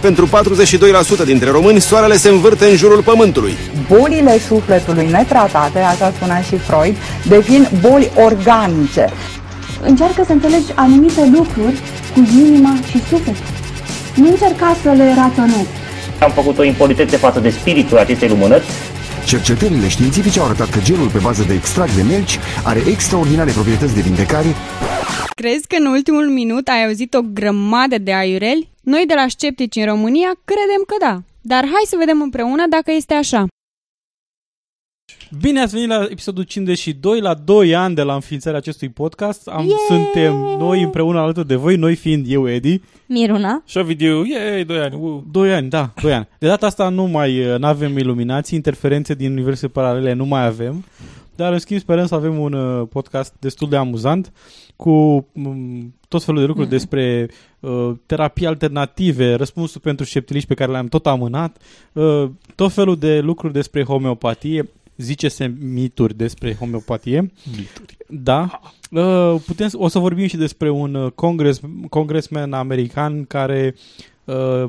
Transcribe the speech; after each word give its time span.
Pentru 0.00 0.28
42% 1.22 1.24
dintre 1.24 1.50
români, 1.50 1.80
soarele 1.80 2.16
se 2.16 2.28
învârte 2.28 2.64
în 2.64 2.76
jurul 2.76 3.02
pământului. 3.02 3.56
Bolile 3.88 4.38
sufletului 4.38 5.08
netratate, 5.10 5.78
așa 5.78 6.12
spunea 6.16 6.40
și 6.40 6.56
Freud, 6.56 6.96
devin 7.28 7.68
boli 7.80 8.10
organice. 8.14 9.12
Încearcă 9.82 10.22
să 10.26 10.32
înțelegi 10.32 10.72
anumite 10.74 11.30
lucruri 11.34 11.78
cu 12.14 12.28
inima 12.38 12.76
și 12.90 13.02
sufletul. 13.08 13.44
Nu 14.14 14.28
încerca 14.28 14.76
să 14.82 14.88
le 14.88 15.14
raționezi. 15.16 15.68
Am 16.18 16.30
făcut 16.30 16.58
o 16.58 16.64
impolitețe 16.64 17.16
față 17.16 17.40
de 17.40 17.50
spiritul 17.50 17.98
acestei 17.98 18.28
lumânări. 18.28 18.64
Cercetările 19.26 19.88
științifice 19.88 20.40
au 20.40 20.44
arătat 20.44 20.70
că 20.70 20.78
gelul 20.82 21.08
pe 21.10 21.18
bază 21.18 21.42
de 21.42 21.54
extract 21.54 21.94
de 21.96 22.02
melci 22.02 22.38
are 22.64 22.80
extraordinare 22.88 23.50
proprietăți 23.50 23.94
de 23.94 24.00
vindecare. 24.00 24.54
Crezi 25.34 25.66
că 25.66 25.76
în 25.78 25.86
ultimul 25.86 26.28
minut 26.28 26.68
ai 26.68 26.84
auzit 26.86 27.14
o 27.14 27.20
grămadă 27.22 27.98
de 27.98 28.12
aiureli? 28.14 28.68
Noi 28.82 29.04
de 29.06 29.14
la 29.14 29.24
Sceptici 29.28 29.76
în 29.76 29.84
România 29.84 30.30
credem 30.44 30.82
că 30.86 30.94
da. 31.00 31.22
Dar 31.40 31.64
hai 31.64 31.82
să 31.86 31.96
vedem 31.98 32.20
împreună 32.22 32.64
dacă 32.68 32.90
este 32.92 33.14
așa. 33.14 33.46
Bine 35.40 35.60
ați 35.60 35.72
venit 35.74 35.88
la 35.88 36.06
episodul 36.10 36.42
52, 36.42 37.20
la 37.20 37.34
2 37.34 37.74
ani 37.74 37.94
de 37.94 38.02
la 38.02 38.14
înființarea 38.14 38.58
acestui 38.58 38.88
podcast. 38.88 39.48
Am, 39.48 39.64
Yeah! 39.64 39.78
suntem 39.88 40.34
noi 40.34 40.82
împreună 40.82 41.18
alături 41.18 41.46
de 41.46 41.54
voi, 41.54 41.76
noi 41.76 41.94
fiind 41.94 42.26
eu, 42.28 42.48
Edi. 42.48 42.80
Miruna. 43.12 43.62
Și 43.66 43.76
Ovidiu, 43.78 44.24
e, 44.24 44.64
2 44.64 44.78
ani. 44.78 44.94
Uh. 45.00 45.22
2 45.30 45.52
ani, 45.52 45.68
da, 45.68 45.92
2 46.02 46.12
ani. 46.12 46.28
De 46.38 46.46
data 46.46 46.66
asta 46.66 46.88
nu 46.88 47.04
mai 47.04 47.46
uh, 47.46 47.56
avem 47.60 47.98
iluminații, 47.98 48.56
interferențe 48.56 49.14
din 49.14 49.30
universe 49.30 49.68
paralele 49.68 50.12
nu 50.12 50.24
mai 50.24 50.46
avem, 50.46 50.84
dar 51.36 51.52
în 51.52 51.58
schimb 51.58 51.80
sperăm 51.80 52.06
să 52.06 52.14
avem 52.14 52.38
un 52.38 52.52
uh, 52.52 52.86
podcast 52.90 53.34
destul 53.38 53.68
de 53.68 53.76
amuzant 53.76 54.32
cu 54.76 54.90
um, 55.32 55.94
tot 56.08 56.22
felul 56.24 56.40
de 56.40 56.46
lucruri 56.46 56.68
Mhm. 56.68 56.76
despre 56.76 57.28
uh, 57.60 57.90
terapii 58.06 58.46
alternative, 58.46 59.34
răspunsuri 59.34 59.82
pentru 59.82 60.04
sceptiliști 60.04 60.48
pe 60.48 60.54
care 60.54 60.70
le-am 60.70 60.86
tot 60.86 61.06
amânat, 61.06 61.56
uh, 61.92 62.28
tot 62.54 62.72
felul 62.72 62.96
de 62.98 63.20
lucruri 63.20 63.52
despre 63.52 63.84
homeopatie, 63.84 64.68
zice-se 64.96 65.54
mituri 65.60 66.16
despre 66.16 66.54
homeopatie. 66.54 67.32
Mituri. 67.56 67.96
Da. 68.08 68.60
Uh, 68.90 69.40
putem, 69.46 69.68
o 69.72 69.88
să 69.88 69.98
vorbim 69.98 70.26
și 70.26 70.36
despre 70.36 70.70
un 70.70 70.94
uh, 70.94 71.12
congres, 71.12 71.60
congresman 71.88 72.52
american 72.52 73.24
care 73.24 73.74
uh, 74.24 74.64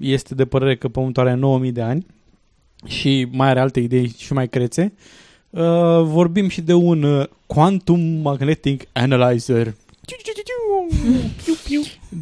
este 0.00 0.34
de 0.34 0.44
părere 0.44 0.76
că 0.76 0.88
Pământul 0.88 1.22
are 1.22 1.34
9000 1.34 1.72
de 1.72 1.82
ani 1.82 2.06
și 2.86 3.28
mai 3.30 3.48
are 3.48 3.60
alte 3.60 3.80
idei 3.80 4.14
și 4.18 4.32
mai 4.32 4.48
crețe. 4.48 4.92
Uh, 5.50 5.60
vorbim 6.02 6.48
și 6.48 6.60
de 6.60 6.72
un 6.72 7.02
uh, 7.02 7.26
Quantum 7.46 8.00
Magnetic 8.00 8.84
Analyzer. 8.92 9.74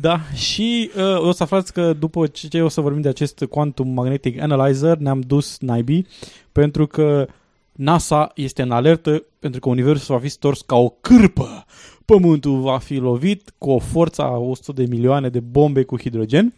Da, 0.01 0.21
și 0.35 0.91
uh, 0.97 1.27
o 1.27 1.33
să 1.33 1.43
aflați 1.43 1.73
că 1.73 1.93
după 1.93 2.27
ce 2.27 2.63
o 2.63 2.69
să 2.69 2.81
vorbim 2.81 3.01
de 3.01 3.09
acest 3.09 3.45
Quantum 3.51 3.89
Magnetic 3.89 4.41
Analyzer, 4.41 4.97
ne-am 4.97 5.21
dus 5.21 5.59
naibii, 5.59 6.07
pentru 6.53 6.87
că 6.87 7.27
NASA 7.73 8.31
este 8.35 8.63
în 8.63 8.71
alertă, 8.71 9.25
pentru 9.39 9.61
că 9.61 9.69
Universul 9.69 10.15
va 10.15 10.21
fi 10.21 10.29
stors 10.29 10.61
ca 10.61 10.77
o 10.77 10.89
cârpă. 10.89 11.65
Pământul 12.05 12.61
va 12.61 12.79
fi 12.79 12.97
lovit 12.97 13.53
cu 13.59 13.71
o 13.71 13.79
forță 13.79 14.23
a 14.23 14.37
100 14.37 14.73
de 14.73 14.87
milioane 14.89 15.29
de 15.29 15.41
bombe 15.41 15.83
cu 15.83 15.99
hidrogen. 15.99 16.55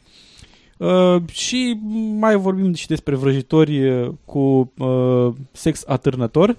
Uh, 0.77 1.17
și 1.33 1.78
mai 2.19 2.37
vorbim 2.37 2.75
și 2.75 2.87
despre 2.87 3.15
vrăjitori 3.15 3.89
uh, 3.89 4.11
cu 4.25 4.73
uh, 4.78 5.33
sex 5.53 5.83
atârnător 5.87 6.56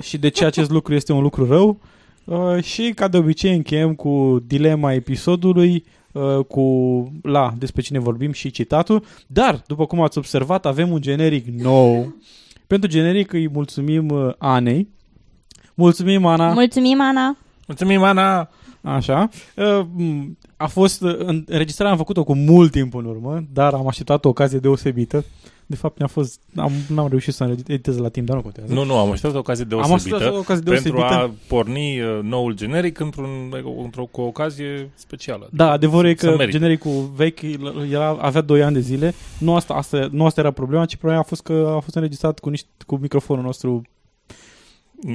și 0.00 0.18
de 0.18 0.28
ce 0.28 0.44
acest 0.44 0.70
lucru 0.70 0.94
este 0.94 1.12
un 1.12 1.22
lucru 1.22 1.46
rău. 1.46 1.80
Uh, 2.24 2.62
și 2.62 2.92
ca 2.94 3.08
de 3.08 3.16
obicei 3.16 3.54
încheiem 3.54 3.94
cu 3.94 4.42
dilema 4.46 4.92
episodului, 4.92 5.84
uh, 6.12 6.44
cu 6.44 6.62
la 7.22 7.54
despre 7.58 7.82
cine 7.82 7.98
vorbim 7.98 8.32
și 8.32 8.50
citatul. 8.50 9.04
Dar, 9.26 9.62
după 9.66 9.86
cum 9.86 10.00
ați 10.00 10.18
observat, 10.18 10.66
avem 10.66 10.90
un 10.90 11.00
generic 11.00 11.46
nou. 11.46 12.14
Pentru 12.68 12.88
generic 12.88 13.32
îi 13.32 13.48
mulțumim 13.48 14.08
uh, 14.08 14.32
Anei. 14.38 14.88
Mulțumim, 15.74 16.26
Ana! 16.26 16.52
Mulțumim, 16.52 17.00
Ana! 17.00 17.36
Mulțumim, 17.66 18.02
Ana! 18.02 18.50
Așa. 18.82 19.28
Uh, 19.56 19.80
m, 19.96 20.38
A 20.56 20.66
fost, 20.66 21.02
uh, 21.02 21.14
în- 21.18 21.44
înregistrarea 21.46 21.92
am 21.92 21.98
făcut-o 21.98 22.24
cu 22.24 22.34
mult 22.34 22.70
timp 22.70 22.94
în 22.94 23.04
urmă, 23.04 23.44
dar 23.52 23.72
am 23.74 23.86
așteptat 23.88 24.24
o 24.24 24.28
ocazie 24.28 24.58
deosebită. 24.58 25.24
De 25.70 25.76
fapt, 25.76 25.98
mi-a 25.98 26.06
fost, 26.06 26.40
am, 26.56 26.72
n-am 26.88 27.08
reușit 27.08 27.34
să 27.34 27.44
editez 27.66 27.98
la 27.98 28.08
timp, 28.08 28.26
dar 28.26 28.36
nu 28.36 28.42
contează. 28.42 28.72
Nu, 28.72 28.84
nu, 28.84 28.96
am 28.96 29.10
așteptat 29.10 29.34
o 29.34 29.38
ocazie 29.38 29.62
Am 29.62 29.68
deosebită. 29.68 29.94
așteptat 30.14 30.34
o 30.34 30.38
ocazie 30.38 30.62
Pentru 30.62 30.90
deosebită. 30.92 31.14
a 31.14 31.30
porni 31.48 32.00
uh, 32.00 32.18
noul 32.22 32.52
generic 32.54 32.98
într-un, 33.00 33.52
într-o, 33.82 34.04
cu 34.04 34.20
o 34.20 34.24
ocazie 34.24 34.90
specială. 34.94 35.48
Da, 35.52 35.70
adevărul 35.70 36.10
e 36.10 36.14
Să 36.18 36.30
că 36.30 36.36
merită. 36.36 36.56
genericul 36.58 37.10
vechi 37.16 37.40
era, 37.90 38.08
avea 38.20 38.40
2 38.40 38.62
ani 38.62 38.74
de 38.74 38.80
zile. 38.80 39.14
Nu 39.38 39.54
asta, 39.54 39.74
asta, 39.74 40.08
nu 40.12 40.24
asta 40.26 40.40
era 40.40 40.50
problema, 40.50 40.84
ci 40.84 40.96
problema 40.96 41.20
a 41.22 41.24
fost 41.26 41.42
că 41.42 41.72
a 41.76 41.80
fost 41.80 41.94
înregistrat 41.96 42.38
cu, 42.38 42.48
niște, 42.48 42.68
cu 42.86 42.96
microfonul 42.96 43.44
nostru 43.44 43.82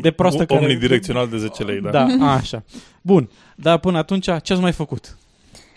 de 0.01 0.11
proastă 0.11 0.41
O- 0.41 0.45
care... 0.45 0.59
Omnidirecțional 0.61 1.27
de 1.29 1.37
10 1.37 1.63
lei, 1.63 1.81
da. 1.81 1.89
Da, 1.91 2.31
așa. 2.31 2.63
Bun, 3.01 3.29
dar 3.55 3.77
până 3.79 3.97
atunci, 3.97 4.23
ce 4.23 4.53
ați 4.53 4.61
mai 4.61 4.71
făcut? 4.71 5.17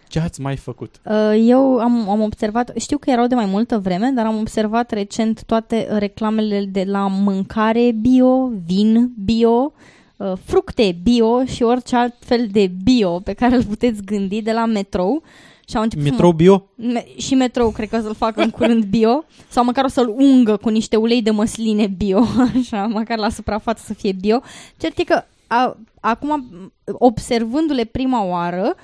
Ce 0.09 0.19
ați 0.21 0.41
mai 0.41 0.57
făcut? 0.57 1.01
Uh, 1.05 1.43
Eu 1.49 1.79
am, 1.79 2.09
am 2.09 2.21
observat, 2.21 2.73
știu 2.79 2.99
că 2.99 3.11
erau 3.11 3.27
de 3.27 3.35
mai 3.35 3.47
multă 3.47 3.79
vreme, 3.79 4.11
dar 4.15 4.27
am 4.27 4.39
observat 4.39 4.91
recent 4.91 5.43
toate 5.45 5.87
reclamele 5.99 6.65
de 6.65 6.85
la 6.87 7.07
mâncare 7.07 7.91
bio, 8.01 8.51
vin 8.67 9.13
bio, 9.25 9.73
uh, 10.17 10.33
fructe 10.45 10.97
bio 11.03 11.45
și 11.45 11.63
orice 11.63 11.97
alt 11.97 12.15
fel 12.19 12.47
de 12.51 12.71
bio 12.83 13.21
pe 13.21 13.33
care 13.33 13.57
îl 13.57 13.65
puteți 13.65 14.03
gândi 14.05 14.43
de 14.43 14.53
la 14.53 14.65
metrou. 14.67 15.23
Și 15.69 15.77
au 15.77 15.83
început 15.83 16.05
să 16.05 16.11
Metrou 16.11 16.31
mă- 16.31 16.37
bio? 16.37 16.69
Me- 16.77 17.07
și 17.17 17.35
metrou 17.35 17.71
cred 17.71 17.89
că 17.89 17.97
o 17.97 18.01
să-l 18.01 18.15
facă 18.15 18.43
în 18.43 18.51
curând 18.51 18.85
bio 18.85 19.25
sau 19.49 19.65
măcar 19.65 19.85
o 19.85 19.89
să-l 19.89 20.09
ungă 20.17 20.57
cu 20.57 20.69
niște 20.69 20.97
ulei 20.97 21.23
de 21.23 21.31
măsline 21.31 21.87
bio, 21.87 22.23
așa, 22.59 22.87
măcar 22.87 23.19
la 23.19 23.29
suprafață 23.29 23.83
să 23.87 23.95
fie 23.95 24.13
bio. 24.21 24.41
Cert 24.77 24.99
e 24.99 25.05
că 25.05 25.23
a, 25.47 25.77
acum, 26.01 26.47
observându-le 26.93 27.85
prima 27.85 28.25
oară, 28.25 28.75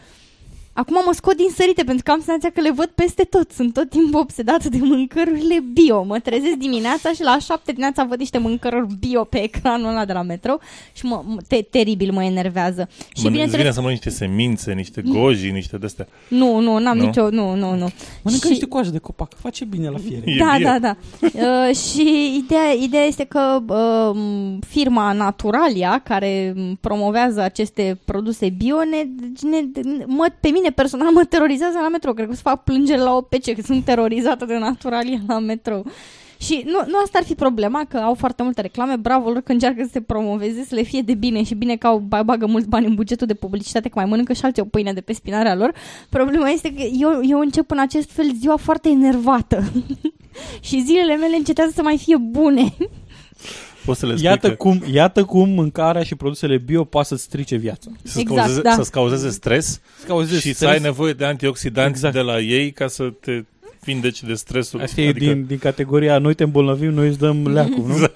acum 0.73 0.97
mă 1.07 1.13
scot 1.15 1.37
din 1.37 1.49
sărite 1.55 1.83
pentru 1.85 2.03
că 2.05 2.11
am 2.11 2.21
senzația 2.25 2.51
că 2.51 2.61
le 2.61 2.71
văd 2.71 2.87
peste 2.95 3.23
tot. 3.23 3.51
Sunt 3.51 3.73
tot 3.73 3.91
timpul 3.91 4.21
obsedată 4.21 4.69
de 4.69 4.79
mâncărurile 4.81 5.65
bio. 5.73 6.03
Mă 6.03 6.19
trezesc 6.19 6.55
dimineața 6.55 7.13
și 7.13 7.23
la 7.23 7.39
șapte 7.39 7.71
dimineața 7.73 8.05
văd 8.05 8.19
niște 8.19 8.39
mâncăruri 8.39 8.87
bio 8.99 9.25
pe 9.25 9.43
ecranul 9.43 9.89
ăla 9.89 10.05
de 10.05 10.13
la 10.13 10.23
metrou 10.23 10.61
și 10.93 11.07
mă, 11.07 11.23
mă- 11.27 11.41
te, 11.49 11.57
teribil 11.71 12.13
mă 12.13 12.25
enervează. 12.25 12.89
Și 12.93 12.99
Mă, 13.07 13.09
îți 13.23 13.23
bineînțeles, 13.31 13.61
vine 13.61 13.73
să 13.75 13.81
mănânci 13.81 14.05
niște 14.05 14.19
semințe, 14.25 14.73
niște 14.73 15.03
goji, 15.07 15.51
niște 15.51 15.77
de-astea. 15.77 16.07
nu, 16.29 16.59
nu, 16.59 16.79
n-am 16.79 16.97
Nu? 16.97 17.05
nicio, 17.05 17.31
nu, 17.31 17.55
nu, 17.55 17.71
nu. 17.75 17.89
Mănâncă 18.23 18.45
Și- 18.47 18.49
niște 18.49 18.67
coaje 18.67 18.91
de 18.91 18.99
copac, 18.99 19.33
face 19.39 19.65
bine 19.65 19.89
la 19.89 19.99
fiere. 19.99 20.31
E 20.31 20.37
da, 20.39 20.55
bio. 20.57 20.67
da, 20.69 20.79
da. 20.79 20.97
Uh, 21.43 21.77
și 21.77 22.35
ideea, 22.45 22.73
ideea 22.83 23.05
este 23.05 23.25
că 23.25 23.63
uh, 23.69 24.19
firma 24.69 25.13
Naturalia, 25.13 26.01
care 26.05 26.53
m, 26.57 26.79
promovează 26.81 27.41
aceste 27.41 28.01
produse 28.05 28.49
bio, 28.49 28.77
ne, 28.91 29.07
ne, 29.51 29.85
mă, 30.07 30.27
pe 30.41 30.49
mine 30.49 30.62
personal 30.71 31.13
mă 31.13 31.25
terorizează 31.25 31.79
la 31.83 31.89
metrou. 31.89 32.15
Cred 32.15 32.27
că 32.27 32.33
o 32.33 32.35
să 32.35 32.41
fac 32.43 32.65
plângere 32.65 33.01
la 33.01 33.15
OPC, 33.15 33.55
că 33.55 33.63
sunt 33.65 33.85
terorizată 33.85 34.45
de 34.45 34.59
Naturalia 34.59 35.19
la 35.27 35.39
metrou. 35.39 35.87
Și 36.43 36.63
nu, 36.65 36.79
nu 36.87 36.99
asta 37.05 37.19
ar 37.19 37.25
fi 37.25 37.35
problema, 37.35 37.85
că 37.89 37.97
au 37.97 38.15
foarte 38.15 38.43
multe 38.43 38.61
reclame, 38.61 38.97
bravo 38.97 39.31
lor 39.31 39.41
că 39.41 39.53
încearcă 39.53 39.83
să 39.83 39.89
se 39.93 40.01
promoveze, 40.01 40.65
să 40.69 40.75
le 40.75 40.83
fie 40.83 41.01
de 41.01 41.15
bine 41.15 41.43
și 41.43 41.55
bine 41.55 41.77
că 41.77 41.87
au 41.87 41.99
ba- 41.99 42.23
bagă 42.23 42.47
mulți 42.47 42.69
bani 42.69 42.87
în 42.87 42.95
bugetul 42.95 43.27
de 43.27 43.35
publicitate, 43.35 43.89
că 43.89 43.99
mai 43.99 44.09
mănâncă 44.09 44.33
și 44.33 44.45
alții 44.45 44.63
o 44.63 44.65
pâine 44.65 44.93
de 44.93 45.01
pe 45.01 45.13
spinarea 45.13 45.55
lor. 45.55 45.73
Problema 46.09 46.49
este 46.49 46.75
că 46.75 46.83
eu, 46.99 47.21
eu 47.23 47.39
încep 47.39 47.71
în 47.71 47.79
acest 47.79 48.11
fel 48.11 48.33
ziua 48.39 48.57
foarte 48.57 48.89
enervată 48.89 49.63
și 50.69 50.83
zilele 50.83 51.17
mele 51.17 51.37
încetează 51.37 51.73
să 51.75 51.83
mai 51.83 51.99
fie 51.99 52.17
bune. 52.17 52.75
Poți 53.85 53.99
să 53.99 54.07
le 54.07 54.13
spui 54.13 54.25
Iată 54.25 54.49
că 54.49 54.55
cum, 54.55 54.83
iată 54.93 55.25
cum 55.25 55.49
mâncarea 55.49 56.03
și 56.03 56.15
produsele 56.15 56.57
bio 56.59 56.85
poate 56.85 57.09
să 57.09 57.17
strice 57.17 57.57
viața. 57.57 57.91
să-ți 58.03 58.21
Exact, 58.21 58.39
cauzeze, 58.39 58.61
da. 58.61 58.73
să-ți 58.75 58.91
cauzeze 58.91 59.31
stres 59.31 59.81
Să 59.99 60.07
cauzeze 60.07 60.41
și 60.41 60.49
să 60.49 60.55
stres. 60.55 60.71
ai 60.71 60.81
nevoie 60.81 61.13
de 61.13 61.25
antioxidanți 61.25 61.91
Exact. 61.95 62.15
de 62.15 62.21
la 62.21 62.41
ei 62.41 62.73
ca 62.73 62.89
să 62.89 63.13
te 63.21 63.45
vindeci 63.85 64.23
de 64.23 64.35
stresul. 64.35 64.81
Asta 64.81 65.01
e 65.01 65.13
din, 65.13 65.45
din 65.47 65.59
categoria 65.59 66.19
noi 66.19 66.35
te 66.35 66.43
îmbolnăvim, 66.43 66.91
noi 66.93 67.09
îți 67.09 67.19
dăm 67.19 67.47
leacul, 67.53 67.85
nu? 67.87 67.93
Exact. 67.93 68.15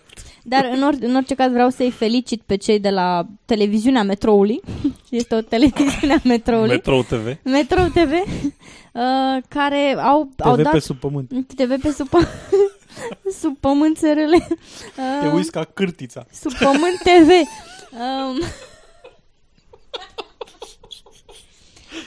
Dar 0.49 0.71
în, 0.75 0.83
or, 0.83 0.95
în 1.01 1.15
orice 1.15 1.35
caz 1.35 1.53
vreau 1.53 1.69
să-i 1.71 1.91
felicit 1.91 2.43
pe 2.47 2.57
cei 2.57 2.81
de 2.81 2.91
la 2.91 3.27
televiziunea 3.45 4.03
Metroului. 4.03 4.61
este 5.11 5.35
o 5.35 5.41
televiziune 5.41 6.13
a 6.13 6.21
Metroului. 6.25 6.69
Metrou 6.69 7.03
TV. 7.03 7.37
Metro 7.45 7.83
TV, 7.83 8.11
uh, 8.13 9.43
care 9.49 9.97
au, 9.99 10.31
au 10.39 10.55
TV 10.55 10.63
dat... 10.63 10.73
pe 10.73 10.79
sub 10.79 10.97
pământ. 10.97 11.31
TV 11.57 11.81
pe 11.83 11.91
sub 11.91 12.09
Sub 13.41 13.57
pământ 13.61 13.97
SRL. 13.97 14.35
Te 15.21 15.27
Um, 15.27 15.35
uiți 15.35 15.51
ca 15.51 15.65
cârtița. 15.75 16.27
Sub 16.33 16.53
pământ 16.53 16.99
TV. 17.03 17.31
Um, 17.93 18.41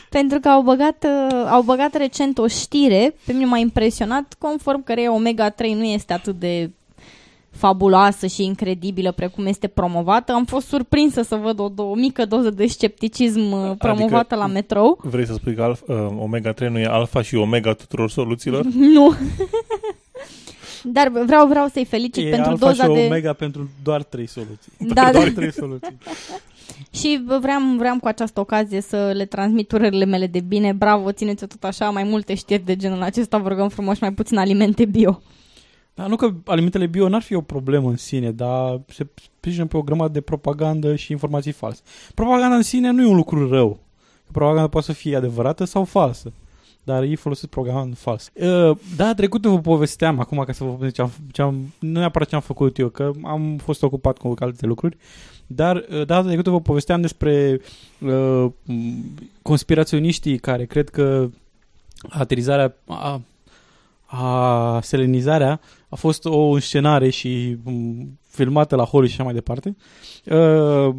pentru 0.09 0.39
că 0.39 0.49
au 0.49 0.61
băgat, 0.61 1.05
uh, 1.29 1.45
au 1.49 1.61
băgat 1.61 1.95
recent 1.95 2.37
o 2.37 2.47
știre, 2.47 3.15
pe 3.25 3.33
mine 3.33 3.45
m-a 3.45 3.57
impresionat, 3.57 4.35
conform 4.39 4.83
căreia 4.83 5.13
Omega 5.13 5.49
3 5.49 5.73
nu 5.73 5.83
este 5.83 6.13
atât 6.13 6.39
de 6.39 6.69
fabuloasă 7.51 8.27
și 8.27 8.43
incredibilă 8.43 9.11
precum 9.11 9.45
este 9.45 9.67
promovată. 9.67 10.31
Am 10.31 10.45
fost 10.45 10.67
surprinsă 10.67 11.21
să 11.21 11.35
văd 11.35 11.59
o, 11.59 11.83
o 11.83 11.93
mică 11.95 12.25
doză 12.25 12.49
de 12.49 12.65
scepticism 12.67 13.39
uh, 13.51 13.71
promovată 13.77 14.15
Adică- 14.17 14.35
la 14.35 14.45
metrou. 14.47 14.99
Vrei 15.03 15.25
să 15.25 15.33
spui 15.33 15.55
că 15.55 15.61
alfa, 15.61 15.93
uh, 15.93 16.07
omega-3 16.27 16.67
nu 16.69 16.79
e 16.79 16.85
alfa 16.85 17.21
și 17.21 17.35
omega 17.35 17.73
tuturor 17.73 18.09
soluțiilor? 18.09 18.65
Nu. 18.95 19.13
Dar 20.83 21.07
vreau, 21.25 21.47
vreau 21.47 21.67
să-i 21.67 21.85
felicit 21.85 22.25
E 22.25 22.29
pentru 22.29 22.49
alfa 22.49 22.65
doza 22.65 22.83
și 22.83 22.91
de... 22.91 23.05
omega 23.05 23.33
pentru 23.33 23.69
doar 23.83 24.03
trei 24.03 24.27
soluții. 24.27 24.71
Da, 24.77 25.11
doar 25.11 25.27
da. 25.27 25.33
trei 25.33 25.51
soluții. 25.51 25.97
Și 26.91 27.23
vreau, 27.25 27.59
vreau 27.77 27.97
cu 27.99 28.07
această 28.07 28.39
ocazie 28.39 28.81
să 28.81 29.11
le 29.15 29.25
transmit 29.25 29.71
urările 29.71 30.05
mele 30.05 30.27
de 30.27 30.39
bine. 30.39 30.71
Bravo, 30.73 31.11
țineți-o 31.11 31.47
tot 31.47 31.63
așa, 31.63 31.89
mai 31.89 32.03
multe 32.03 32.35
știri 32.35 32.65
de 32.65 32.75
genul 32.75 33.01
acesta, 33.01 33.37
vă 33.37 33.49
rugăm 33.49 33.69
frumos 33.69 33.95
și 33.95 34.01
mai 34.01 34.13
puțin 34.13 34.37
alimente 34.37 34.85
bio. 34.85 35.21
Dar 35.93 36.07
nu 36.07 36.15
că 36.15 36.33
alimentele 36.45 36.85
bio 36.85 37.09
n-ar 37.09 37.21
fi 37.21 37.35
o 37.35 37.41
problemă 37.41 37.89
în 37.89 37.97
sine, 37.97 38.31
dar 38.31 38.81
se 38.87 39.07
sprijină 39.35 39.65
pe 39.65 39.77
o 39.77 39.81
grămadă 39.81 40.11
de 40.11 40.21
propagandă 40.21 40.95
și 40.95 41.11
informații 41.11 41.51
false. 41.51 41.81
Propaganda 42.15 42.55
în 42.55 42.61
sine 42.61 42.91
nu 42.91 43.01
e 43.01 43.05
un 43.05 43.15
lucru 43.15 43.49
rău. 43.49 43.79
Propaganda 44.31 44.67
poate 44.67 44.85
să 44.85 44.93
fie 44.93 45.15
adevărată 45.15 45.63
sau 45.63 45.83
falsă. 45.83 46.33
Dar 46.89 47.03
ei 47.03 47.15
folosesc 47.15 47.47
propaganda 47.47 47.95
falsă. 47.95 48.29
Uh, 48.33 48.77
da, 48.95 49.13
trecută 49.13 49.49
vă 49.49 49.59
povesteam, 49.59 50.19
acum 50.19 50.43
ca 50.43 50.51
să 50.51 50.63
vă 50.63 50.69
povestesc 50.69 50.95
ce 50.95 51.01
am, 51.01 51.11
ce 51.31 51.41
am, 51.41 51.73
nu 51.79 51.99
neapărat 51.99 52.27
ce 52.27 52.35
am 52.35 52.41
făcut 52.41 52.77
eu, 52.77 52.87
că 52.87 53.11
am 53.23 53.57
fost 53.57 53.83
ocupat 53.83 54.17
cu 54.17 54.33
alte 54.39 54.65
lucruri, 54.65 54.97
dar 55.47 55.75
uh, 55.75 56.05
data 56.05 56.27
trecută 56.27 56.49
vă 56.49 56.61
povesteam 56.61 57.01
despre 57.01 57.61
uh, 57.99 58.45
m, 58.63 59.03
conspiraționiștii 59.41 60.37
care 60.37 60.65
cred 60.65 60.89
că 60.89 61.29
aterizarea, 62.09 62.75
a, 62.87 63.21
a 64.05 64.79
selenizarea 64.81 65.59
a 65.89 65.95
fost 65.95 66.25
o 66.25 66.49
înscenare 66.49 67.09
și 67.09 67.57
m, 67.63 68.19
filmată 68.27 68.75
la 68.75 68.83
Holly 68.83 69.07
și 69.07 69.13
așa 69.13 69.23
mai 69.23 69.33
departe. 69.33 69.75
Uh, 70.25 70.95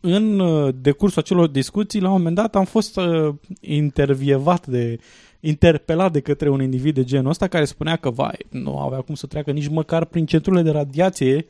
în 0.00 0.38
uh, 0.38 0.74
decursul 0.80 1.22
acelor 1.22 1.46
discuții, 1.46 2.00
la 2.00 2.08
un 2.08 2.16
moment 2.16 2.34
dat 2.34 2.56
am 2.56 2.64
fost 2.64 2.96
uh, 2.96 3.34
intervievat 3.60 4.66
de 4.66 4.98
interpelat 5.40 6.12
de 6.12 6.20
către 6.20 6.48
un 6.48 6.62
individ 6.62 6.94
de 6.94 7.04
genul 7.04 7.30
ăsta 7.30 7.46
care 7.48 7.64
spunea 7.64 7.96
că 7.96 8.10
vai, 8.10 8.46
nu 8.50 8.78
avea 8.78 9.00
cum 9.00 9.14
să 9.14 9.26
treacă 9.26 9.50
nici 9.50 9.68
măcar 9.68 10.04
prin 10.04 10.26
centrurile 10.26 10.62
de 10.62 10.70
radiație 10.70 11.46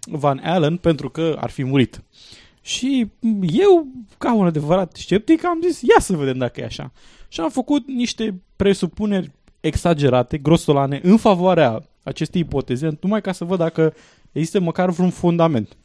Van 0.00 0.40
Allen 0.44 0.76
pentru 0.76 1.10
că 1.10 1.36
ar 1.40 1.50
fi 1.50 1.64
murit. 1.64 2.02
Și 2.60 3.10
eu, 3.40 3.86
ca 4.18 4.34
un 4.34 4.46
adevărat 4.46 4.96
sceptic, 4.96 5.44
am 5.44 5.60
zis, 5.62 5.80
ia 5.80 6.00
să 6.00 6.16
vedem 6.16 6.38
dacă 6.38 6.60
e 6.60 6.64
așa. 6.64 6.92
Și 7.28 7.40
am 7.40 7.50
făcut 7.50 7.86
niște 7.86 8.40
presupuneri 8.56 9.30
exagerate, 9.60 10.38
grosolane, 10.38 11.00
în 11.02 11.16
favoarea 11.16 11.82
acestei 12.02 12.40
ipoteze, 12.40 12.98
numai 13.00 13.20
ca 13.20 13.32
să 13.32 13.44
văd 13.44 13.58
dacă 13.58 13.94
există 14.32 14.60
măcar 14.60 14.90
vreun 14.90 15.10
fundament. 15.10 15.76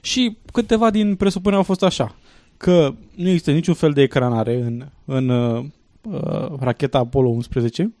Și 0.00 0.36
câteva 0.52 0.90
din 0.90 1.14
presupuneri 1.14 1.56
au 1.56 1.66
fost 1.66 1.82
așa, 1.82 2.14
că 2.56 2.94
nu 3.14 3.28
există 3.28 3.50
niciun 3.50 3.74
fel 3.74 3.92
de 3.92 4.02
ecranare 4.02 4.54
în, 4.54 4.86
în 5.04 5.28
uh, 5.28 5.64
uh, 6.02 6.52
racheta 6.60 6.98
Apollo 6.98 7.28
11, 7.28 7.94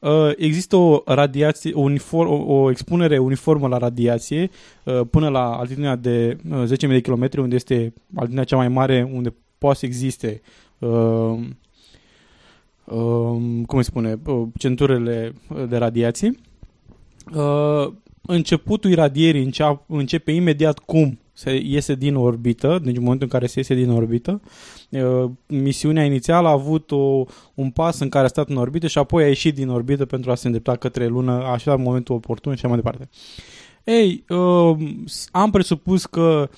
Uh, 0.00 0.30
există 0.36 0.76
o 0.76 1.02
radiație, 1.04 1.72
o, 1.74 1.80
uniform, 1.80 2.30
o, 2.30 2.54
o 2.54 2.70
expunere 2.70 3.18
uniformă 3.18 3.68
la 3.68 3.76
radiație 3.76 4.50
uh, 4.84 5.00
până 5.10 5.28
la 5.28 5.56
altitudinea 5.56 5.96
de 5.96 6.36
uh, 6.50 6.62
10.000 6.64 6.78
de 6.78 7.00
km, 7.00 7.28
unde 7.36 7.54
este 7.54 7.92
altitudinea 8.08 8.44
cea 8.44 8.56
mai 8.56 8.68
mare, 8.68 9.10
unde 9.12 9.34
poate 9.58 9.78
să 9.78 9.86
existe 9.86 10.40
uh, 10.78 11.38
uh, 12.84 13.38
cum 13.66 13.78
îi 13.78 13.84
spune, 13.84 14.18
uh, 14.26 14.48
centurele 14.58 15.34
de 15.68 15.76
radiație. 15.76 16.34
Uh, 17.34 17.92
începutul 18.22 18.90
iradierii 18.90 19.42
încea, 19.42 19.84
începe 19.86 20.32
imediat 20.32 20.78
cum 20.78 21.18
se 21.32 21.60
iese 21.64 21.94
din 21.94 22.14
orbită, 22.14 22.80
deci 22.82 22.96
în 22.96 23.02
momentul 23.02 23.26
în 23.26 23.38
care 23.38 23.46
se 23.46 23.58
iese 23.58 23.74
din 23.74 23.90
orbită. 23.90 24.40
Uh, 24.88 25.30
misiunea 25.46 26.04
inițială 26.04 26.48
a 26.48 26.50
avut 26.50 26.90
o, 26.90 27.24
un 27.54 27.70
pas 27.70 27.98
în 27.98 28.08
care 28.08 28.24
a 28.24 28.28
stat 28.28 28.48
în 28.48 28.56
orbită 28.56 28.86
și 28.86 28.98
apoi 28.98 29.24
a 29.24 29.26
ieșit 29.26 29.54
din 29.54 29.68
orbită 29.68 30.06
pentru 30.06 30.30
a 30.30 30.34
se 30.34 30.46
îndrepta 30.46 30.76
către 30.76 31.06
lună, 31.06 31.32
a 31.32 31.52
așteptat 31.52 31.84
momentul 31.84 32.14
oportun 32.14 32.52
și 32.54 32.58
așa 32.58 32.74
mai 32.74 32.82
departe. 32.82 33.08
Ei, 33.84 34.24
uh, 34.28 34.76
am 35.30 35.50
presupus 35.50 36.06
că 36.06 36.50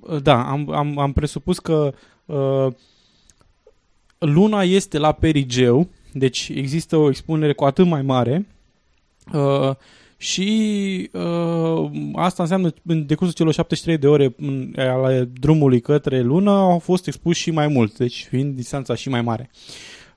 uh, 0.00 0.22
da, 0.22 0.50
am, 0.50 0.70
am, 0.70 0.98
am 0.98 1.12
presupus 1.12 1.58
că 1.58 1.94
uh, 2.24 2.66
luna 4.18 4.62
este 4.62 4.98
la 4.98 5.12
perigeu, 5.12 5.88
deci 6.12 6.50
există 6.54 6.96
o 6.96 7.08
expunere 7.08 7.52
cu 7.52 7.64
atât 7.64 7.86
mai 7.86 8.02
mare 8.02 8.46
uh, 9.32 9.70
și 10.24 11.10
uh, 11.12 11.90
asta 12.14 12.42
înseamnă 12.42 12.72
în 12.86 13.06
decursul 13.06 13.34
celor 13.34 13.52
73 13.52 13.98
de 13.98 14.06
ore 14.06 14.34
în, 14.36 14.72
ale 14.76 15.30
drumului 15.40 15.80
către 15.80 16.20
lună 16.20 16.50
au 16.50 16.78
fost 16.78 17.06
expuși 17.06 17.40
și 17.40 17.50
mai 17.50 17.68
mult, 17.68 17.96
deci 17.96 18.26
fiind 18.28 18.54
distanța 18.54 18.94
și 18.94 19.08
mai 19.08 19.22
mare. 19.22 19.50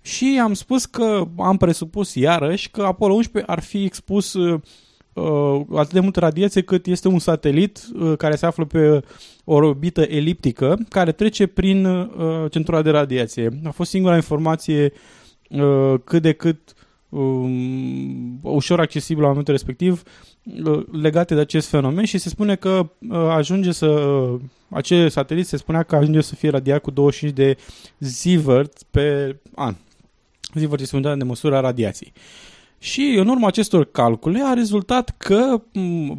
Și 0.01 0.39
am 0.43 0.53
spus 0.53 0.85
că 0.85 1.27
am 1.37 1.57
presupus 1.57 2.15
iarăși 2.15 2.69
că 2.71 2.81
Apollo 2.81 3.13
11 3.13 3.51
ar 3.51 3.59
fi 3.59 3.83
expus 3.83 4.33
uh, 4.33 4.61
atât 5.75 5.93
de 5.93 5.99
multă 5.99 6.19
radiație 6.19 6.61
cât 6.61 6.85
este 6.85 7.07
un 7.07 7.19
satelit 7.19 7.87
uh, 7.93 8.17
care 8.17 8.35
se 8.35 8.45
află 8.45 8.65
pe 8.65 9.01
o 9.43 9.53
orbită 9.53 10.01
eliptică 10.01 10.77
care 10.89 11.11
trece 11.11 11.47
prin 11.47 11.85
uh, 11.85 12.05
centura 12.49 12.81
de 12.81 12.89
radiație. 12.89 13.59
A 13.63 13.69
fost 13.69 13.89
singura 13.89 14.15
informație 14.15 14.91
uh, 15.49 15.93
cât 16.03 16.21
de 16.21 16.33
cât 16.33 16.73
um, 16.73 16.76
ușor 18.41 18.79
accesibil 18.79 19.21
la 19.21 19.27
momentul 19.27 19.53
respectiv 19.53 20.03
uh, 20.63 20.85
legate 20.91 21.33
de 21.33 21.39
acest 21.39 21.67
fenomen 21.67 22.05
și 22.05 22.17
se 22.17 22.29
spune 22.29 22.55
că 22.55 22.89
uh, 23.09 23.17
ajunge 23.17 23.71
să 23.71 23.85
uh, 23.85 24.39
acel 24.69 25.09
satelit 25.09 25.47
se 25.47 25.57
spunea 25.57 25.83
că 25.83 25.95
ajunge 25.95 26.21
să 26.21 26.35
fie 26.35 26.49
radiat 26.49 26.81
cu 26.81 26.91
25 26.91 27.37
de 27.37 27.57
zievert 27.99 28.83
pe 28.91 29.35
an. 29.55 29.75
Zievert 30.53 30.81
este 30.81 30.95
unitatea 30.95 31.19
de 31.19 31.23
măsură 31.23 31.55
a 31.55 31.59
radiației. 31.59 32.13
Și 32.79 33.15
în 33.17 33.27
urma 33.27 33.47
acestor 33.47 33.85
calcule 33.91 34.41
a 34.43 34.53
rezultat 34.53 35.15
că 35.17 35.61
m, 35.73 36.09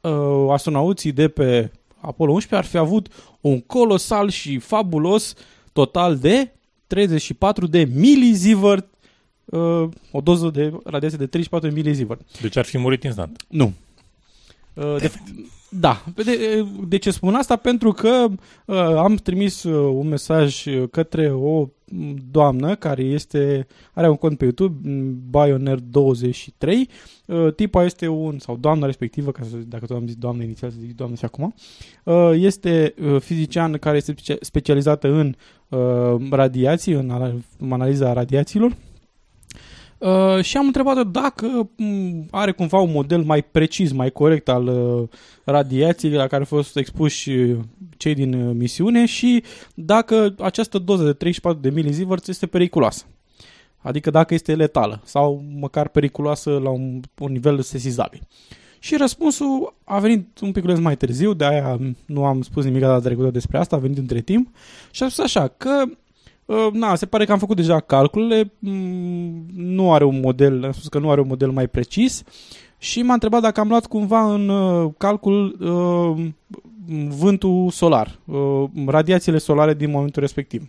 uh, 0.00 0.50
astronauții 0.50 1.12
de 1.12 1.28
pe 1.28 1.70
Apollo 2.00 2.32
11 2.32 2.54
ar 2.54 2.64
fi 2.64 2.76
avut 2.76 3.08
un 3.40 3.60
colosal 3.60 4.30
și 4.30 4.58
fabulos 4.58 5.34
total 5.72 6.16
de 6.16 6.52
34 6.86 7.66
de 7.66 7.88
milizievert 7.94 8.95
uh, 9.46 9.88
o 10.10 10.20
doză 10.20 10.50
de 10.50 10.72
radiație 10.84 11.18
de 11.18 11.26
34 11.26 11.70
milizievert. 11.70 12.40
Deci 12.40 12.56
ar 12.56 12.64
fi 12.64 12.78
murit 12.78 13.02
instant. 13.02 13.44
Nu. 13.48 13.72
Uh, 14.74 14.96
de, 14.98 15.12
da. 15.68 16.04
De, 16.14 16.64
de 16.88 16.96
ce 16.96 17.10
spun 17.10 17.34
asta? 17.34 17.56
Pentru 17.56 17.92
că 17.92 18.26
uh, 18.64 18.76
am 18.76 19.14
trimis 19.14 19.62
uh, 19.62 19.92
un 19.94 20.08
mesaj 20.08 20.64
către 20.90 21.32
o 21.32 21.68
doamnă 22.30 22.74
care 22.74 23.02
este 23.02 23.66
are 23.92 24.08
un 24.08 24.16
cont 24.16 24.38
pe 24.38 24.44
YouTube, 24.44 24.90
Bioner23. 25.30 26.68
Uh, 27.26 27.54
tipa 27.54 27.84
este 27.84 28.08
un, 28.08 28.38
sau 28.38 28.56
doamna 28.56 28.86
respectivă, 28.86 29.30
ca 29.30 29.42
să, 29.42 29.56
dacă 29.56 29.86
tot 29.86 29.96
am 29.96 30.06
zis 30.06 30.16
doamnă 30.16 30.42
inițial, 30.42 30.70
să 30.70 30.76
zic 30.80 30.96
doamnă 30.96 31.16
și 31.16 31.24
acum, 31.24 31.54
uh, 32.04 32.30
este 32.34 32.94
uh, 33.02 33.20
fizician 33.20 33.72
care 33.72 33.96
este 33.96 34.12
specia- 34.12 34.38
specializată 34.40 35.08
în 35.08 35.34
uh, 35.68 36.28
radiații, 36.30 36.92
în 36.92 37.12
analiza 37.70 38.12
radiațiilor. 38.12 38.76
Uh, 39.98 40.42
și 40.42 40.56
am 40.56 40.66
întrebat-o 40.66 41.04
dacă 41.04 41.70
m, 41.76 42.26
are 42.30 42.52
cumva 42.52 42.78
un 42.78 42.90
model 42.92 43.22
mai 43.22 43.42
precis, 43.42 43.92
mai 43.92 44.10
corect 44.10 44.48
al 44.48 44.66
uh, 44.66 45.08
radiației 45.44 46.12
la 46.12 46.26
care 46.26 46.36
au 46.36 46.44
fost 46.44 46.76
expuși 46.76 47.30
uh, 47.30 47.58
cei 47.96 48.14
din 48.14 48.34
uh, 48.34 48.54
misiune 48.54 49.06
și 49.06 49.42
dacă 49.74 50.34
această 50.38 50.78
doză 50.78 51.04
de 51.04 51.12
34 51.12 51.60
de 51.60 51.70
milizivert 51.70 52.28
este 52.28 52.46
periculoasă. 52.46 53.04
Adică 53.78 54.10
dacă 54.10 54.34
este 54.34 54.54
letală 54.54 55.00
sau 55.04 55.44
măcar 55.58 55.88
periculoasă 55.88 56.50
la 56.50 56.70
un, 56.70 57.00
un 57.18 57.32
nivel 57.32 57.60
sesizabil. 57.60 58.20
Și 58.78 58.96
răspunsul 58.96 59.74
a 59.84 59.98
venit 59.98 60.38
un 60.40 60.52
pic 60.52 60.78
mai 60.78 60.96
târziu, 60.96 61.32
de 61.32 61.44
aia 61.44 61.78
nu 62.06 62.24
am 62.24 62.42
spus 62.42 62.64
nimic 62.64 62.80
data 62.80 63.00
trecută 63.00 63.30
despre 63.30 63.58
asta, 63.58 63.76
a 63.76 63.78
venit 63.78 63.98
între 63.98 64.20
timp 64.20 64.48
și 64.90 65.02
a 65.02 65.08
spus 65.08 65.24
așa 65.24 65.48
că 65.48 65.84
Uh, 65.84 65.96
na, 66.72 66.94
se 66.94 67.06
pare 67.06 67.24
că 67.24 67.32
am 67.32 67.38
făcut 67.38 67.56
deja 67.56 67.80
calculele, 67.80 68.52
mm, 68.58 69.46
nu 69.54 69.92
are 69.92 70.04
un 70.04 70.20
model, 70.20 70.64
am 70.64 70.72
spus 70.72 70.88
că 70.88 70.98
nu 70.98 71.10
are 71.10 71.20
un 71.20 71.26
model 71.26 71.50
mai 71.50 71.68
precis 71.68 72.22
și 72.78 73.02
m-a 73.02 73.12
întrebat 73.12 73.42
dacă 73.42 73.60
am 73.60 73.68
luat 73.68 73.86
cumva 73.86 74.32
în 74.32 74.48
uh, 74.48 74.90
calcul 74.98 75.56
uh, 75.60 76.26
vântul 77.18 77.70
solar, 77.70 78.18
uh, 78.24 78.64
radiațiile 78.86 79.38
solare 79.38 79.74
din 79.74 79.90
momentul 79.90 80.22
respectiv. 80.22 80.68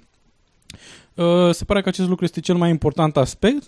Uh, 1.17 1.50
se 1.51 1.65
pare 1.65 1.81
că 1.81 1.89
acest 1.89 2.07
lucru 2.09 2.24
este 2.24 2.39
cel 2.39 2.55
mai 2.55 2.69
important 2.69 3.17
aspect 3.17 3.63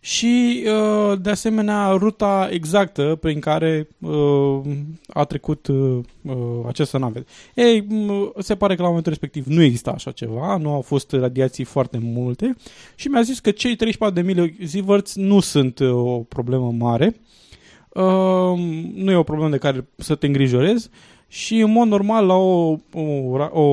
și, 0.00 0.64
uh, 0.66 1.18
de 1.20 1.30
asemenea, 1.30 1.90
ruta 1.90 2.48
exactă 2.52 3.18
prin 3.20 3.40
care 3.40 3.88
uh, 3.98 4.60
a 5.08 5.24
trecut 5.24 5.66
uh, 5.66 5.98
uh, 6.22 6.34
această 6.66 6.98
nave. 6.98 7.24
Ei, 7.54 7.82
m- 7.82 8.38
se 8.38 8.54
pare 8.56 8.74
că 8.74 8.82
la 8.82 8.88
momentul 8.88 9.12
respectiv 9.12 9.46
nu 9.46 9.62
exista 9.62 9.90
așa 9.90 10.10
ceva, 10.10 10.56
nu 10.56 10.72
au 10.72 10.80
fost 10.80 11.12
radiații 11.12 11.64
foarte 11.64 11.98
multe 12.02 12.56
și 12.94 13.08
mi-a 13.08 13.22
zis 13.22 13.38
că 13.40 13.50
cei 13.50 13.76
34 13.76 14.14
de 14.22 14.32
milizivărți 14.32 15.18
nu 15.20 15.40
sunt 15.40 15.78
uh, 15.78 15.90
o 15.92 16.18
problemă 16.18 16.74
mare, 16.78 17.16
uh, 17.88 18.58
nu 18.94 19.10
e 19.10 19.14
o 19.14 19.22
problemă 19.22 19.50
de 19.50 19.58
care 19.58 19.88
să 19.96 20.14
te 20.14 20.26
îngrijorezi 20.26 20.88
și, 21.28 21.58
în 21.58 21.72
mod 21.72 21.88
normal, 21.88 22.26
la 22.26 22.34
o, 22.34 22.76
o, 22.94 23.38
ra- 23.38 23.52
o 23.52 23.64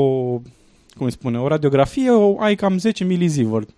cum 0.97 1.05
îi 1.05 1.11
spune, 1.11 1.39
o 1.39 1.47
radiografie 1.47 2.09
o, 2.09 2.39
ai 2.39 2.55
cam 2.55 2.77
10 2.77 3.03
milizivert. 3.03 3.69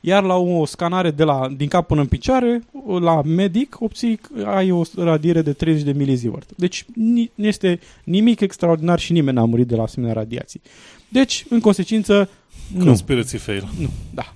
Iar 0.00 0.22
la 0.22 0.34
o 0.34 0.64
scanare 0.64 1.10
de 1.10 1.24
la, 1.24 1.48
din 1.56 1.68
cap 1.68 1.86
până 1.86 2.00
în 2.00 2.06
picioare, 2.06 2.62
la 3.00 3.22
medic, 3.22 3.76
obții, 3.80 4.20
ai 4.44 4.70
o 4.70 4.82
radiere 4.96 5.42
de 5.42 5.52
30 5.52 5.82
de 5.82 5.92
milizivert. 5.92 6.50
Deci 6.56 6.84
ni, 6.94 7.30
nu 7.34 7.46
este 7.46 7.80
nimic 8.04 8.40
extraordinar 8.40 8.98
și 8.98 9.12
nimeni 9.12 9.36
n-a 9.36 9.44
murit 9.44 9.66
de 9.66 9.76
la 9.76 9.82
asemenea 9.82 10.14
radiații. 10.14 10.60
Deci, 11.08 11.44
în 11.48 11.60
consecință, 11.60 12.28
nu. 12.74 12.84
Conspiracy 12.84 13.36
fail. 13.36 13.68
Nu, 13.80 13.88
da. 14.14 14.34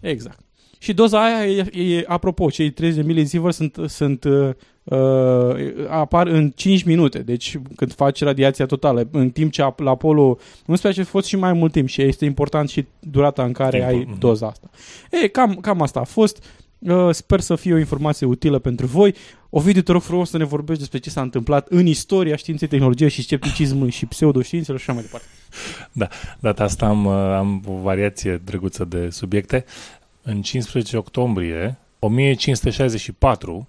Exact. 0.00 0.43
Și 0.84 0.92
doza 0.92 1.24
aia, 1.24 1.46
e, 1.46 1.96
e, 1.96 2.04
apropo, 2.06 2.50
cei 2.50 2.70
30 2.70 3.00
de 3.00 3.06
milizivert 3.06 3.54
sunt, 3.54 3.76
sunt 3.86 4.24
uh, 4.24 4.50
uh, 4.84 5.86
apar 5.88 6.26
în 6.26 6.50
5 6.50 6.82
minute, 6.82 7.18
deci 7.18 7.58
când 7.76 7.92
faci 7.92 8.22
radiația 8.22 8.66
totală, 8.66 9.08
în 9.12 9.30
timp 9.30 9.52
ce 9.52 9.62
la 9.76 9.90
Apollo 9.90 10.38
11 10.66 11.00
a 11.00 11.04
fost 11.04 11.26
și 11.26 11.36
mai 11.36 11.52
mult 11.52 11.72
timp 11.72 11.88
și 11.88 12.02
este 12.02 12.24
important 12.24 12.68
și 12.68 12.84
durata 13.00 13.44
în 13.44 13.52
care 13.52 13.78
Timpul, 13.78 13.94
ai 13.94 14.04
mhm. 14.08 14.18
doza 14.18 14.46
asta. 14.46 14.70
E, 15.10 15.26
cam, 15.26 15.54
cam 15.54 15.82
asta 15.82 16.00
a 16.00 16.04
fost. 16.04 16.44
Uh, 16.78 17.08
sper 17.10 17.40
să 17.40 17.54
fie 17.54 17.74
o 17.74 17.78
informație 17.78 18.26
utilă 18.26 18.58
pentru 18.58 18.86
voi. 18.86 19.14
Ovidiu, 19.50 19.82
te 19.82 19.92
rog 19.92 20.02
frumos 20.02 20.30
să 20.30 20.38
ne 20.38 20.44
vorbești 20.44 20.80
despre 20.80 20.98
ce 20.98 21.10
s-a 21.10 21.20
întâmplat 21.20 21.66
în 21.68 21.86
istoria 21.86 22.36
științei, 22.36 22.68
tehnologiei 22.68 23.10
și 23.10 23.22
scepticismului 23.22 23.90
și 23.90 24.06
pseudoștiințelor 24.06 24.80
și 24.80 24.90
așa 24.90 24.98
mai 24.98 25.02
departe. 25.02 25.26
Da, 25.92 26.08
data 26.40 26.64
asta 26.64 26.86
am, 26.86 27.04
uh, 27.04 27.12
am 27.12 27.62
o 27.66 27.80
variație 27.82 28.40
drăguță 28.44 28.84
de 28.84 29.08
subiecte. 29.10 29.64
În 30.26 30.42
15 30.42 30.96
octombrie 30.96 31.78
1564 31.98 33.68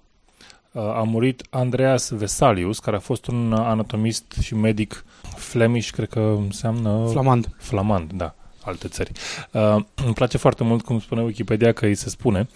uh, 0.72 0.82
a 0.82 1.02
murit 1.02 1.46
Andreas 1.50 2.10
Vesalius, 2.10 2.78
care 2.78 2.96
a 2.96 3.00
fost 3.00 3.26
un 3.26 3.52
anatomist 3.52 4.36
și 4.40 4.54
medic 4.54 5.04
Flemish, 5.36 5.90
cred 5.90 6.08
că 6.08 6.20
înseamnă... 6.20 7.06
Flamand. 7.10 7.54
Flamand, 7.58 8.12
da, 8.12 8.34
alte 8.64 8.88
țări. 8.88 9.12
Uh, 9.52 9.76
îmi 10.04 10.14
place 10.14 10.38
foarte 10.38 10.64
mult 10.64 10.84
cum 10.84 11.00
spune 11.00 11.22
Wikipedia 11.22 11.72
că 11.72 11.86
îi 11.86 11.94
se 11.94 12.08
spune. 12.08 12.48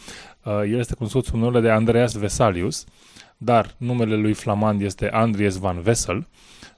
Uh, 0.44 0.52
el 0.52 0.78
este 0.78 0.94
cunoscut 0.94 1.24
sub 1.24 1.34
numele 1.34 1.60
de 1.60 1.70
Andreas 1.70 2.12
Vesalius, 2.12 2.84
dar 3.36 3.74
numele 3.76 4.16
lui 4.16 4.32
Flamand 4.32 4.82
este 4.82 5.08
Andries 5.08 5.56
van 5.56 5.80
Vessel, 5.80 6.26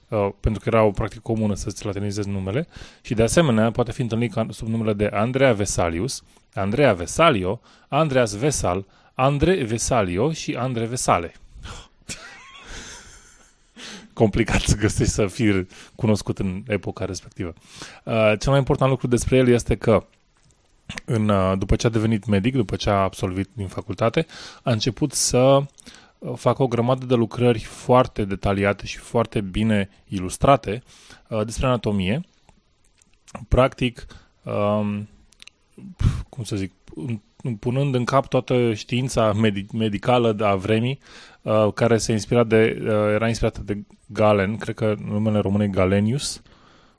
uh, 0.07 0.29
pentru 0.39 0.61
că 0.61 0.69
era 0.69 0.83
o 0.83 0.91
practică 0.91 1.21
comună 1.23 1.55
să-ți 1.55 1.85
latinizezi 1.85 2.29
numele 2.29 2.67
și 3.01 3.13
de 3.13 3.23
asemenea 3.23 3.71
poate 3.71 3.91
fi 3.91 4.01
întâlnit 4.01 4.33
ca- 4.33 4.47
sub 4.49 4.67
numele 4.67 4.93
de 4.93 5.09
Andrea 5.13 5.53
Vesalius, 5.53 6.23
Andrea 6.53 6.93
Vesalio, 6.93 7.61
Andreas 7.87 8.35
Vesal, 8.35 8.85
Andre 9.13 9.63
Vesalio 9.63 10.31
și 10.31 10.55
Andre 10.55 10.85
Vesale. 10.85 11.33
Complicat 14.13 14.61
să 14.61 14.75
găsești 14.75 15.13
să 15.13 15.27
fii 15.27 15.67
cunoscut 15.95 16.39
în 16.39 16.63
epoca 16.67 17.05
respectivă. 17.05 17.53
Uh, 18.03 18.13
cel 18.39 18.49
mai 18.49 18.57
important 18.57 18.89
lucru 18.89 19.07
despre 19.07 19.37
el 19.37 19.47
este 19.47 19.75
că 19.75 20.05
în, 21.05 21.29
uh, 21.29 21.57
după 21.57 21.75
ce 21.75 21.87
a 21.87 21.89
devenit 21.89 22.25
medic, 22.25 22.55
după 22.55 22.75
ce 22.75 22.89
a 22.89 23.01
absolvit 23.01 23.49
din 23.53 23.67
facultate, 23.67 24.25
a 24.63 24.71
început 24.71 25.13
să 25.13 25.57
uh, 26.17 26.33
facă 26.35 26.63
o 26.63 26.67
grămadă 26.67 27.05
de 27.05 27.13
lucrări 27.13 27.59
foarte 27.59 28.25
detaliate 28.25 28.85
și 28.85 28.97
foarte 28.97 29.41
bine 29.41 29.89
ilustrate 30.07 30.83
uh, 31.27 31.45
despre 31.45 31.65
anatomie. 31.65 32.21
Practic, 33.47 34.05
um, 34.43 35.07
cum 36.29 36.43
să 36.43 36.55
zic, 36.55 36.71
în- 36.95 37.55
punând 37.59 37.95
în 37.95 38.03
cap 38.03 38.27
toată 38.27 38.73
știința 38.73 39.33
medi- 39.33 39.71
medicală 39.73 40.35
a 40.39 40.55
vremii, 40.55 40.99
uh, 41.41 41.67
care 41.73 41.97
se 41.97 42.11
inspira 42.11 42.43
de, 42.43 42.77
uh, 42.81 42.89
era 42.89 43.27
inspirată 43.27 43.61
de 43.65 43.83
Galen, 44.07 44.57
cred 44.57 44.75
că 44.75 44.95
numele 45.05 45.39
român 45.39 45.61
e 45.61 45.67
Galenius, 45.67 46.41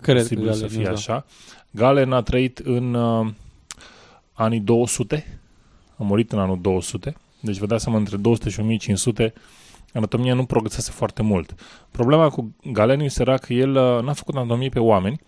Cred, 0.00 0.16
posibil 0.16 0.45
să 0.45 0.50
Galenius, 0.50 0.73
fie 0.75 0.85
da. 0.85 0.90
așa. 0.90 1.25
Galen 1.71 2.12
a 2.12 2.23
trăit 2.23 2.59
în 2.59 2.95
uh, 2.95 3.26
anii 4.33 4.61
200, 4.61 5.40
a 5.97 6.02
murit 6.02 6.33
în 6.33 6.38
anul 6.38 6.61
200, 6.61 7.16
deci 7.40 7.57
vă 7.59 7.66
dați 7.66 7.83
seama, 7.83 7.99
între 7.99 8.16
200 8.16 8.50
și 8.50 8.61
1500 8.61 9.33
anatomia 9.93 10.35
nu 10.35 10.45
progresase 10.45 10.90
foarte 10.90 11.23
mult. 11.23 11.54
Problema 11.90 12.28
cu 12.28 12.54
Galenius 12.73 13.19
era 13.19 13.37
că 13.37 13.52
el 13.52 13.71
uh, 13.76 14.02
n-a 14.02 14.12
făcut 14.12 14.35
anatomie 14.37 14.69
pe 14.69 14.78
oameni, 14.78 15.21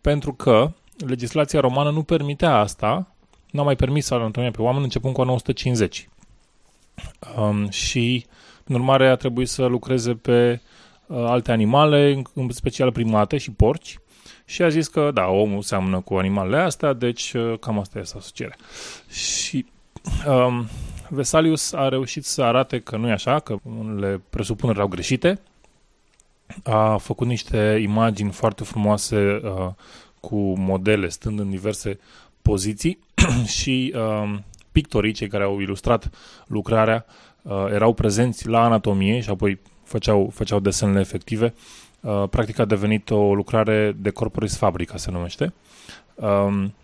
pentru 0.00 0.32
că 0.34 0.72
legislația 1.06 1.60
romană 1.60 1.90
nu 1.90 2.02
permitea 2.02 2.56
asta, 2.56 3.14
n-a 3.50 3.62
mai 3.62 3.76
permis 3.76 4.10
anatomia 4.10 4.50
pe 4.50 4.62
oameni 4.62 4.84
începând 4.84 5.14
cu 5.14 5.20
anul 5.20 5.34
150. 5.34 6.08
Um, 7.36 7.68
și, 7.68 8.26
în 8.64 8.74
urmare, 8.74 9.08
a 9.08 9.14
trebuit 9.14 9.48
să 9.48 9.66
lucreze 9.66 10.14
pe 10.14 10.60
uh, 11.06 11.16
alte 11.16 11.52
animale, 11.52 12.22
în 12.34 12.50
special 12.50 12.92
primate 12.92 13.36
și 13.36 13.50
porci, 13.50 13.98
și 14.44 14.62
a 14.62 14.68
zis 14.68 14.88
că, 14.88 15.10
da, 15.14 15.26
omul 15.26 15.62
seamănă 15.62 16.00
cu 16.00 16.14
animalele 16.14 16.62
astea, 16.62 16.92
deci 16.92 17.32
uh, 17.32 17.58
cam 17.58 17.78
asta 17.78 17.98
este 17.98 18.16
asocierea. 18.16 18.56
Și 19.10 19.66
um, 20.26 20.68
Vesalius 21.08 21.72
a 21.72 21.88
reușit 21.88 22.24
să 22.24 22.42
arate 22.42 22.80
că 22.80 22.96
nu 22.96 23.08
e 23.08 23.12
așa, 23.12 23.38
că 23.38 23.56
unele 23.62 24.20
presupuneri 24.30 24.78
erau 24.78 24.88
greșite. 24.88 25.40
A 26.62 26.96
făcut 26.96 27.26
niște 27.26 27.78
imagini 27.82 28.30
foarte 28.30 28.64
frumoase 28.64 29.40
uh, 29.44 29.68
cu 30.20 30.36
modele 30.58 31.08
stând 31.08 31.38
în 31.38 31.50
diverse 31.50 31.98
poziții 32.42 32.98
și 33.58 33.94
uh, 33.96 34.38
pictorii, 34.72 35.12
cei 35.12 35.28
care 35.28 35.44
au 35.44 35.60
ilustrat 35.60 36.10
lucrarea, 36.46 37.06
uh, 37.42 37.66
erau 37.70 37.92
prezenți 37.92 38.48
la 38.48 38.64
anatomie 38.64 39.20
și 39.20 39.30
apoi 39.30 39.58
făceau, 39.82 40.30
făceau 40.34 40.60
desenele 40.60 41.00
efective. 41.00 41.54
Uh, 42.00 42.24
practic 42.30 42.58
a 42.58 42.64
devenit 42.64 43.10
o 43.10 43.34
lucrare 43.34 43.96
de 43.98 44.10
corporis 44.10 44.56
fabrica, 44.56 44.96
se 44.96 45.10
numește. 45.10 45.52
Um, 46.14 46.74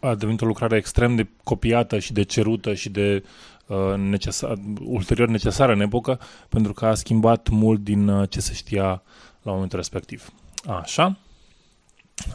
a 0.00 0.14
devenit 0.14 0.40
o 0.40 0.46
lucrare 0.46 0.76
extrem 0.76 1.16
de 1.16 1.28
copiată 1.44 1.98
și 1.98 2.12
de 2.12 2.22
cerută 2.22 2.74
și 2.74 2.88
de 2.88 3.24
uh, 3.66 3.94
necesar, 3.96 4.58
ulterior 4.84 5.28
necesară 5.28 5.72
în 5.72 5.80
epocă, 5.80 6.20
pentru 6.48 6.72
că 6.72 6.86
a 6.86 6.94
schimbat 6.94 7.48
mult 7.48 7.80
din 7.80 8.08
uh, 8.08 8.28
ce 8.28 8.40
se 8.40 8.52
știa 8.52 9.02
la 9.42 9.52
momentul 9.52 9.78
respectiv. 9.78 10.32
Așa. 10.80 11.18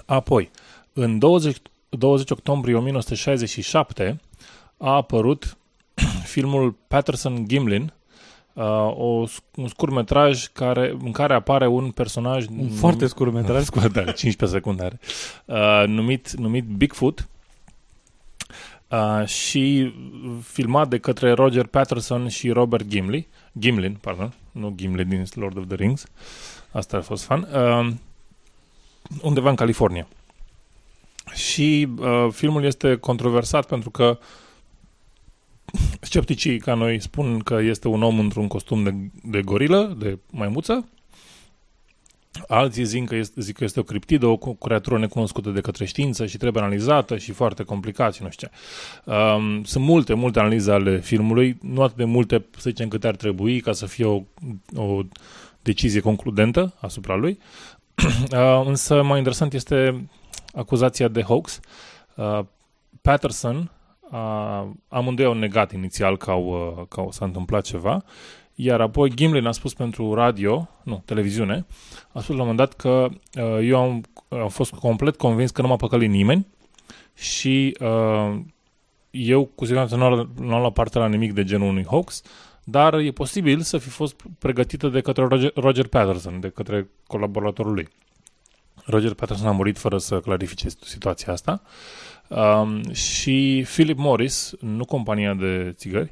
Apoi, 0.06 0.50
în 0.94 1.20
20, 1.20 1.58
20 1.90 2.30
octombrie 2.30 2.76
1967 2.76 4.20
a 4.78 4.96
apărut 4.96 5.58
filmul 6.34 6.76
Patterson 6.88 7.48
Gimlin, 7.48 7.94
uh, 8.54 8.64
o, 8.96 9.24
un 9.56 9.68
scurtmetraj 9.68 10.48
care, 10.48 10.98
în 11.04 11.12
care 11.12 11.34
apare 11.34 11.68
un 11.68 11.92
personaj... 11.92 12.46
Un 12.48 12.70
foarte 12.70 13.08
scurtmetraj. 13.08 13.64
Scurt, 13.72 13.94
da, 13.94 14.04
15 14.12 14.58
secunde 14.58 14.84
are. 14.84 15.00
Uh, 15.46 15.88
numit, 15.88 16.32
numit 16.32 16.66
Bigfoot 16.66 17.28
uh, 18.90 19.28
și 19.28 19.94
filmat 20.42 20.88
de 20.88 20.98
către 20.98 21.32
Roger 21.32 21.66
Patterson 21.66 22.28
și 22.28 22.50
Robert 22.50 22.88
Gimli, 22.88 23.28
Gimlin, 23.60 23.98
pardon, 24.02 24.34
nu 24.52 24.74
Gimli 24.76 25.06
din 25.06 25.26
Lord 25.34 25.58
of 25.58 25.64
the 25.68 25.76
Rings, 25.76 26.06
asta 26.72 26.98
a 26.98 27.02
fost 27.02 27.24
fan, 27.24 27.48
uh, 27.54 27.94
undeva 29.22 29.50
în 29.50 29.56
California. 29.56 30.08
Și 31.34 31.88
uh, 31.98 32.28
filmul 32.32 32.64
este 32.64 32.96
controversat 32.96 33.66
pentru 33.68 33.90
că 33.90 34.20
scepticii 36.00 36.60
ca 36.60 36.74
noi 36.74 37.02
spun 37.02 37.40
că 37.40 37.60
este 37.62 37.88
un 37.88 38.04
om 38.04 38.20
într-un 38.20 38.48
costum 38.48 38.84
de, 38.84 38.96
de 39.24 39.42
gorilă, 39.42 39.96
de 40.00 40.20
maimuță. 40.32 40.90
Alții 42.48 42.84
zic 42.84 43.08
că, 43.08 43.16
este, 43.16 43.42
zic 43.42 43.58
că 43.58 43.64
este 43.64 43.80
o 43.80 43.84
criptidă, 43.84 44.26
o 44.26 44.38
creatură 44.38 44.98
necunoscută 44.98 45.50
de 45.50 45.62
către 45.62 45.86
știință 45.86 46.26
și 46.26 46.38
trebuie 46.38 46.64
analizată 46.64 47.18
și 47.18 47.32
foarte 47.32 47.64
complicat 47.64 48.14
și 48.14 48.24
nu 48.24 48.30
știu 48.30 48.48
ce. 48.48 49.12
Um, 49.12 49.64
sunt 49.64 49.84
multe, 49.84 50.14
multe 50.14 50.40
analize 50.40 50.72
ale 50.72 51.00
filmului, 51.00 51.58
nu 51.62 51.82
atât 51.82 51.98
de 51.98 52.04
multe, 52.04 52.46
să 52.58 52.70
zicem, 52.70 52.88
câte 52.88 53.08
ar 53.08 53.16
trebui 53.16 53.60
ca 53.60 53.72
să 53.72 53.86
fie 53.86 54.06
o, 54.06 54.22
o 54.76 55.02
decizie 55.62 56.00
concludentă 56.00 56.74
asupra 56.80 57.16
lui. 57.16 57.40
Uh, 58.32 58.64
însă 58.66 59.04
mai 59.04 59.18
interesant 59.18 59.54
este 59.54 60.10
acuzația 60.54 61.08
de 61.08 61.22
hoax. 61.22 61.60
Uh, 62.16 62.40
Patterson, 63.02 63.72
uh, 64.12 64.68
amândoi 64.88 65.26
au 65.26 65.34
negat 65.34 65.72
inițial 65.72 66.18
că, 66.18 66.32
au, 66.32 66.76
uh, 66.78 66.86
că 66.88 67.00
au, 67.00 67.12
s-a 67.12 67.26
întâmplat 67.26 67.64
ceva, 67.64 68.04
iar 68.56 68.82
apoi 68.82 69.10
Gimlin 69.16 69.46
a 69.46 69.52
spus 69.52 69.74
pentru 69.74 70.14
radio, 70.14 70.70
nu, 70.84 71.02
televiziune, 71.06 71.66
a 72.12 72.20
spus 72.22 72.36
la 72.36 72.42
un 72.42 72.48
moment 72.48 72.58
dat 72.58 72.74
că 72.74 73.08
uh, 73.42 73.68
eu 73.68 73.80
am, 73.80 74.04
am 74.30 74.50
fost 74.50 74.72
complet 74.74 75.16
convins 75.16 75.52
că 75.52 75.62
nu 75.62 75.68
m-a 75.68 75.76
păcălit 75.76 76.10
nimeni 76.10 76.48
și 77.14 77.78
uh, 77.80 78.40
eu 79.10 79.46
cu 79.46 79.66
siguranță 79.66 79.96
nu 79.96 80.04
am, 80.04 80.32
nu 80.40 80.54
am 80.54 80.60
luat 80.60 80.74
parte 80.74 81.00
la 81.00 81.08
nimic 81.08 81.34
de 81.34 81.44
genul 81.44 81.68
unui 81.68 81.84
hoax, 81.84 82.22
dar 82.68 82.94
e 82.94 83.12
posibil 83.12 83.62
să 83.62 83.78
fi 83.78 83.90
fost 83.90 84.16
pregătită 84.40 84.88
de 84.88 85.02
către 85.02 85.26
Roger, 85.26 85.52
Roger 85.56 85.88
Patterson, 85.88 86.40
de 86.40 86.50
către 86.50 86.90
colaboratorul 87.08 87.74
lui. 87.74 87.90
Roger 88.86 89.14
Patterson 89.14 89.48
a 89.48 89.52
murit 89.52 89.78
fără 89.78 89.98
să 89.98 90.20
clarifice 90.20 90.70
situația 90.70 91.34
asta 91.34 91.62
um, 92.28 92.94
și 92.94 93.66
Philip 93.74 93.98
Morris, 93.98 94.54
nu 94.60 94.86
compania 94.86 95.34
de 95.34 95.72
țigări, 95.76 96.12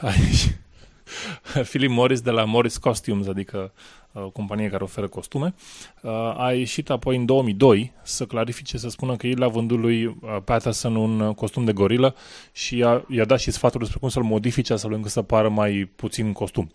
Philip 1.70 1.90
Morris 1.90 2.20
de 2.20 2.30
la 2.30 2.44
Morris 2.44 2.76
Costumes, 2.76 3.26
adică 3.26 3.72
o 4.12 4.20
uh, 4.20 4.32
companie 4.32 4.68
care 4.68 4.82
oferă 4.82 5.08
costume, 5.08 5.54
uh, 6.02 6.10
a 6.36 6.52
ieșit 6.52 6.90
apoi 6.90 7.16
în 7.16 7.24
2002 7.24 7.92
să 8.02 8.24
clarifice, 8.24 8.78
să 8.78 8.88
spună 8.88 9.16
că 9.16 9.26
el 9.26 9.42
a 9.42 9.48
vândut 9.48 9.78
lui 9.78 10.06
uh, 10.06 10.14
Patterson 10.44 10.96
un 10.96 11.32
costum 11.34 11.64
de 11.64 11.72
gorilă 11.72 12.14
și 12.52 12.76
i-a, 12.76 13.04
i-a 13.08 13.24
dat 13.24 13.38
și 13.38 13.50
sfatul 13.50 13.80
despre 13.80 13.98
cum 13.98 14.08
să-l 14.08 14.22
modifice 14.22 14.72
astfel 14.72 14.92
încât 14.92 15.10
să 15.10 15.22
pară 15.22 15.48
mai 15.48 15.90
puțin 15.96 16.32
costum. 16.32 16.70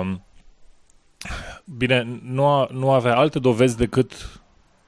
Um, 0.00 0.22
bine, 1.76 2.20
nu, 2.22 2.46
a, 2.46 2.68
nu 2.72 2.90
avea 2.90 3.16
alte 3.16 3.38
dovezi 3.38 3.76
decât 3.76 4.40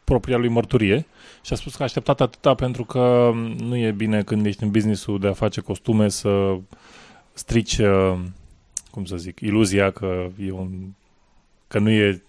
propria 0.04 0.36
lui 0.36 0.48
mărturie 0.48 1.06
și 1.42 1.52
a 1.52 1.56
spus 1.56 1.74
că 1.74 1.82
a 1.82 1.84
așteptat 1.84 2.20
atâta 2.20 2.54
pentru 2.54 2.84
că 2.84 3.32
nu 3.58 3.76
e 3.76 3.90
bine 3.90 4.22
când 4.22 4.46
ești 4.46 4.62
în 4.62 4.70
businessul 4.70 5.18
de 5.18 5.28
a 5.28 5.32
face 5.32 5.60
costume 5.60 6.08
să 6.08 6.58
strici, 7.32 7.80
cum 8.90 9.04
să 9.04 9.16
zic, 9.16 9.40
iluzia 9.40 9.90
că 9.90 10.28
e 10.38 10.50
un 10.50 10.68
că 11.72 11.78
nu 11.78 11.90
e 11.90 12.22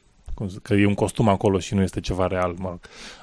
că 0.61 0.73
e 0.73 0.85
un 0.85 0.93
costum 0.93 1.27
acolo 1.27 1.59
și 1.59 1.73
nu 1.73 1.81
este 1.81 1.99
ceva 1.99 2.27
real, 2.27 2.55
mă 2.57 2.77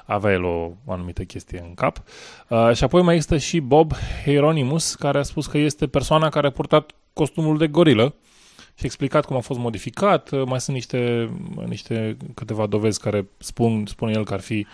avea 0.05 0.31
el 0.31 0.43
o, 0.43 0.71
o 0.85 0.91
anumită 0.91 1.23
chestie 1.23 1.63
în 1.67 1.73
cap. 1.73 2.03
Uh, 2.47 2.71
și 2.73 2.83
apoi 2.83 3.01
mai 3.01 3.13
există 3.13 3.37
și 3.37 3.59
Bob 3.59 3.93
Hieronymus, 4.23 4.95
care 4.95 5.17
a 5.17 5.23
spus 5.23 5.47
că 5.47 5.57
este 5.57 5.87
persoana 5.87 6.29
care 6.29 6.47
a 6.47 6.51
purtat 6.51 6.91
costumul 7.13 7.57
de 7.57 7.67
gorilă 7.67 8.15
și 8.57 8.81
a 8.81 8.85
explicat 8.85 9.25
cum 9.25 9.35
a 9.35 9.39
fost 9.39 9.59
modificat. 9.59 10.29
Uh, 10.29 10.43
mai 10.45 10.61
sunt 10.61 10.75
niște, 10.75 11.29
niște 11.65 12.17
câteva 12.33 12.65
dovezi 12.65 12.99
care 12.99 13.27
spun, 13.37 13.85
spune 13.85 14.11
el 14.11 14.23
că 14.23 14.33
ar 14.33 14.41
fi 14.41 14.67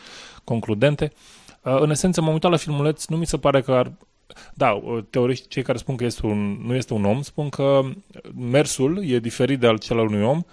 concludente. 0.43 1.11
Uh, 1.61 1.77
în 1.79 1.89
esență, 1.89 2.21
m-am 2.21 2.33
uitat 2.33 2.51
la 2.51 2.57
filmuleț, 2.57 3.05
nu 3.05 3.17
mi 3.17 3.25
se 3.25 3.37
pare 3.37 3.61
că 3.61 3.71
ar... 3.71 3.91
Da, 4.53 4.71
uh, 4.71 5.03
teoriști, 5.09 5.47
cei 5.47 5.63
care 5.63 5.77
spun 5.77 5.95
că 5.95 6.03
este 6.03 6.25
un, 6.25 6.57
nu 6.65 6.75
este 6.75 6.93
un 6.93 7.05
om, 7.05 7.21
spun 7.21 7.49
că 7.49 7.81
mersul 8.35 9.03
e 9.05 9.19
diferit 9.19 9.59
de 9.59 9.67
al 9.67 9.77
cel 9.77 9.99
al 9.99 10.05
unui 10.05 10.23
om, 10.23 10.43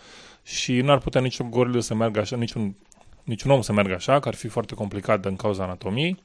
și 0.44 0.80
n-ar 0.80 0.98
putea 0.98 1.20
niciun 1.20 1.50
gorilă 1.50 1.80
să 1.80 1.94
meargă 1.94 2.20
așa, 2.20 2.36
niciun, 2.36 2.76
niciun 3.22 3.50
om 3.50 3.60
să 3.60 3.72
meargă 3.72 3.94
așa, 3.94 4.20
că 4.20 4.28
ar 4.28 4.34
fi 4.34 4.48
foarte 4.48 4.74
complicat 4.74 5.20
din 5.20 5.36
cauza 5.36 5.62
anatomiei. 5.62 6.22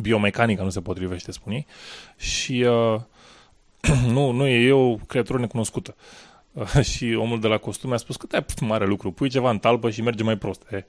Biomecanica 0.00 0.62
nu 0.62 0.70
se 0.70 0.80
potrivește, 0.80 1.32
spune 1.32 1.64
Și 2.16 2.66
uh, 2.68 3.00
nu, 4.14 4.30
nu 4.30 4.46
e, 4.46 4.66
e 4.66 4.72
o 4.72 4.94
creatură 4.94 5.38
necunoscută. 5.38 5.96
Uh, 6.52 6.80
și 6.92 7.14
omul 7.18 7.40
de 7.40 7.46
la 7.46 7.58
costume 7.58 7.94
a 7.94 7.96
spus 7.96 8.16
că 8.16 8.26
te 8.26 8.64
mare 8.64 8.86
lucru, 8.86 9.10
pui 9.10 9.28
ceva 9.28 9.50
în 9.50 9.58
talpă 9.58 9.90
și 9.90 10.02
merge 10.02 10.22
mai 10.22 10.36
prost. 10.36 10.66
E. 10.70 10.86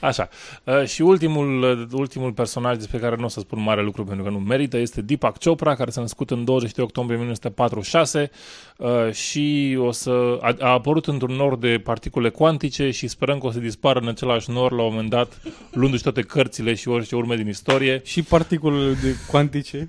Așa. 0.00 0.28
Uh, 0.64 0.84
și 0.84 1.02
ultimul, 1.02 1.62
uh, 1.62 1.86
ultimul 1.92 2.32
personaj 2.32 2.76
despre 2.76 2.98
care 2.98 3.16
nu 3.18 3.24
o 3.24 3.28
să 3.28 3.40
spun 3.40 3.62
mare 3.62 3.82
lucru 3.82 4.04
pentru 4.04 4.24
că 4.24 4.30
nu 4.30 4.38
merită 4.38 4.76
este 4.76 5.00
Deepak 5.00 5.38
Chopra, 5.38 5.74
care 5.74 5.90
s-a 5.90 6.00
născut 6.00 6.30
în 6.30 6.44
22 6.44 6.84
octombrie 6.84 7.16
1946 7.16 8.30
uh, 8.76 9.12
și 9.12 9.76
o 9.80 9.90
să, 9.90 10.38
a, 10.40 10.54
a 10.58 10.68
apărut 10.68 11.06
într-un 11.06 11.34
nor 11.34 11.58
de 11.58 11.80
particule 11.84 12.28
cuantice 12.28 12.90
și 12.90 13.08
sperăm 13.08 13.38
că 13.38 13.46
o 13.46 13.50
să 13.50 13.58
dispară 13.58 13.98
în 13.98 14.08
același 14.08 14.50
nor 14.50 14.72
la 14.72 14.82
un 14.82 14.88
moment 14.90 15.10
dat, 15.10 15.40
luându-și 15.70 16.02
toate 16.02 16.20
cărțile 16.20 16.74
și 16.74 16.88
orice 16.88 17.16
urme 17.16 17.36
din 17.36 17.48
istorie. 17.48 18.00
Și 18.04 18.22
particulele 18.22 18.92
de 19.02 19.14
cuantice. 19.30 19.88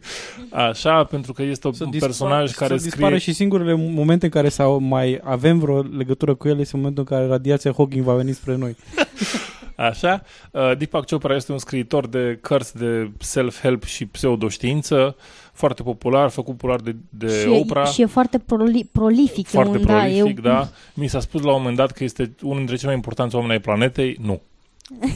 Așa, 0.50 1.04
pentru 1.04 1.34
că 1.34 1.44
este 1.44 1.68
un 1.68 1.74
dispar, 1.74 2.00
personaj 2.00 2.52
care 2.52 2.78
să 2.78 2.90
scrie... 2.90 3.18
și 3.18 3.34
singurele 3.34 3.74
momente 3.74 4.26
în 4.26 4.32
care 4.32 4.50
sau 4.50 4.80
mai 4.80 5.20
avem 5.24 5.60
vreo 5.60 5.82
legătură 5.82 6.36
cu 6.36 6.48
el 6.48 6.60
este 6.60 6.78
momentul 6.78 7.06
în 7.10 7.18
care 7.18 7.28
radiația 7.30 7.74
Hawking 7.76 8.04
va 8.04 8.14
veni 8.14 8.34
spre 8.34 8.56
noi. 8.56 8.76
Așa. 9.76 10.24
Uh, 10.52 10.78
Deepak 10.78 11.06
Chopra 11.06 11.36
este 11.36 11.52
un 11.52 11.58
scriitor 11.58 12.08
de 12.08 12.38
cărți 12.42 12.78
de 12.78 13.12
self-help 13.20 13.84
și 13.84 14.06
pseudoștiință, 14.06 15.16
foarte 15.54 15.84
popular, 15.84 16.30
făcut 16.30 16.54
popular 16.54 16.80
de, 16.80 16.96
de 17.10 17.42
și 17.42 17.48
Oprah. 17.48 17.88
E, 17.88 17.92
și 17.92 18.02
e 18.02 18.06
foarte 18.06 18.38
proli- 18.38 18.92
prolific. 18.92 19.48
Foarte 19.48 19.78
un, 19.78 19.84
prolific, 19.86 20.42
da, 20.42 20.50
da. 20.50 20.70
Mi 20.94 21.08
s-a 21.08 21.20
spus 21.20 21.42
la 21.42 21.52
un 21.52 21.58
moment 21.58 21.78
dat 21.78 21.92
că 21.92 22.04
este 22.04 22.36
unul 22.42 22.58
dintre 22.58 22.76
cei 22.76 22.86
mai 22.86 22.96
importanți 22.96 23.36
oameni 23.36 23.54
ai 23.54 23.60
planetei. 23.60 24.18
Nu. 24.22 24.42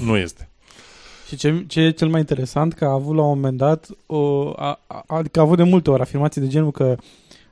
Nu 0.06 0.18
este. 0.18 0.50
Și 1.28 1.36
ce, 1.36 1.64
ce 1.68 1.80
e 1.80 1.92
cel 1.92 2.08
mai 2.08 2.20
interesant, 2.20 2.74
că 2.74 2.86
a 2.86 2.92
avut 2.92 3.16
la 3.16 3.22
un 3.22 3.28
moment 3.28 3.58
dat, 3.58 3.88
o, 4.06 4.52
a, 4.56 4.80
a, 4.88 5.04
adică 5.08 5.40
a 5.40 5.42
avut 5.42 5.58
de 5.58 5.64
multe 5.64 5.90
ori 5.90 6.02
afirmații 6.02 6.42
de 6.42 6.48
genul 6.48 6.72
că 6.72 6.96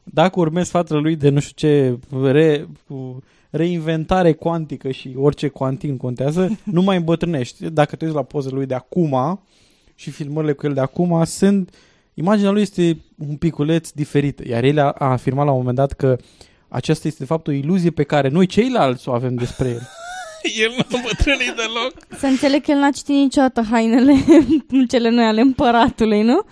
dacă 0.03 0.39
urmezi 0.39 0.67
sfatul 0.67 1.01
lui 1.01 1.15
de 1.15 1.29
nu 1.29 1.39
știu 1.39 1.53
ce 1.55 1.97
re, 2.31 2.67
reinventare 3.55 4.33
cuantică 4.33 4.91
și 4.91 5.13
orice 5.17 5.47
cuantin 5.47 5.97
contează, 5.97 6.59
nu 6.63 6.81
mai 6.81 6.97
îmbătrânești. 6.97 7.69
Dacă 7.69 7.95
te 7.95 8.05
uiți 8.05 8.17
la 8.17 8.23
pozele 8.23 8.55
lui 8.55 8.65
de 8.65 8.73
acum 8.73 9.41
și 9.95 10.11
filmările 10.11 10.53
cu 10.53 10.65
el 10.65 10.73
de 10.73 10.79
acum, 10.79 11.23
sunt 11.23 11.75
imaginea 12.13 12.51
lui 12.51 12.61
este 12.61 12.97
un 13.27 13.35
piculeț 13.35 13.89
diferit. 13.89 14.39
Iar 14.39 14.63
el 14.63 14.79
a, 14.79 14.89
a 14.89 15.11
afirmat 15.11 15.45
la 15.45 15.51
un 15.51 15.57
moment 15.57 15.75
dat 15.75 15.91
că 15.91 16.17
aceasta 16.67 17.07
este 17.07 17.19
de 17.19 17.29
fapt 17.29 17.47
o 17.47 17.51
iluzie 17.51 17.89
pe 17.89 18.03
care 18.03 18.27
noi 18.27 18.45
ceilalți 18.45 19.09
o 19.09 19.13
avem 19.13 19.35
despre 19.35 19.67
el. 19.67 19.81
el 20.63 20.73
nu 20.77 20.97
a 20.97 21.01
bătrânit 21.03 21.55
deloc. 21.55 21.93
Să 22.19 22.25
înțeleg 22.25 22.61
că 22.63 22.71
el 22.71 22.77
n-a 22.77 22.89
citit 22.89 23.15
niciodată 23.15 23.61
hainele 23.71 24.13
cele 24.91 25.09
noi 25.09 25.25
ale 25.25 25.41
împăratului, 25.41 26.21
nu? 26.21 26.45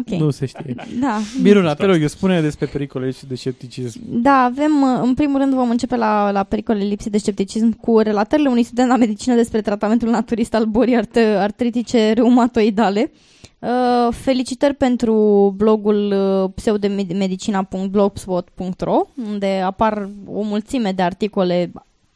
Okay. 0.00 0.18
Nu 0.18 0.30
se 0.30 0.46
știe. 0.46 0.74
Da. 1.00 1.18
Miruna, 1.42 1.74
te 1.74 1.86
rog, 1.86 2.00
eu 2.00 2.06
spune 2.06 2.40
despre 2.40 2.66
pericole 2.66 3.10
și 3.10 3.26
de 3.26 3.34
scepticism. 3.34 4.00
Da, 4.08 4.32
avem, 4.32 4.82
uh, 4.82 5.00
în 5.02 5.14
primul 5.14 5.40
rând 5.40 5.54
vom 5.54 5.70
începe 5.70 5.96
la, 5.96 6.30
la 6.30 6.42
pericole 6.42 6.84
lipsii 6.84 7.10
de 7.10 7.18
scepticism 7.18 7.76
cu 7.80 7.98
relatările 7.98 8.48
unui 8.48 8.62
student 8.62 8.88
la 8.88 8.96
medicină 8.96 9.34
despre 9.34 9.60
tratamentul 9.60 10.08
naturist 10.08 10.54
al 10.54 10.64
bolii 10.64 10.96
art- 10.96 11.36
artritice 11.36 12.12
reumatoidale. 12.12 13.12
Uh, 13.58 13.68
felicitări 14.10 14.74
pentru 14.74 15.14
blogul 15.56 16.12
uh, 16.12 16.50
pseudemedicina.blogspot.ro 16.54 19.00
unde 19.28 19.62
apar 19.64 20.08
o 20.26 20.42
mulțime 20.42 20.92
de 20.92 21.02
articole 21.02 21.72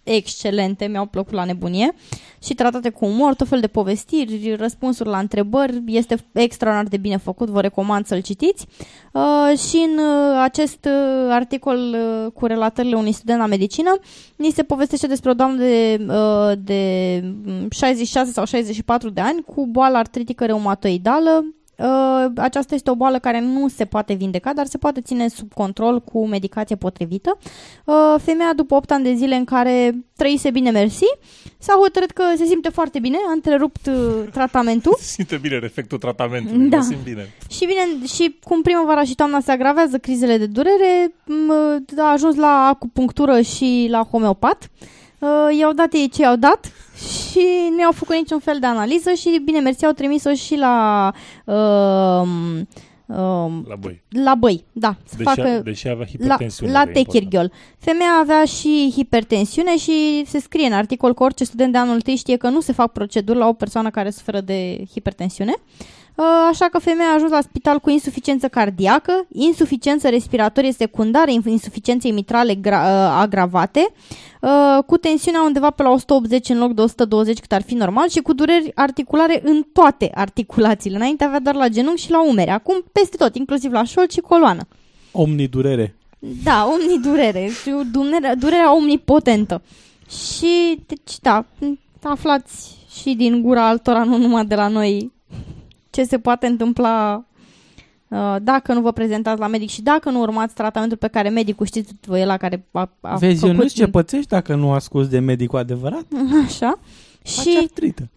excelente, 0.06 0.86
mi-au 0.86 1.06
plăcut 1.06 1.32
la 1.32 1.44
nebunie 1.44 1.94
și 2.42 2.54
tratate 2.54 2.90
cu 2.90 3.04
umor, 3.04 3.34
tot 3.34 3.48
fel 3.48 3.60
de 3.60 3.66
povestiri, 3.66 4.54
răspunsuri 4.58 5.08
la 5.08 5.18
întrebări, 5.18 5.82
este 5.86 6.16
extraordinar 6.32 6.90
de 6.90 6.96
bine 6.96 7.16
făcut, 7.16 7.48
vă 7.48 7.60
recomand 7.60 8.06
să-l 8.06 8.20
citiți. 8.20 8.66
Uh, 9.12 9.58
și 9.58 9.76
în 9.76 9.98
uh, 9.98 10.40
acest 10.42 10.84
uh, 10.84 11.30
articol 11.30 11.78
uh, 11.78 12.32
cu 12.32 12.46
relatările 12.46 12.96
unui 12.96 13.12
student 13.12 13.38
la 13.38 13.46
medicină, 13.46 13.98
ni 14.36 14.50
se 14.50 14.62
povestește 14.62 15.06
despre 15.06 15.30
o 15.30 15.34
doamnă 15.34 15.62
de, 15.62 16.06
uh, 16.08 16.52
de 16.58 17.22
66 17.70 18.32
sau 18.32 18.44
64 18.44 19.10
de 19.10 19.20
ani 19.20 19.42
cu 19.42 19.66
boală 19.66 19.96
artritică 19.96 20.44
reumatoidală, 20.44 21.30
Uh, 21.40 21.54
aceasta 22.36 22.74
este 22.74 22.90
o 22.90 22.94
boală 22.94 23.18
care 23.18 23.40
nu 23.40 23.68
se 23.68 23.84
poate 23.84 24.14
vindeca, 24.14 24.52
dar 24.52 24.66
se 24.66 24.78
poate 24.78 25.00
ține 25.00 25.28
sub 25.28 25.52
control 25.52 26.00
cu 26.00 26.26
medicație 26.26 26.76
potrivită. 26.76 27.38
Uh, 27.84 28.14
femeia, 28.22 28.52
după 28.56 28.74
8 28.74 28.90
ani 28.90 29.04
de 29.04 29.14
zile 29.14 29.34
în 29.34 29.44
care 29.44 30.04
trăise 30.16 30.50
bine 30.50 30.70
mersi, 30.70 31.04
s-a 31.58 31.74
hotărât 31.80 32.10
că 32.10 32.22
se 32.36 32.44
simte 32.44 32.68
foarte 32.68 32.98
bine, 32.98 33.16
a 33.28 33.32
întrerupt 33.32 33.86
uh, 33.86 34.28
tratamentul. 34.32 34.96
Se 35.00 35.04
simte 35.04 35.36
bine 35.36 35.60
efectul 35.62 35.98
tratamentului, 35.98 36.68
da. 36.68 36.80
simt 36.80 37.02
bine. 37.04 37.34
Și 37.50 37.66
bine, 37.66 38.06
și 38.06 38.38
cum 38.44 38.62
primăvara 38.62 39.04
și 39.04 39.14
toamna 39.14 39.40
se 39.40 39.50
agravează 39.50 39.98
crizele 39.98 40.36
de 40.38 40.46
durere, 40.46 41.14
a 41.98 42.10
ajuns 42.10 42.36
la 42.36 42.66
acupunctură 42.66 43.40
și 43.40 43.86
la 43.90 44.02
homeopat. 44.10 44.70
I-au 45.58 45.72
dat 45.72 45.92
ei 45.92 46.08
ce 46.08 46.22
i-au 46.22 46.36
dat 46.36 46.72
și 46.96 47.46
nu 47.70 47.80
i-au 47.80 47.92
făcut 47.92 48.14
niciun 48.14 48.38
fel 48.38 48.58
de 48.60 48.66
analiză 48.66 49.12
și, 49.12 49.42
bine, 49.44 49.60
mersi, 49.60 49.84
au 49.86 49.92
trimis-o 49.92 50.34
și 50.34 50.56
la... 50.56 51.12
Uh, 51.44 52.28
uh, 53.06 53.52
la 53.68 53.76
băi. 53.80 54.02
La 54.08 54.34
băi, 54.34 54.64
da. 54.72 54.96
Să 55.04 55.14
deși, 55.16 55.28
facă, 55.28 55.60
deși 55.64 55.88
avea 55.88 56.06
hipertensiune. 56.06 56.72
La, 56.72 56.84
la 56.84 56.90
Techirghiol. 56.92 57.52
Femeia 57.78 58.18
avea 58.20 58.44
și 58.44 58.92
hipertensiune 58.94 59.76
și 59.76 60.24
se 60.26 60.38
scrie 60.38 60.66
în 60.66 60.72
articol 60.72 61.14
că 61.14 61.22
orice 61.22 61.44
student 61.44 61.72
de 61.72 61.78
anul 61.78 61.94
întâi 61.94 62.16
știe 62.16 62.36
că 62.36 62.48
nu 62.48 62.60
se 62.60 62.72
fac 62.72 62.92
proceduri 62.92 63.38
la 63.38 63.48
o 63.48 63.52
persoană 63.52 63.90
care 63.90 64.10
suferă 64.10 64.40
de 64.40 64.84
hipertensiune. 64.92 65.54
Uh, 65.56 65.96
așa 66.24 66.66
că 66.66 66.78
femeia 66.78 67.08
a 67.08 67.14
ajuns 67.14 67.30
la 67.30 67.40
spital 67.40 67.78
cu 67.78 67.90
insuficiență 67.90 68.48
cardiacă, 68.48 69.26
insuficiență 69.32 70.08
respiratorie 70.08 70.72
secundară, 70.72 71.30
insuficiențe 71.44 72.08
mitrale 72.08 72.54
gra- 72.54 72.84
uh, 72.84 73.16
agravate, 73.20 73.86
uh, 74.40 74.84
cu 74.86 74.96
tensiunea 74.96 75.42
undeva 75.42 75.70
pe 75.70 75.82
la 75.82 75.90
180 75.90 76.48
în 76.48 76.58
loc 76.58 76.72
de 76.72 76.80
120 76.80 77.40
cât 77.40 77.52
ar 77.52 77.62
fi 77.62 77.74
normal 77.74 78.08
și 78.08 78.20
cu 78.20 78.32
dureri 78.32 78.70
articulare 78.74 79.40
în 79.44 79.62
toate 79.72 80.10
articulațiile. 80.14 80.96
Înainte 80.96 81.24
avea 81.24 81.40
doar 81.40 81.54
la 81.54 81.68
genunchi 81.68 82.02
și 82.02 82.10
la 82.10 82.28
umeri, 82.28 82.50
acum 82.50 82.84
peste 82.92 83.16
tot, 83.16 83.36
inclusiv 83.36 83.72
la 83.72 83.84
șold 83.84 84.10
și 84.10 84.20
coloană. 84.20 84.62
Omnidurere. 85.12 85.94
Da, 86.42 86.68
omnidurere, 86.72 87.50
durerea, 87.92 88.34
durerea 88.34 88.74
omnipotentă. 88.74 89.62
Și, 90.08 90.78
deci, 90.86 91.20
da, 91.20 91.44
aflați 92.02 92.74
și 93.00 93.14
din 93.14 93.42
gura 93.42 93.68
altora, 93.68 94.04
nu 94.04 94.16
numai 94.16 94.44
de 94.44 94.54
la 94.54 94.68
noi, 94.68 95.12
ce 95.96 96.04
se 96.04 96.18
poate 96.18 96.46
întâmpla 96.46 97.24
uh, 98.08 98.36
dacă 98.42 98.72
nu 98.72 98.80
vă 98.80 98.92
prezentați 98.92 99.40
la 99.40 99.46
medic 99.46 99.68
și 99.68 99.82
dacă 99.82 100.10
nu 100.10 100.20
urmați 100.20 100.54
tratamentul 100.54 100.96
pe 100.96 101.08
care 101.08 101.28
medicul 101.28 101.66
știți 101.66 101.94
voi 102.06 102.24
la 102.24 102.36
care 102.36 102.64
a, 102.70 102.90
a 103.00 103.16
Vezi, 103.16 103.44
eu 103.44 103.50
făcut... 103.50 103.62
nu 103.62 103.68
ce 103.68 103.86
pățești 103.88 104.28
dacă 104.28 104.54
nu 104.54 104.72
asculti 104.72 105.10
de 105.10 105.18
medic 105.18 105.48
cu 105.48 105.56
adevărat? 105.56 106.04
Așa. 106.46 106.78
Faci 107.22 107.44
Și, 107.44 107.58
artrită. 107.62 108.08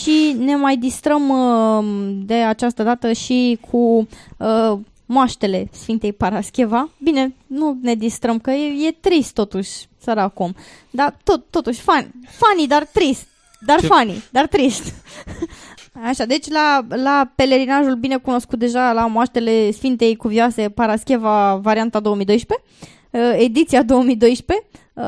și 0.00 0.36
ne 0.38 0.56
mai 0.56 0.76
distrăm 0.76 1.28
uh, 1.28 2.14
de 2.26 2.34
această 2.34 2.82
dată 2.82 3.12
și 3.12 3.58
cu 3.70 4.08
uh, 4.36 4.78
moaștele 5.06 5.68
Sfintei 5.72 6.12
Parascheva. 6.12 6.88
Bine, 7.02 7.34
nu 7.46 7.78
ne 7.82 7.94
distrăm, 7.94 8.38
că 8.38 8.50
e, 8.50 8.86
e 8.86 8.96
trist 9.00 9.34
totuși, 9.34 9.88
săracom. 9.98 10.52
Dar 10.90 11.16
tot, 11.24 11.44
totuși, 11.50 11.80
funny, 11.80 12.10
funny, 12.28 12.66
dar 12.68 12.84
trist. 12.92 13.26
Dar 13.66 13.80
Ce- 13.80 13.86
funny, 13.86 14.22
dar 14.30 14.46
trist. 14.46 14.94
Așa, 16.02 16.24
deci 16.24 16.48
la, 16.48 16.86
la 16.88 17.32
pelerinajul 17.34 17.94
bine 17.94 18.16
cunoscut 18.16 18.58
deja, 18.58 18.92
la 18.92 19.06
moaștele 19.06 19.70
Sfintei 19.70 20.16
Cuvioase 20.16 20.68
Parascheva, 20.68 21.56
varianta 21.56 22.00
2012, 22.00 22.66
uh, 23.10 23.42
ediția 23.42 23.82
2012, 23.82 24.66
um, 24.92 25.02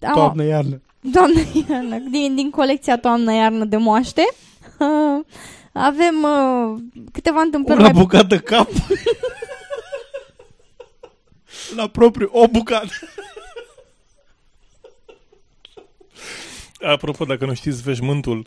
am, 0.00 0.12
Toamnă-iarnă. 0.12 0.80
Doamnă-iarnă, 1.00 1.98
din, 2.10 2.34
din 2.34 2.50
colecția 2.50 2.98
toamnă-iarnă 2.98 3.64
de 3.64 3.76
moaște. 3.76 4.22
Uh, 4.78 5.24
avem 5.72 6.22
uh, 6.22 6.78
câteva 7.12 7.40
întâmplări 7.40 7.80
Una 7.80 7.90
mai... 7.90 8.02
bucată 8.02 8.38
cap. 8.38 8.68
La 11.76 11.86
propriu, 11.86 12.28
o 12.32 12.46
bucată. 12.48 12.92
Apropo, 16.80 17.24
dacă 17.24 17.44
nu 17.46 17.54
știți 17.54 17.82
veșmântul, 17.82 18.36
am 18.36 18.46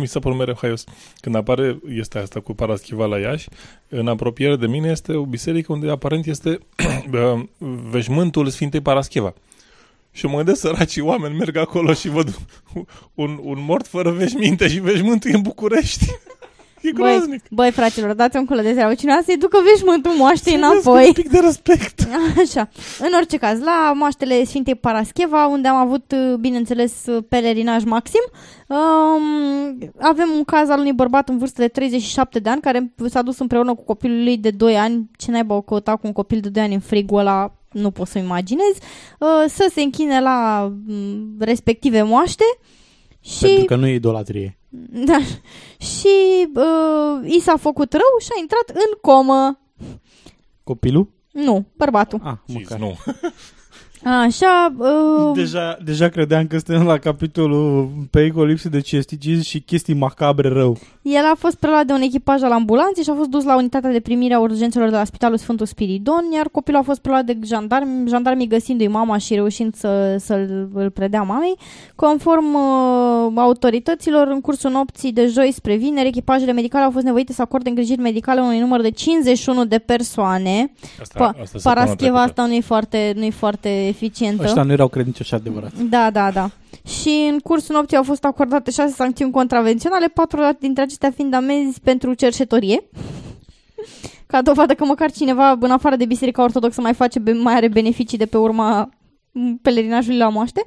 mi 0.00 0.06
s-a 0.06 0.18
părut 0.18 0.38
mereu 0.38 0.56
haios. 0.60 0.84
Când 1.20 1.34
apare, 1.34 1.78
este 1.88 2.18
asta 2.18 2.40
cu 2.40 2.54
Paraschiva 2.54 3.06
la 3.06 3.18
Iași, 3.18 3.48
în 3.88 4.08
apropiere 4.08 4.56
de 4.56 4.66
mine 4.66 4.88
este 4.88 5.12
o 5.12 5.24
biserică 5.24 5.72
unde 5.72 5.90
aparent 5.90 6.26
este 6.26 6.58
uh, 7.12 7.40
veșmântul 7.90 8.48
Sfintei 8.48 8.80
Paraschiva. 8.80 9.34
Și 10.12 10.26
mă 10.26 10.36
gândesc, 10.36 10.60
săracii 10.60 11.02
oameni 11.02 11.36
merg 11.36 11.56
acolo 11.56 11.92
și 11.92 12.08
văd 12.08 12.38
un, 13.14 13.38
un 13.42 13.58
mort 13.60 13.86
fără 13.86 14.10
veșminte 14.10 14.68
și 14.68 14.80
veșmântul 14.80 15.30
e 15.30 15.34
în 15.34 15.42
București. 15.42 16.06
E 16.84 16.90
Băi, 16.92 17.12
groaznic. 17.12 17.42
băi, 17.50 17.70
fraților, 17.70 18.14
dați 18.14 18.36
un 18.36 18.44
culo 18.44 18.60
de 18.60 18.72
treabă. 18.72 18.94
Cineva 18.94 19.20
să-i 19.24 19.36
ducă 19.36 19.58
veșmântul 19.70 20.10
moaștei 20.12 20.52
Să-i 20.52 20.62
înapoi. 20.62 21.06
Un 21.06 21.12
pic 21.12 21.28
de 21.30 21.38
respect. 21.38 22.08
Așa. 22.42 22.68
În 22.98 23.08
orice 23.16 23.36
caz, 23.36 23.60
la 23.60 23.92
moaștele 23.94 24.44
Sfintei 24.44 24.74
Parascheva, 24.74 25.46
unde 25.46 25.68
am 25.68 25.76
avut, 25.76 26.12
uh, 26.12 26.34
bineînțeles, 26.40 27.06
uh, 27.06 27.24
pelerinaj 27.28 27.84
maxim, 27.84 28.20
um, 28.68 29.78
avem 30.00 30.28
un 30.36 30.44
caz 30.44 30.68
al 30.68 30.78
unui 30.78 30.92
bărbat 30.92 31.28
în 31.28 31.38
vârstă 31.38 31.60
de 31.60 31.68
37 31.68 32.38
de 32.38 32.48
ani, 32.50 32.60
care 32.60 32.92
s-a 33.08 33.22
dus 33.22 33.38
împreună 33.38 33.74
cu 33.74 33.84
copilul 33.84 34.22
lui 34.22 34.36
de 34.36 34.50
2 34.50 34.76
ani, 34.76 35.10
ce 35.16 35.30
naiba 35.30 35.54
o 35.54 35.60
căuta 35.60 35.92
cu 35.96 36.06
un 36.06 36.12
copil 36.12 36.40
de 36.40 36.48
2 36.48 36.62
ani 36.62 36.74
în 36.74 36.80
frigul 36.80 37.18
ăla, 37.18 37.52
nu 37.72 37.90
pot 37.90 38.06
să 38.06 38.18
imaginez, 38.18 38.74
uh, 39.18 39.28
să 39.46 39.70
se 39.72 39.82
închine 39.82 40.20
la 40.20 40.68
mm, 40.86 41.34
respective 41.38 42.02
moaște 42.02 42.44
și... 43.20 43.44
Pentru 43.44 43.64
că 43.64 43.76
nu 43.76 43.86
e 43.86 43.94
idolatrie. 43.94 44.58
Da. 45.08 45.18
Și 45.78 46.46
uh, 46.54 47.30
i 47.30 47.40
s-a 47.40 47.56
făcut 47.56 47.92
rău 47.92 48.18
și 48.20 48.28
a 48.36 48.40
intrat 48.40 48.68
în 48.68 48.98
comă. 49.00 49.58
Copilul? 50.64 51.12
Nu, 51.32 51.64
bărbatul. 51.76 52.20
Ah, 52.24 52.36
măcar. 52.46 52.78
Nu. 52.78 52.96
Așa, 54.04 54.74
uh, 54.78 55.32
Deja, 55.34 55.78
deja 55.84 56.08
credeam 56.08 56.46
că 56.46 56.58
suntem 56.58 56.86
la 56.86 56.98
capitolul 56.98 57.90
pericol 58.10 58.46
lipsă 58.46 58.68
de 58.68 58.80
cesticism 58.80 59.42
și 59.42 59.60
chestii 59.60 59.94
macabre 59.94 60.48
rău. 60.48 60.76
el 61.02 61.24
a 61.24 61.34
fost 61.38 61.54
preluat 61.56 61.86
de 61.86 61.92
un 61.92 62.00
echipaj 62.00 62.42
al 62.42 62.52
ambulanței 62.52 63.04
și 63.04 63.10
a 63.10 63.14
fost 63.14 63.28
dus 63.28 63.44
la 63.44 63.56
unitatea 63.56 63.90
de 63.90 64.00
primire 64.00 64.34
a 64.34 64.38
urgențelor 64.40 64.88
de 64.88 64.96
la 64.96 65.04
Spitalul 65.04 65.36
Sfântul 65.36 65.66
Spiridon, 65.66 66.24
iar 66.34 66.48
copilul 66.48 66.80
a 66.80 66.82
fost 66.82 67.00
preluat 67.00 67.24
de 67.24 67.38
jandarmi, 67.44 68.08
jandarmii 68.08 68.46
găsindu-i 68.46 68.86
mama 68.86 69.18
și 69.18 69.34
reușind 69.34 69.74
să, 69.74 70.16
să-l 70.18 70.68
îl 70.74 70.90
predea 70.90 71.22
mamei. 71.22 71.54
Conform 71.94 72.54
uh, 72.54 73.32
autorităților, 73.36 74.26
în 74.26 74.40
cursul 74.40 74.70
nopții 74.70 75.12
de 75.12 75.26
joi 75.26 75.52
spre 75.52 75.74
vineri, 75.76 76.08
echipajele 76.08 76.52
medicale 76.52 76.84
au 76.84 76.90
fost 76.90 77.04
nevoite 77.04 77.32
să 77.32 77.42
acorde 77.42 77.68
îngrijiri 77.68 78.00
medicale 78.00 78.40
unui 78.40 78.58
număr 78.58 78.80
de 78.80 78.90
51 78.90 79.64
de 79.64 79.78
persoane. 79.78 80.72
Asta- 81.00 81.18
Pa- 81.18 81.26
asta 81.40 81.44
săptămâna 81.44 81.80
Parascheva 81.80 81.96
trecută. 81.96 82.18
asta 82.40 82.46
nu 82.46 82.52
e 82.54 82.60
foarte, 82.60 83.12
nu 83.16 83.24
e 83.24 83.30
foarte 83.30 83.93
eficientă. 83.94 84.42
Ăștia 84.42 84.62
nu 84.62 84.72
erau 84.72 84.88
credincioși 84.88 85.34
adevărat. 85.34 85.72
Da, 85.78 86.10
da, 86.10 86.30
da. 86.30 86.50
Și 86.88 87.28
în 87.32 87.38
cursul 87.38 87.74
nopții 87.74 87.96
au 87.96 88.02
fost 88.02 88.24
acordate 88.24 88.70
șase 88.70 88.92
sancțiuni 88.94 89.32
contravenționale, 89.32 90.06
patru 90.06 90.40
dintre 90.60 90.82
acestea 90.82 91.10
fiind 91.10 91.34
amenzi 91.34 91.80
pentru 91.80 92.14
cerșetorie. 92.14 92.82
Ca 94.26 94.42
dovadă 94.42 94.74
că 94.74 94.84
măcar 94.84 95.10
cineva, 95.10 95.56
în 95.60 95.70
afară 95.70 95.96
de 95.96 96.04
Biserica 96.04 96.42
Ortodoxă, 96.42 96.80
mai 96.80 96.94
face, 96.94 97.18
be- 97.18 97.32
mai 97.32 97.54
are 97.54 97.68
beneficii 97.68 98.18
de 98.18 98.26
pe 98.26 98.36
urma 98.36 98.80
m, 98.80 98.93
pelerinajului 99.62 100.18
la 100.18 100.28
moaște. 100.28 100.66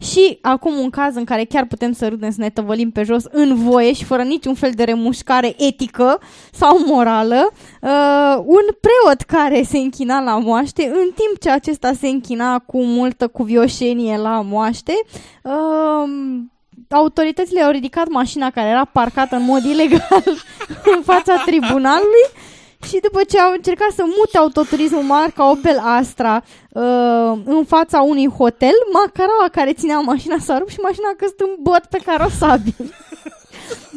Și 0.00 0.38
acum 0.42 0.78
un 0.78 0.90
caz 0.90 1.14
în 1.14 1.24
care 1.24 1.44
chiar 1.44 1.66
putem 1.66 1.92
să 1.92 2.08
râdem, 2.08 2.30
să 2.30 2.40
ne 2.40 2.50
tăvălim 2.50 2.90
pe 2.90 3.02
jos 3.02 3.24
în 3.30 3.54
voie 3.54 3.92
și 3.92 4.04
fără 4.04 4.22
niciun 4.22 4.54
fel 4.54 4.70
de 4.74 4.84
remușcare 4.84 5.54
etică 5.58 6.20
sau 6.52 6.78
morală, 6.86 7.50
uh, 7.82 8.36
un 8.36 8.64
preot 8.80 9.20
care 9.26 9.62
se 9.62 9.78
închina 9.78 10.20
la 10.20 10.38
moaște, 10.38 10.84
în 10.84 11.10
timp 11.14 11.40
ce 11.40 11.50
acesta 11.50 11.92
se 11.92 12.08
închina 12.08 12.58
cu 12.58 12.82
multă 12.82 13.28
cuvioșenie 13.28 14.16
la 14.16 14.40
moaște, 14.40 14.92
uh, 15.42 16.10
autoritățile 16.88 17.62
au 17.62 17.70
ridicat 17.70 18.08
mașina 18.08 18.50
care 18.50 18.68
era 18.68 18.84
parcată 18.84 19.36
în 19.36 19.44
mod 19.44 19.64
ilegal 19.64 20.22
în 20.94 21.02
fața 21.02 21.42
tribunalului 21.46 22.26
și 22.86 22.98
după 23.02 23.24
ce 23.24 23.40
au 23.40 23.52
încercat 23.52 23.90
să 23.90 24.02
mute 24.16 24.38
autoturismul 24.38 25.02
marca 25.02 25.50
Opel 25.50 25.78
Astra 25.78 26.42
uh, 26.68 27.32
în 27.44 27.64
fața 27.66 28.00
unui 28.00 28.28
hotel, 28.28 28.74
macaraua 28.92 29.48
care 29.52 29.72
ținea 29.72 29.98
mașina 29.98 30.38
s-a 30.38 30.58
rupt 30.58 30.70
și 30.70 30.78
mașina 30.82 31.08
a 31.08 31.16
căzut 31.16 31.40
în 31.40 31.54
bot 31.60 31.82
pe 31.90 31.98
carosabil. 32.04 32.74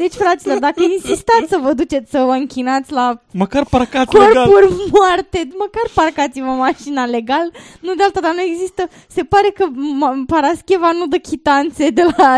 Deci, 0.01 0.13
fraților, 0.13 0.57
dacă 0.59 0.81
insistați 0.93 1.47
să 1.49 1.57
vă 1.63 1.73
duceți 1.73 2.11
să 2.11 2.23
vă 2.25 2.31
închinați 2.31 2.91
la 2.91 3.21
Măcar 3.31 3.65
parcați 3.69 4.15
legal. 4.17 4.45
corpuri 4.49 4.73
moarte, 4.91 5.47
măcar 5.57 5.85
parcați-vă 5.93 6.45
mașina 6.67 7.05
legal, 7.05 7.51
nu 7.81 7.93
de 7.93 8.03
alta, 8.03 8.19
dar 8.19 8.33
nu 8.35 8.41
există, 8.41 8.87
se 9.07 9.23
pare 9.23 9.49
că 9.55 9.65
ma- 9.69 10.25
Parascheva 10.27 10.91
nu 10.99 11.05
dă 11.07 11.17
chitanțe 11.17 11.89
de 11.89 12.01
la 12.17 12.37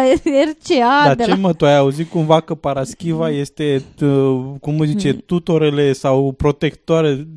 RCA, 0.49 1.01
Dar 1.05 1.15
de 1.15 1.23
ce 1.23 1.29
la... 1.29 1.35
mă, 1.35 1.53
tu 1.53 1.65
ai 1.65 1.77
auzit 1.77 2.09
cumva 2.09 2.39
că 2.41 2.53
Paraschiva 2.55 3.29
este, 3.29 3.77
t- 3.79 4.59
cum 4.61 4.79
îi 4.79 4.87
zice, 4.87 5.13
tutorele 5.13 5.93
sau 5.93 6.31
protectoare, 6.37 7.27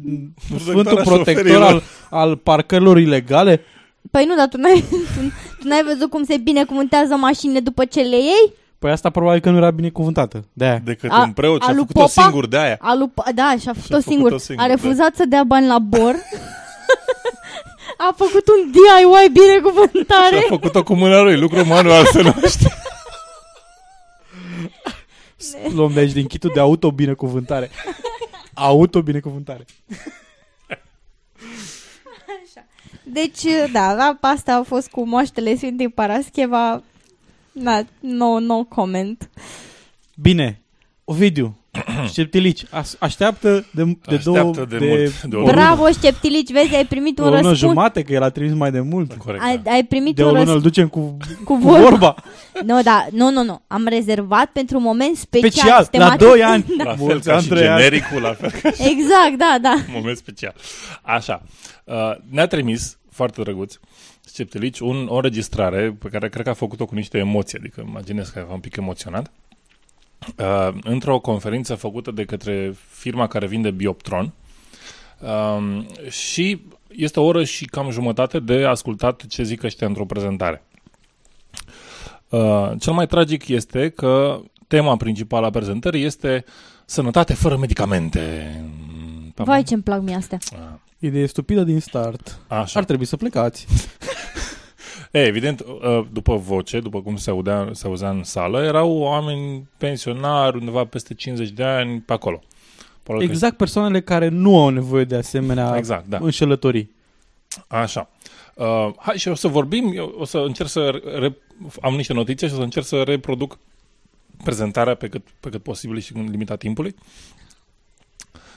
sfântul 0.58 1.00
protector 1.04 1.16
șoferilor. 1.16 1.62
al, 1.62 1.82
al 2.10 2.36
parcărilor 2.36 2.98
ilegale? 2.98 3.60
Păi 4.10 4.24
nu, 4.24 4.34
dar 4.36 4.48
tu 4.48 4.56
n-ai, 4.56 4.84
tu, 4.90 4.96
tu 5.60 5.68
n-ai 5.68 5.82
văzut 5.84 6.10
cum 6.10 6.24
se 6.24 6.36
binecuvântează 6.36 7.14
mașinile 7.16 7.60
după 7.60 7.84
ce 7.84 8.00
le 8.00 8.16
iei? 8.16 8.52
Păi 8.86 8.94
asta 8.94 9.10
probabil 9.10 9.40
că 9.40 9.50
nu 9.50 9.56
era 9.56 9.70
binecuvântată. 9.70 10.44
De-aia. 10.52 10.78
Decât 10.78 11.10
A- 11.10 11.20
un 11.22 11.32
preot 11.32 11.62
și 11.62 11.68
a 11.68 11.70
a 11.70 11.74
lui 11.74 11.84
făcut-o 11.86 12.00
Popa? 12.00 12.22
singur 12.22 12.46
de 12.48 12.56
aia. 12.56 12.78
A 12.80 12.94
lui, 12.94 13.10
da, 13.34 13.54
și-a 13.60 13.72
făcut-o 13.72 14.00
făcut-o 14.00 14.10
singur. 14.10 14.38
singur, 14.38 14.64
A 14.64 14.66
da. 14.68 14.74
refuzat 14.74 15.14
să 15.14 15.24
dea 15.24 15.44
bani 15.44 15.66
la 15.66 15.78
bor. 15.78 16.14
a 18.06 18.14
făcut 18.16 18.48
un 18.48 18.70
DIY 18.70 19.30
binecuvântare. 19.32 20.36
Și 20.36 20.42
a 20.44 20.48
făcut-o 20.48 20.82
cu 20.82 20.94
mâna 20.94 21.20
lui, 21.20 21.36
lucru 21.36 21.66
manual 21.66 22.04
se 22.04 22.22
numește. 22.22 22.72
Luăm 25.74 25.92
de 25.92 26.00
aici 26.00 26.12
din 26.12 26.26
chitul 26.26 26.50
de 26.54 26.60
auto-binecuvântare. 26.60 27.70
Auto-binecuvântare. 28.54 29.64
Deci, 33.02 33.42
da, 33.72 33.92
la 33.92 34.16
asta 34.20 34.54
a 34.54 34.62
fost 34.62 34.88
cu 34.88 35.06
moaștele 35.06 35.56
Sfintei 35.56 35.88
Parascheva. 35.88 36.82
Da, 37.58 37.82
no, 38.00 38.38
no 38.40 38.64
comment. 38.64 39.30
Bine, 40.14 40.60
Ovidiu, 41.04 41.56
Șteptilici, 42.12 42.64
as- 42.70 42.96
așteaptă 42.98 43.66
de, 43.70 43.84
de 43.84 44.14
Așteaptă 44.16 44.30
două... 44.30 44.52
de 44.68 44.78
mult, 44.80 45.22
de 45.22 45.36
o 45.36 45.38
lună. 45.38 45.52
Bravo, 45.52 45.88
Șteptilici, 45.90 46.52
vezi, 46.52 46.74
ai 46.74 46.86
primit 46.86 47.18
O 47.18 47.22
un 47.22 47.28
lună 47.28 47.40
răspuns. 47.48 47.58
jumate, 47.70 48.02
că 48.02 48.12
el 48.12 48.22
a 48.22 48.28
trimis 48.28 48.52
mai 48.54 48.70
de 48.70 48.80
mult. 48.80 49.12
Corect. 49.12 49.42
Ai, 49.44 49.60
ai 49.66 49.84
primit 49.84 50.14
De 50.16 50.22
un 50.22 50.28
o 50.28 50.32
lună 50.32 50.42
îl 50.44 50.46
răspuns. 50.52 50.62
ducem 50.72 50.88
cu, 50.88 51.00
Cu 51.00 51.42
cu 51.44 51.56
vorba. 51.56 51.80
vorba. 51.88 52.14
Nu, 52.66 52.82
da, 52.82 53.06
nu, 53.10 53.30
nu, 53.30 53.42
nu. 53.42 53.62
Am 53.66 53.86
rezervat 53.86 54.46
pentru 54.52 54.76
un 54.76 54.82
moment 54.82 55.16
special. 55.16 55.50
Special, 55.50 55.78
la 55.80 56.16
tematic. 56.16 56.18
2 56.26 56.42
ani. 56.42 56.64
Da. 56.78 56.84
La 56.84 56.94
fel 56.96 57.04
Mulți 57.06 57.26
ca 57.28 57.32
ani, 57.34 57.42
și 57.42 57.48
trei 57.48 57.68
ani. 57.68 57.82
genericul, 57.82 58.20
la 58.22 58.32
fel 58.34 58.50
ca 58.50 58.70
și 58.70 58.82
Exact, 58.82 59.36
da, 59.38 59.58
da. 59.62 59.74
moment 59.92 60.16
special. 60.16 60.54
Așa. 61.02 61.42
Uh, 61.84 61.94
ne-a 62.30 62.46
trimis, 62.46 62.98
foarte 63.10 63.42
drăguț, 63.42 63.74
Sceptelici, 64.28 64.78
un, 64.78 65.06
o 65.08 65.14
înregistrare 65.14 65.96
pe 65.98 66.08
care 66.08 66.28
cred 66.28 66.44
că 66.44 66.50
a 66.50 66.54
făcut-o 66.54 66.86
cu 66.86 66.94
niște 66.94 67.18
emoții, 67.18 67.58
adică 67.58 67.84
imaginez 67.88 68.28
că 68.28 68.38
e 68.38 68.52
un 68.52 68.60
pic 68.60 68.76
emoționat, 68.76 69.30
uh, 70.38 70.68
într-o 70.82 71.18
conferință 71.18 71.74
făcută 71.74 72.10
de 72.10 72.24
către 72.24 72.74
firma 72.88 73.26
care 73.26 73.46
vinde 73.46 73.70
Bioptron 73.70 74.32
um, 75.20 75.86
și 76.08 76.60
este 76.88 77.20
o 77.20 77.24
oră 77.24 77.44
și 77.44 77.64
cam 77.64 77.90
jumătate 77.90 78.38
de 78.38 78.64
ascultat 78.64 79.26
ce 79.26 79.42
zic 79.42 79.62
ăștia 79.62 79.86
într-o 79.86 80.04
prezentare. 80.04 80.62
Uh, 80.70 80.76
Uh, 82.28 82.72
cel 82.78 82.92
mai 82.92 83.06
tragic 83.06 83.48
este 83.48 83.88
că 83.88 84.40
tema 84.66 84.96
principală 84.96 85.46
a 85.46 85.50
prezentării 85.50 86.04
este 86.04 86.44
sănătate 86.84 87.34
fără 87.34 87.56
medicamente. 87.56 88.64
Vai 89.34 89.62
ce-mi 89.62 89.82
plac 89.82 90.02
mie 90.02 90.14
astea. 90.14 90.38
Idee 91.06 91.26
stupidă 91.26 91.62
din 91.62 91.80
start. 91.80 92.38
Așa. 92.46 92.78
Ar 92.78 92.84
trebui 92.84 93.04
să 93.04 93.16
plecați. 93.16 93.66
E, 95.10 95.26
evident, 95.26 95.60
uh, 95.60 96.06
după 96.12 96.36
voce, 96.36 96.80
după 96.80 97.02
cum 97.02 97.16
se 97.16 97.30
audea, 97.30 97.68
se 97.72 97.86
auzea 97.86 98.10
în 98.10 98.24
sală, 98.24 98.62
erau 98.62 98.96
oameni 98.98 99.68
pensionari, 99.78 100.56
undeva 100.56 100.84
peste 100.84 101.14
50 101.14 101.48
de 101.50 101.62
ani, 101.64 102.00
pe 102.00 102.12
acolo. 102.12 102.40
Probabil 103.02 103.26
că- 103.28 103.32
Exact 103.34 103.56
persoanele 103.56 104.00
care 104.00 104.28
nu 104.28 104.60
au 104.62 104.68
nevoie 104.68 105.04
de 105.04 105.16
asemenea 105.16 105.74
Exact, 105.76 106.06
da. 106.06 106.18
înșelătorii. 106.20 106.90
Așa. 107.66 108.10
Uh, 108.54 108.88
hai 108.98 109.16
și 109.18 109.28
o 109.28 109.34
să 109.34 109.48
vorbim, 109.48 109.92
eu 109.94 110.14
o 110.18 110.24
să 110.24 110.38
încerc 110.38 110.68
să... 110.68 111.02
Re, 111.18 111.36
am 111.80 111.94
niște 111.94 112.12
notițe 112.12 112.46
și 112.46 112.52
o 112.52 112.56
să 112.56 112.62
încerc 112.62 112.84
să 112.86 113.02
reproduc 113.02 113.58
prezentarea 114.44 114.94
pe 114.94 115.08
cât, 115.08 115.22
pe 115.40 115.48
cât 115.48 115.62
posibil 115.62 115.98
și 116.00 116.16
în 116.16 116.26
limita 116.30 116.56
timpului. 116.56 116.94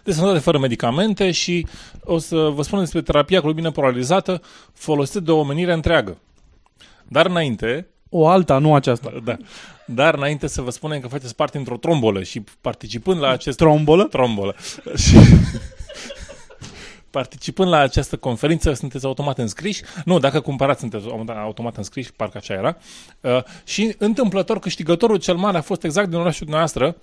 De 0.04 0.12
sănătate 0.12 0.40
fără 0.40 0.60
medicamente 0.60 1.32
și 1.32 1.68
o 2.04 2.18
să 2.18 2.36
vă 2.36 2.62
spun 2.62 2.80
despre 2.80 3.02
terapia 3.02 3.42
cu 3.42 3.48
lumină 3.48 3.72
polarizată 3.72 4.42
folosită 4.74 5.20
de 5.20 5.32
o 5.32 5.38
omenire 5.38 5.74
întreagă. 5.74 6.18
Dar 7.08 7.26
înainte, 7.26 7.88
O 8.10 8.28
alta, 8.28 8.58
nu 8.58 8.76
aceasta. 8.76 9.14
da, 9.24 9.38
dar 9.86 10.14
înainte 10.14 10.48
să 10.48 10.62
vă 10.62 10.70
spunem 10.70 11.00
că 11.00 11.08
faceți 11.08 11.36
parte 11.36 11.58
într-o 11.58 11.78
trombolă 11.78 12.24
și 12.24 12.44
participând 12.62 13.22
la 13.22 13.30
acest... 13.30 13.58
Trombolă? 13.58 14.04
Trombolă. 14.04 14.56
Și 15.08 15.18
participând 17.10 17.70
la 17.70 17.78
această 17.78 18.18
conferință 18.18 18.74
sunteți 18.74 19.06
automat 19.06 19.38
înscriși. 19.38 19.82
Nu, 20.06 20.20
dacă 20.20 20.40
cumpărați 20.40 20.80
sunteți 20.80 21.06
automat 21.44 21.78
înscriși, 21.78 22.14
parcă 22.14 22.38
așa 22.38 22.54
era. 22.54 22.78
Uh, 23.22 23.44
și 23.64 23.96
întâmplător 23.98 24.60
câștigătorul 24.60 25.18
cel 25.18 25.36
mare 25.36 25.58
a 25.58 25.62
fost 25.62 25.84
exact 25.84 26.10
din 26.10 26.18
orașul 26.18 26.48
noastră 26.50 26.96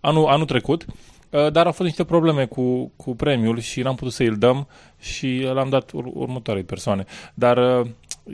anul, 0.00 0.26
anul 0.26 0.46
trecut, 0.46 0.84
uh, 0.84 0.94
dar 1.30 1.66
au 1.66 1.72
fost 1.72 1.88
niște 1.88 2.04
probleme 2.04 2.46
cu, 2.46 2.92
cu 2.96 3.14
premiul 3.16 3.58
și 3.60 3.80
n-am 3.80 3.94
putut 3.94 4.12
să 4.12 4.22
îl 4.22 4.36
dăm 4.36 4.68
și 4.98 5.48
l-am 5.52 5.68
dat 5.68 5.90
ur- 5.90 6.10
următoarei 6.14 6.62
persoane. 6.62 7.04
Dar 7.34 7.80
uh, 7.80 7.86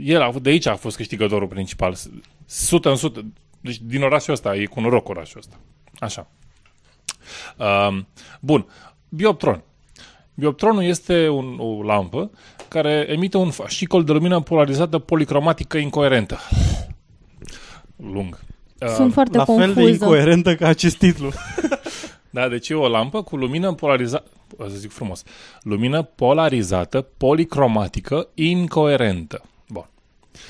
el 0.02 0.22
a, 0.22 0.32
de 0.42 0.50
aici 0.50 0.66
a 0.66 0.74
fost 0.76 0.96
câștigătorul 0.96 1.48
principal. 1.48 1.94
100 2.48 2.88
în 2.88 2.94
100. 2.94 3.24
Deci 3.60 3.78
din 3.82 4.02
orașul 4.02 4.32
ăsta, 4.32 4.56
e 4.56 4.64
cu 4.64 4.80
noroc 4.80 5.08
orașul 5.08 5.38
ăsta. 5.38 5.56
Așa. 5.98 6.26
Uh, 7.58 7.98
bun. 8.40 8.66
Bioptron. 9.08 9.62
Bioptronul 10.34 10.82
este 10.84 11.28
un, 11.28 11.56
o 11.58 11.82
lampă 11.82 12.30
care 12.68 13.06
emite 13.08 13.36
un 13.36 13.50
fascicol 13.50 14.04
de 14.04 14.12
lumină 14.12 14.40
polarizată 14.40 14.98
policromatică 14.98 15.78
incoerentă. 15.78 16.38
Lung. 17.96 18.38
Sunt 18.96 19.12
foarte 19.12 19.36
La 19.36 19.44
fel 19.44 19.56
de 19.56 19.64
confuză. 19.64 19.88
incoerentă 19.88 20.54
ca 20.54 20.68
acest 20.68 20.96
titlu. 20.98 21.30
Da, 22.34 22.48
deci 22.48 22.68
e 22.68 22.74
o 22.74 22.88
lampă 22.88 23.22
cu 23.22 23.36
lumină 23.36 23.72
polarizată, 23.72 24.30
o 24.56 24.68
să 24.68 24.76
zic 24.76 24.90
frumos, 24.92 25.22
lumină 25.62 26.02
polarizată, 26.02 27.06
policromatică, 27.16 28.28
incoerentă. 28.34 29.42
Bun. 29.68 29.88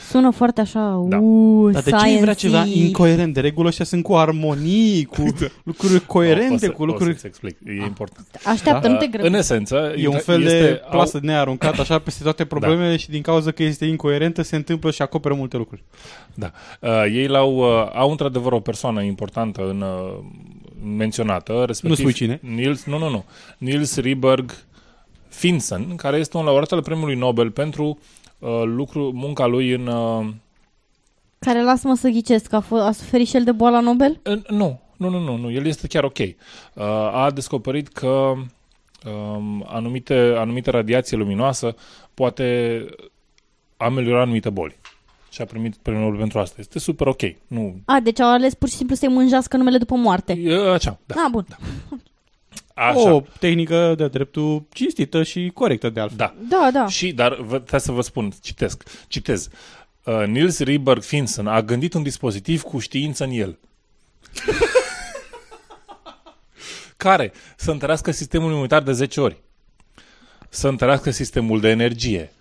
Sună 0.09 0.31
foarte 0.31 0.61
așa, 0.61 1.05
Da. 1.09 1.18
uuu, 1.18 1.70
Dar 1.70 1.83
de 1.83 1.90
ce 1.90 1.97
science 1.97 2.20
vrea 2.20 2.35
ceva 2.35 2.64
incoerent? 2.64 3.35
De 3.35 3.40
regulă 3.40 3.68
ăștia 3.68 3.85
sunt 3.85 4.03
cu 4.03 4.14
armonii, 4.14 5.05
cu 5.05 5.23
lucruri 5.64 6.07
coerente, 6.07 6.55
o 6.55 6.59
să, 6.59 6.70
cu 6.70 6.83
O 6.83 6.85
lucruri... 6.85 7.12
să-ți 7.12 7.27
explic, 7.27 7.57
e 7.66 7.73
important. 7.73 8.27
Așteaptă, 8.44 8.88
nu 8.88 8.97
te 8.97 9.05
Uh, 9.05 9.11
grăbi. 9.11 9.27
În 9.29 9.35
esență, 9.35 9.94
E 9.97 10.07
un 10.09 10.18
fel 10.18 10.42
este, 10.42 10.59
de 10.61 10.83
plasă 10.90 11.18
de 11.18 11.27
nearuncat 11.27 11.79
așa 11.79 11.99
peste 11.99 12.23
toate 12.23 12.44
problemele 12.44 12.90
Da. 12.90 12.97
și 12.97 13.11
din 13.11 13.23
cauza 13.23 13.51
că 13.51 13.62
este 13.62 13.85
incoerentă 13.85 14.42
se 14.42 14.57
întâmplă 14.57 14.90
și 14.90 15.03
acoperă 15.03 15.35
multe 15.35 15.57
lucruri. 15.57 15.85
Da. 16.35 16.51
Uh, 16.81 16.90
ei 17.12 17.27
l-au, 17.27 17.57
uh, 17.57 17.90
au 17.94 18.11
într-adevăr 18.11 18.53
o 18.53 18.61
persoană 18.61 19.03
importantă 19.03 19.68
în, 19.68 19.81
uh, 19.81 20.18
menționată, 20.85 21.64
respectiv... 21.66 21.90
Nu 21.90 22.11
spui 22.11 22.12
cine. 22.12 22.40
Nils, 22.42 22.85
nu, 22.85 22.99
nu, 22.99 23.09
nu. 23.09 23.25
Nils 23.59 23.97
Rieberg 23.97 24.55
Finsen, 25.29 25.97
care 25.97 26.16
este 26.16 26.37
un 26.37 26.44
laureat 26.44 26.73
al 26.73 26.83
premiului 26.83 27.14
Nobel 27.14 27.51
pentru 27.51 27.99
uh, 28.38 28.62
lucru, 28.64 29.11
munca 29.14 29.47
lui 29.47 29.73
în... 29.73 29.87
Uh, 29.87 30.27
Care 31.38 31.62
lasă-mă 31.62 31.94
să 31.94 32.09
ghicesc, 32.09 32.53
a, 32.53 32.64
f- 32.64 32.87
a 32.87 32.92
suferit 32.92 33.29
și 33.29 33.37
el 33.37 33.44
de 33.44 33.53
boala 33.53 33.81
Nobel? 33.81 34.20
în 34.23 34.44
nu, 34.49 34.81
nu, 34.97 35.09
nu, 35.09 35.18
nu, 35.18 35.37
nu, 35.37 35.51
el 35.51 35.66
este 35.66 35.87
chiar 35.87 36.05
ok. 36.05 36.18
Uh, 36.18 36.35
a 37.12 37.31
descoperit 37.35 37.88
că 37.88 38.09
um, 38.09 39.64
anumite, 39.68 40.35
anumite 40.37 40.70
radiație 40.70 41.16
luminoasă 41.16 41.75
poate 42.14 42.87
ameliora 43.77 44.20
anumite 44.20 44.51
boli. 44.51 44.77
Și 45.35 45.40
a 45.40 45.44
primit 45.44 45.77
premiul 45.77 46.05
Nobel 46.05 46.18
pentru 46.18 46.38
asta. 46.38 46.57
Este 46.59 46.79
super 46.79 47.07
ok. 47.07 47.20
Nu, 47.47 47.81
A, 47.85 48.01
deci 48.01 48.20
au 48.20 48.31
ales 48.31 48.55
pur 48.55 48.68
și 48.68 48.75
simplu 48.75 48.94
să-i 48.94 49.09
mânjească 49.09 49.57
numele 49.57 49.79
după 49.79 49.94
moarte. 49.94 50.33
e 50.33 50.73
așa, 50.73 50.99
da. 51.07 51.14
Da, 51.14 51.29
bun. 51.31 51.47
Așa. 52.75 53.12
O 53.12 53.23
tehnică 53.38 53.94
de 53.97 54.09
dreptul 54.09 54.66
cinstită 54.73 55.23
și 55.23 55.51
corectă 55.55 55.90
de 55.90 56.01
altfel. 56.01 56.18
Da. 56.18 56.35
Da, 56.49 56.70
da. 56.73 56.87
Și, 56.87 57.12
dar 57.12 57.35
vă, 57.40 57.57
trebuie 57.59 57.81
să 57.81 57.92
vă 57.92 58.01
spun, 58.01 58.33
citesc, 58.42 58.83
citez. 59.09 59.49
Uh, 60.05 60.27
Niels 60.27 60.59
Rieberg 60.59 61.03
Finsen 61.03 61.47
a 61.47 61.62
gândit 61.62 61.94
un 61.94 62.03
dispozitiv 62.03 62.62
cu 62.62 62.79
știință 62.79 63.25
în 63.25 63.31
el. 63.31 63.59
care 66.97 67.33
să 67.57 67.70
întărească 67.70 68.11
sistemul 68.11 68.53
imunitar 68.53 68.83
de 68.83 68.92
10 68.92 69.20
ori. 69.20 69.42
Să 70.49 70.68
întărească 70.68 71.11
sistemul 71.11 71.61
de 71.61 71.68
energie. 71.68 72.33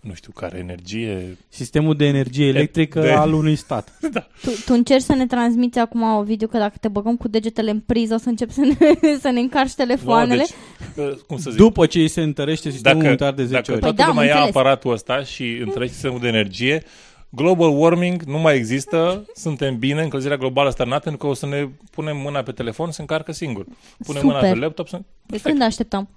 Nu 0.00 0.14
știu 0.14 0.32
care 0.34 0.58
energie. 0.58 1.36
Sistemul 1.48 1.96
de 1.96 2.04
energie 2.04 2.46
electrică 2.46 3.00
de- 3.00 3.10
al 3.10 3.32
unui 3.32 3.56
stat. 3.56 3.98
Tu, 4.42 4.50
tu 4.64 4.72
încerci 4.72 5.02
să 5.02 5.14
ne 5.14 5.26
transmiți 5.26 5.78
acum 5.78 6.02
o 6.02 6.22
video 6.22 6.48
că 6.48 6.58
dacă 6.58 6.74
te 6.80 6.88
băgăm 6.88 7.16
cu 7.16 7.28
degetele 7.28 7.70
în 7.70 7.80
priză 7.80 8.14
o 8.14 8.18
să 8.18 8.28
începi 8.28 8.52
să 8.52 8.60
ne, 8.60 8.76
să 9.24 9.30
ne 9.30 9.40
încarci 9.40 9.74
telefoanele. 9.74 10.44
No, 10.96 11.04
deci, 11.04 11.12
uh, 11.12 11.18
cum 11.26 11.38
să 11.38 11.50
zic? 11.50 11.58
După 11.58 11.86
ce 11.86 11.98
îi 11.98 12.08
se 12.08 12.20
întărește 12.22 12.70
sistemul 12.70 13.02
dacă, 13.02 13.04
imunitar 13.04 13.32
de 13.34 13.44
10 13.44 13.54
dacă 13.54 13.72
ori. 13.72 13.80
Păi 13.80 13.88
toată 13.88 14.02
da, 14.02 14.08
am 14.08 14.14
lumea 14.14 14.28
ia 14.28 14.34
înțeles. 14.34 14.54
aparatul 14.56 14.92
ăsta 14.92 15.22
și 15.22 15.56
întrește 15.64 15.92
sistemul 15.92 16.18
de 16.20 16.28
energie, 16.28 16.82
global 17.28 17.78
warming 17.78 18.22
nu 18.22 18.38
mai 18.38 18.56
există, 18.56 19.24
suntem 19.34 19.78
bine, 19.78 20.02
încălzirea 20.02 20.36
globală 20.36 20.70
sternată, 20.70 21.02
pentru 21.02 21.26
că 21.26 21.26
o 21.26 21.34
să 21.34 21.46
ne 21.46 21.68
punem 21.90 22.16
mâna 22.16 22.42
pe 22.42 22.52
telefon, 22.52 22.90
se 22.90 23.00
încarcă 23.00 23.32
singur. 23.32 23.64
Punem 24.04 24.22
mâna 24.24 24.38
Super. 24.38 24.52
pe 24.52 24.58
laptop, 24.58 24.88
se... 24.88 25.00
De 25.26 25.38
când 25.42 25.62
așteptam? 25.62 26.08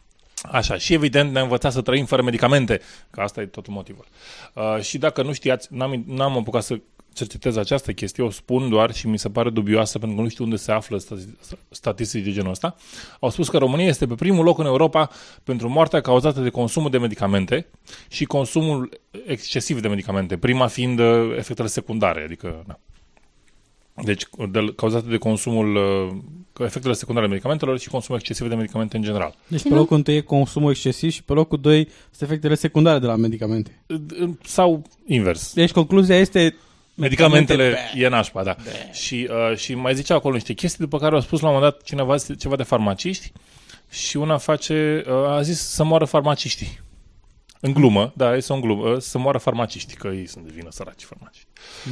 Așa, 0.51 0.77
și 0.77 0.93
evident 0.93 1.31
ne-a 1.31 1.41
învățat 1.41 1.71
să 1.71 1.81
trăim 1.81 2.05
fără 2.05 2.21
medicamente, 2.21 2.81
că 3.09 3.21
asta 3.21 3.41
e 3.41 3.45
totul 3.45 3.73
motivul. 3.73 4.05
Uh, 4.53 4.81
și 4.81 4.97
dacă 4.97 5.23
nu 5.23 5.33
știați, 5.33 5.67
n-am, 5.71 6.03
n-am 6.07 6.37
apucat 6.37 6.63
să 6.63 6.79
cercetez 7.13 7.55
această 7.55 7.91
chestie, 7.91 8.23
o 8.23 8.29
spun 8.29 8.69
doar 8.69 8.93
și 8.93 9.07
mi 9.07 9.19
se 9.19 9.29
pare 9.29 9.49
dubioasă 9.49 9.99
pentru 9.99 10.17
că 10.17 10.23
nu 10.23 10.29
știu 10.29 10.43
unde 10.43 10.55
se 10.55 10.71
află 10.71 10.97
stati- 10.97 11.57
statistici 11.69 12.23
de 12.23 12.31
genul 12.31 12.51
ăsta. 12.51 12.75
Au 13.19 13.29
spus 13.29 13.49
că 13.49 13.57
România 13.57 13.85
este 13.85 14.07
pe 14.07 14.15
primul 14.15 14.43
loc 14.43 14.59
în 14.59 14.65
Europa 14.65 15.09
pentru 15.43 15.69
moartea 15.69 16.01
cauzată 16.01 16.39
de 16.39 16.49
consumul 16.49 16.89
de 16.89 16.97
medicamente 16.97 17.67
și 18.07 18.25
consumul 18.25 18.89
excesiv 19.25 19.81
de 19.81 19.87
medicamente, 19.87 20.37
prima 20.37 20.67
fiind 20.67 20.99
uh, 20.99 21.35
efectele 21.37 21.67
secundare, 21.67 22.23
adică... 22.23 22.63
Da. 22.67 22.79
Deci, 24.03 24.23
de, 24.49 24.73
cauzate 24.75 25.09
de 25.09 25.17
consumul, 25.17 25.75
uh, 25.75 26.65
efectele 26.65 26.93
secundare 26.93 27.25
ale 27.25 27.33
medicamentelor 27.33 27.79
și 27.79 27.89
consumul 27.89 28.19
excesiv 28.19 28.47
de 28.49 28.55
medicamente 28.55 28.95
în 28.97 29.03
general. 29.03 29.35
Deci 29.47 29.59
Și 29.59 29.65
pe 29.67 29.73
nu- 29.73 29.79
locul 29.79 29.95
întâi 29.95 30.15
e 30.15 30.21
consumul 30.21 30.69
excesiv 30.71 31.11
și 31.11 31.23
pe 31.23 31.33
locul 31.33 31.59
2 31.61 31.89
sunt 32.11 32.29
efectele 32.29 32.55
secundare 32.55 32.99
de 32.99 33.05
la 33.05 33.15
medicamente. 33.15 33.83
Sau 34.43 34.81
invers. 35.05 35.53
Deci 35.53 35.71
concluzia 35.71 36.15
este 36.15 36.55
Medicamentele 36.95 37.63
Medicamente, 37.63 37.99
e 38.05 38.07
nașpa, 38.07 38.43
da. 38.43 38.55
Și, 38.91 39.29
uh, 39.51 39.57
și 39.57 39.73
mai 39.75 39.95
zicea 39.95 40.15
acolo 40.15 40.33
niște 40.33 40.53
chestii 40.53 40.83
după 40.83 40.97
care 40.99 41.15
au 41.15 41.21
spus 41.21 41.39
la 41.39 41.47
un 41.47 41.53
moment 41.53 41.71
dat 41.73 41.81
cineva 41.83 42.15
ceva 42.37 42.55
de 42.55 42.63
farmaciști 42.63 43.31
și 43.89 44.17
una 44.17 44.37
face, 44.37 45.03
uh, 45.07 45.13
a 45.13 45.41
zis 45.41 45.59
să 45.59 45.83
moară 45.83 46.05
farmaciștii. 46.05 46.79
În 47.59 47.73
glumă, 47.73 48.13
da, 48.15 48.35
este 48.35 48.53
o 48.53 48.59
glumă, 48.59 48.89
uh, 48.89 48.99
să 49.01 49.17
moară 49.17 49.37
farmaciștii, 49.37 49.97
că 49.97 50.07
ei 50.07 50.27
sunt 50.27 50.43
de 50.45 50.51
vină 50.55 50.67
săraci 50.71 51.03
farmaciști. 51.03 51.47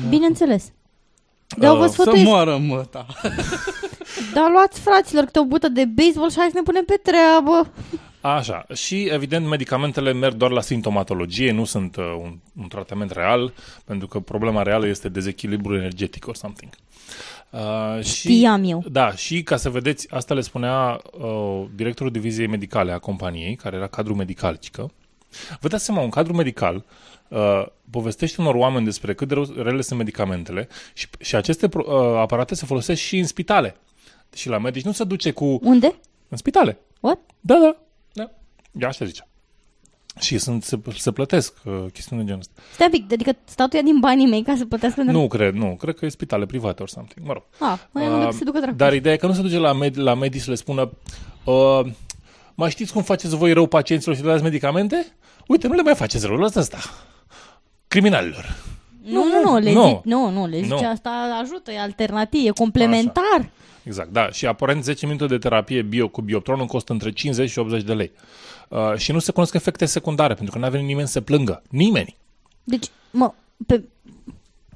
Bineînțeles. 0.10 0.72
Dar 1.58 1.76
vă 1.76 1.84
Uh, 1.84 1.88
să 1.88 1.94
sfătuiesc, 1.94 2.26
moară 2.26 2.58
măta. 2.58 3.06
dar 4.36 4.50
luați 4.52 4.80
fraților 4.80 5.24
câte 5.24 5.40
o 5.40 5.46
bută 5.46 5.68
de 5.68 5.86
baseball 5.86 6.30
și 6.30 6.38
hai 6.38 6.50
să 6.52 6.58
ne 6.58 6.62
punem 6.62 6.84
pe 6.84 7.00
treabă. 7.04 7.72
Așa, 8.22 8.66
și 8.74 9.04
evident 9.04 9.48
medicamentele 9.48 10.14
merg 10.14 10.34
doar 10.34 10.52
la 10.52 10.62
simptomatologie, 10.62 11.52
nu 11.52 11.66
sunt 11.66 11.96
uh, 11.96 12.04
un, 12.22 12.38
un 12.62 12.68
tratament 12.68 13.12
real, 13.12 13.54
pentru 13.86 14.08
că 14.08 14.20
problema 14.20 14.62
reală 14.62 14.88
este 14.88 15.10
dezechilibru 15.10 15.76
energetic 15.76 16.28
or 16.28 16.36
something. 16.36 16.72
Uh, 17.50 18.04
și, 18.04 18.12
Știam 18.12 18.64
eu. 18.64 18.84
Da, 18.92 19.16
și 19.16 19.44
ca 19.44 19.58
să 19.58 19.70
vedeți, 19.70 20.14
asta 20.14 20.34
le 20.34 20.42
spunea 20.42 21.02
uh, 21.12 21.64
directorul 21.76 22.12
diviziei 22.12 22.48
medicale 22.48 22.92
a 22.92 22.98
companiei, 22.98 23.56
care 23.56 23.76
era 23.76 23.88
cadru 23.88 24.16
medical, 24.16 24.56
cică. 24.56 24.92
Vă 25.60 25.68
dați 25.68 25.84
seama, 25.86 26.02
un 26.02 26.10
cadru 26.10 26.34
medical 26.34 26.84
uh, 27.28 27.66
povestește 27.90 28.42
unor 28.42 28.56
oameni 28.56 28.86
despre 28.86 29.14
cât 29.14 29.28
de 29.28 29.34
rău, 29.34 29.46
rele 29.56 29.82
sunt 29.82 30.00
medicamentele 30.00 30.68
și, 30.94 31.08
și 31.20 31.36
aceste 31.36 31.68
pro- 31.70 32.12
uh, 32.12 32.18
aparate 32.20 32.56
se 32.56 32.66
folosesc 32.66 33.02
și 33.02 33.18
în 33.18 33.26
spitale. 33.26 33.76
Și 34.36 34.50
la 34.50 34.58
medici 34.58 34.84
nu 34.86 34.92
se 34.92 35.04
duce 35.04 35.32
cu... 35.32 35.60
Unde? 35.64 35.96
În 36.30 36.38
spitale. 36.38 36.78
What? 37.00 37.20
Da, 37.40 37.56
da. 37.56 37.76
da. 38.14 38.32
Ia 38.80 38.88
așa 38.88 39.06
zicea. 39.06 39.26
Și 40.20 40.38
sunt, 40.38 40.64
se, 40.64 40.80
se 40.98 41.12
plătesc 41.12 41.54
uh, 41.66 41.86
chestiuni 41.94 42.22
de 42.22 42.26
genul 42.28 42.40
ăsta. 42.40 42.62
Stai 42.74 42.86
un 42.86 43.00
pic, 43.00 43.12
adică 43.14 43.32
statuia 43.44 43.82
din 43.82 44.00
banii 44.00 44.28
mei 44.28 44.44
ca 44.44 44.56
să 44.58 44.66
plătească 44.66 45.02
Nu 45.02 45.28
cred, 45.28 45.54
nu. 45.54 45.76
Cred 45.76 45.96
că 45.96 46.06
e 46.06 46.10
spitale 46.10 46.46
private 46.46 46.82
or 46.82 46.90
something. 46.90 47.26
Mă 47.28 47.34
rog. 47.34 47.44
Ah, 47.72 47.80
mai 47.92 48.06
am 48.06 48.20
Uh, 48.22 48.28
să 48.32 48.38
se 48.38 48.44
ducă 48.44 48.60
dracu. 48.60 48.76
Dar 48.76 48.94
ideea 48.94 49.14
e 49.14 49.18
că 49.18 49.28
nu 49.28 49.34
se 49.34 49.42
duce 49.42 49.58
la, 49.58 49.74
med- 49.86 49.96
la 49.96 50.14
medici 50.14 50.42
să 50.42 50.50
le 50.50 50.56
spună 50.56 50.92
uh, 51.44 51.80
mai 52.56 52.70
știți 52.70 52.94
cum 52.94 53.02
faceți 53.04 53.36
voi 53.36 53.54
rău 53.54 53.66
pacienților 53.68 54.16
și 54.16 54.22
le 54.24 54.28
dați 54.32 54.44
medicamente? 54.44 55.06
Uite, 55.52 55.68
nu 55.68 55.74
le 55.74 55.82
mai 55.82 55.96
faceți 55.96 56.26
rău, 56.26 56.36
lăsați 56.36 56.58
asta. 56.76 56.78
Criminalilor. 57.88 58.56
Nu, 59.04 59.24
nu, 59.24 59.52
nu, 59.52 59.58
le 59.58 59.74
Nu. 59.74 59.88
zic, 59.88 60.00
nu, 60.04 60.30
nu, 60.30 60.48
le 60.48 60.58
zice 60.62 60.74
Nu. 60.82 60.88
asta 60.88 61.40
ajută, 61.42 61.72
e 61.72 61.80
alternativ, 61.80 62.48
e 62.48 62.50
complementar. 62.50 63.50
Exact, 63.84 64.12
da. 64.12 64.30
Și 64.32 64.46
aparent 64.46 64.84
10 64.84 65.06
minute 65.06 65.26
de 65.26 65.38
terapie 65.38 65.82
bio 65.82 66.08
cu 66.08 66.22
bioptronul 66.22 66.66
costă 66.66 66.92
între 66.92 67.12
50 67.12 67.50
și 67.50 67.60
80 67.60 67.84
de 67.84 67.94
lei. 67.94 68.12
Uh, 68.68 68.94
și 68.98 69.12
nu 69.12 69.20
se 69.20 69.32
cunosc 69.32 69.54
efecte 69.54 69.86
secundare, 69.86 70.34
pentru 70.34 70.54
că 70.54 70.60
nu 70.60 70.66
a 70.66 70.70
venit 70.70 70.88
nimeni 70.88 71.08
să 71.08 71.22
plângă. 71.22 71.62
Nimeni. 71.70 72.16
Deci, 72.64 72.86
mă, 73.12 73.34
pe, 73.68 73.84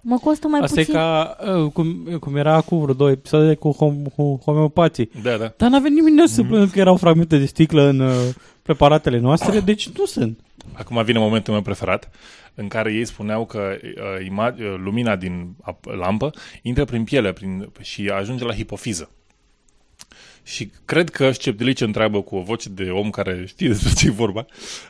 mă 0.01 0.17
costă 0.17 0.47
mai 0.47 0.59
Asta 0.59 0.75
puțin. 0.75 0.93
e 0.95 0.97
ca 0.97 1.38
uh, 1.55 1.71
cum, 1.71 2.17
cum 2.19 2.35
era 2.35 2.53
acum 2.53 2.81
vreo 2.81 2.93
două 2.93 3.09
episoade 3.11 3.53
cu, 3.55 3.75
hom- 3.75 4.13
cu 4.15 4.39
homeopații. 4.45 5.09
Da, 5.23 5.38
da. 5.38 5.53
Dar 5.57 5.69
n-a 5.69 5.79
venit 5.79 6.03
nimeni 6.03 6.27
să 6.29 6.43
plângă 6.43 6.69
că 6.71 6.79
erau 6.79 6.95
fragmente 6.95 7.38
de 7.38 7.45
sticlă 7.45 7.81
în 7.81 7.99
uh, 7.99 8.13
preparatele 8.61 9.19
noastre, 9.19 9.59
deci 9.59 9.89
nu 9.89 10.05
sunt. 10.05 10.39
Acum 10.73 11.04
vine 11.04 11.19
momentul 11.19 11.54
meu 11.54 11.62
preferat, 11.62 12.10
în 12.56 12.67
care 12.67 12.93
ei 12.93 13.06
spuneau 13.06 13.45
că 13.45 13.78
uh, 13.82 14.25
ima- 14.25 14.56
uh, 14.60 14.75
lumina 14.78 15.15
din 15.15 15.56
ap- 15.71 15.95
lampă 15.97 16.34
intră 16.62 16.86
prin 16.86 17.04
piele 17.04 17.34
prin, 17.34 17.71
și 17.82 18.10
ajunge 18.10 18.43
la 18.43 18.54
hipofiză. 18.54 19.10
Și 20.43 20.71
cred 20.86 21.10
că 21.10 21.32
Sceptilice 21.32 21.84
întreabă 21.84 22.21
cu 22.21 22.36
o 22.36 22.41
voce 22.41 22.69
de 22.69 22.89
om 22.89 23.10
care 23.10 23.45
știe 23.45 23.67
despre 23.67 23.93
ce 23.93 24.08
e 24.08 24.12
vorba, 24.12 24.45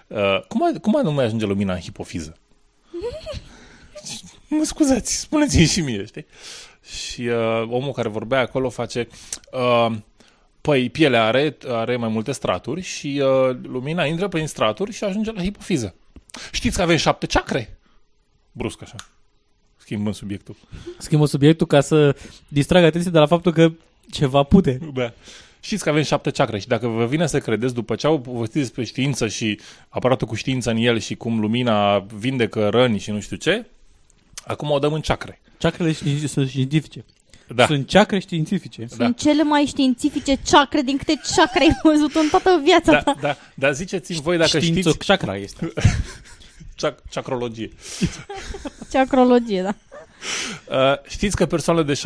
uh, 0.08 0.42
cum, 0.48 0.64
a, 0.64 0.80
cum 0.82 0.96
anume 0.96 1.24
ajunge 1.24 1.46
lumina 1.46 1.74
în 1.74 1.80
hipofiză? 1.80 2.38
mă 4.48 4.64
scuzați, 4.64 5.20
spuneți-mi 5.20 5.66
și 5.66 5.82
mie, 5.82 6.06
știi? 6.06 6.26
Și 6.86 7.22
uh, 7.22 7.68
omul 7.70 7.92
care 7.92 8.10
vorbea 8.10 8.40
acolo 8.40 8.70
face... 8.70 9.08
Uh, 9.52 9.96
Păi 10.66 10.90
pielea 10.90 11.26
are, 11.26 11.58
are 11.68 11.96
mai 11.96 12.10
multe 12.10 12.32
straturi 12.32 12.82
și 12.82 13.22
uh, 13.24 13.58
lumina 13.64 14.06
intră 14.06 14.28
prin 14.28 14.48
straturi 14.48 14.92
și 14.92 15.04
ajunge 15.04 15.32
la 15.32 15.42
hipofiză. 15.42 15.96
Știți 16.52 16.76
că 16.76 16.82
avem 16.82 16.98
șapte 16.98 17.26
chakre? 17.26 17.78
Brusc 18.52 18.82
așa. 18.82 18.96
Schimbăm 19.78 20.12
subiectul. 20.12 20.56
Schimbă 20.98 21.26
subiectul 21.26 21.68
ca 21.68 21.82
să 21.82 22.16
distragă 22.48 22.86
atenția 22.86 23.12
de 23.12 23.20
la 23.20 23.26
faptul 23.26 23.52
că 23.54 23.72
ceva 24.12 24.44
pute. 24.44 24.80
Da. 24.94 25.14
Știți 25.60 25.84
că 25.84 25.90
avem 25.90 26.04
șapte 26.04 26.32
chakre 26.32 26.60
și 26.60 26.68
dacă 26.68 26.88
vă 26.88 27.06
vine 27.06 27.28
să 27.28 27.40
credeți, 27.40 27.74
după 27.74 27.96
ce 27.96 28.08
au 28.08 28.20
povestit 28.20 28.62
despre 28.62 28.84
știință 28.84 29.28
și 29.28 29.60
aparatul 29.90 30.28
cu 30.28 30.36
știință 30.36 30.70
în 30.70 30.78
el 30.78 31.00
și 31.00 31.16
cum 31.16 31.40
lumina 31.40 32.00
vindecă 32.00 32.70
răni 32.70 33.00
și 33.00 33.12
nu 33.12 33.20
știu 33.20 33.36
ce, 33.36 33.66
acum 34.46 34.72
o 34.72 34.80
dăm 34.80 34.94
în 34.94 35.02
chakre. 35.02 35.42
Chakrele 35.60 35.94
ști- 35.94 36.26
sunt 36.26 36.50
științifice. 36.50 37.06
Da. 37.48 37.66
Sunt 37.66 37.88
chakre 37.90 38.20
științifice. 38.20 38.86
Sunt 38.98 39.18
cele 39.20 39.44
mai 39.44 39.66
științifice 39.66 40.38
chakre 40.52 40.82
din 40.82 40.98
câte 40.98 41.22
chakre 41.36 41.60
ai 41.64 41.78
văzut 41.84 42.16
în 42.16 42.28
toată 42.30 42.62
viața 42.64 42.92
Da, 42.92 43.02
ta. 43.02 43.16
da, 43.22 43.38
dar 43.56 43.74
ziceți-mi 43.74 44.20
voi 44.22 44.38
dacă 44.38 44.60
Știință 44.60 44.90
știți... 44.90 45.06
chakra 45.06 45.36
este. 45.38 45.74
Chac- 46.82 47.04
Chacrologie. 47.14 47.70
Chakrologie, 48.92 49.62
da. 49.62 49.76
Uh, 50.70 51.10
știți 51.10 51.36
că 51.36 51.46
persoanele 51.46 51.86
de 51.86 52.00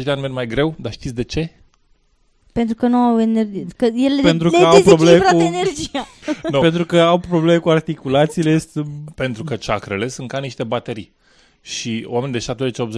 70-80 0.00 0.02
de 0.04 0.10
ani 0.10 0.20
merg 0.20 0.32
mai 0.32 0.46
greu, 0.46 0.74
dar 0.78 0.92
știți 0.92 1.14
de 1.14 1.22
ce? 1.22 1.50
Pentru 2.52 2.74
că 2.74 2.86
nu 2.86 2.96
au 2.96 3.20
energie. 3.20 3.66
Că 3.76 3.84
ele 3.84 4.20
Pentru 4.22 4.48
le 4.50 4.58
că 4.58 4.64
au 4.64 4.82
probleme 4.82 5.18
dezechilibrat 5.18 5.32
cu- 5.50 5.56
energia. 5.56 6.06
Nu. 6.52 6.60
Pentru 6.60 6.84
că 6.86 7.00
au 7.00 7.18
probleme 7.18 7.58
cu 7.58 7.70
articulațiile. 7.70 8.58
sunt- 8.58 8.86
Pentru 9.14 9.44
că 9.44 9.56
chakrele 9.56 10.08
sunt 10.08 10.28
ca 10.28 10.38
niște 10.38 10.64
baterii. 10.64 11.12
Și 11.66 12.04
oameni 12.08 12.32
de 12.32 12.44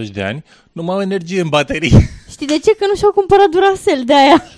70-80 0.05 0.11
de 0.11 0.23
ani 0.23 0.43
nu 0.71 0.83
mai 0.83 0.95
au 0.95 1.01
energie 1.01 1.41
în 1.41 1.49
baterii. 1.49 2.09
Știi 2.31 2.47
de 2.47 2.59
ce? 2.63 2.75
Că 2.75 2.85
nu 2.87 2.95
și-au 2.95 3.11
cumpărat 3.11 3.49
Duracell 3.49 4.03
de 4.05 4.13
aia. 4.15 4.43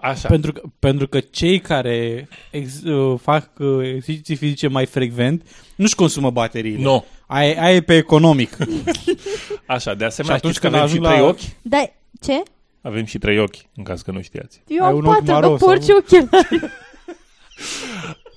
Așa. 0.00 0.28
Pentru 0.28 0.52
că, 0.52 0.60
pentru 0.78 1.08
că 1.08 1.20
cei 1.20 1.60
care 1.60 2.28
ex, 2.50 2.80
uh, 2.82 3.18
fac 3.22 3.50
uh, 3.58 3.86
exerciții 3.94 4.36
fizice 4.36 4.68
mai 4.68 4.86
frecvent 4.86 5.42
nu-și 5.76 5.94
consumă 5.94 6.30
bateriile. 6.30 6.82
Nu. 6.82 7.04
Aia, 7.26 7.62
aia 7.62 7.74
e 7.74 7.80
pe 7.80 7.96
economic. 7.96 8.56
Așa, 9.66 9.94
de 9.94 10.04
asemenea, 10.04 10.36
Și 10.36 10.42
atunci 10.44 10.54
știți 10.54 10.60
că 10.60 10.66
când 10.66 10.74
avem 10.74 10.88
și 10.88 10.92
ajung 10.94 11.06
trei 11.06 11.20
la- 11.20 11.26
ochi? 11.28 11.40
Da, 11.62 11.84
ce? 12.20 12.42
Avem 12.82 13.04
și 13.04 13.18
trei 13.18 13.38
ochi, 13.38 13.56
în 13.76 13.84
caz 13.84 14.02
că 14.02 14.10
nu 14.10 14.22
știați. 14.22 14.62
Eu 14.66 14.84
Ai 14.84 14.90
am 14.90 14.96
un 14.96 15.04
ochi 15.04 15.14
patru, 15.14 15.32
maro 15.32 15.48
că 15.50 15.64
porci 15.64 15.82
sau- 15.82 15.96
ochelari. 15.96 16.54
Uh, 16.54 16.62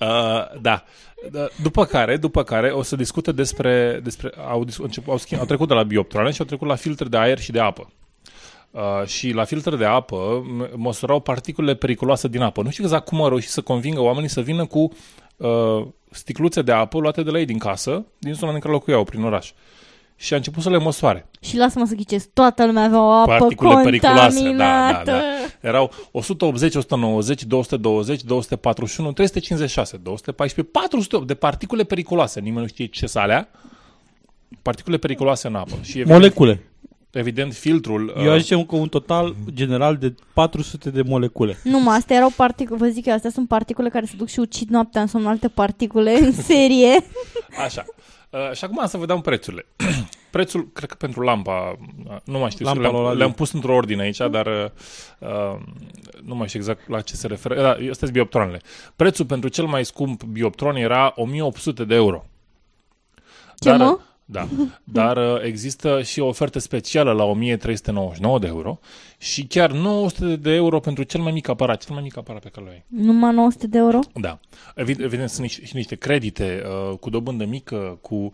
da. 0.00 0.58
Da, 0.60 0.84
După 1.62 1.84
care, 1.84 2.16
după 2.16 2.42
care 2.42 2.68
o 2.70 2.82
să 2.82 2.96
discute 2.96 3.32
despre, 3.32 4.00
despre 4.02 4.30
au, 4.50 4.64
dis- 4.64 4.76
încep, 4.78 5.08
au, 5.08 5.16
schimb, 5.16 5.40
au 5.40 5.46
trecut 5.46 5.68
de 5.68 5.74
la 5.74 5.82
bioptroane 5.82 6.30
și 6.30 6.40
au 6.40 6.46
trecut 6.46 6.68
la 6.68 6.74
filtre 6.74 7.08
de 7.08 7.16
aer 7.16 7.38
și 7.38 7.50
de 7.52 7.60
apă. 7.60 7.90
Uh, 8.70 9.06
și 9.06 9.30
la 9.30 9.44
filtre 9.44 9.76
de 9.76 9.84
apă 9.84 10.42
m- 10.42 10.70
măsurau 10.74 11.20
particulele 11.20 11.74
periculoase 11.74 12.28
din 12.28 12.42
apă. 12.42 12.62
Nu 12.62 12.70
știu 12.70 12.84
exact 12.84 13.04
cum 13.06 13.20
au 13.22 13.28
reușit 13.28 13.50
să 13.50 13.60
convingă 13.60 14.00
oamenii 14.00 14.28
să 14.28 14.40
vină 14.40 14.66
cu 14.66 14.92
uh, 15.36 15.86
sticluțe 16.10 16.62
de 16.62 16.72
apă 16.72 16.98
luate 16.98 17.22
de 17.22 17.30
la 17.30 17.38
ei 17.38 17.44
din 17.44 17.58
casă, 17.58 18.04
din 18.18 18.32
zona 18.34 18.52
în 18.52 18.58
care 18.58 18.72
locuiau, 18.72 19.04
prin 19.04 19.22
oraș. 19.24 19.50
Și 20.16 20.32
a 20.32 20.36
început 20.36 20.62
să 20.62 20.70
le 20.70 20.78
măsoare. 20.78 21.26
Și 21.40 21.56
lasă-mă 21.56 21.84
să 21.86 21.94
ghicesc, 21.94 22.28
toată 22.32 22.66
lumea 22.66 22.84
avea 22.84 23.02
o 23.02 23.10
apă 23.10 23.36
Particule 23.38 23.82
periculoase, 23.82 24.36
contaminată. 24.38 25.04
da, 25.04 25.12
da, 25.12 25.18
da. 25.18 25.22
Erau 25.62 25.90
180, 26.10 26.74
190, 26.74 27.44
220, 27.44 28.22
241, 28.22 29.12
356, 29.12 29.96
214, 29.96 30.62
408 30.62 31.26
de 31.26 31.34
particule 31.34 31.84
periculoase. 31.84 32.40
Nimeni 32.40 32.60
nu 32.60 32.66
știe 32.66 32.86
ce 32.86 33.06
sunt 33.06 33.22
alea. 33.22 33.48
Particule 34.62 34.96
periculoase 34.96 35.46
în 35.46 35.54
apă. 35.54 35.74
Și 35.82 35.98
evident, 35.98 36.18
Molecule. 36.18 36.71
Evident 37.12 37.54
filtrul... 37.54 38.14
Eu 38.16 38.24
uh, 38.24 38.30
aș 38.30 38.40
zice 38.40 38.66
că 38.66 38.76
un 38.76 38.88
total 38.88 39.34
general 39.54 39.96
de 39.96 40.14
400 40.32 40.90
de 40.90 41.02
molecule. 41.02 41.58
Nu, 41.64 41.80
mă, 41.80 41.90
astea 41.90 42.16
erau 42.16 42.32
particule, 42.36 42.78
vă 42.78 42.86
zic 42.86 43.06
eu, 43.06 43.14
astea 43.14 43.30
sunt 43.30 43.48
particule 43.48 43.88
care 43.88 44.06
se 44.06 44.14
duc 44.16 44.28
și 44.28 44.38
ucid 44.38 44.68
noaptea 44.68 45.00
în 45.00 45.06
somn 45.06 45.26
alte 45.26 45.48
particule 45.48 46.18
în 46.18 46.32
serie. 46.52 47.04
Așa. 47.64 47.84
Uh, 48.30 48.52
și 48.52 48.64
acum 48.64 48.86
să 48.86 48.96
vă 48.96 49.06
dau 49.06 49.20
prețurile. 49.20 49.66
Prețul, 50.30 50.68
cred 50.72 50.88
că 50.88 50.94
pentru 50.94 51.20
lampa, 51.20 51.78
uh, 52.08 52.16
nu 52.24 52.38
mai 52.38 52.50
știu, 52.50 52.64
Lampa 52.64 52.80
le-am, 52.80 52.92
lui 52.92 53.00
Oladin. 53.02 53.18
le-am 53.18 53.32
pus 53.32 53.52
într-o 53.52 53.74
ordine 53.74 54.02
aici, 54.02 54.16
dar 54.16 54.46
uh, 54.46 54.64
uh, 55.18 55.58
nu 56.24 56.34
mai 56.34 56.46
știu 56.46 56.58
exact 56.58 56.88
la 56.88 57.00
ce 57.00 57.16
se 57.16 57.26
referă. 57.26 57.54
Da, 57.54 57.70
astea 57.70 57.92
sunt 57.92 58.10
bioptronele. 58.10 58.60
Prețul 58.96 59.24
pentru 59.24 59.48
cel 59.48 59.64
mai 59.64 59.84
scump 59.84 60.24
bioptron 60.24 60.76
era 60.76 61.12
1800 61.16 61.84
de 61.84 61.94
euro. 61.94 62.24
Ce, 63.58 63.68
dar, 63.68 63.78
mă? 63.78 63.98
Da, 64.24 64.48
dar 64.84 65.16
uh, 65.16 65.42
există 65.42 66.02
și 66.02 66.20
o 66.20 66.26
ofertă 66.26 66.58
specială 66.58 67.12
la 67.12 67.24
1399 67.24 68.38
de 68.38 68.46
euro 68.46 68.78
și 69.18 69.46
chiar 69.46 69.72
900 69.72 70.36
de 70.36 70.50
euro 70.50 70.80
pentru 70.80 71.02
cel 71.02 71.20
mai 71.20 71.32
mic 71.32 71.48
aparat, 71.48 71.84
cel 71.84 71.94
mai 71.94 72.02
mic 72.02 72.16
aparat 72.16 72.42
pe 72.42 72.48
care 72.48 72.66
l 72.66 72.68
ai. 72.68 72.84
Numai 72.86 73.34
900 73.34 73.66
de 73.66 73.78
euro? 73.78 73.98
Da. 74.20 74.38
Evident, 74.74 75.04
evident 75.06 75.28
sunt 75.28 75.42
niște, 75.42 75.64
și 75.64 75.76
niște 75.76 75.94
credite 75.94 76.62
uh, 76.90 76.98
cu 76.98 77.10
dobândă 77.10 77.44
mică, 77.44 77.98
cu 78.00 78.30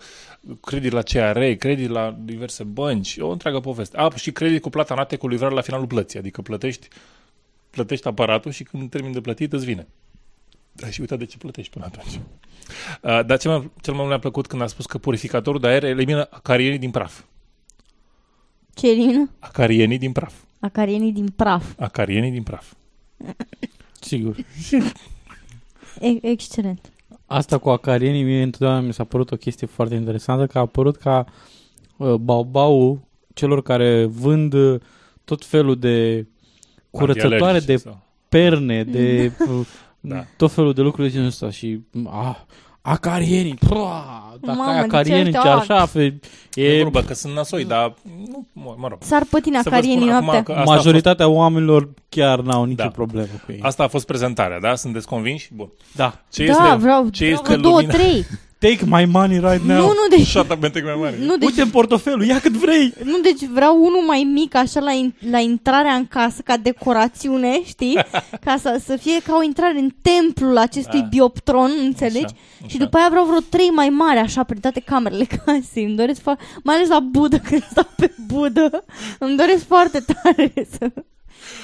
credit 0.60 0.92
la 0.92 1.02
CRE, 1.02 1.54
credit 1.54 1.88
la 1.88 2.16
diverse 2.20 2.64
bănci, 2.64 3.16
o 3.18 3.30
întreagă 3.30 3.60
poveste. 3.60 3.96
A, 3.96 4.10
și 4.14 4.32
credit 4.32 4.62
cu 4.62 4.70
plata 4.70 4.94
rate 4.94 5.16
cu 5.16 5.28
livrare 5.28 5.54
la 5.54 5.60
finalul 5.60 5.86
plății, 5.86 6.18
adică 6.18 6.42
plătești, 6.42 6.88
plătești 7.70 8.06
aparatul 8.06 8.50
și 8.50 8.62
când 8.62 8.90
termin 8.90 9.12
de 9.12 9.20
plătit 9.20 9.52
îți 9.52 9.64
vine. 9.64 9.86
Da, 10.80 10.90
și 10.90 11.00
uita 11.00 11.16
de 11.16 11.24
ce 11.24 11.36
plătești 11.38 11.72
până 11.72 11.84
atunci. 11.84 12.14
Uh, 13.02 13.24
dar 13.26 13.38
cel 13.38 13.50
mai, 13.50 13.70
cel 13.80 13.92
mai 13.92 13.96
mult 13.96 14.08
mi-a 14.08 14.18
plăcut 14.18 14.46
când 14.46 14.62
a 14.62 14.66
spus 14.66 14.86
că 14.86 14.98
purificatorul 14.98 15.60
de 15.60 15.66
aer 15.66 15.84
elimină 15.84 16.28
acarienii 16.30 16.78
din 16.78 16.90
praf. 16.90 17.20
Ce 18.74 18.90
elimină? 18.90 19.30
Acarienii 19.38 19.98
din 19.98 20.12
praf. 20.12 20.34
Acarienii 20.60 21.12
din 21.12 21.28
praf. 21.36 21.64
Acarienii 21.78 22.30
din 22.30 22.42
praf. 22.42 22.72
Sigur. 24.00 24.36
E- 26.00 26.26
excelent. 26.30 26.92
Asta 27.26 27.58
cu 27.58 27.68
acarienii, 27.70 28.22
mie 28.22 28.42
întotdeauna 28.42 28.80
mi 28.80 28.92
s-a 28.92 29.04
părut 29.04 29.30
o 29.30 29.36
chestie 29.36 29.66
foarte 29.66 29.94
interesantă, 29.94 30.46
că 30.46 30.58
a 30.58 30.60
apărut 30.60 30.96
ca 30.96 31.24
uh, 31.96 32.14
baubau 32.14 33.00
celor 33.34 33.62
care 33.62 34.04
vând 34.04 34.52
uh, 34.52 34.80
tot 35.24 35.44
felul 35.44 35.78
de 35.78 36.26
curățătoare 36.90 37.34
Antialergice 37.34 37.72
de 37.72 37.76
sau- 37.76 38.02
perne, 38.28 38.84
de 38.84 39.32
uh, 39.48 39.66
Da. 40.08 40.24
tot 40.36 40.52
felul 40.52 40.72
de 40.72 40.80
lucruri 40.82 41.06
de 41.08 41.12
genul 41.12 41.28
ăsta 41.28 41.50
și 41.50 41.80
ah, 42.10 42.36
acarienii, 42.80 43.54
pua, 43.54 44.02
dacă 44.40 44.58
Mamă, 44.58 44.70
ai 44.70 44.74
de 44.74 44.80
ce 44.80 44.84
acarieni 44.86 45.24
ăștia, 45.24 45.40
ce 45.40 45.48
ah. 45.48 45.54
așa, 45.60 45.86
fe, 45.86 46.18
E 46.54 46.78
e 46.78 46.82
vorba 46.82 47.02
că 47.02 47.14
sunt 47.14 47.32
nasoi, 47.34 47.64
dar 47.64 47.94
nu, 48.30 48.46
mă, 48.52 48.74
mă 48.78 48.88
rog. 48.88 48.98
S-ar 49.00 49.22
pătina 49.30 49.60
Să 49.62 49.68
vă 49.68 49.74
acarienii 49.74 50.02
spun 50.02 50.14
acum 50.14 50.24
noaptea. 50.26 50.54
că 50.54 50.60
asta 50.60 50.72
a 50.72 50.74
majoritatea 50.74 51.28
oamenilor 51.28 51.88
chiar 52.08 52.40
n-au 52.40 52.64
nicio 52.64 52.82
Da. 52.82 52.88
problemă 52.88 53.26
cu 53.46 53.52
ei. 53.52 53.58
Asta 53.62 53.82
a 53.82 53.88
fost 53.88 54.06
prezentarea, 54.06 54.60
da? 54.60 54.74
Sunteți 54.74 55.06
convinși? 55.06 55.54
Bun. 55.54 55.72
Da. 55.94 56.20
Ce 56.32 56.46
da, 56.46 56.52
este, 56.52 56.76
vreau, 56.76 57.08
ce 57.08 57.24
vreau 57.24 57.32
este 57.40 57.48
vreo 57.48 57.60
două, 57.62 57.74
lumina, 57.80 57.92
trei. 57.92 58.26
Take 58.58 58.78
my 58.86 59.04
money 59.04 59.38
right 59.38 59.62
now. 59.64 59.76
Nu, 59.80 59.86
nu, 59.86 60.16
deci... 60.16 60.26
Shut 60.26 60.50
up 60.50 60.62
and 60.62 60.72
take 60.72 60.82
my 60.94 61.00
money. 61.00 61.18
Nu, 61.26 61.36
deci, 61.36 61.48
Uite 61.48 61.62
în 61.62 61.68
portofelul, 61.70 62.24
ia 62.24 62.40
cât 62.40 62.52
vrei. 62.52 62.94
nu, 63.04 63.18
deci 63.22 63.44
vreau 63.44 63.76
unul 63.84 64.02
mai 64.06 64.22
mic, 64.32 64.54
așa, 64.54 64.80
la, 64.80 64.90
in, 64.92 65.14
la 65.30 65.38
intrarea 65.38 65.92
în 65.94 66.06
casă, 66.06 66.42
ca 66.44 66.56
decorațiune, 66.56 67.64
știi? 67.64 67.98
Ca 68.44 68.56
să, 68.60 68.80
să 68.84 68.96
fie 68.96 69.20
ca 69.26 69.36
o 69.36 69.42
intrare 69.42 69.78
în 69.78 69.90
templul 70.02 70.56
acestui 70.58 71.00
Da. 71.00 71.06
bioptron, 71.06 71.70
înțelegi? 71.84 72.24
Așa, 72.24 72.66
Și 72.68 72.78
după 72.78 72.96
aia 72.96 73.08
vreau 73.08 73.24
vreo 73.24 73.40
trei 73.48 73.68
mai 73.68 73.88
mari, 73.88 74.18
așa, 74.18 74.42
prin 74.42 74.60
toate 74.60 74.80
camerele 74.80 75.24
casei. 75.44 75.84
Îmi 75.84 75.96
doresc, 75.96 76.20
fo- 76.20 76.60
mai 76.62 76.74
ales 76.74 76.88
la 76.88 77.00
Budă, 77.00 77.38
când 77.48 77.64
stau 77.70 77.88
pe 77.96 78.12
Budă. 78.26 78.84
Îmi 79.18 79.36
doresc 79.36 79.66
foarte 79.66 80.04
tare 80.22 80.52
să, 80.78 80.90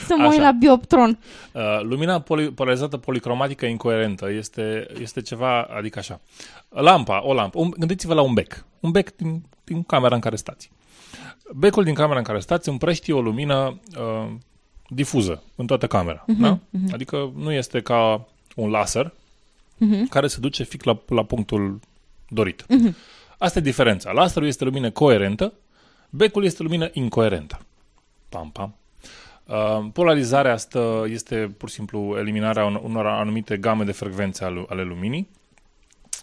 să 0.07 0.15
mă 0.19 0.25
uit 0.25 0.33
Așa. 0.33 0.43
la 0.43 0.51
bioptron. 0.51 1.19
Uh, 1.53 1.63
lumina 1.83 2.21
poli- 2.21 2.55
polarizată 2.55 2.97
policromatică 2.97 3.67
incoerentă 3.67 4.31
este, 4.31 4.87
este 5.01 5.21
ceva, 5.21 5.63
adică 5.63 5.99
așa. 5.99 6.21
Lampa, 6.69 7.25
o 7.25 7.33
lampă. 7.35 7.59
Un, 7.59 7.71
gândiți-vă 7.79 8.15
la 8.15 8.21
un 8.21 8.35
bec. 8.35 8.65
Un 8.81 8.91
bec 8.91 9.17
din, 9.17 9.43
din 9.65 9.83
camera 9.83 10.15
în 10.15 10.21
care 10.21 10.37
stați. 10.37 10.71
Becul 11.55 11.85
din 11.85 11.95
camera 11.95 12.19
în 12.19 12.25
care 12.25 12.41
stați 12.41 12.69
împrăștie 12.69 13.15
o 13.15 13.21
lumină 13.21 13.81
uh, 13.99 14.31
difuză 14.89 15.43
în 15.57 15.67
toată 15.67 15.87
camera. 15.87 16.25
Mhm, 16.27 16.41
da? 16.43 16.59
mhm. 16.71 16.91
Adică 16.93 17.33
nu 17.37 17.53
este 17.53 17.81
ca 17.81 18.27
un 18.57 18.71
laser 18.71 19.13
Mhm. 19.79 20.07
care 20.09 20.27
se 20.27 20.41
duce 20.41 20.63
fix 20.63 20.85
la, 20.85 20.99
la 21.09 21.25
punctul 21.25 21.81
dorit. 22.29 22.65
Mhm. 22.69 22.97
Asta 23.39 23.59
e 23.59 23.63
diferența. 23.63 24.13
Laserul 24.13 24.49
este 24.49 24.65
lumină 24.65 24.91
coerentă, 24.91 25.53
becul 26.11 26.45
este 26.45 26.63
lumină 26.63 26.89
incoerentă. 26.93 27.59
Pam, 28.29 28.51
pam. 28.51 28.75
Uh, 29.47 29.87
polarizarea 29.93 30.53
asta 30.53 31.05
este 31.09 31.55
pur 31.59 31.69
și 31.69 31.75
simplu 31.75 32.17
eliminarea 32.19 32.65
un- 32.65 32.81
unor 32.83 33.07
anumite 33.07 33.57
game 33.57 33.85
de 33.85 33.93
frecvențe 33.93 34.45
ale, 34.45 34.65
ale 34.69 34.83
luminii, 34.83 35.29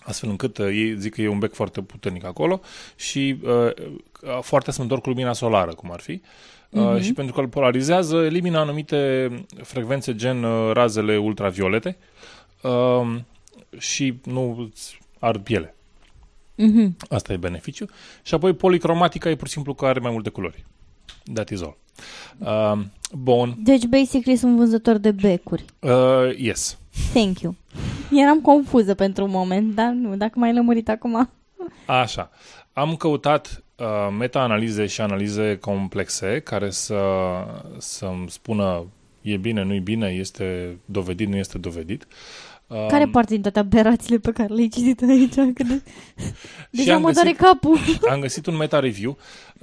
astfel 0.04 0.30
încât 0.30 0.58
uh, 0.58 0.66
ei 0.68 0.98
zic 1.00 1.14
că 1.14 1.22
e 1.22 1.28
un 1.28 1.40
bec 1.40 1.54
foarte 1.54 1.82
puternic 1.82 2.24
acolo 2.26 2.62
și 2.96 3.38
uh, 3.44 3.50
uh, 3.50 4.40
foarte 4.42 4.70
asemănător 4.70 5.02
cu 5.02 5.10
lumina 5.10 5.34
solară, 5.34 5.74
cum 5.74 5.92
ar 5.92 6.00
fi. 6.00 6.12
Uh, 6.12 6.82
Mhm. 6.84 7.02
Și 7.02 7.14
pentru 7.14 7.34
că 7.34 7.40
îl 7.40 7.48
polarizează, 7.48 8.16
elimină 8.18 8.58
anumite 8.60 9.30
frecvențe 9.64 10.16
gen 10.16 10.44
uh, 10.44 10.72
razele 10.74 11.18
ultraviolete 11.18 11.98
uh, 12.62 13.16
și 13.78 14.20
nu 14.24 14.70
îți 14.72 15.00
ard 15.20 15.44
piele. 15.44 15.76
Mhm. 16.56 16.96
Asta 17.10 17.34
e 17.34 17.38
beneficiu. 17.38 17.86
Și 18.24 18.34
apoi 18.34 18.54
policromatica 18.54 19.30
e 19.30 19.36
pur 19.36 19.48
și 19.48 19.54
simplu 19.54 19.74
că 19.74 19.86
are 19.86 20.00
mai 20.00 20.12
multe 20.12 20.30
culori. 20.30 20.66
That 21.34 21.50
is 21.50 21.62
all. 21.62 21.78
Uh, 22.38 22.84
bun. 23.14 23.56
Deci, 23.64 23.86
basically, 23.86 24.38
sunt 24.38 24.56
vânzător 24.58 24.98
de 24.98 25.12
becuri. 25.12 25.66
Uh, 25.80 26.38
yes. 26.38 26.78
Thank 27.14 27.40
you. 27.40 27.56
Eram 28.12 28.42
confuză 28.42 28.94
pentru 28.94 29.24
un 29.24 29.30
moment, 29.32 29.76
dar 29.76 29.90
nu, 29.92 30.16
dacă 30.16 30.40
m-ai 30.40 30.54
lămurit 30.54 30.90
acum. 30.90 31.30
Așa. 31.86 32.30
Am 32.74 32.96
căutat 32.96 33.64
uh, 33.76 33.86
meta-analize 34.18 34.86
și 34.86 35.02
analize 35.02 35.58
complexe 35.58 36.40
care 36.40 36.70
să, 36.70 37.00
să-mi 37.78 38.30
spună 38.30 38.86
e 39.22 39.38
bine, 39.38 39.64
nu 39.64 39.74
e 39.74 39.80
bine, 39.80 40.08
este 40.08 40.78
dovedit, 40.86 41.28
nu 41.28 41.36
este 41.36 41.58
dovedit. 41.58 42.08
Uh, 42.68 42.86
Care 42.88 43.06
parte 43.06 43.34
din 43.34 43.42
toate 43.42 43.60
aberațiile 43.60 44.18
pe 44.18 44.32
care 44.32 44.54
le-ai 44.54 44.68
citit 44.68 45.02
aici? 45.02 45.34
Că 45.36 45.64
de... 45.64 45.82
Deci 46.72 46.88
am 46.88 47.02
mă 47.02 47.12
doare 47.12 47.32
găsit- 47.32 47.42
capul. 47.42 47.78
Am 48.12 48.20
găsit 48.20 48.46
un 48.46 48.56
meta-review 48.56 49.12
uh, 49.12 49.18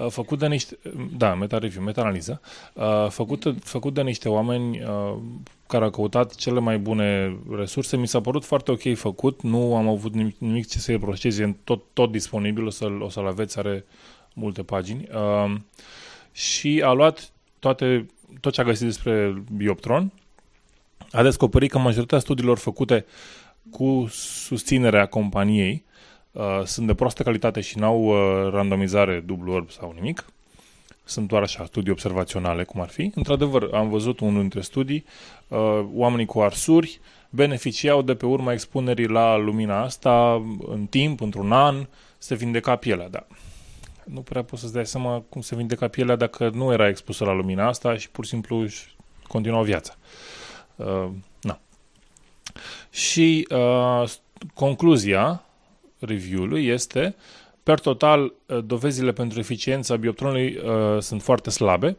făcut 0.08 0.38
de 0.38 0.46
niște... 0.46 0.78
Da, 1.16 1.34
meta-review, 1.34 1.82
meta-analiză. 1.82 2.40
Uh, 2.72 3.06
făcut, 3.08 3.54
făcut 3.60 3.94
de 3.94 4.02
niște 4.02 4.28
oameni 4.28 4.80
uh, 4.82 5.16
care 5.66 5.84
au 5.84 5.90
căutat 5.90 6.34
cele 6.34 6.60
mai 6.60 6.78
bune 6.78 7.38
resurse. 7.56 7.96
Mi 7.96 8.08
s-a 8.08 8.20
părut 8.20 8.44
foarte 8.44 8.70
ok 8.70 8.94
făcut. 8.94 9.42
Nu 9.42 9.76
am 9.76 9.88
avut 9.88 10.14
nimic, 10.14 10.38
nimic 10.38 10.68
ce 10.68 10.78
să 10.78 10.90
reproșez. 10.90 11.38
E 11.38 11.56
tot, 11.64 11.82
tot 11.92 12.10
disponibil. 12.10 12.66
O 12.66 12.70
să-l, 12.70 13.00
o 13.00 13.08
să-l 13.08 13.26
aveți. 13.26 13.58
Are 13.58 13.84
multe 14.34 14.62
pagini. 14.62 15.08
Uh, 15.12 15.54
și 16.32 16.82
a 16.84 16.92
luat 16.92 17.32
toate, 17.58 18.06
tot 18.40 18.52
ce 18.52 18.60
a 18.60 18.64
găsit 18.64 18.86
despre 18.86 19.42
Bioptron. 19.56 20.12
A 21.12 21.22
descoperit 21.22 21.70
că 21.70 21.78
majoritatea 21.78 22.18
studiilor 22.18 22.58
făcute 22.58 23.06
cu 23.70 24.08
susținerea 24.10 25.06
companiei 25.06 25.84
uh, 26.32 26.62
sunt 26.64 26.86
de 26.86 26.94
proastă 26.94 27.22
calitate 27.22 27.60
și 27.60 27.78
n-au 27.78 28.02
uh, 28.04 28.52
randomizare 28.52 29.20
dublu 29.20 29.52
orb 29.52 29.70
sau 29.70 29.92
nimic. 29.94 30.24
Sunt 31.04 31.28
doar 31.28 31.42
așa, 31.42 31.64
studii 31.64 31.92
observaționale, 31.92 32.64
cum 32.64 32.80
ar 32.80 32.88
fi. 32.88 33.12
Într-adevăr, 33.14 33.68
am 33.72 33.88
văzut 33.88 34.20
unul 34.20 34.40
dintre 34.40 34.60
studii, 34.60 35.04
uh, 35.48 35.84
oamenii 35.92 36.26
cu 36.26 36.40
arsuri 36.40 37.00
beneficiau 37.30 38.02
de 38.02 38.14
pe 38.14 38.26
urma 38.26 38.52
expunerii 38.52 39.06
la 39.06 39.36
lumina 39.36 39.82
asta 39.82 40.42
în 40.66 40.86
timp, 40.86 41.20
într-un 41.20 41.52
an, 41.52 41.86
se 42.18 42.34
vindeca 42.34 42.76
pielea, 42.76 43.08
da. 43.08 43.26
Nu 44.04 44.20
prea 44.20 44.42
poți 44.42 44.62
să-ți 44.62 44.72
dai 44.72 44.86
seama 44.86 45.22
cum 45.28 45.40
se 45.40 45.56
vindeca 45.56 45.88
pielea 45.88 46.16
dacă 46.16 46.50
nu 46.54 46.72
era 46.72 46.88
expusă 46.88 47.24
la 47.24 47.32
lumina 47.32 47.66
asta 47.66 47.96
și 47.96 48.10
pur 48.10 48.24
și 48.24 48.30
simplu 48.30 48.56
își 48.56 48.96
continuau 49.26 49.62
viața. 49.62 49.94
Uh, 50.76 51.08
na. 51.40 51.60
Și 52.90 53.48
uh, 53.50 54.10
concluzia 54.54 55.42
review-ului 55.98 56.66
este 56.66 57.14
per 57.62 57.80
total, 57.80 58.32
uh, 58.46 58.58
dovezile 58.64 59.12
pentru 59.12 59.38
eficiența 59.38 59.96
bioptronului 59.96 60.56
uh, 60.56 61.02
sunt 61.02 61.22
foarte 61.22 61.50
slabe. 61.50 61.96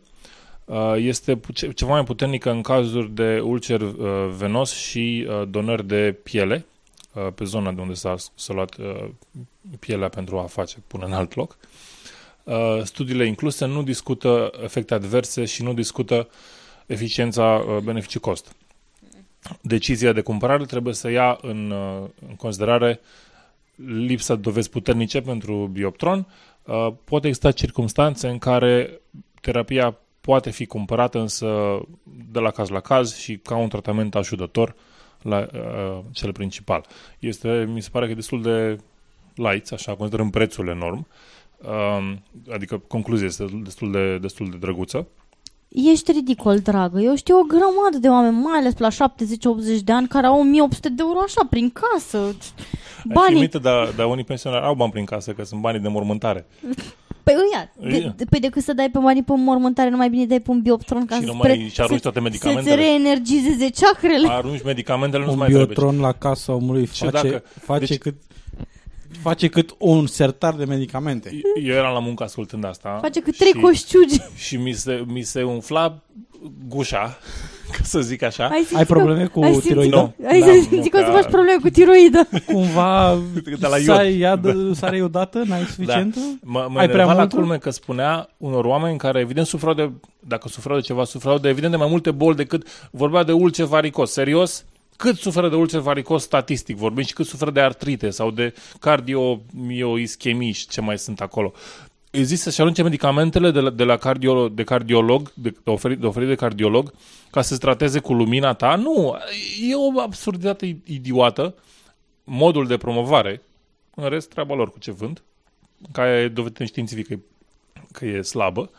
Uh, 0.66 0.94
este 0.98 1.36
pu- 1.36 1.52
ceva 1.52 1.92
mai 1.92 2.04
puternică 2.04 2.52
în 2.52 2.62
cazuri 2.62 3.10
de 3.12 3.40
ulcer 3.40 3.82
uh, 3.82 3.96
venos 4.38 4.74
și 4.74 5.28
uh, 5.30 5.48
donări 5.48 5.88
de 5.88 6.16
piele, 6.24 6.66
uh, 7.14 7.28
pe 7.36 7.44
zona 7.44 7.72
de 7.72 7.82
unde 7.82 7.94
s-a, 7.94 8.16
s-a 8.36 8.54
luat 8.54 8.76
uh, 8.78 9.10
pielea 9.80 10.10
pentru 10.10 10.38
a 10.38 10.44
face 10.44 10.78
până 10.88 11.06
în 11.06 11.14
alt 11.14 11.36
loc. 11.36 11.58
Uh, 12.44 12.82
studiile 12.84 13.26
incluse 13.26 13.66
nu 13.66 13.84
discută 13.84 14.52
efecte 14.64 14.94
adverse 14.94 15.46
și 15.46 15.64
nu 15.64 15.74
discută 15.74 16.30
eficiența 16.86 17.44
uh, 17.44 17.78
beneficii-cost. 17.78 18.56
Decizia 19.62 20.14
de 20.14 20.22
cumpărare 20.22 20.66
trebuie 20.66 20.94
să 20.94 21.10
ia 21.10 21.38
în, 21.42 21.72
uh, 21.72 22.08
în 22.30 22.36
considerare 22.36 23.00
lipsa 23.86 24.36
de 24.36 24.42
dovezi 24.42 24.70
puternice 24.70 25.22
pentru 25.22 25.70
bioptron. 25.72 26.28
Uh, 26.64 26.88
pot 27.04 27.24
exista 27.24 27.52
circunstanțe 27.52 28.28
în 28.28 28.38
care 28.38 29.02
terapia 29.42 29.98
poate 30.22 30.50
fi 30.50 30.66
cumpărată 30.66 31.20
însă 31.20 31.80
de 32.32 32.40
la 32.40 32.52
caz 32.52 32.70
la 32.70 32.80
caz 32.80 33.16
și 33.16 33.38
ca 33.38 33.56
un 33.56 33.70
tratament 33.70 34.16
ajutător 34.16 34.76
la 35.22 35.48
uh, 35.54 36.04
cel 36.12 36.32
principal. 36.32 36.86
Este, 37.20 37.66
mi 37.68 37.82
se 37.82 37.90
pare 37.92 38.06
că 38.06 38.12
e 38.12 38.16
destul 38.16 38.42
de 38.42 38.78
light, 39.36 39.72
așa, 39.72 39.96
considerăm 39.96 40.30
prețul 40.30 40.68
enorm. 40.68 41.08
Uh, 41.58 42.14
adică 42.52 42.78
concluzia 42.78 43.26
este 43.26 43.46
destul 43.64 43.92
de, 43.92 44.18
destul 44.18 44.50
de 44.50 44.58
drăguță. 44.58 45.08
Ești 45.70 46.12
ridicol, 46.12 46.58
dragă. 46.60 47.00
Eu 47.00 47.16
știu 47.16 47.38
o 47.38 47.44
grămadă 47.44 47.98
de 48.00 48.08
oameni, 48.08 48.36
mai 48.36 48.58
ales 48.60 48.74
la 48.78 48.90
70-80 48.90 49.84
de 49.84 49.92
ani, 49.92 50.08
care 50.08 50.28
au 50.28 50.40
1800 50.40 50.90
de 50.90 51.02
euro 51.06 51.20
așa, 51.20 51.42
prin 51.50 51.70
casă. 51.72 52.18
Banii. 52.18 53.14
Banii. 53.14 53.40
Ai 53.54 53.62
dar, 53.62 53.88
dar 53.96 54.06
unii 54.06 54.24
pensionari 54.24 54.66
au 54.66 54.74
bani 54.76 54.92
prin 54.92 55.06
casă, 55.06 55.32
că 55.32 55.44
sunt 55.44 55.62
banii 55.62 55.80
de 55.80 55.88
mormântare. 55.88 56.48
Păi 57.24 57.34
uia, 57.52 57.92
de, 57.92 57.98
Ia. 57.98 58.14
de, 58.18 58.26
păi 58.30 58.40
decât 58.40 58.64
să 58.64 58.74
dai 58.74 58.90
pe 58.90 59.00
banii 59.00 59.24
pe 59.24 59.34
mormântare, 59.36 59.90
nu 59.90 59.98
mai 59.98 60.10
bine 60.10 60.26
dai 60.26 60.40
pe 60.40 60.52
un 60.52 60.62
bioptron 60.62 61.06
ca 61.06 61.16
Și 61.16 61.22
să 61.22 61.28
nu 61.28 61.34
mai- 61.36 61.70
și 61.74 61.82
arunci 61.82 62.02
să- 62.02 62.10
toate 62.10 62.20
Să-ți 62.20 62.44
medicamentele. 62.44 62.76
reenergizeze 62.76 63.70
ceacrele. 63.70 64.28
Arunci 64.30 64.64
medicamentele, 64.64 65.24
nu 65.26 65.32
Un 65.32 65.38
mai 65.38 65.48
trebuie. 65.48 65.66
biotron 65.76 66.00
la 66.00 66.12
casa 66.12 66.54
omului 66.54 66.86
Și 66.92 67.04
face, 67.04 67.12
dacă- 67.30 67.44
face, 67.62 67.86
deci- 67.86 67.98
cât, 67.98 68.16
face 69.22 69.48
cât 69.48 69.76
un 69.78 70.08
sertar 70.08 70.54
de 70.54 70.66
medicamente. 70.66 71.42
Eu 71.64 71.74
eram 71.76 71.94
la 71.94 72.00
muncă 72.00 72.24
ascultând 72.24 72.66
asta. 72.66 72.98
Face 73.02 73.20
cât 73.22 73.38
trei 73.38 73.52
și- 73.52 73.60
coșciugi. 73.60 74.20
Și 74.36 74.56
mi 74.58 74.72
se, 74.74 75.04
mi 75.08 75.22
se 75.22 75.44
umfla 75.44 76.00
gușa, 76.68 77.18
ca 77.78 77.80
să 77.84 78.00
zic 78.02 78.22
așa. 78.24 78.44
Ai 78.48 78.56
simțit 78.58 78.78
Ai 78.78 78.86
că- 78.86 78.94
probleme 78.94 79.26
cu 79.26 79.40
ai 79.44 79.52
simțit 79.52 79.70
tiroida? 79.70 80.14
că- 80.22 80.28
Ai 80.28 80.40
Da, 80.40 80.46
simțit 80.52 80.72
nu, 80.72 80.90
că 80.90 80.98
o 80.98 81.00
să 81.00 81.06
că- 81.06 81.12
faci 81.12 81.32
probleme 81.32 81.60
cu 81.62 81.70
tiroida. 81.70 82.22
Cumva 82.54 83.18
De 83.44 83.68
la 83.68 83.78
sare, 83.78 84.08
iod. 84.10 84.20
iadă, 84.20 84.72
sare 84.74 85.04
odată? 85.04 85.44
N-ai 85.48 85.64
suficientă? 85.64 86.20
Mă, 86.44 86.68
mă 86.70 86.80
Ai 86.80 86.86
prea 86.88 86.96
enerva 87.02 87.14
la 87.14 87.20
multă? 87.20 87.36
culme 87.36 87.58
că 87.58 87.70
spunea 87.70 88.30
unor 88.38 88.66
oameni 88.66 88.98
care 88.98 89.20
evident 89.20 89.46
sufrau 89.46 89.74
de, 89.74 89.92
dacă 90.20 90.48
sufrau 90.48 90.76
de 90.76 90.82
ceva, 90.82 91.04
sufrau 91.04 91.38
de 91.38 91.50
evident 91.50 91.72
de 91.72 91.78
mai 91.78 91.88
multe 91.90 92.12
boli 92.12 92.36
decât 92.36 92.68
vorbea 92.92 93.24
de 93.24 93.32
ulcer 93.32 93.66
varicos. 93.66 94.12
Serios? 94.12 94.66
Cât 95.00 95.18
suferă 95.18 95.50
de 95.50 95.56
ulcer 95.56 95.80
varicos 95.80 96.24
statistic 96.24 96.78
vorbim 96.78 97.04
și 97.04 97.14
cât 97.14 97.26
suferă 97.26 97.52
de 97.52 97.62
artrite 97.62 98.10
sau 98.10 98.32
de 98.32 98.54
cardiomioischemii 98.80 100.52
și 100.52 100.68
ce 100.68 100.82
mai 100.82 100.98
sunt 100.98 101.22
acolo. 101.22 101.54
Există 102.12 102.50
să-și 102.50 102.62
arunce 102.62 102.84
medicamentele 102.84 103.52
de 103.52 103.60
la, 103.60 103.70
de 103.70 103.84
la 103.84 103.98
cardio, 103.98 104.50
de 104.50 104.64
cardiolog, 104.64 105.32
de, 105.34 105.50
de, 105.50 105.70
oferit, 105.70 106.00
de 106.00 106.06
oferit 106.06 106.28
de 106.28 106.36
cardiolog, 106.36 106.94
ca 107.32 107.42
să 107.42 107.54
se 107.54 107.60
trateze 107.60 108.00
cu 108.00 108.14
lumina 108.14 108.54
ta? 108.54 108.76
Nu, 108.76 109.18
e 109.70 109.76
o 109.76 110.00
absurditate 110.00 110.82
idiotă. 110.86 111.56
Modul 112.24 112.68
de 112.68 112.78
promovare, 112.78 113.42
în 113.96 114.10
rest, 114.10 114.30
treaba 114.30 114.56
lor 114.56 114.72
cu 114.72 114.80
ce 114.80 114.92
vând, 114.92 115.24
care 115.92 116.10
e 116.10 116.28
dovedit 116.28 116.68
științific 116.68 117.08
că 117.08 117.14
e, 117.14 117.20
că 117.92 118.06
e 118.06 118.22
slabă, 118.22 118.70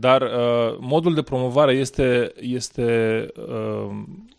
Dar 0.00 0.22
uh, 0.22 0.76
modul 0.80 1.14
de 1.14 1.22
promovare 1.22 1.72
este, 1.72 2.32
este 2.40 3.26
uh, 3.36 3.90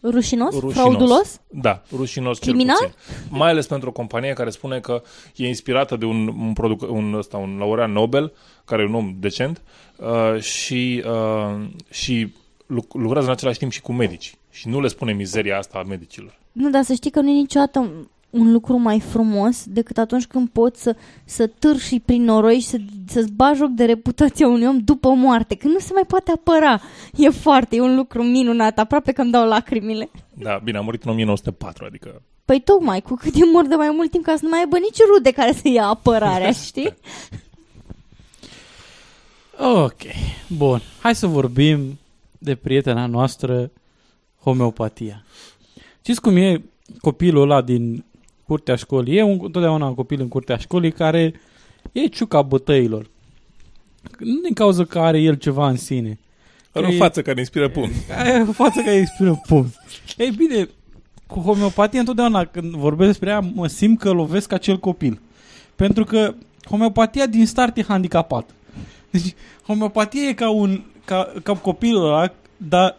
Rușinos? 0.03 0.60
Fraudulos? 0.74 1.41
Da, 1.47 1.82
rușinos 1.95 2.39
Criminal? 2.39 2.76
cel 2.80 2.88
puțin. 2.88 3.38
Mai 3.38 3.49
ales 3.49 3.68
pentru 3.68 3.89
o 3.89 3.91
companie 3.91 4.34
care 4.34 4.49
spune 4.49 4.80
că 4.80 5.01
e 5.36 5.47
inspirată 5.47 5.95
de 5.95 6.05
un, 6.05 6.28
un, 6.28 6.53
produc, 6.53 6.82
un, 6.82 7.14
ăsta, 7.14 7.38
un 7.38 7.57
laureat 7.57 7.89
Nobel, 7.89 8.34
care 8.66 8.82
e 8.82 8.86
un 8.86 8.93
om 8.93 9.16
decent, 9.20 9.62
uh, 9.97 10.41
și, 10.41 11.03
uh, 11.05 11.68
și 11.89 12.34
luc- 12.66 12.93
lucrează 12.93 13.28
în 13.28 13.34
același 13.34 13.60
timp 13.60 13.72
și 13.72 13.82
cu 13.82 13.93
medici. 13.93 14.36
Și 14.51 14.68
nu 14.68 14.82
le 14.82 14.88
spune 14.88 15.14
mizeria 15.14 15.57
asta 15.57 15.78
a 15.78 15.88
medicilor. 15.88 16.39
Nu, 16.51 16.70
dar 16.70 16.84
să 16.84 16.93
știi 16.93 17.12
că 17.12 17.20
nu 17.20 17.30
e 17.30 17.34
niciodată 17.34 17.91
un 18.30 18.51
lucru 18.51 18.77
mai 18.77 18.99
frumos 18.99 19.65
decât 19.65 19.97
atunci 19.97 20.25
când 20.25 20.49
poți 20.49 20.82
să, 20.82 20.95
să 21.25 21.47
târși 21.47 21.99
prin 21.99 22.23
noroi 22.23 22.59
și 22.59 22.67
să, 22.67 22.77
să-ți 23.07 23.32
bagi 23.32 23.57
joc 23.57 23.69
de 23.69 23.86
reputația 23.86 24.47
unui 24.47 24.67
om 24.67 24.77
după 24.77 25.09
moarte, 25.09 25.55
că 25.55 25.67
nu 25.67 25.80
se 25.80 25.93
mai 25.93 26.03
poate 26.07 26.32
apăra. 26.32 26.82
E 27.15 27.30
foarte, 27.30 27.75
e 27.75 27.82
un 27.82 27.95
lucru 27.95 28.23
minunat, 28.23 28.80
aproape 28.80 29.11
că 29.11 29.21
îmi 29.21 29.32
dau 29.32 29.47
lacrimile. 29.47 30.09
Da, 30.34 30.59
bine, 30.63 30.77
a 30.77 30.82
murit 30.82 31.03
în 31.03 31.11
1904, 31.11 31.86
adică... 31.86 32.21
Păi 32.45 32.61
tocmai, 32.61 33.01
cu 33.01 33.13
cât 33.13 33.36
e 33.36 33.45
mor 33.53 33.67
de 33.67 33.75
mai 33.75 33.91
mult 33.95 34.11
timp 34.11 34.23
ca 34.23 34.36
să 34.36 34.39
nu 34.43 34.49
mai 34.49 34.59
aibă 34.59 34.77
nici 34.77 34.97
rude 35.13 35.32
care 35.32 35.51
să 35.51 35.67
ia 35.67 35.86
apărarea, 35.86 36.51
știi? 36.65 36.93
Ok, 39.59 40.01
bun. 40.47 40.82
Hai 41.01 41.15
să 41.15 41.27
vorbim 41.27 41.99
de 42.38 42.55
prietena 42.55 43.05
noastră, 43.05 43.71
homeopatia. 44.41 45.23
Știți 46.01 46.21
cum 46.21 46.36
e 46.36 46.61
copilul 47.01 47.41
ăla 47.41 47.61
din 47.61 48.03
curtea 48.50 48.76
școlii? 48.76 49.18
E 49.18 49.24
un, 49.24 49.39
întotdeauna 49.41 49.86
un 49.88 49.93
copil 49.93 50.22
în 50.22 50.28
curtea 50.28 50.58
școlii 50.58 50.91
care 50.91 51.34
e 51.91 52.08
ciuca 52.08 52.41
bătăilor. 52.41 53.10
Nu 54.20 54.39
din 54.43 54.54
cauza 54.54 54.84
că 54.84 55.00
are 55.00 55.20
el 55.20 55.36
ceva 55.36 55.70
în 55.70 55.78
sine. 55.78 56.20
Are 56.72 56.86
o 56.86 56.91
E- 56.91 56.97
față 56.97 57.22
care 57.22 57.39
inspiră 57.39 57.70
pumn. 57.70 57.91
Are 58.18 58.45
o 58.50 58.52
față 58.52 58.82
care 58.82 58.95
inspiră 58.95 59.41
pumn. 59.47 59.74
Ei 60.18 60.32
bine, 60.32 60.70
cu 61.28 61.39
homeopatia 61.39 62.00
întotdeauna 62.00 62.45
când 62.45 62.74
vorbesc 62.76 63.10
despre 63.10 63.30
ea 63.30 63.39
mă 63.39 63.68
simt 63.68 64.00
că 64.00 64.12
lovesc 64.12 64.52
acel 64.52 64.78
copil. 64.80 65.20
Pentru 65.76 66.04
că 66.04 66.34
homeopatia 66.66 67.26
din 67.26 67.45
start 67.45 67.78
e 67.78 67.84
handicapat. 67.84 68.50
Deci 69.10 69.34
homeopatia 69.66 70.22
e 70.22 70.34
ca 70.34 70.50
un 70.50 70.84
ca, 71.06 71.34
ca 71.43 71.54
copilul 71.54 72.06
ăla, 72.06 72.34
dar 72.58 72.95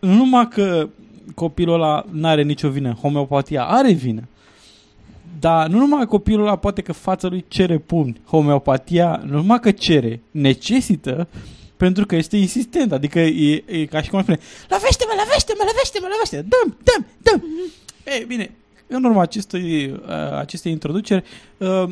nu 0.00 0.14
numai 0.14 0.48
că 0.48 0.88
copilul 1.34 1.74
ăla 1.74 2.04
n-are 2.10 2.42
nicio 2.42 2.68
vină, 2.68 2.92
homeopatia 2.92 3.64
are 3.64 3.92
vină. 3.92 4.22
Dar 5.40 5.68
nu 5.68 5.78
numai 5.78 6.00
că 6.00 6.06
copilul 6.06 6.46
ăla 6.46 6.56
poate 6.56 6.82
că 6.82 6.92
fața 6.92 7.28
lui 7.28 7.44
cere 7.48 7.78
pumni, 7.78 8.20
homeopatia 8.24 9.22
nu 9.26 9.36
numai 9.36 9.60
că 9.60 9.70
cere, 9.70 10.20
necesită 10.30 11.28
pentru 11.78 12.06
că 12.06 12.16
este 12.16 12.36
insistent, 12.36 12.92
adică 12.92 13.18
e, 13.18 13.64
e 13.66 13.84
ca 13.84 14.02
și 14.02 14.10
cum 14.10 14.18
ar 14.18 14.24
spune 14.24 14.38
Lovește-mă, 14.68 15.12
lovește-mă, 15.24 15.64
lovește-mă, 15.66 16.06
lovește 16.10 16.36
Dăm, 16.36 16.76
dăm, 16.82 17.06
dăm. 17.22 17.44
Ei, 18.14 18.24
bine, 18.24 18.50
în 18.86 19.04
urma 19.04 19.22
acestui, 19.22 19.90
uh, 19.90 20.38
acestei 20.38 20.72
introduceri 20.72 21.24
uh, 21.58 21.84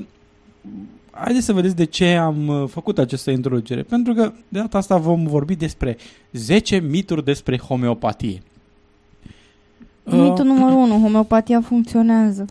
Haideți 1.11 1.45
să 1.45 1.53
vedeți 1.53 1.77
de 1.77 1.85
ce 1.85 2.07
am 2.15 2.49
uh, 2.49 2.69
făcut 2.69 2.99
această 2.99 3.31
introducere 3.31 3.83
Pentru 3.83 4.15
că 4.15 4.33
de 4.49 4.59
data 4.59 4.79
asta 4.79 4.97
vom 4.97 5.27
vorbi 5.27 5.57
despre 5.57 5.97
10 6.33 6.77
mituri 6.77 7.25
despre 7.25 7.59
homeopatie. 7.59 8.43
Mitul 10.05 10.45
numărul 10.45 10.77
1, 10.77 11.01
homeopatia 11.01 11.61
funcționează. 11.61 12.45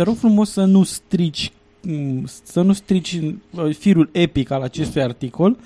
Te 0.00 0.06
rog 0.06 0.16
frumos 0.16 0.50
să 0.50 0.64
nu 0.64 0.82
strici 0.82 1.52
mm, 1.82 2.24
să 2.42 2.62
nu 2.62 2.72
strici 2.72 3.20
uh, 3.50 3.74
firul 3.74 4.08
epic 4.12 4.50
al 4.50 4.62
acestui 4.62 5.02
articol. 5.02 5.56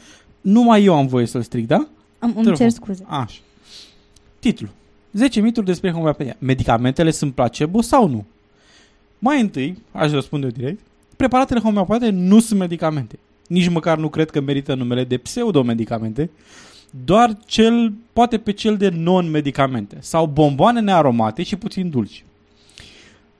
Numai 0.41 0.85
eu 0.85 0.95
am 0.95 1.07
voie 1.07 1.26
să-l 1.26 1.43
stric, 1.43 1.66
da? 1.66 1.87
Am, 2.18 2.32
Te 2.32 2.39
îmi 2.39 2.47
rog 2.49 2.57
cer 2.57 2.70
frumos. 2.70 2.74
scuze. 2.74 3.05
Așa. 3.07 3.41
Titlu. 4.39 4.68
10 5.12 5.41
mituri 5.41 5.66
despre 5.66 5.91
homeopatia. 5.91 6.37
Medicamentele 6.39 7.11
sunt 7.11 7.35
placebo 7.35 7.80
sau 7.80 8.09
nu? 8.09 8.24
Mai 9.18 9.41
întâi, 9.41 9.78
aș 9.93 10.11
răspunde 10.11 10.47
eu 10.47 10.53
direct, 10.53 10.80
preparatele 11.16 11.61
homeopate 11.61 12.11
nu 12.11 12.41
sunt 12.41 12.59
medicamente. 12.59 13.18
Nici 13.47 13.68
măcar 13.68 13.99
nu 13.99 14.09
cred 14.09 14.30
că 14.30 14.41
merită 14.41 14.74
numele 14.74 15.05
de 15.05 15.16
pseudomedicamente, 15.16 16.30
doar 17.05 17.37
cel, 17.47 17.93
poate 18.12 18.39
pe 18.39 18.53
cel 18.53 18.76
de 18.76 18.89
non-medicamente 18.89 19.97
sau 20.01 20.26
bomboane 20.26 20.80
nearomate 20.80 21.43
și 21.43 21.57
puțin 21.57 21.91
dulci. 21.91 22.24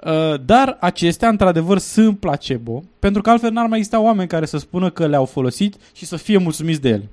Uh, 0.05 0.35
Dar 0.45 0.77
acestea, 0.81 1.29
într-adevăr, 1.29 1.79
sunt 1.79 2.19
placebo, 2.19 2.83
pentru 2.99 3.23
că 3.23 3.31
altfel 3.31 3.51
n-ar 3.51 3.67
mai 3.67 3.79
exista 3.79 4.01
oameni 4.01 4.29
care 4.29 4.47
să 4.47 4.59
spună 4.59 4.91
că 4.91 5.07
le-au 5.07 5.25
folosit 5.25 5.77
și 5.93 6.07
să 6.07 6.17
fie 6.17 6.39
mulțumiți 6.39 6.81
de 6.81 6.89
ele. 6.89 7.09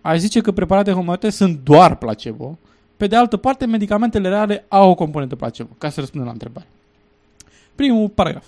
Aș 0.00 0.18
zice 0.18 0.40
că 0.40 0.52
preparatele 0.52 0.96
homeopate 0.96 1.30
sunt 1.30 1.58
doar 1.64 1.96
placebo. 1.96 2.58
Pe 2.96 3.06
de 3.06 3.16
altă 3.16 3.36
parte, 3.36 3.66
medicamentele 3.66 4.28
reale 4.28 4.64
au 4.68 4.90
o 4.90 4.94
componentă 4.94 5.36
placebo, 5.36 5.68
ca 5.78 5.90
să 5.90 6.00
răspundem 6.00 6.26
la 6.26 6.32
întrebare. 6.32 6.66
Primul 7.74 8.08
paragraf. 8.08 8.44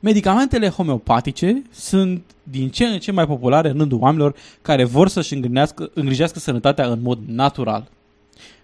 Medicamentele 0.00 0.68
homeopatice 0.68 1.62
sunt 1.70 2.22
din 2.42 2.68
ce 2.68 2.84
în 2.84 2.98
ce 2.98 3.12
mai 3.12 3.26
populare 3.26 3.68
în 3.68 3.78
rândul 3.78 3.98
oamenilor 4.00 4.34
care 4.62 4.84
vor 4.84 5.08
să-și 5.08 5.34
îngrijească, 5.34 5.90
îngrijească 5.94 6.38
sănătatea 6.38 6.86
în 6.86 7.02
mod 7.02 7.18
natural. 7.26 7.88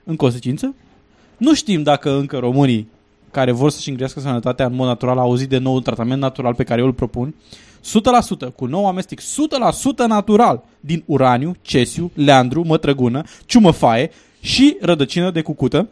În 0.04 0.16
consecință, 0.16 0.74
nu 1.36 1.54
știm 1.54 1.82
dacă 1.82 2.10
încă 2.10 2.38
românii 2.38 2.88
care 3.30 3.52
vor 3.52 3.70
să-și 3.70 3.88
îngrijească 3.88 4.20
sănătatea 4.20 4.66
în 4.66 4.74
mod 4.74 4.86
natural 4.86 5.18
au 5.18 5.24
auzit 5.24 5.48
de 5.48 5.58
nou 5.58 5.80
tratament 5.80 6.20
natural 6.20 6.54
pe 6.54 6.64
care 6.64 6.80
eu 6.80 6.86
îl 6.86 6.92
propun. 6.92 7.34
100% 8.50 8.54
cu 8.56 8.66
nou 8.66 8.86
amestec, 8.86 9.20
100% 9.20 9.24
natural 10.06 10.64
din 10.80 11.02
uraniu, 11.06 11.54
cesiu, 11.62 12.10
leandru, 12.14 12.64
mătrăgună, 12.66 13.22
ciumăfaie 13.46 14.10
și 14.40 14.76
rădăcină 14.80 15.30
de 15.30 15.42
cucută. 15.42 15.88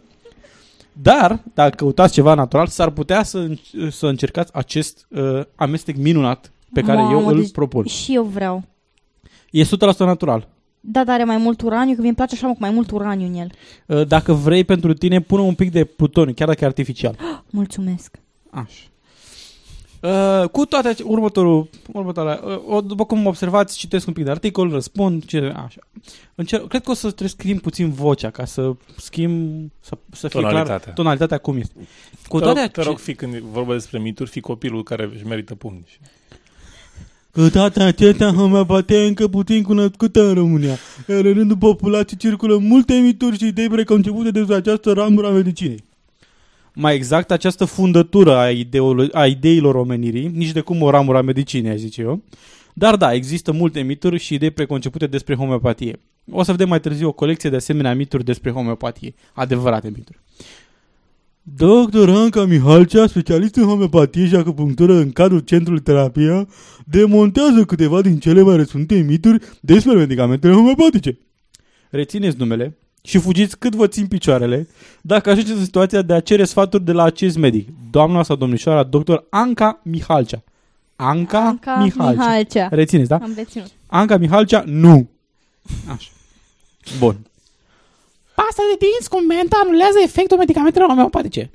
Dar, 0.93 1.43
dacă 1.55 1.75
căutați 1.77 2.13
ceva 2.13 2.35
natural, 2.35 2.67
s-ar 2.67 2.91
putea 2.91 3.23
să, 3.23 3.49
înc- 3.49 3.91
să 3.91 4.07
încercați 4.07 4.55
acest 4.55 5.07
uh, 5.09 5.41
amestec 5.55 5.97
minunat 5.97 6.53
pe 6.73 6.81
care 6.81 6.99
Mamă, 6.99 7.13
eu 7.13 7.27
îl 7.27 7.41
deci 7.41 7.53
propun. 7.53 7.85
Și 7.85 8.15
eu 8.15 8.23
vreau. 8.23 8.65
E 9.51 9.65
100% 9.65 9.67
natural. 9.99 10.49
Da, 10.81 11.05
dar 11.05 11.15
are 11.15 11.25
mai 11.25 11.37
mult 11.37 11.61
uraniu, 11.61 11.95
că 11.95 12.01
mi-e 12.01 12.13
place 12.13 12.35
așa 12.35 12.47
mă, 12.47 12.53
cu 12.53 12.59
mai 12.61 12.71
mult 12.71 12.91
uraniu 12.91 13.27
în 13.27 13.35
el. 13.35 13.51
Uh, 13.87 14.07
Dacă 14.07 14.33
vrei 14.33 14.65
pentru 14.65 14.95
tine, 14.95 15.21
pune 15.21 15.43
un 15.43 15.55
pic 15.55 15.71
de 15.71 15.85
plutoniu, 15.85 16.33
chiar 16.35 16.49
dacă 16.49 16.65
e 16.65 16.67
artificial. 16.67 17.17
Mulțumesc. 17.51 18.19
Așa. 18.51 18.73
Uh, 20.03 20.49
cu 20.49 20.65
toate 20.65 20.89
ace- 20.89 21.03
următorul, 21.03 21.69
următoarea, 21.93 22.41
uh, 22.45 22.61
o, 22.69 22.81
după 22.81 23.05
cum 23.07 23.27
observați, 23.27 23.77
citesc 23.79 24.07
un 24.07 24.13
pic 24.13 24.25
de 24.25 24.31
articol, 24.31 24.71
răspund, 24.71 25.25
ce, 25.25 25.53
așa. 25.57 25.81
Încer- 26.35 26.67
cred 26.69 26.83
că 26.83 26.91
o 26.91 26.95
să 26.95 27.07
trebuie 27.07 27.29
să 27.29 27.35
schimb 27.39 27.61
puțin 27.61 27.91
vocea 27.91 28.31
ca 28.31 28.45
să 28.45 28.73
schimb, 28.97 29.71
să, 29.81 29.99
să 30.13 30.29
fie 30.29 30.41
clar 30.41 30.53
Tonalitatea. 30.53 30.93
tonalitatea 30.93 31.39
cum 31.39 31.57
este. 31.57 31.75
Cu 32.29 32.39
Te 32.39 32.45
toate 32.45 32.61
rog, 32.61 32.71
te 32.71 32.81
ace- 32.81 32.89
rog, 32.89 32.99
fi 32.99 33.15
când 33.15 33.35
vorba 33.39 33.73
despre 33.73 33.99
mituri, 33.99 34.31
fi 34.31 34.41
copilul 34.41 34.83
care 34.83 35.11
își 35.15 35.27
merită 35.27 35.55
pumni. 35.55 35.87
Cu 37.39 37.51
toate 37.51 37.83
acestea, 37.83 38.33
homeopatia 38.33 38.97
e 38.97 39.07
încă 39.07 39.29
puțin 39.29 39.63
cunoscută 39.63 40.29
în 40.29 40.35
România. 40.35 40.77
Iar 41.09 41.25
în 41.25 41.33
rândul 41.33 41.57
populației 41.57 42.19
circulă 42.19 42.57
multe 42.57 42.95
mituri 42.95 43.39
și 43.39 43.47
idei 43.47 43.69
preconcepute 43.69 44.31
despre 44.31 44.55
această 44.55 44.93
ramură 44.93 45.27
a 45.27 45.31
medicinei. 45.31 45.85
Mai 46.75 46.95
exact, 46.95 47.31
această 47.31 47.65
fundătură 47.65 48.37
a, 48.37 48.51
ideolo- 48.51 49.13
a 49.13 49.27
ideilor 49.27 49.75
omenirii, 49.75 50.31
nici 50.35 50.53
de 50.53 50.61
cum 50.61 50.83
o 50.83 50.91
ramură 50.91 51.19
a 51.19 51.23
medicinei, 51.23 51.71
aș 51.71 51.79
zice 51.79 52.01
eu. 52.01 52.23
Dar 52.73 52.97
da, 52.97 53.13
există 53.13 53.53
multe 53.53 53.81
mituri 53.81 54.19
și 54.19 54.35
idei 54.35 54.51
preconcepute 54.51 55.07
despre 55.07 55.35
homeopatie. 55.35 56.01
O 56.31 56.43
să 56.43 56.51
vedem 56.51 56.69
mai 56.69 56.81
târziu 56.81 57.09
o 57.09 57.13
colecție 57.13 57.51
de 57.51 57.57
asemenea 57.57 57.95
mituri 57.95 58.25
despre 58.25 58.51
homeopatie. 58.51 59.15
Adevărate 59.33 59.89
mituri. 59.97 60.19
Dr. 61.57 62.09
Anca 62.09 62.45
Mihalcea, 62.45 63.07
specialist 63.07 63.55
în 63.57 63.65
homeopatie 63.65 64.27
și 64.27 64.35
acupunctură 64.35 64.93
în 64.93 65.11
cadrul 65.11 65.39
Centrului 65.39 65.83
Terapia, 65.83 66.49
demontează 66.85 67.65
câteva 67.65 68.01
din 68.01 68.19
cele 68.19 68.43
mai 68.43 68.57
răsunte 68.57 68.95
mituri 68.95 69.39
despre 69.61 69.95
medicamentele 69.95 70.53
homeopatice. 70.53 71.19
Rețineți 71.91 72.39
numele 72.39 72.77
și 73.03 73.19
fugiți 73.19 73.59
cât 73.59 73.75
vă 73.75 73.87
țin 73.87 74.07
picioarele 74.07 74.69
dacă 75.01 75.31
ajungeți 75.31 75.59
în 75.59 75.65
situația 75.65 76.03
de 76.03 76.13
a 76.13 76.21
cere 76.21 76.45
sfaturi 76.45 76.85
de 76.85 76.93
la 76.93 77.03
acest 77.03 77.37
medic, 77.37 77.69
doamna 77.91 78.23
sau 78.23 78.37
domnișoara 78.37 78.83
dr. 78.83 79.15
Anca 79.31 79.81
Mihalcea. 79.85 80.43
Anca, 80.97 81.47
Anca 81.47 81.81
Mihalcea. 81.83 82.11
Mihalcea. 82.11 82.69
Rețineți, 82.71 83.09
da? 83.09 83.17
Am 83.17 83.33
reținut. 83.37 83.71
Anca 83.87 84.17
Mihalcea, 84.17 84.63
nu. 84.67 85.09
Așa. 85.87 86.11
Bun. 86.99 87.28
Pasta 88.41 88.63
de 88.71 88.77
dinți 88.87 89.09
cu 89.11 89.19
mentă 89.21 89.57
anulează 89.63 89.99
efectul 90.03 90.37
medicamentelor 90.39 90.89
homeopatice. 90.89 91.51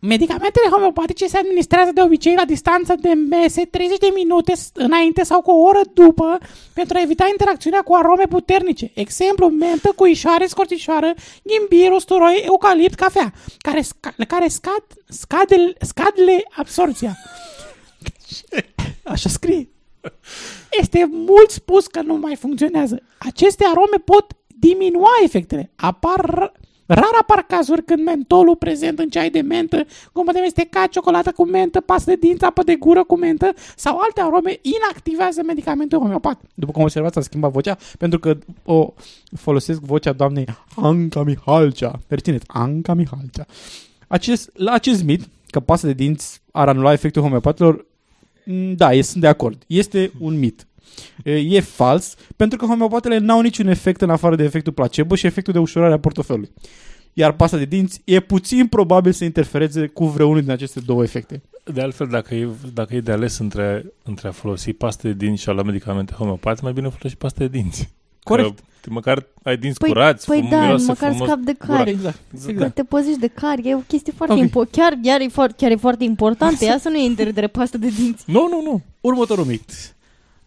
Medicamentele 0.00 0.68
homeopatice 0.70 1.26
se 1.26 1.38
administrează 1.38 1.90
de 1.94 2.00
obicei 2.00 2.34
la 2.34 2.44
distanță 2.44 2.94
de 3.00 3.08
mese 3.12 3.64
30 3.64 3.98
de 3.98 4.10
minute 4.14 4.54
s- 4.54 4.70
înainte 4.74 5.22
sau 5.22 5.40
cu 5.42 5.50
o 5.50 5.60
oră 5.62 5.80
după 5.94 6.38
pentru 6.74 6.96
a 6.96 7.00
evita 7.00 7.26
interacțiunea 7.30 7.82
cu 7.82 7.94
arome 7.94 8.24
puternice. 8.28 8.90
Exemplu, 8.94 9.48
mentă, 9.48 9.92
cuișoare, 9.96 10.46
scorțișoară, 10.46 11.14
ghimbir, 11.42 11.90
usturoi, 11.92 12.42
eucalipt, 12.46 12.94
cafea, 12.94 13.32
care, 13.58 13.80
sca- 13.82 14.26
care 14.28 14.48
scad, 14.48 14.84
scade, 15.08 15.72
scadle 15.80 16.44
absorția. 16.56 17.16
Așa 19.04 19.28
scrie. 19.28 19.68
Este 20.70 21.08
mult 21.10 21.50
spus 21.50 21.86
că 21.86 22.00
nu 22.00 22.14
mai 22.14 22.36
funcționează. 22.36 23.02
Aceste 23.18 23.64
arome 23.66 23.96
pot 24.04 24.26
diminua 24.58 25.10
efectele. 25.24 25.70
Apar 25.76 26.52
Rar 26.88 27.14
apar 27.20 27.42
cazuri 27.42 27.84
când 27.84 28.04
mentolul 28.04 28.56
prezent 28.56 28.98
în 28.98 29.08
ceai 29.08 29.30
de 29.30 29.40
mentă, 29.40 29.86
cum 30.12 30.24
putem 30.24 30.40
mesteca 30.40 30.86
ciocolată 30.86 31.32
cu 31.32 31.46
mentă, 31.46 31.80
pastă 31.80 32.10
de 32.10 32.16
dinți, 32.16 32.44
apă 32.44 32.62
de 32.62 32.74
gură 32.74 33.04
cu 33.04 33.16
mentă 33.16 33.52
sau 33.76 33.98
alte 33.98 34.20
arome 34.20 34.58
inactivează 34.62 35.42
medicamentul 35.46 35.98
homeopat. 35.98 36.40
După 36.54 36.72
cum 36.72 36.82
observați, 36.82 37.18
a 37.18 37.20
schimbat 37.20 37.52
vocea 37.52 37.76
pentru 37.98 38.18
că 38.18 38.38
o 38.64 38.92
folosesc 39.36 39.80
vocea 39.80 40.12
doamnei 40.12 40.44
Anca 40.76 41.22
Mihalcea. 41.22 42.00
Rețineți, 42.06 42.44
Anca 42.46 42.94
Mihalcea. 42.94 43.46
Acest, 44.06 44.50
la 44.54 44.72
acest 44.72 45.02
mit, 45.04 45.28
că 45.50 45.60
pasta 45.60 45.86
de 45.86 45.92
dinți 45.92 46.40
ar 46.52 46.68
anula 46.68 46.92
efectul 46.92 47.22
homeopatelor, 47.22 47.86
m, 48.44 48.72
da, 48.72 48.94
e, 48.94 49.02
sunt 49.02 49.20
de 49.20 49.28
acord. 49.28 49.62
Este 49.66 50.12
un 50.18 50.38
mit. 50.38 50.66
E, 51.24 51.32
e 51.32 51.60
fals, 51.60 52.14
pentru 52.36 52.58
că 52.58 52.66
homeopatele 52.66 53.18
n-au 53.18 53.40
niciun 53.40 53.66
efect 53.68 54.00
în 54.00 54.10
afară 54.10 54.36
de 54.36 54.44
efectul 54.44 54.72
placebo 54.72 55.14
și 55.14 55.26
efectul 55.26 55.52
de 55.52 55.58
ușurare 55.58 55.92
a 55.92 55.98
portofelului. 55.98 56.50
Iar 57.12 57.32
pasta 57.32 57.56
de 57.56 57.64
dinți 57.64 58.00
e 58.04 58.20
puțin 58.20 58.66
probabil 58.66 59.12
să 59.12 59.24
interfereze 59.24 59.86
cu 59.86 60.06
vreunul 60.06 60.40
din 60.40 60.50
aceste 60.50 60.80
două 60.80 61.02
efecte. 61.02 61.42
De 61.64 61.80
altfel, 61.80 62.06
dacă 62.06 62.34
e, 62.34 62.48
dacă 62.74 62.94
e 62.94 63.00
de 63.00 63.12
ales 63.12 63.38
între, 63.38 63.84
între 64.04 64.28
a 64.28 64.30
folosi 64.30 64.72
pasta 64.72 65.08
de 65.08 65.14
dinți 65.14 65.42
și 65.42 65.48
a 65.48 65.52
lua 65.52 65.62
medicamente 65.62 66.12
homeopate, 66.12 66.60
mai 66.62 66.72
bine 66.72 66.88
folosi 66.88 67.16
pasta 67.16 67.38
de 67.38 67.48
dinți. 67.48 67.90
Corect. 68.22 68.58
Că, 68.80 68.90
măcar 68.90 69.26
ai 69.42 69.56
dinți 69.56 69.78
Păi, 69.78 69.88
curați, 69.88 70.26
păi 70.26 70.40
fum- 70.40 70.50
da, 70.50 70.60
miroase 70.60 70.84
măcar 70.86 71.08
frumos 71.10 71.28
scap 71.28 71.38
de 71.40 71.54
gura. 71.66 71.76
cari. 71.76 71.90
Exact. 71.90 72.18
Că 72.44 72.50
exact. 72.50 72.74
te 72.74 72.82
păzești 72.82 73.20
de 73.20 73.26
cari, 73.26 73.68
e 73.68 73.74
o 73.74 73.78
chestie 73.78 74.12
foarte 74.16 74.34
Ok. 74.34 74.40
importantă. 74.40 74.80
Chiar, 74.80 74.98
chiar, 75.02 75.20
e 75.20 75.28
foarte, 75.28 75.54
chiar 75.58 75.70
e 75.70 75.76
foarte 75.76 76.04
importantă. 76.04 76.64
Ea 76.64 76.78
să 76.78 76.88
nu 76.88 76.98
intre 76.98 77.30
de 77.30 77.46
pastă 77.46 77.78
de 77.78 77.88
dinți. 77.88 78.24
Nu, 78.26 78.48
nu, 78.50 78.62
nu. 78.62 78.82
Următorul 79.00 79.44
mit. 79.44 79.96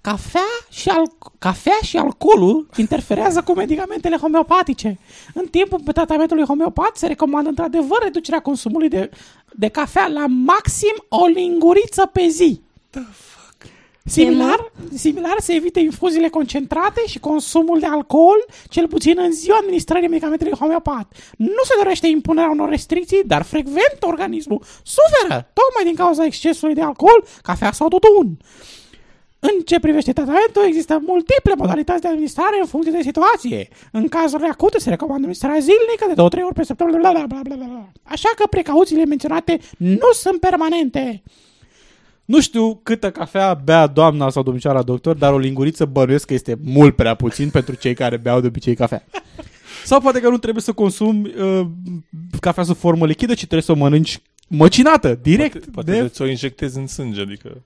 Cafea 0.01 0.41
și, 0.69 0.89
al- 0.89 1.17
cafea 1.39 1.77
și 1.81 1.97
alcoolul 1.97 2.69
interferează 2.75 3.41
cu 3.41 3.53
medicamentele 3.53 4.17
homeopatice. 4.17 4.99
În 5.33 5.45
timpul 5.47 5.79
tratamentului 5.79 6.45
homeopat 6.45 6.97
se 6.97 7.07
recomandă 7.07 7.49
într-adevăr 7.49 7.97
reducerea 8.03 8.41
consumului 8.41 8.89
de, 8.89 9.09
de 9.51 9.67
cafea 9.67 10.07
la 10.07 10.25
maxim 10.27 11.05
o 11.09 11.25
linguriță 11.25 12.05
pe 12.05 12.27
zi. 12.27 12.61
Similar, 14.05 14.71
similar 14.93 15.35
se 15.39 15.53
evite 15.53 15.79
infuziile 15.79 16.29
concentrate 16.29 17.01
și 17.07 17.19
consumul 17.19 17.79
de 17.79 17.85
alcool, 17.85 18.45
cel 18.69 18.87
puțin 18.87 19.15
în 19.19 19.31
ziua 19.31 19.57
administrării 19.57 20.07
medicamentului 20.07 20.53
homeopat. 20.53 21.13
Nu 21.37 21.63
se 21.63 21.73
dorește 21.77 22.07
impunerea 22.07 22.49
unor 22.49 22.69
restricții, 22.69 23.23
dar 23.25 23.41
frecvent 23.41 23.97
organismul 23.99 24.63
suferă 24.83 25.51
tocmai 25.53 25.83
din 25.83 25.95
cauza 25.95 26.25
excesului 26.25 26.73
de 26.73 26.81
alcool, 26.81 27.23
cafea 27.41 27.71
sau 27.71 27.87
tutun. 27.87 28.37
În 29.43 29.61
ce 29.65 29.79
privește 29.79 30.13
tratamentul, 30.13 30.63
există 30.67 31.01
multiple 31.05 31.53
modalități 31.57 32.01
de 32.01 32.07
administrare 32.07 32.57
în 32.61 32.67
funcție 32.67 32.91
de 32.91 33.01
situație. 33.01 33.67
În 33.91 34.07
cazurile 34.07 34.47
acute 34.47 34.79
se 34.79 34.89
recomandă 34.89 35.21
administrarea 35.21 35.59
zilnică 35.59 36.05
de 36.07 36.39
2-3 36.39 36.43
ori 36.45 36.53
pe 36.53 36.63
săptămână, 36.63 36.97
bla, 36.97 37.11
bla, 37.11 37.25
bla, 37.25 37.39
bla, 37.43 37.55
bla. 37.55 37.91
Așa 38.03 38.29
că 38.35 38.47
precauțiile 38.49 39.05
menționate 39.05 39.59
nu 39.77 40.11
sunt 40.13 40.39
permanente. 40.39 41.23
Nu 42.25 42.41
știu 42.41 42.79
câtă 42.83 43.11
cafea 43.11 43.53
bea 43.53 43.87
doamna 43.87 44.29
sau 44.29 44.43
domnișoara 44.43 44.81
doctor, 44.81 45.15
dar 45.15 45.33
o 45.33 45.37
linguriță 45.37 45.85
bănuiesc 45.85 46.25
că 46.25 46.33
este 46.33 46.57
mult 46.63 46.95
prea 46.95 47.15
puțin 47.15 47.49
pentru 47.57 47.75
cei 47.75 47.93
care 47.93 48.17
beau 48.17 48.39
de 48.39 48.47
obicei 48.47 48.75
cafea. 48.75 49.03
Sau 49.85 49.99
poate 49.99 50.19
că 50.19 50.29
nu 50.29 50.37
trebuie 50.37 50.63
să 50.63 50.71
consumi 50.73 51.33
uh, 51.39 51.61
cafea 52.39 52.63
sub 52.63 52.75
formă 52.75 53.05
lichidă, 53.05 53.33
ci 53.33 53.37
trebuie 53.37 53.61
să 53.61 53.71
o 53.71 53.75
mănânci 53.75 54.21
măcinată, 54.57 55.19
direct. 55.21 55.51
Poate, 55.51 55.69
poate 55.71 55.91
de... 55.91 56.01
de... 56.01 56.07
ți-o 56.07 56.27
injectezi 56.27 56.77
în 56.77 56.87
sânge, 56.87 57.21
adică... 57.21 57.61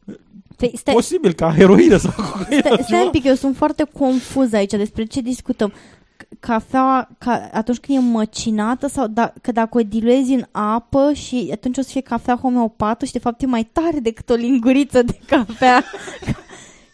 Stai, 0.57 0.71
stai, 0.75 0.93
Posibil, 0.93 1.33
ca 1.33 1.53
heroină 1.53 1.97
sau 1.97 2.11
cocaină. 2.15 2.45
stai, 2.47 2.61
stai 2.61 2.83
ceva. 2.88 3.03
un 3.03 3.09
pic, 3.09 3.23
eu 3.23 3.36
sunt 3.36 3.55
foarte 3.55 3.83
confuz 3.93 4.53
aici 4.53 4.71
despre 4.71 5.03
ce 5.05 5.21
discutăm. 5.21 5.69
C- 5.71 6.39
Cafeaua, 6.39 7.09
ca, 7.17 7.49
atunci 7.53 7.77
când 7.77 7.97
e 7.97 8.01
măcinată 8.01 8.88
sau 8.88 9.07
da, 9.07 9.33
că 9.41 9.51
dacă 9.51 9.77
o 9.77 9.81
diluezi 9.81 10.33
în 10.33 10.45
apă 10.51 11.11
și 11.13 11.49
atunci 11.51 11.77
o 11.77 11.81
să 11.81 11.89
fie 11.91 12.01
cafea 12.01 12.36
homeopată 12.36 13.05
și 13.05 13.11
de 13.11 13.19
fapt 13.19 13.41
e 13.41 13.45
mai 13.45 13.63
tare 13.71 13.99
decât 13.99 14.29
o 14.29 14.33
linguriță 14.33 15.01
de 15.01 15.19
cafea. 15.25 15.83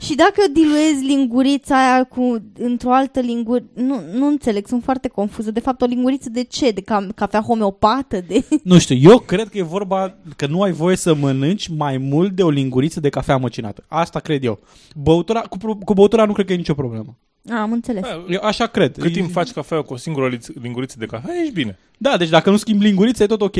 și 0.02 0.16
dacă 0.16 0.34
o 0.48 0.52
diluezi 0.54 1.04
lingurița 1.06 1.92
aia 1.94 2.04
cu, 2.04 2.44
într-o 2.60 2.94
altă 2.94 3.20
lingură, 3.20 3.64
nu, 3.74 4.00
nu 4.14 4.28
înțeleg, 4.28 4.68
sunt 4.68 4.84
foarte 4.84 5.08
confuză. 5.08 5.52
De 5.52 5.60
fapt, 5.60 5.82
o 5.82 5.86
linguriță 5.86 6.30
de 6.30 6.44
ce? 6.44 6.72
De 6.72 6.82
ca, 6.82 7.08
cafea 7.16 7.42
homeopată? 7.42 8.22
De... 8.28 8.46
Nu 8.64 8.78
știu, 8.80 8.96
eu 8.96 9.20
cred 9.20 9.48
că 9.50 9.58
e 9.58 9.62
vorba 9.64 10.18
că 10.36 10.46
nu 10.48 10.62
ai 10.62 10.72
voie 10.72 10.96
să 10.96 11.14
mănânci 11.16 11.68
mai 11.68 11.98
mult 11.98 12.32
de 12.32 12.44
o 12.44 12.50
linguriță 12.50 13.00
de 13.00 13.10
cafea 13.10 13.38
măcinată. 13.38 13.84
Asta 13.88 14.20
cred 14.20 14.44
eu. 14.44 14.60
Băutura, 14.96 15.40
cu, 15.42 15.58
pro- 15.58 15.76
cu 15.76 15.94
băutura 15.94 16.26
nu 16.26 16.34
cred 16.34 16.46
că 16.46 16.54
e 16.54 16.56
nicio 16.56 16.74
problemă. 16.74 17.18
A, 17.50 17.62
am 17.62 17.72
înțeles. 17.72 18.04
Eu 18.30 18.40
așa 18.44 18.66
cred. 18.68 18.98
Cât 18.98 19.14
timp 19.14 19.32
faci 19.32 19.52
cafea 19.52 19.82
cu 19.82 19.94
o 19.94 19.98
singură 19.98 20.30
liț- 20.38 20.62
linguriță 20.62 20.96
de 21.00 21.06
cafea, 21.06 21.34
ești 21.42 21.54
bine. 21.54 21.78
Da, 21.98 22.18
deci 22.18 22.30
dacă 22.30 22.50
nu 22.50 22.58
schimbi 22.58 22.84
lingurița, 22.84 23.24
e 23.24 23.28
tot 23.28 23.42
ok. 23.42 23.56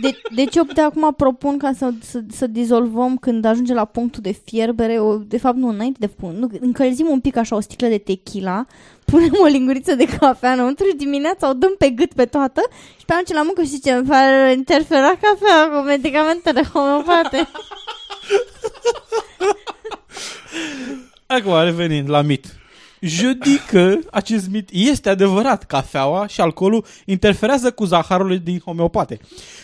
De, 0.00 0.20
deci 0.34 0.54
eu 0.54 0.64
de 0.74 0.80
acum 0.80 1.14
propun 1.16 1.58
ca 1.58 1.72
să, 1.76 1.90
să, 2.00 2.20
să 2.30 2.46
dizolvăm 2.46 3.16
când 3.16 3.44
ajunge 3.44 3.74
la 3.74 3.84
punctul 3.84 4.22
de 4.22 4.36
fierbere, 4.44 4.98
o, 4.98 5.16
de 5.16 5.38
fapt 5.38 5.56
nu, 5.56 5.68
înainte 5.68 5.98
de 6.00 6.08
pun, 6.08 6.36
nu, 6.38 6.48
încălzim 6.60 7.06
un 7.10 7.20
pic 7.20 7.36
așa 7.36 7.56
o 7.56 7.60
sticlă 7.60 7.86
de 7.86 7.98
tequila, 7.98 8.66
punem 9.10 9.32
o 9.42 9.46
linguriță 9.46 9.94
de 9.94 10.04
cafea 10.04 10.52
înăuntru 10.52 10.86
și 10.86 10.96
dimineața 10.96 11.48
o 11.48 11.52
dăm 11.52 11.74
pe 11.78 11.88
gât 11.90 12.12
pe 12.12 12.24
toată 12.24 12.60
și 12.98 13.04
pe 13.04 13.12
atunci 13.12 13.36
la 13.36 13.42
muncă 13.42 13.62
și 13.62 13.80
ce 13.80 13.92
îmi 13.92 14.06
face 14.06 14.52
interfera 14.56 15.08
cafea 15.20 15.68
cu 15.68 15.84
medicamentele 15.84 16.62
homeopate. 16.62 17.48
Acum, 21.26 21.62
revenind 21.62 22.10
la 22.10 22.22
mit. 22.22 22.63
Je 23.06 23.32
dis 23.32 23.60
că 23.68 23.98
acest 24.10 24.50
mit 24.50 24.68
este 24.72 25.08
adevărat. 25.08 25.64
Cafeaua 25.64 26.26
și 26.26 26.40
alcoolul 26.40 26.84
interferează 27.04 27.70
cu 27.70 27.84
zaharul 27.84 28.38
din 28.38 28.58
homeopate. 28.64 29.18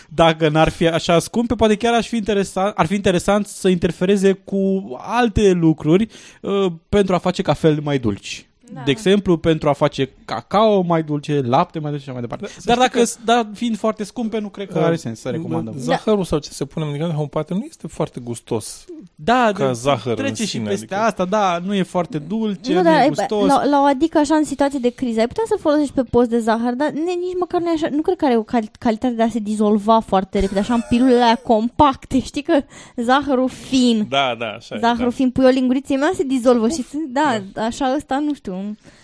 Dacă 0.09 0.49
n-ar 0.49 0.69
fi 0.69 0.89
așa 0.89 1.19
scumpe, 1.19 1.55
poate 1.55 1.77
chiar 1.77 1.95
ar 1.95 2.03
fi 2.03 2.17
interesant, 2.17 2.73
ar 2.77 2.87
fi 2.87 2.95
interesant 2.95 3.47
să 3.47 3.69
interfereze 3.69 4.33
cu 4.33 4.83
alte 4.99 5.51
lucruri 5.51 6.07
uh, 6.41 6.73
pentru 6.89 7.15
a 7.15 7.19
face 7.19 7.43
cafele 7.43 7.81
mai 7.81 7.99
dulci. 7.99 8.50
Da. 8.75 8.81
De 8.85 8.91
exemplu, 8.91 9.37
pentru 9.37 9.69
a 9.69 9.73
face 9.73 10.11
cacao 10.25 10.81
mai 10.81 11.03
dulce, 11.03 11.41
lapte 11.45 11.79
mai 11.79 11.91
dulce 11.91 12.05
și 12.05 12.11
așa 12.11 12.19
mai 12.21 12.29
departe. 12.29 12.55
Dar 12.65 12.79
dacă, 12.79 13.03
dar 13.25 13.47
fiind 13.55 13.77
foarte 13.77 14.05
scumpe, 14.05 14.39
nu 14.39 14.49
cred 14.49 14.69
că 14.71 14.79
are 14.79 14.97
sens 14.97 15.21
să 15.21 15.29
recomandăm. 15.29 15.75
Zahărul 15.77 16.25
sau 16.25 16.39
ce 16.39 16.51
se 16.51 16.65
pune 16.65 16.85
în 16.85 16.91
medicamente 16.91 17.17
homeopate 17.23 17.55
nu 17.55 17.65
este 17.69 17.87
foarte 17.87 18.21
gustos. 18.21 18.85
Da, 19.15 19.51
ca 19.55 19.67
de- 19.67 19.73
zahăr 19.73 20.15
trece 20.15 20.29
în 20.29 20.35
și 20.35 20.47
sine, 20.47 20.69
peste 20.69 20.85
adică- 20.95 21.01
asta, 21.07 21.25
da, 21.25 21.59
nu 21.65 21.75
e 21.75 21.83
foarte 21.83 22.19
dulce, 22.19 22.71
nu, 22.73 22.77
nu, 22.77 22.83
dar 22.83 23.01
e 23.01 23.05
e, 23.05 23.09
gustos. 23.09 23.47
la, 23.47 23.65
la 23.65 23.81
o 23.81 23.85
adică 23.85 24.19
așa 24.19 24.35
în 24.35 24.45
situație 24.45 24.79
de 24.79 24.89
criză, 24.89 25.21
ai 25.21 25.27
putea 25.27 25.43
să 25.47 25.57
folosești 25.61 25.93
pe 25.95 26.03
post 26.03 26.29
de 26.29 26.39
zahăr, 26.39 26.75
dar 26.75 26.91
ne, 26.91 27.01
nici 27.01 27.37
măcar 27.39 27.61
nu 27.61 27.67
e 27.69 27.73
așa, 27.75 27.89
nu 27.91 28.01
cred 28.03 28.17
că 28.17 28.25
are 28.25 28.37
o 28.37 28.43
cal- 28.43 28.71
calitate 28.79 29.15
de 29.15 29.23
a 29.23 29.29
se 29.29 29.39
dizolva 29.39 30.01
foarte 30.01 30.39
repede, 30.39 30.59
așa 30.61 30.75
în 30.75 30.83
pilulele 30.89 31.21
alea 31.23 31.35
compacte, 31.35 32.21
știi 32.31 32.43
că 32.43 32.61
zahărul 32.97 33.49
fin, 33.49 34.07
Da, 34.09 34.35
da, 34.39 34.47
așa 34.47 34.75
e, 34.75 34.79
zahărul 34.79 35.09
da. 35.11 35.15
fin, 35.15 35.31
pui 35.31 35.45
o 35.45 35.49
linguriță, 35.49 35.93
mea 35.95 36.11
se 36.15 36.23
dizolvă 36.23 36.69
și 36.69 36.85
da, 37.09 37.41
așa 37.63 37.95
ăsta, 37.97 38.19
nu 38.19 38.35
știu, 38.35 38.55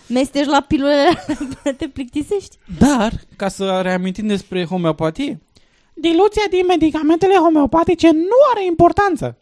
mesteci 0.07 0.45
la 0.45 0.61
pilulele 0.61 0.99
alea 1.01 1.23
până 1.37 1.75
te 1.77 1.87
plictisești. 1.87 2.57
Dar, 2.79 3.13
ca 3.35 3.47
să 3.47 3.79
reamintim 3.81 4.27
despre 4.27 4.65
homeopatie, 4.65 5.39
diluția 5.93 6.43
din 6.49 6.65
medicamentele 6.67 7.35
homeopatice 7.35 8.11
nu 8.11 8.37
are 8.53 8.65
importanță. 8.65 9.37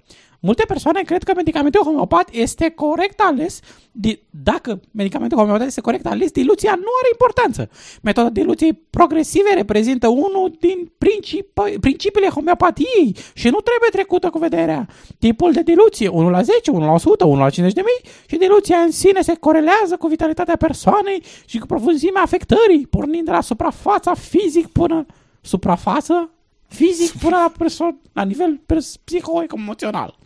Multe 0.45 0.63
persoane 0.67 1.01
cred 1.01 1.23
că 1.23 1.31
medicamentul 1.35 1.81
homeopat 1.83 2.29
este 2.31 2.69
corect 2.69 3.19
ales. 3.19 3.59
Di- 3.91 4.19
dacă 4.29 4.79
medicamentul 4.91 5.37
homeopat 5.37 5.67
este 5.67 5.81
corect 5.81 6.05
ales, 6.05 6.31
diluția 6.31 6.71
nu 6.75 6.91
are 6.99 7.09
importanță. 7.11 7.69
Metoda 8.01 8.29
diluției 8.29 8.73
progresive 8.89 9.53
reprezintă 9.53 10.07
unul 10.07 10.55
din 10.59 10.91
principi- 10.97 11.79
principiile 11.79 12.27
homeopatiei 12.27 13.15
și 13.33 13.49
nu 13.49 13.59
trebuie 13.59 13.89
trecută 13.91 14.29
cu 14.29 14.37
vederea. 14.37 14.87
Tipul 15.19 15.51
de 15.51 15.61
diluție, 15.61 16.07
1 16.07 16.29
la 16.29 16.41
10, 16.41 16.71
1 16.71 16.85
la 16.85 16.91
100, 16.91 17.25
1 17.25 17.39
la 17.39 17.49
50 17.49 17.83
de 17.83 17.83
mii 17.85 18.11
și 18.27 18.37
diluția 18.37 18.77
în 18.77 18.91
sine 18.91 19.21
se 19.21 19.35
corelează 19.35 19.97
cu 19.99 20.07
vitalitatea 20.07 20.55
persoanei 20.55 21.23
și 21.45 21.57
cu 21.57 21.65
profunzimea 21.65 22.21
afectării, 22.21 22.87
pornind 22.89 23.25
de 23.25 23.31
la 23.31 23.41
suprafața 23.41 24.13
fizic 24.13 24.67
până 24.67 25.05
suprafață 25.41 26.34
fizic 26.75 27.11
până 27.11 27.35
la 27.35 27.51
persoană, 27.57 27.97
la 28.13 28.23
nivel 28.23 28.61
pers- 28.65 28.97
psiho-emoțional. 28.97 30.17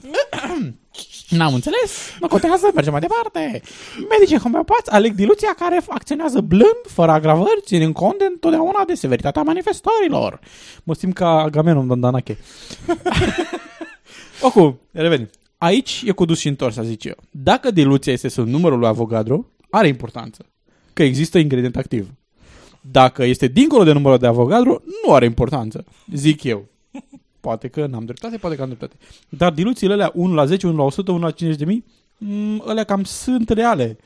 N-am 1.28 1.54
înțeles, 1.54 2.16
nu 2.20 2.28
contează, 2.28 2.70
mergem 2.74 2.92
mai 2.92 3.00
departe. 3.00 3.62
Medicii 4.08 4.38
homeopați 4.38 4.90
aleg 4.90 5.14
diluția 5.14 5.54
care 5.58 5.80
acționează 5.88 6.40
blând, 6.40 6.80
fără 6.86 7.10
agravări, 7.10 7.60
ținând 7.64 7.94
cont 7.94 8.18
de 8.18 8.24
întotdeauna 8.24 8.84
de 8.86 8.94
severitatea 8.94 9.42
manifestărilor. 9.42 10.40
Mă 10.84 10.94
simt 10.94 11.14
ca 11.14 11.28
Agamenon 11.28 11.88
din 11.88 12.00
Danache. 12.00 12.38
Oricum, 14.42 14.80
revenim. 14.90 15.30
Aici 15.58 16.02
e 16.06 16.10
cu 16.10 16.24
dus 16.24 16.38
și 16.38 16.48
întors, 16.48 16.74
să 16.74 16.82
zic 16.82 17.04
eu. 17.04 17.16
Dacă 17.30 17.70
diluția 17.70 18.12
este 18.12 18.28
sub 18.28 18.46
numărul 18.46 18.78
lui 18.78 18.88
Avogadro, 18.88 19.46
are 19.70 19.88
importanță. 19.88 20.46
Că 20.92 21.02
există 21.02 21.38
ingredient 21.38 21.76
activ. 21.76 22.08
Dacă 22.90 23.24
este 23.24 23.46
dincolo 23.46 23.84
de 23.84 23.92
numărul 23.92 24.18
de 24.18 24.26
Avogadro, 24.26 24.80
nu 25.06 25.12
are 25.12 25.24
importanță. 25.24 25.84
Zic 26.12 26.42
eu. 26.42 26.64
Poate 27.40 27.68
că 27.68 27.86
n-am 27.86 28.04
dreptate, 28.04 28.36
poate 28.36 28.56
că 28.56 28.62
am 28.62 28.68
dreptate. 28.68 28.96
Dar 29.28 29.52
diluțiile 29.52 29.92
alea 29.92 30.10
1 30.14 30.34
la 30.34 30.44
10, 30.44 30.66
1 30.66 30.76
la 30.76 30.82
100, 30.82 31.12
1 31.12 31.20
la 31.20 31.30
50 31.30 31.66
de 31.66 31.72
mii, 31.72 31.84
mm, 32.18 32.62
alea 32.66 32.84
cam 32.84 33.04
sunt 33.04 33.48
reale. 33.48 33.98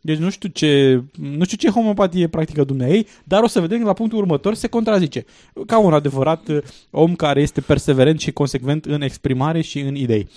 Deci 0.00 0.18
nu 0.18 0.30
știu 0.30 0.48
ce, 0.48 1.02
nu 1.20 1.44
știu 1.44 1.56
ce 1.56 1.70
homeopatie 1.70 2.28
practică 2.28 2.64
dumneai, 2.64 3.06
dar 3.24 3.42
o 3.42 3.46
să 3.46 3.60
vedem 3.60 3.78
că 3.78 3.84
la 3.84 3.92
punctul 3.92 4.18
următor 4.18 4.54
se 4.54 4.68
contrazice. 4.68 5.24
Ca 5.66 5.78
un 5.78 5.92
adevărat 5.92 6.48
uh, 6.48 6.58
om 6.90 7.14
care 7.14 7.40
este 7.40 7.60
perseverent 7.60 8.20
și 8.20 8.32
consecvent 8.32 8.84
în 8.84 9.02
exprimare 9.02 9.60
și 9.60 9.80
în 9.80 9.94
idei. 9.94 10.28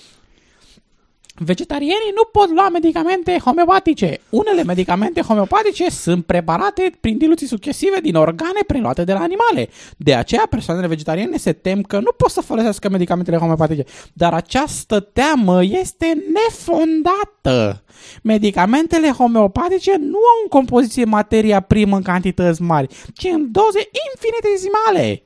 Vegetarianii 1.41 2.13
nu 2.15 2.23
pot 2.31 2.49
lua 2.49 2.69
medicamente 2.69 3.37
homeopatice. 3.43 4.17
Unele 4.29 4.63
medicamente 4.63 5.21
homeopatice 5.21 5.89
sunt 5.89 6.25
preparate 6.25 6.91
prin 6.99 7.17
diluții 7.17 7.47
succesive 7.47 7.99
din 8.01 8.15
organe 8.15 8.59
preluate 8.67 9.03
de 9.03 9.13
la 9.13 9.19
animale. 9.19 9.69
De 9.97 10.15
aceea, 10.15 10.47
persoanele 10.49 10.87
vegetariane 10.87 11.37
se 11.37 11.53
tem 11.53 11.81
că 11.81 11.97
nu 11.99 12.11
pot 12.17 12.29
să 12.29 12.41
folosească 12.41 12.89
medicamentele 12.89 13.37
homeopatice. 13.37 13.83
Dar 14.13 14.33
această 14.33 14.99
teamă 14.99 15.63
este 15.63 16.23
nefondată. 16.33 17.83
Medicamentele 18.23 19.09
homeopatice 19.09 19.97
nu 19.97 20.17
au 20.17 20.39
în 20.43 20.49
compoziție 20.49 21.03
materia 21.03 21.59
primă 21.59 21.95
în 21.95 22.01
cantități 22.01 22.61
mari, 22.61 22.87
ci 23.13 23.27
în 23.33 23.51
doze 23.51 23.89
infinitesimale. 24.13 25.23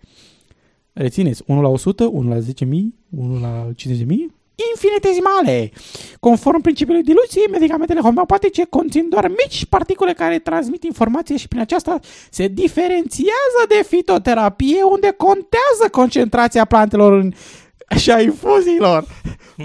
Rețineți, 0.94 1.44
1 1.46 1.62
la 1.62 1.68
100, 1.68 2.10
1 2.12 2.30
la 2.30 2.38
10.000, 2.38 2.42
1 3.10 3.40
la 3.40 3.68
50.000, 3.76 4.43
infinitesimale. 4.72 5.72
Conform 6.20 6.62
principiului 6.62 7.04
diluției, 7.04 7.48
medicamentele 7.52 8.00
homeopatice 8.00 8.66
conțin 8.70 9.10
doar 9.10 9.28
mici 9.28 9.66
particule 9.66 10.14
care 10.14 10.40
transmit 10.40 10.84
informație 10.84 11.38
și 11.38 11.48
prin 11.48 11.62
aceasta 11.62 12.00
se 12.30 12.48
diferențiază 12.48 13.62
de 13.68 13.84
fitoterapie 13.88 14.84
unde 14.84 15.14
contează 15.18 15.90
concentrația 15.92 16.66
plantelor 16.66 17.14
în 17.14 17.32
și 17.98 18.12
a 18.12 18.22
infuziilor. 18.22 19.06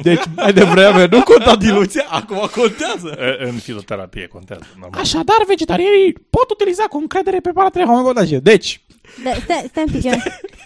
Deci, 0.02 0.22
mai 0.36 0.52
devreme 0.52 1.06
nu 1.10 1.22
conta 1.22 1.56
diluția, 1.56 2.04
acum 2.10 2.48
contează. 2.54 3.16
În 3.38 3.52
fitoterapie 3.52 4.26
contează. 4.26 4.66
Normal. 4.80 5.00
Așadar, 5.00 5.44
vegetarianii 5.46 6.12
pot 6.30 6.50
utiliza 6.50 6.84
cu 6.84 6.98
încredere 6.98 7.40
preparatele 7.40 7.84
homeopatice. 7.84 8.38
Deci, 8.38 8.80
Da, 9.24 9.30
stai, 9.44 9.64
stai 9.68 9.84
un 9.86 9.92
pic. 9.92 10.04
eu- 10.04 10.18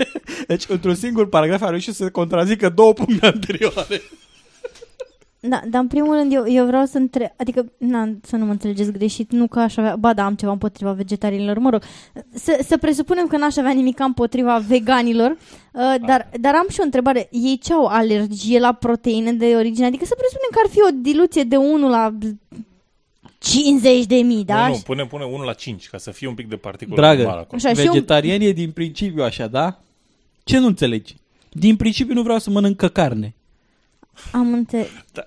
deci 0.49 0.65
într-un 0.69 0.95
singur 0.95 1.29
paragraf 1.29 1.63
a 1.63 1.69
reușit 1.69 1.95
să 1.95 2.11
contrazică 2.11 2.69
două 2.69 2.93
puncte 2.93 3.27
anterioare. 3.27 4.01
Da, 5.49 5.61
dar 5.69 5.81
în 5.81 5.87
primul 5.87 6.15
rând 6.15 6.33
eu, 6.33 6.45
eu 6.49 6.67
vreau 6.67 6.85
să 6.85 6.99
întreb, 6.99 7.29
adică 7.37 7.73
na, 7.79 8.09
să 8.23 8.37
nu 8.37 8.45
mă 8.45 8.51
înțelegeți 8.51 8.93
greșit, 8.93 9.33
nu 9.33 9.47
că 9.47 9.61
aș 9.61 9.77
avea, 9.77 9.97
ba 9.97 10.13
da, 10.15 10.25
am 10.25 10.35
ceva 10.35 10.53
împotriva 10.53 10.93
vegetarianilor, 10.93 11.59
mă 11.59 11.71
rog, 11.71 11.83
să, 12.35 12.59
să 12.67 12.77
presupunem 12.77 13.27
că 13.27 13.37
n-aș 13.37 13.57
avea 13.57 13.71
nimic 13.73 14.01
împotriva 14.01 14.59
veganilor, 14.59 15.31
uh, 15.31 15.95
dar, 16.07 16.31
dar 16.41 16.55
am 16.55 16.67
și 16.71 16.81
o 16.81 16.85
întrebare, 16.85 17.29
ei 17.31 17.59
ce 17.63 17.73
au 17.73 17.87
alergie 17.87 18.59
la 18.59 18.73
proteine 18.73 19.33
de 19.33 19.55
origine, 19.57 19.87
adică 19.87 20.05
să 20.05 20.15
presupunem 20.19 20.51
că 20.51 20.61
ar 20.65 20.71
fi 20.71 20.95
o 20.95 21.01
diluție 21.03 21.43
de 21.43 21.57
1 21.57 21.89
la 21.89 22.15
50 23.43 24.05
de 24.07 24.15
mii, 24.17 24.45
da? 24.45 24.67
Nu, 24.69 24.73
nu, 24.75 24.81
pune, 24.85 25.07
pune 25.07 25.25
1 25.25 25.43
la 25.45 25.53
5, 25.53 25.89
ca 25.89 25.99
să 25.99 26.11
fie 26.11 26.29
un 26.29 26.35
pic 26.35 26.49
de 26.49 26.57
particulă 26.57 26.97
Dragă, 26.97 27.17
normală 27.23 27.41
acolo. 27.41 27.61
Așa, 27.65 27.75
și 27.81 27.87
eu- 27.87 27.93
vegetarian 27.93 28.41
e 28.41 28.51
din 28.53 28.71
principiu 28.71 29.23
așa, 29.23 29.47
da? 29.47 29.81
Ce 30.45 30.59
nu 30.59 30.67
înțelegi? 30.67 31.17
Din 31.51 31.77
principiu 31.77 32.15
nu 32.15 32.23
vreau 32.23 32.39
să 32.39 32.51
mănâncă 32.51 32.89
carne. 32.89 33.35
Am 34.33 34.53
înțeles. 34.53 34.89
Da. 35.13 35.23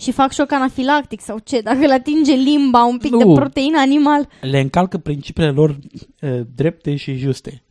Și 0.00 0.12
fac 0.12 0.32
șoc 0.32 0.52
anafilactic 0.52 1.20
sau 1.20 1.38
ce? 1.44 1.60
Dacă 1.60 1.78
le 1.86 1.92
atinge 1.92 2.32
limba 2.32 2.84
un 2.84 2.98
pic 2.98 3.10
Nu. 3.12 3.18
de 3.18 3.40
proteină 3.40 3.78
animal, 3.78 4.28
Le 4.40 4.60
încalcă 4.60 4.98
principiile 4.98 5.50
lor 5.50 5.78
uh, 6.20 6.40
drepte 6.54 6.96
și 6.96 7.14
juste. 7.16 7.62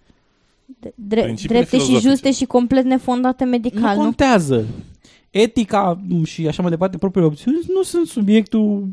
de- 0.66 0.94
dre- 0.96 1.22
Principiile 1.22 1.60
drepte 1.60 1.78
și 1.78 1.84
filozofice. 1.86 2.10
juste 2.10 2.32
și 2.32 2.46
complet 2.46 2.84
nefondate 2.86 3.44
medical, 3.44 3.82
nu 3.82 3.96
nu? 3.96 4.02
contează. 4.04 4.66
Etica 5.30 6.00
m, 6.08 6.24
și 6.24 6.48
așa 6.48 6.62
mai 6.62 6.72
departe, 6.72 6.98
propriile 6.98 7.30
opțiuni, 7.30 7.58
nu 7.74 7.84
sunt 7.84 8.08
subiectul 8.08 8.88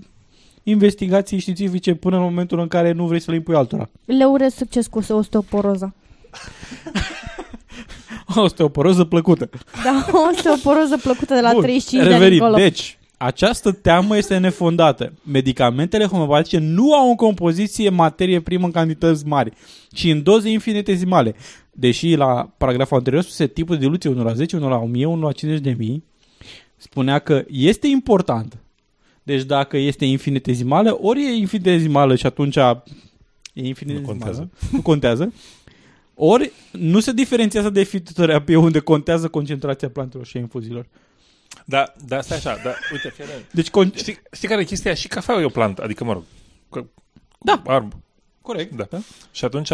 investigației 0.64 1.40
științifice 1.40 1.94
până 1.94 2.16
în 2.16 2.22
momentul 2.22 2.58
în 2.58 2.68
care 2.68 2.92
nu 2.92 3.06
vrei 3.06 3.20
să 3.20 3.30
le 3.30 3.36
impui 3.36 3.54
altora. 3.54 3.90
Le 4.04 4.24
urez 4.24 4.54
succes 4.54 4.86
cu 4.86 5.02
osteoporoza. 5.08 5.94
Osteoporoză 8.36 9.04
plăcută. 9.04 9.48
Da, 9.84 10.06
o 10.12 10.18
osteoporoză 10.30 10.96
plăcută 10.96 11.34
de 11.34 11.40
la 11.40 11.52
Bun, 11.52 11.62
35 11.62 12.02
de 12.02 12.08
ani 12.08 12.18
revenim. 12.18 12.42
încolo. 12.42 12.62
Deci, 12.62 12.98
această 13.16 13.72
teamă 13.72 14.16
este 14.16 14.38
nefondată. 14.38 15.12
Medicamentele 15.22 16.04
homeopatice 16.04 16.58
nu 16.58 16.94
au 16.94 17.08
în 17.08 17.14
compoziție 17.14 17.88
materie 17.88 18.40
primă 18.40 18.64
în 18.64 18.70
cantități 18.70 19.26
mari, 19.26 19.52
ci 19.90 20.04
în 20.04 20.22
doze 20.22 20.50
infinitesimale. 20.50 21.34
Deși 21.70 22.14
la 22.14 22.50
paragraful 22.58 22.96
anterior 22.96 23.22
spuse 23.22 23.46
tipul 23.46 23.76
de 23.76 23.84
diluție 23.84 24.10
1 24.10 24.22
la 24.22 24.32
10, 24.32 24.56
1 24.56 24.68
la 24.68 24.76
1000, 24.76 25.06
1 25.06 25.22
la 25.22 25.32
50 25.32 25.64
de 25.64 25.74
mii, 25.78 26.04
spunea 26.76 27.18
că 27.18 27.44
este 27.48 27.86
important. 27.86 28.58
Deci 29.26 29.42
dacă 29.42 29.76
este 29.76 30.04
infinitezimală, 30.04 30.98
ori 31.02 31.24
e 31.24 31.30
infinitezimală 31.32 32.14
și 32.16 32.26
atunci 32.26 32.56
e 32.56 32.72
infinitezimală, 33.52 34.02
Nu 34.02 34.06
contează. 34.06 34.50
nu 34.72 34.82
contează, 34.82 35.32
ori 36.14 36.52
nu 36.72 37.00
se 37.00 37.12
diferențiază 37.12 37.70
de 37.70 37.82
fitoterapie 37.82 38.56
unde 38.56 38.78
contează 38.78 39.28
concentrația 39.28 39.88
plantelor 39.90 40.26
și 40.26 40.36
a 40.36 40.40
infuzilor. 40.40 40.86
Da, 41.64 41.92
da, 42.06 42.20
stai 42.20 42.36
așa, 42.36 42.56
da, 42.64 42.74
uite, 42.92 43.08
fii 43.10 43.24
atent. 43.24 43.52
Deci 43.52 43.68
con- 43.68 43.94
Știi, 43.96 44.18
știi 44.32 44.48
care 44.48 44.60
e 44.60 44.64
chestia? 44.64 44.94
Și 44.94 45.08
cafeaua 45.08 45.40
e 45.40 45.44
o 45.44 45.48
plantă, 45.48 45.82
adică, 45.82 46.04
mă 46.04 46.12
rog, 46.12 46.22
că, 46.70 46.84
Da. 47.40 47.62
arb. 47.66 47.92
Corect. 48.42 48.72
Da. 48.72 48.86
da. 48.90 48.98
Și 49.32 49.44
atunci, 49.44 49.70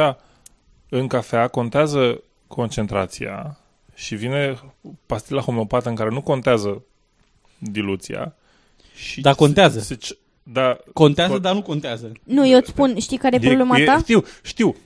în 0.89 1.07
cafea 1.07 1.49
contează 1.49 2.23
concentrația 2.47 3.59
și 3.95 4.15
vine 4.15 4.61
pastila 5.07 5.41
homeopată 5.41 5.89
în 5.89 5.95
care 5.95 6.11
nu 6.11 6.23
contează 6.23 6.83
diluția. 7.59 8.35
Și 9.01 9.21
Dar 9.21 9.35
contează. 9.35 9.81
Se, 9.81 9.97
se, 10.01 10.19
da, 10.43 10.77
Contează, 10.93 11.39
co- 11.39 11.41
dar 11.41 11.55
nu 11.55 11.63
contează. 11.63 12.13
Nu, 12.25 12.47
eu 12.49 12.59
îți 12.59 12.69
spun, 12.69 12.99
știi 12.99 13.17
care 13.19 13.37
e 13.37 13.39
e- 13.43 13.47
problema 13.47 13.79
e- 13.79 13.85
ta? 13.85 13.99
Știu, 13.99 14.25
știu. 14.43 14.77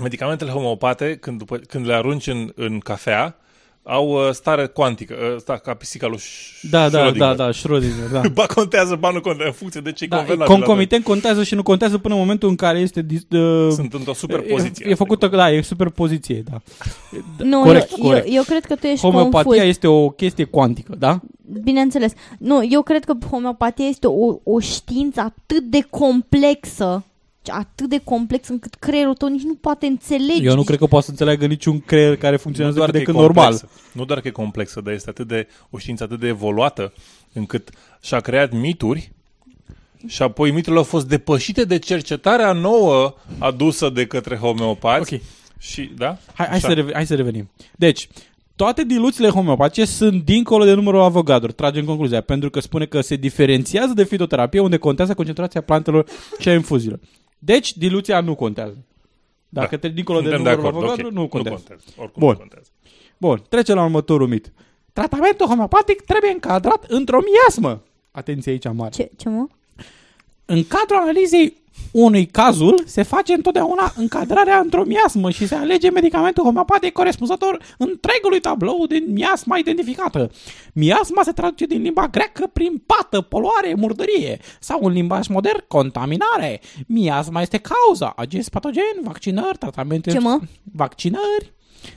Medicamentele 0.00 0.50
homeopate, 0.50 1.16
când, 1.16 1.38
după, 1.38 1.56
când 1.56 1.86
le 1.86 1.94
arunci 1.94 2.26
în, 2.26 2.52
în 2.54 2.78
cafea, 2.78 3.36
au 3.82 4.08
uh, 4.08 4.32
stare 4.32 4.66
cuantică, 4.66 5.14
uh, 5.32 5.36
sta, 5.40 5.56
ca 5.56 5.74
pisica 5.74 6.06
lui 6.06 6.18
Sch- 6.18 6.70
Da, 6.70 6.88
da, 6.88 6.98
Schrödinger. 7.10 7.16
da, 7.18 7.34
da, 7.34 7.50
Schrödinger, 7.50 8.10
da. 8.12 8.20
Ba 8.34 8.46
contează, 8.46 8.94
ba 8.96 9.10
nu 9.10 9.20
contează, 9.20 9.46
în 9.50 9.52
funcție 9.52 9.80
de 9.80 9.92
ce 9.92 10.06
da 10.06 10.16
convenabil 10.16 10.54
concomitent 10.54 11.04
contează 11.04 11.42
și 11.42 11.54
nu 11.54 11.62
contează 11.62 11.98
până 11.98 12.14
în 12.14 12.20
momentul 12.20 12.48
în 12.48 12.54
care 12.56 12.78
este... 12.78 13.02
dis- 13.02 13.18
Uh, 13.30 13.68
Sunt 13.72 13.92
într-o 13.94 14.12
superpoziție. 14.14 14.86
E, 14.86 14.90
e 14.90 14.94
făcută, 14.94 15.26
da, 15.26 15.50
e 15.50 15.60
superpoziție, 15.60 16.42
da. 16.50 16.60
Da, 17.36 17.44
Nu, 17.44 17.60
corect, 17.62 17.90
eu, 17.90 18.04
corect. 18.04 18.26
Eu, 18.26 18.32
eu 18.34 18.42
cred 18.42 18.64
că 18.64 18.74
tu 18.74 18.86
ești 18.86 19.00
Homeopatia 19.04 19.42
confuz. 19.50 19.68
este 19.68 19.86
o 19.86 20.08
chestie 20.10 20.44
cuantică, 20.44 20.94
da? 20.98 21.20
Bineînțeles. 21.62 22.12
Nu, 22.38 22.66
eu 22.70 22.82
cred 22.82 23.04
că 23.04 23.12
homeopatia 23.30 23.86
este 23.86 24.06
o, 24.06 24.38
o 24.44 24.60
știință 24.60 25.20
atât 25.20 25.62
de 25.62 25.86
complexă, 25.90 27.04
atât 27.46 27.88
de 27.88 28.00
complexă 28.04 28.52
încât 28.52 28.74
creierul 28.74 29.14
tău 29.14 29.28
nici 29.28 29.42
nu 29.42 29.54
poate 29.54 29.86
înțelege. 29.86 30.42
Eu 30.42 30.54
nu 30.54 30.62
cred 30.62 30.78
că 30.78 30.86
poate 30.86 31.04
să 31.04 31.10
înțeleagă 31.10 31.46
niciun 31.46 31.80
creier 31.80 32.16
care 32.16 32.36
funcționează 32.36 32.78
Nu 32.78 32.84
doar 32.84 32.90
doar 32.90 33.04
că 33.04 33.10
decât 33.10 33.22
e 33.22 33.26
normal. 33.26 33.50
complexă. 33.52 33.78
Nu 33.92 34.04
doar 34.04 34.20
că 34.20 34.28
e 34.28 34.30
complexă, 34.30 34.80
dar 34.80 34.92
este 34.94 35.10
atât 35.10 35.26
de, 35.28 35.46
o 35.70 35.78
știință 35.78 36.04
atât 36.04 36.20
de 36.20 36.26
evoluată 36.26 36.92
încât 37.32 37.70
și-a 38.02 38.20
creat 38.20 38.52
mituri 38.52 39.12
și 40.06 40.22
apoi 40.22 40.50
miturile 40.50 40.78
au 40.78 40.84
fost 40.84 41.08
depășite 41.08 41.64
de 41.64 41.78
cercetarea 41.78 42.52
nouă 42.52 43.14
adusă 43.38 43.88
de 43.88 44.06
către 44.06 44.36
homeopați. 44.36 45.14
Ok. 45.14 45.20
Și, 45.58 45.90
da? 45.96 46.06
Hai, 46.34 46.46
hai, 46.46 46.56
Așa. 46.56 46.68
să 46.68 46.72
reve- 46.74 46.92
hai 46.92 47.06
să 47.06 47.14
revenim. 47.14 47.50
Deci, 47.76 48.08
toate 48.56 48.84
diluțiile 48.84 49.28
homeopatice 49.28 49.84
sunt 49.84 50.24
dincolo 50.24 50.64
de 50.64 50.72
numărul 50.72 51.00
avogador, 51.00 51.52
tragem 51.52 51.84
concluzia, 51.84 52.20
pentru 52.20 52.50
că 52.50 52.60
spune 52.60 52.84
că 52.86 53.00
se 53.00 53.16
diferențiază 53.16 53.92
de 53.94 54.04
fitoterapie 54.04 54.60
unde 54.60 54.76
contează 54.76 55.14
concentrația 55.14 55.60
plantelor 55.60 56.06
și 56.38 56.48
a 56.48 56.52
infuzilor. 56.54 56.98
Deci, 57.42 57.76
diluția 57.76 58.20
nu 58.20 58.34
contează. 58.34 58.76
Dacă 59.48 59.70
Da. 59.70 59.76
te 59.76 59.88
dincolo 59.88 60.20
de 60.20 60.28
Suntem 60.28 60.44
de 60.44 60.50
numărul 60.50 60.68
acord, 60.68 60.84
avogador, 60.84 61.04
ok. 61.12 61.18
nu 61.18 61.28
contează. 61.28 61.62
Nu 61.62 61.66
contează. 61.66 62.00
Oricum 62.00 62.20
Bun. 62.22 62.32
nu 62.32 62.38
contează. 62.38 62.68
Bun, 63.18 63.42
trecem 63.48 63.74
la 63.74 63.82
următorul 63.84 64.28
mit. 64.28 64.52
Tratamentul 64.92 65.46
homeopatic 65.46 66.00
trebuie 66.00 66.30
încadrat 66.30 66.84
într-o 66.88 67.18
miasmă. 67.32 67.82
Atenție 68.10 68.52
aici 68.52 68.66
mare. 68.72 68.90
Ce, 68.90 69.10
ce 69.16 69.28
mă? 69.28 69.46
În 70.44 70.64
cadrul 70.64 70.96
analizei 71.00 71.56
unui 71.92 72.26
cazul 72.26 72.82
se 72.86 73.02
face 73.02 73.32
întotdeauna 73.32 73.92
încadrarea 73.96 74.58
într-o 74.58 74.84
miasmă 74.84 75.30
și 75.30 75.46
se 75.46 75.54
alege 75.54 75.90
medicamentul 75.90 76.44
homeopatic 76.44 76.92
corespunzător 76.92 77.62
întregului 77.78 78.40
tablou 78.40 78.86
din 78.86 79.04
miasma 79.12 79.56
identificată. 79.56 80.30
Miasma 80.72 81.22
se 81.22 81.32
traduce 81.32 81.66
din 81.66 81.82
limba 81.82 82.06
greacă 82.06 82.50
prin 82.52 82.82
pată, 82.86 83.20
poluare, 83.20 83.74
murdărie 83.76 84.40
sau 84.60 84.80
în 84.82 84.92
limbaj 84.92 85.26
modern, 85.26 85.64
contaminare. 85.68 86.60
Miasma 86.86 87.40
este 87.40 87.58
cauza, 87.58 88.12
agenți 88.16 88.50
patogeni, 88.50 89.00
vaccinări, 89.02 89.58
tratamente... 89.58 90.10
Ce 90.10 90.18
mă? 90.18 90.38
Vaccinări, 90.72 91.52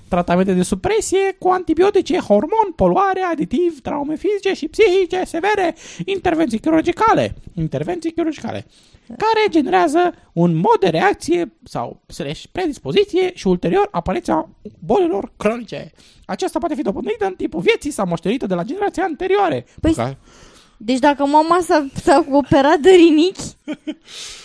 tratamente 0.07 0.53
de 0.53 0.63
supresie 0.63 1.35
cu 1.39 1.47
antibiotice, 1.49 2.17
hormon, 2.17 2.71
poluare, 2.75 3.21
aditiv, 3.31 3.81
traume 3.81 4.15
fizice 4.15 4.53
și 4.53 4.67
psihice 4.67 5.23
severe, 5.25 5.75
intervenții 6.05 6.59
chirurgicale, 6.59 7.35
intervenții 7.53 8.11
chirurgicale, 8.11 8.65
care 9.07 9.47
generează 9.49 10.13
un 10.33 10.55
mod 10.55 10.77
de 10.79 10.87
reacție 10.89 11.53
sau 11.63 12.01
slash 12.07 12.43
predispoziție 12.51 13.31
și 13.35 13.47
ulterior 13.47 13.87
apariția 13.91 14.49
bolilor 14.79 15.31
cronice. 15.37 15.91
Aceasta 16.25 16.59
poate 16.59 16.75
fi 16.75 16.81
dobândită 16.81 17.25
în 17.25 17.33
timpul 17.33 17.59
vieții 17.61 17.91
sau 17.91 18.05
moștenită 18.07 18.45
de 18.47 18.53
la 18.53 18.63
generații 18.63 19.01
anterioare. 19.01 19.61
Păi- 19.61 19.95
Ca- 19.95 20.17
Deci 20.77 20.99
dacă 20.99 21.25
mama 21.25 21.59
s-a, 21.61 21.87
s-a 22.03 22.25
operat 22.31 22.77
de 22.79 22.89
rinichi, 22.89 23.41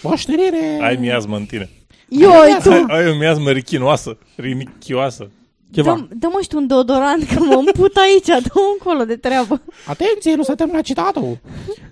Moștenire! 0.03 0.79
Ai 0.83 0.97
miasmă 0.97 1.37
în 1.37 1.45
tine. 1.45 1.71
Eu, 2.09 2.31
tu, 2.63 2.71
Ai, 2.71 2.85
ai 2.89 3.11
o 3.11 3.17
miasmă 3.17 3.51
richinoasă, 3.51 4.19
rinichioasă. 4.37 5.31
Ceva. 5.71 5.95
dă, 5.95 6.15
dă-mă 6.15 6.39
și 6.43 6.49
tu 6.49 6.57
un 6.57 6.67
deodorant 6.67 7.23
că 7.23 7.41
mă 7.41 7.55
împut 7.55 7.97
aici, 7.97 8.27
dă 8.27 8.51
încolo 8.73 9.05
de 9.05 9.17
treabă. 9.17 9.61
Atenție, 9.87 10.35
nu 10.35 10.43
s-a 10.43 10.55
terminat 10.55 10.83
citatul. 10.83 11.39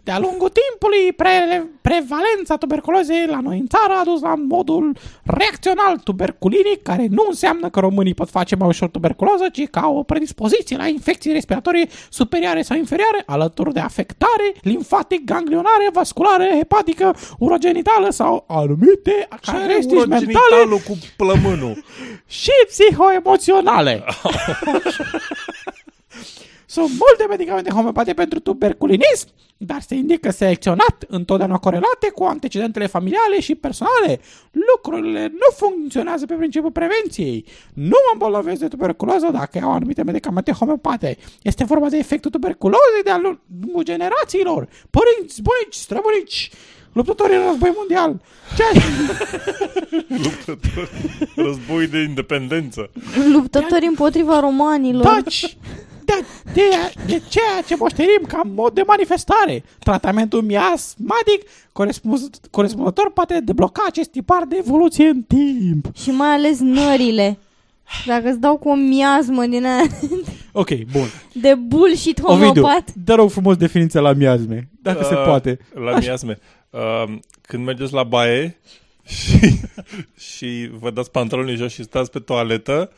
De-a 0.04 0.18
lungul 0.18 0.50
timpului, 0.60 1.12
pre- 1.16 1.70
prevalența 1.82 2.56
tuberculozei 2.58 3.26
la 3.28 3.40
noi 3.40 3.58
în 3.58 3.66
țară 3.66 3.92
a 4.00 4.04
dus 4.04 4.20
la 4.20 4.34
modul 4.34 4.96
reacțional 5.24 5.96
tuberculinic, 6.04 6.82
care 6.82 7.06
nu 7.10 7.24
înseamnă 7.28 7.68
că 7.68 7.80
românii 7.80 8.14
pot 8.14 8.30
face 8.30 8.56
mai 8.56 8.68
ușor 8.68 8.88
tuberculoză, 8.88 9.44
ci 9.52 9.68
ca 9.70 9.86
o 9.88 10.02
predispoziție 10.02 10.76
la 10.76 10.86
infecții 10.86 11.32
respiratorii 11.32 11.88
superioare 12.10 12.62
sau 12.62 12.76
inferioare, 12.76 13.22
alături 13.26 13.72
de 13.72 13.80
afectare 13.80 14.54
limfatic, 14.62 15.24
ganglionare, 15.24 15.88
vasculară, 15.92 16.44
hepatică, 16.56 17.16
urogenitală 17.38 18.10
sau 18.10 18.44
anumite 18.48 19.28
caracteristici 19.42 20.06
mentale 20.06 20.64
cu 20.86 20.98
plămânul. 21.16 21.84
și 22.42 22.50
psihoemoționale. 22.66 23.65
Sunt 26.66 26.88
multe 26.88 27.26
medicamente 27.28 27.70
homeopate 27.70 28.14
pentru 28.14 28.40
tuberculinism, 28.40 29.28
dar 29.56 29.80
se 29.80 29.94
indică 29.94 30.30
selecționat, 30.30 31.04
întotdeauna 31.08 31.58
corelate 31.58 32.10
cu 32.14 32.24
antecedentele 32.24 32.86
familiale 32.86 33.40
și 33.40 33.54
personale. 33.54 34.20
Lucrurile 34.72 35.32
nu 35.32 35.48
funcționează 35.56 36.26
pe 36.26 36.34
principiul 36.34 36.70
prevenției. 36.70 37.44
Nu 37.74 37.96
mă 38.04 38.10
îmbolnăvesc 38.12 38.60
de 38.60 38.68
tuberculoză 38.68 39.28
dacă 39.32 39.58
iau 39.58 39.72
anumite 39.72 40.02
medicamente 40.02 40.52
homeopate. 40.52 41.16
Este 41.42 41.64
vorba 41.64 41.88
de 41.88 41.96
efectul 41.96 42.30
tuberculozei 42.30 43.02
de-a 43.04 43.20
lungul 43.22 43.82
generațiilor. 43.82 44.68
Părinți, 44.90 45.42
bunici, 45.42 45.74
străbunici, 45.74 46.50
luptători 46.96 47.34
în 47.34 47.42
război 47.48 47.72
mondial. 47.76 48.20
Ceea 48.56 48.70
Luptător. 50.24 50.90
Război 51.36 51.86
de 51.86 51.98
independență. 52.02 52.90
Luptători 53.32 53.86
împotriva 53.86 54.40
romanilor. 54.40 55.04
Taci! 55.04 55.56
De, 56.04 56.12
de, 56.52 56.60
de 57.06 57.22
ceea 57.28 57.62
ce 57.66 57.76
moștenim 57.76 58.20
ca 58.28 58.40
mod 58.54 58.74
de 58.74 58.82
manifestare. 58.86 59.64
Tratamentul 59.78 60.42
miasmatic 60.42 61.42
corespunz- 61.72 62.50
corespunzător 62.50 63.10
poate 63.12 63.40
debloca 63.44 63.82
acest 63.86 64.10
tipar 64.10 64.42
de 64.48 64.56
evoluție 64.58 65.06
în 65.08 65.22
timp. 65.22 65.86
Și 65.96 66.10
mai 66.10 66.28
ales 66.28 66.58
nările. 66.60 67.38
Dacă 68.06 68.28
îți 68.28 68.40
dau 68.40 68.56
cu 68.56 68.68
o 68.68 68.74
miasmă 68.74 69.44
din 69.46 69.64
aia 69.66 69.82
Ok, 70.52 70.68
bun. 70.92 71.06
de 71.32 71.54
bullshit 71.54 72.18
Ovidiu, 72.22 72.46
homeopat. 72.46 72.92
dă 73.04 73.14
rog 73.14 73.30
frumos 73.30 73.56
definiția 73.56 74.00
la 74.00 74.12
miasme, 74.12 74.68
dacă 74.82 75.04
se 75.04 75.14
Uh, 75.14 75.24
poate. 75.26 75.58
La 75.74 75.98
miasme. 75.98 76.38
Uh, 76.76 77.18
când 77.40 77.64
mergeți 77.64 77.92
la 77.92 78.02
baie 78.02 78.58
și, 79.16 79.60
și 80.18 80.70
vă 80.78 80.90
dați 80.90 81.10
pantalonii 81.10 81.56
jos 81.56 81.72
și 81.72 81.82
stați 81.82 82.10
pe 82.10 82.18
toaletă, 82.18 82.92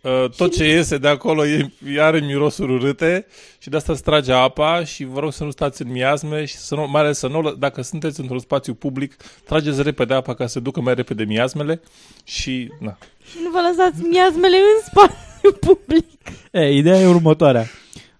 uh, 0.00 0.30
tot 0.36 0.54
ce 0.56 0.64
iese 0.64 0.98
de 0.98 1.08
acolo 1.08 1.46
e, 1.46 1.70
are 1.98 2.20
mirosuri 2.20 2.72
urâte 2.72 3.26
și 3.58 3.68
de 3.68 3.76
asta 3.76 3.94
se 3.94 4.02
trage 4.02 4.32
apa 4.32 4.84
și 4.84 5.04
vă 5.04 5.20
rog 5.20 5.32
să 5.32 5.44
nu 5.44 5.50
stați 5.50 5.82
în 5.82 5.90
miasme 5.90 6.44
și 6.44 6.56
să 6.56 6.74
nu, 6.74 6.88
mai 6.90 7.00
ales 7.00 7.18
să 7.18 7.28
nu, 7.28 7.54
dacă 7.54 7.82
sunteți 7.82 8.20
într-un 8.20 8.38
spațiu 8.38 8.74
public, 8.74 9.16
trageți 9.44 9.82
repede 9.82 10.14
apa 10.14 10.34
ca 10.34 10.46
să 10.46 10.60
ducă 10.60 10.80
mai 10.80 10.94
repede 10.94 11.24
miasmele 11.24 11.80
și 12.24 12.72
na. 12.80 12.98
Și 13.30 13.36
nu 13.42 13.50
vă 13.50 13.58
lăsați 13.68 14.02
miasmele 14.02 14.56
în 14.56 14.82
spațiu 14.86 15.52
public. 15.66 16.06
E, 16.50 16.76
ideea 16.76 17.00
e 17.00 17.06
următoarea. 17.06 17.66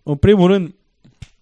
În 0.02 0.16
primul 0.16 0.46
rând, 0.46 0.74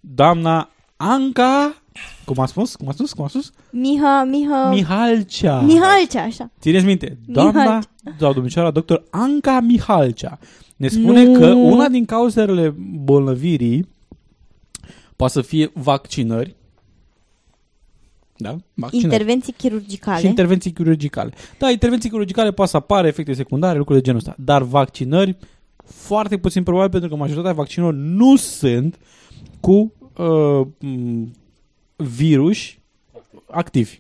doamna 0.01 0.71
Anca, 0.97 1.84
cum 2.25 2.39
a 2.39 2.47
spus? 2.47 2.77
Cum 2.77 2.89
a 2.89 2.93
spus? 2.93 3.13
Cum 3.13 3.25
a 3.25 3.29
spus? 3.29 3.53
Miha, 3.71 4.25
Miha... 4.25 4.69
Mihalcea. 4.71 5.61
Mihalcea, 5.61 6.23
așa. 6.23 6.51
Țineți 6.61 6.85
minte, 6.85 7.19
doamna 7.27 7.63
Mihalcea. 7.63 7.89
sau 8.19 8.33
domnișoara 8.33 8.71
doctor 8.71 9.05
Anca 9.11 9.61
Mihalcea 9.61 10.39
ne 10.77 10.89
spune 10.89 11.25
Nu. 11.25 11.39
că 11.39 11.47
una 11.47 11.89
din 11.89 12.05
cauzele 12.05 12.75
bolnăvirii 13.05 13.89
poate 15.17 15.33
să 15.33 15.41
fie 15.41 15.71
vaccinări. 15.75 16.55
Da? 18.37 18.57
Vaccinări. 18.75 19.13
Intervenții 19.13 19.53
chirurgicale. 19.53 20.19
Și 20.21 20.27
intervenții 20.27 20.73
chirurgicale. 20.73 21.33
Da, 21.59 21.71
intervenții 21.71 22.11
chirurgicale 22.11 22.53
poate 22.53 22.71
să 22.71 22.77
apară 22.77 23.07
efecte 23.07 23.33
secundare, 23.33 23.79
lucruri 23.79 23.99
de 23.99 24.05
genul 24.05 24.21
ăsta. 24.21 24.35
Dar 24.39 24.63
vaccinări, 24.63 25.37
foarte 25.85 26.39
puțin 26.39 26.63
probabil, 26.63 26.91
pentru 26.91 27.09
că 27.09 27.17
majoritatea 27.17 27.53
vaccinurilor 27.53 28.03
nu 28.05 28.37
sunt 28.37 28.99
cu 29.61 29.93
uh, 30.17 30.67
m, 31.97 32.05
virus 32.05 32.59
activi. 33.51 33.99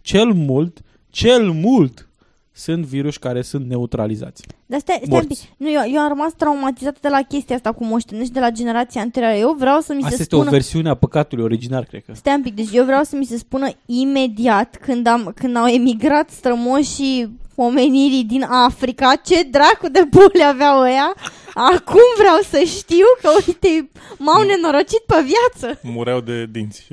Cel 0.00 0.32
mult, 0.32 0.78
cel 1.10 1.50
mult 1.50 2.08
sunt 2.52 2.84
virus 2.84 3.16
care 3.16 3.42
sunt 3.42 3.66
neutralizați. 3.66 4.42
Dar 4.66 4.80
stai, 4.80 5.00
stai 5.02 5.08
un 5.10 5.14
Morți. 5.14 5.48
pic. 5.48 5.56
Nu, 5.56 5.70
eu, 5.70 5.80
eu 5.92 6.00
am 6.00 6.08
rămas 6.08 6.32
traumatizată 6.32 6.98
de 7.00 7.08
la 7.08 7.22
chestia 7.22 7.56
asta 7.56 7.72
cu 7.72 7.84
moștenești 7.84 8.32
de 8.32 8.40
la 8.40 8.50
generația 8.50 9.00
anterioară. 9.00 9.36
Eu 9.36 9.54
vreau 9.58 9.80
să 9.80 9.92
mi 9.92 10.02
Asta 10.02 10.08
se 10.16 10.22
este 10.22 10.34
spună... 10.34 10.48
o 10.48 10.52
versiune 10.52 10.88
a 10.88 10.94
păcatului 10.94 11.44
originar, 11.44 11.84
cred 11.84 12.04
că. 12.04 12.12
Stai 12.14 12.34
un 12.34 12.42
pic, 12.42 12.54
deci 12.54 12.72
eu 12.72 12.84
vreau 12.84 13.02
să 13.02 13.16
mi 13.16 13.24
se 13.24 13.36
spună 13.36 13.68
imediat 13.86 14.76
când, 14.76 15.06
am, 15.06 15.32
când 15.34 15.56
au 15.56 15.66
emigrat 15.66 16.30
strămoșii 16.30 17.38
omenirii 17.54 18.24
din 18.24 18.42
Africa, 18.42 19.14
ce 19.24 19.42
dracu 19.42 19.88
de 19.88 20.06
boli 20.10 20.44
aveau 20.48 20.80
ăia. 20.80 21.14
Acum 21.54 22.00
vreau 22.18 22.38
să 22.50 22.62
știu 22.66 23.06
că, 23.22 23.28
uite, 23.46 23.90
m-au 24.18 24.42
nenorocit 24.42 25.02
pe 25.06 25.24
viață. 25.26 25.80
Mureau 25.82 26.20
de 26.20 26.46
dinți. 26.46 26.88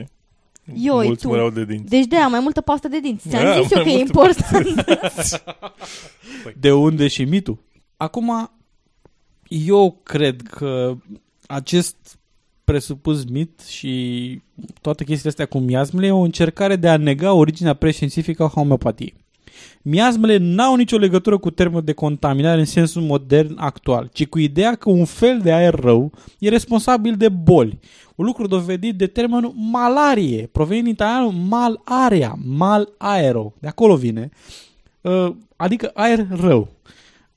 Știi? 0.69 0.85
Ioi, 0.85 1.05
Mulți 1.05 1.21
tu. 1.21 1.27
mureau 1.27 1.49
de 1.49 1.65
dinți. 1.65 1.89
Deci 1.89 2.05
de-aia 2.05 2.27
mai 2.27 2.39
multă 2.39 2.61
pastă 2.61 2.87
de 2.87 2.99
dinți. 2.99 3.29
Ți-am 3.29 3.43
Da, 3.43 3.61
zis 3.61 3.71
eu 3.71 3.83
mai 3.83 3.83
că 3.83 3.89
e 3.89 4.03
multă 4.03 4.31
important. 4.43 4.85
De 6.59 6.71
unde 6.73 7.07
și 7.07 7.23
mitul? 7.23 7.57
Acum, 7.97 8.51
eu 9.47 9.99
cred 10.03 10.41
că 10.41 10.95
acest 11.47 11.95
presupus 12.63 13.25
mit 13.25 13.61
și 13.67 14.41
toate 14.81 15.03
chestiile 15.03 15.29
astea 15.29 15.45
cu 15.45 15.57
miasmele 15.59 16.05
e 16.07 16.11
o 16.11 16.19
încercare 16.21 16.75
de 16.75 16.89
a 16.89 16.97
nega 16.97 17.33
originea 17.33 17.73
preștiințifică 17.73 18.43
a 18.43 18.47
homeopatiei. 18.47 19.13
Miasmele 19.89 20.37
n-au 20.37 20.75
nicio 20.75 20.97
legătură 20.97 21.37
cu 21.37 21.49
termenul 21.49 21.83
de 21.83 21.93
contaminare 21.93 22.59
în 22.59 22.65
sensul 22.65 23.01
modern 23.01 23.57
actual, 23.57 24.09
ci 24.13 24.25
cu 24.25 24.39
ideea 24.39 24.75
că 24.75 24.89
un 24.89 25.05
fel 25.05 25.39
de 25.43 25.53
aer 25.53 25.73
rău 25.73 26.11
e 26.39 26.49
responsabil 26.49 27.15
de 27.15 27.29
boli. 27.29 27.79
Un 28.15 28.25
lucru 28.25 28.47
dovedit 28.47 28.95
de 28.95 29.07
termenul 29.07 29.53
malarie, 29.55 30.49
provenind 30.51 30.83
din 30.83 30.93
italianul 30.93 31.31
malarea, 31.31 32.35
mal 32.45 32.89
aero, 32.97 33.53
de 33.59 33.67
acolo 33.67 33.95
vine, 33.95 34.29
uh, 35.01 35.29
adică 35.55 35.91
aer 35.93 36.27
rău. 36.29 36.67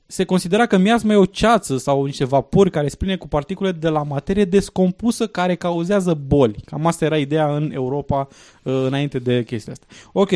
Se 0.05 0.23
considera 0.23 0.65
că 0.65 0.77
miasma 0.77 1.13
e 1.13 1.15
o 1.15 1.25
ceață 1.25 1.77
sau 1.77 2.05
niște 2.05 2.25
vapori 2.25 2.71
care 2.71 2.87
spline 2.87 3.15
cu 3.15 3.27
particule 3.27 3.71
de 3.71 3.89
la 3.89 4.03
materie 4.03 4.45
descompusă 4.45 5.27
care 5.27 5.55
cauzează 5.55 6.19
boli. 6.27 6.55
Cam 6.65 6.85
asta 6.85 7.05
era 7.05 7.17
ideea 7.17 7.55
în 7.55 7.71
Europa 7.73 8.27
uh, 8.63 8.73
înainte 8.85 9.19
de 9.19 9.43
chestia 9.43 9.71
asta. 9.73 9.85
Ok, 10.11 10.31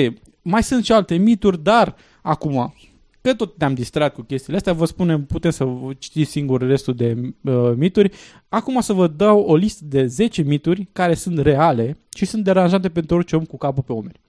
mai 0.47 0.63
sunt 0.63 0.85
și 0.85 0.91
alte 0.91 1.15
mituri, 1.15 1.63
dar 1.63 1.95
acum, 2.21 2.73
că 3.21 3.33
tot 3.33 3.57
ne-am 3.57 3.73
distrat 3.73 4.13
cu 4.13 4.21
chestiile 4.21 4.57
astea, 4.57 4.73
vă 4.73 4.85
spunem, 4.85 5.25
putem 5.25 5.51
să 5.51 5.63
vă 5.63 5.93
citiți 5.93 6.31
singur 6.31 6.61
restul 6.61 6.95
de 6.95 7.33
uh, 7.41 7.71
mituri. 7.75 8.11
Acum 8.49 8.81
să 8.81 8.93
vă 8.93 9.07
dau 9.07 9.39
o 9.39 9.55
listă 9.55 9.83
de 9.85 10.05
10 10.05 10.41
mituri 10.41 10.87
care 10.91 11.13
sunt 11.13 11.37
reale 11.37 11.97
și 12.15 12.25
sunt 12.25 12.43
deranjante 12.43 12.89
pentru 12.89 13.15
orice 13.15 13.35
om 13.35 13.45
cu 13.45 13.57
capul 13.57 13.83
pe 13.83 13.93
umeri. 13.93 14.19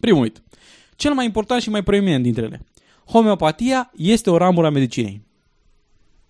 Primul 0.00 0.22
mit. 0.22 0.42
Cel 0.96 1.14
mai 1.14 1.24
important 1.24 1.62
și 1.62 1.70
mai 1.70 1.82
proeminent 1.82 2.22
dintre 2.22 2.44
ele. 2.44 2.64
Homeopatia 3.06 3.92
este 3.96 4.30
o 4.30 4.36
ramură 4.36 4.66
a 4.66 4.70
medicinei. 4.70 5.22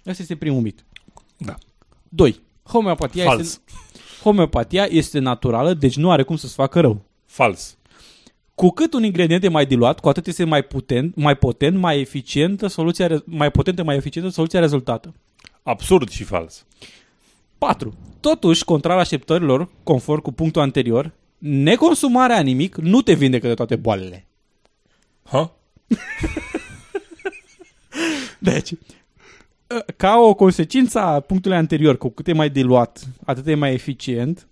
Asta 0.04 0.22
este 0.22 0.36
primul 0.36 0.60
mit. 0.60 0.84
Da. 1.36 1.54
2. 2.08 2.40
Homeopatia 2.62 3.24
Fals. 3.24 3.40
este, 3.40 3.60
homeopatia 4.22 4.84
este 4.84 5.18
naturală, 5.18 5.74
deci 5.74 5.96
nu 5.96 6.10
are 6.10 6.22
cum 6.22 6.36
să-ți 6.36 6.54
facă 6.54 6.80
rău. 6.80 7.04
Fals. 7.24 7.76
Cu 8.56 8.70
cât 8.70 8.92
un 8.92 9.04
ingredient 9.04 9.44
e 9.44 9.48
mai 9.48 9.66
diluat, 9.66 10.00
cu 10.00 10.08
atât 10.08 10.26
este 10.26 10.44
mai 10.44 10.62
potent, 10.62 11.14
mai 11.14 11.36
potent, 11.36 11.78
mai 11.78 12.00
eficientă 12.00 12.66
soluția, 12.66 13.06
re- 13.06 13.22
mai 13.24 13.50
potentă, 13.50 13.82
mai 13.82 13.96
eficientă 13.96 14.28
soluția 14.28 14.60
rezultată. 14.60 15.14
Absurd 15.62 16.08
și 16.08 16.24
fals. 16.24 16.66
4. 17.58 17.94
Totuși, 18.20 18.64
contrar 18.64 18.98
așteptărilor, 18.98 19.68
conform 19.82 20.20
cu 20.20 20.32
punctul 20.32 20.62
anterior, 20.62 21.12
neconsumarea 21.38 22.40
nimic 22.40 22.76
nu 22.76 23.02
te 23.02 23.12
vindecă 23.12 23.46
de 23.46 23.54
toate 23.54 23.76
boalele. 23.76 24.26
Ha? 25.22 25.56
Deci, 28.38 28.72
ca 29.96 30.18
o 30.18 30.34
consecință 30.34 30.98
a 30.98 31.20
punctului 31.20 31.56
anterior, 31.56 31.98
cu 31.98 32.08
cât 32.08 32.28
e 32.28 32.32
mai 32.32 32.50
diluat, 32.50 33.06
atât 33.24 33.46
e 33.46 33.54
mai 33.54 33.72
eficient, 33.72 34.46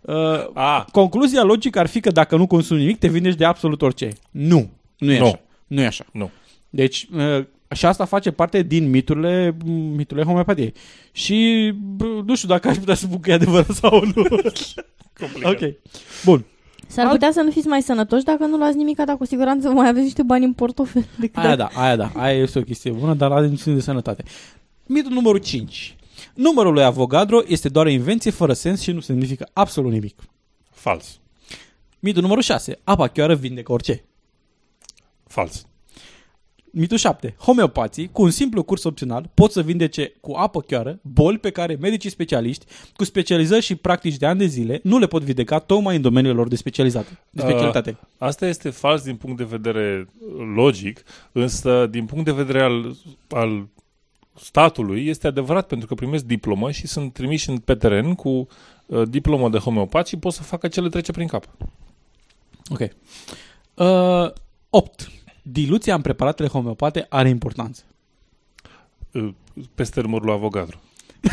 uh, 0.00 0.14
A. 0.54 0.86
concluzia 0.92 1.42
logică 1.42 1.78
ar 1.78 1.86
fi 1.86 2.00
că 2.00 2.10
dacă 2.10 2.36
nu 2.36 2.46
consumi 2.46 2.80
nimic, 2.80 2.98
te 2.98 3.08
vindești 3.08 3.38
de 3.38 3.44
absolut 3.44 3.82
orice. 3.82 4.08
Nu. 4.30 4.68
Nu 4.98 5.12
e 5.12 5.18
Nu. 5.18 5.24
așa. 5.26 5.40
Nu 5.66 5.80
e 5.80 5.86
așa. 5.86 6.04
Nu. 6.12 6.30
Deci, 6.70 7.08
uh, 7.14 7.44
și 7.74 7.86
asta 7.86 8.04
face 8.04 8.30
parte 8.30 8.62
din 8.62 8.90
miturile, 8.90 9.56
miturile 9.96 10.26
homeopatiei. 10.26 10.72
Și 11.12 11.70
bă, 11.96 12.04
nu 12.24 12.34
știu 12.36 12.48
dacă 12.48 12.68
aș 12.68 12.76
putea 12.76 12.94
să 12.94 13.04
spun 13.04 13.20
că 13.20 13.30
e 13.30 13.34
adevărat 13.34 13.70
sau 13.70 14.04
nu. 14.14 14.22
Complicat. 15.20 15.52
Ok. 15.62 15.74
Bun. 16.24 16.44
S-ar 16.86 17.08
putea 17.08 17.30
să 17.32 17.40
nu 17.40 17.50
fiți 17.50 17.66
mai 17.66 17.82
sănătoși 17.82 18.24
dacă 18.24 18.44
nu 18.46 18.56
luați 18.56 18.76
nimic, 18.76 18.96
dar 19.04 19.16
cu 19.16 19.24
siguranță 19.24 19.68
mai 19.68 19.88
aveți 19.88 20.04
niște 20.04 20.22
bani 20.22 20.44
în 20.44 20.52
portofel. 20.52 21.04
Decât 21.18 21.36
Aia 21.44 21.56
dacă- 21.56 21.72
da, 21.74 21.82
aia 21.82 21.96
da, 21.96 22.10
aia 22.14 22.38
este 22.42 22.58
o 22.58 22.62
chestie 22.62 22.90
bună, 22.90 23.14
dar 23.14 23.32
are 23.32 23.46
niște 23.46 23.72
de 23.72 23.80
sănătate. 23.80 24.24
Mitul 24.86 25.12
numărul 25.12 25.38
5. 25.40 25.96
Numărul 26.34 26.72
lui 26.72 26.84
Avogadro 26.84 27.42
este 27.46 27.68
doar 27.68 27.86
o 27.86 27.88
invenție 27.88 28.30
fără 28.30 28.52
sens 28.52 28.80
și 28.80 28.92
nu 28.92 29.00
semnifică 29.00 29.48
absolut 29.52 29.92
nimic. 29.92 30.20
Fals. 30.70 31.20
Mitul 31.98 32.22
numărul 32.22 32.42
6. 32.42 32.78
Apa 32.84 33.08
chiară 33.08 33.34
vindecă 33.34 33.72
orice. 33.72 34.04
Fals. 35.26 35.64
Mitul 36.72 36.96
7. 36.96 37.34
Homeopații, 37.38 38.08
cu 38.12 38.22
un 38.22 38.30
simplu 38.30 38.62
curs 38.62 38.84
opțional, 38.84 39.30
pot 39.34 39.52
să 39.52 39.62
vindece 39.62 40.12
cu 40.20 40.32
apă 40.32 40.60
chioară 40.60 40.98
boli 41.02 41.38
pe 41.38 41.50
care 41.50 41.76
medicii 41.80 42.10
specialiști, 42.10 42.66
cu 42.96 43.04
specializări 43.04 43.62
și 43.62 43.74
practici 43.74 44.16
de 44.16 44.26
ani 44.26 44.38
de 44.38 44.46
zile, 44.46 44.80
nu 44.82 44.98
le 44.98 45.06
pot 45.06 45.22
vindeca 45.22 45.58
tocmai 45.58 45.96
în 45.96 46.02
domeniul 46.02 46.34
lor 46.34 46.48
de, 46.48 46.56
specializate, 46.56 47.18
de 47.30 47.40
specialitate. 47.40 47.90
Uh, 47.90 48.08
asta 48.18 48.46
este 48.46 48.70
fals 48.70 49.02
din 49.02 49.16
punct 49.16 49.36
de 49.36 49.44
vedere 49.44 50.08
logic, 50.54 51.02
însă 51.32 51.86
din 51.90 52.06
punct 52.06 52.24
de 52.24 52.32
vedere 52.32 52.62
al, 52.62 52.96
al 53.28 53.66
statului 54.42 55.06
este 55.06 55.26
adevărat 55.26 55.66
pentru 55.66 55.86
că 55.86 55.94
primesc 55.94 56.24
diplomă 56.24 56.70
și 56.70 56.86
sunt 56.86 57.12
trimiși 57.12 57.50
în, 57.50 57.58
pe 57.58 57.74
teren 57.74 58.14
cu 58.14 58.48
uh, 58.86 59.08
diplomă 59.08 59.48
de 59.48 59.58
homeopat 59.58 60.06
și 60.06 60.16
pot 60.16 60.32
să 60.32 60.42
facă 60.42 60.68
ce 60.68 60.80
le 60.80 60.88
trece 60.88 61.12
prin 61.12 61.26
cap. 61.26 61.48
Ok. 62.68 62.80
Uh, 63.74 64.32
8. 64.70 65.10
Diluția 65.42 65.94
în 65.94 66.00
preparatele 66.00 66.48
homeopate 66.48 67.06
are 67.08 67.28
importanță. 67.28 67.82
Uh, 69.12 69.28
peste 69.74 70.00
urmărul 70.00 70.26
lui 70.26 70.34
Avogadro. 70.34 70.78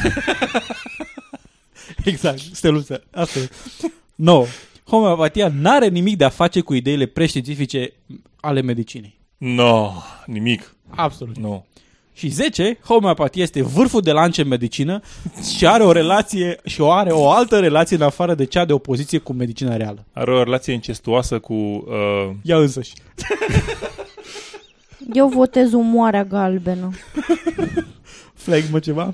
Exact, 2.05 2.39
steluță. 2.39 3.03
Asta 3.11 3.39
e. 3.39 3.49
9. 4.15 4.45
Homeopatia 4.83 5.47
n-are 5.47 5.87
nimic 5.87 6.17
de 6.17 6.23
a 6.23 6.29
face 6.29 6.61
cu 6.61 6.73
ideile 6.73 7.05
preștiințifice 7.05 7.93
ale 8.39 8.61
medicinei. 8.61 9.19
No, 9.37 9.91
nimic. 10.25 10.75
Absolut. 10.89 11.37
Nu. 11.37 11.65
Și 12.17 12.27
10. 12.27 12.77
Homeopatia 12.83 13.43
este 13.43 13.61
vârful 13.61 14.01
de 14.01 14.11
lance 14.11 14.41
în 14.41 14.47
medicină 14.47 15.01
și 15.57 15.67
are 15.67 15.83
o 15.83 15.91
relație 15.91 16.59
și 16.65 16.81
o 16.81 16.91
are 16.91 17.11
o 17.11 17.29
altă 17.29 17.59
relație 17.59 17.95
în 17.95 18.01
afară 18.01 18.35
de 18.35 18.45
cea 18.45 18.65
de 18.65 18.73
opoziție 18.73 19.17
cu 19.17 19.33
medicina 19.33 19.75
reală. 19.75 20.05
Are 20.13 20.31
o 20.31 20.43
relație 20.43 20.73
incestuoasă 20.73 21.39
cu... 21.39 21.53
Uh, 21.53 22.29
Ea 22.41 22.57
însăși. 22.57 22.93
Eu 25.13 25.27
votez 25.27 25.73
umoarea 25.73 26.23
galbenă. 26.23 26.89
Flegmă 28.33 28.79
ceva? 28.79 29.13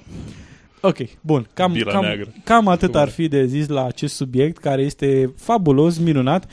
Ok, 0.81 0.97
bun. 1.21 1.47
Cam, 1.53 1.71
Bila 1.71 1.91
cam, 1.91 2.01
neagră. 2.01 2.33
cam 2.43 2.67
atât 2.67 2.91
Bun. 2.91 2.99
ar 2.99 3.09
fi 3.09 3.27
de 3.27 3.45
zis 3.45 3.67
la 3.67 3.85
acest 3.85 4.15
subiect, 4.15 4.57
care 4.57 4.81
este 4.81 5.33
fabulos, 5.37 5.97
minunat. 5.97 6.51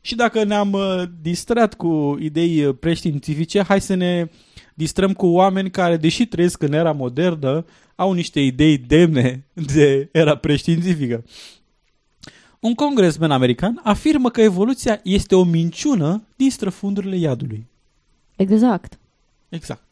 Și 0.00 0.14
dacă 0.14 0.44
ne-am 0.44 0.72
uh, 0.72 1.02
distrat 1.22 1.74
cu 1.74 2.18
idei 2.20 2.64
uh, 2.64 2.74
preștiințifice, 2.80 3.62
hai 3.62 3.80
să 3.80 3.94
ne 3.94 4.26
distrăm 4.74 5.12
cu 5.12 5.26
oameni 5.26 5.70
care, 5.70 5.96
deși 5.96 6.26
trăiesc 6.26 6.62
în 6.62 6.72
era 6.72 6.92
modernă, 6.92 7.64
au 7.94 8.12
niște 8.12 8.40
idei 8.40 8.78
demne 8.78 9.44
de 9.74 10.08
era 10.12 10.36
preștiințifică. 10.36 11.24
Un 12.60 12.74
congresmen 12.74 13.30
american 13.30 13.80
afirmă 13.82 14.30
că 14.30 14.40
evoluția 14.40 15.00
este 15.02 15.34
o 15.34 15.44
minciună 15.44 16.22
din 16.36 16.50
străfundurile 16.50 17.16
iadului. 17.16 17.66
Exact. 18.36 18.98
Exact. 19.48 19.82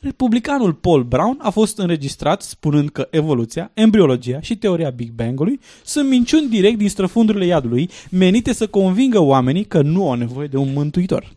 Republicanul 0.00 0.72
Paul 0.72 1.02
Brown 1.02 1.38
a 1.38 1.50
fost 1.50 1.78
înregistrat 1.78 2.42
spunând 2.42 2.88
că 2.88 3.08
evoluția, 3.10 3.70
embriologia 3.74 4.40
și 4.40 4.56
teoria 4.56 4.90
Big 4.90 5.10
Bang-ului 5.10 5.60
sunt 5.84 6.08
minciuni 6.08 6.48
direct 6.48 6.78
din 6.78 6.88
străfundurile 6.88 7.46
iadului, 7.46 7.90
menite 8.10 8.52
să 8.52 8.66
convingă 8.66 9.18
oamenii 9.18 9.64
că 9.64 9.82
nu 9.82 10.10
au 10.10 10.14
nevoie 10.14 10.46
de 10.46 10.56
un 10.56 10.72
mântuitor. 10.72 11.32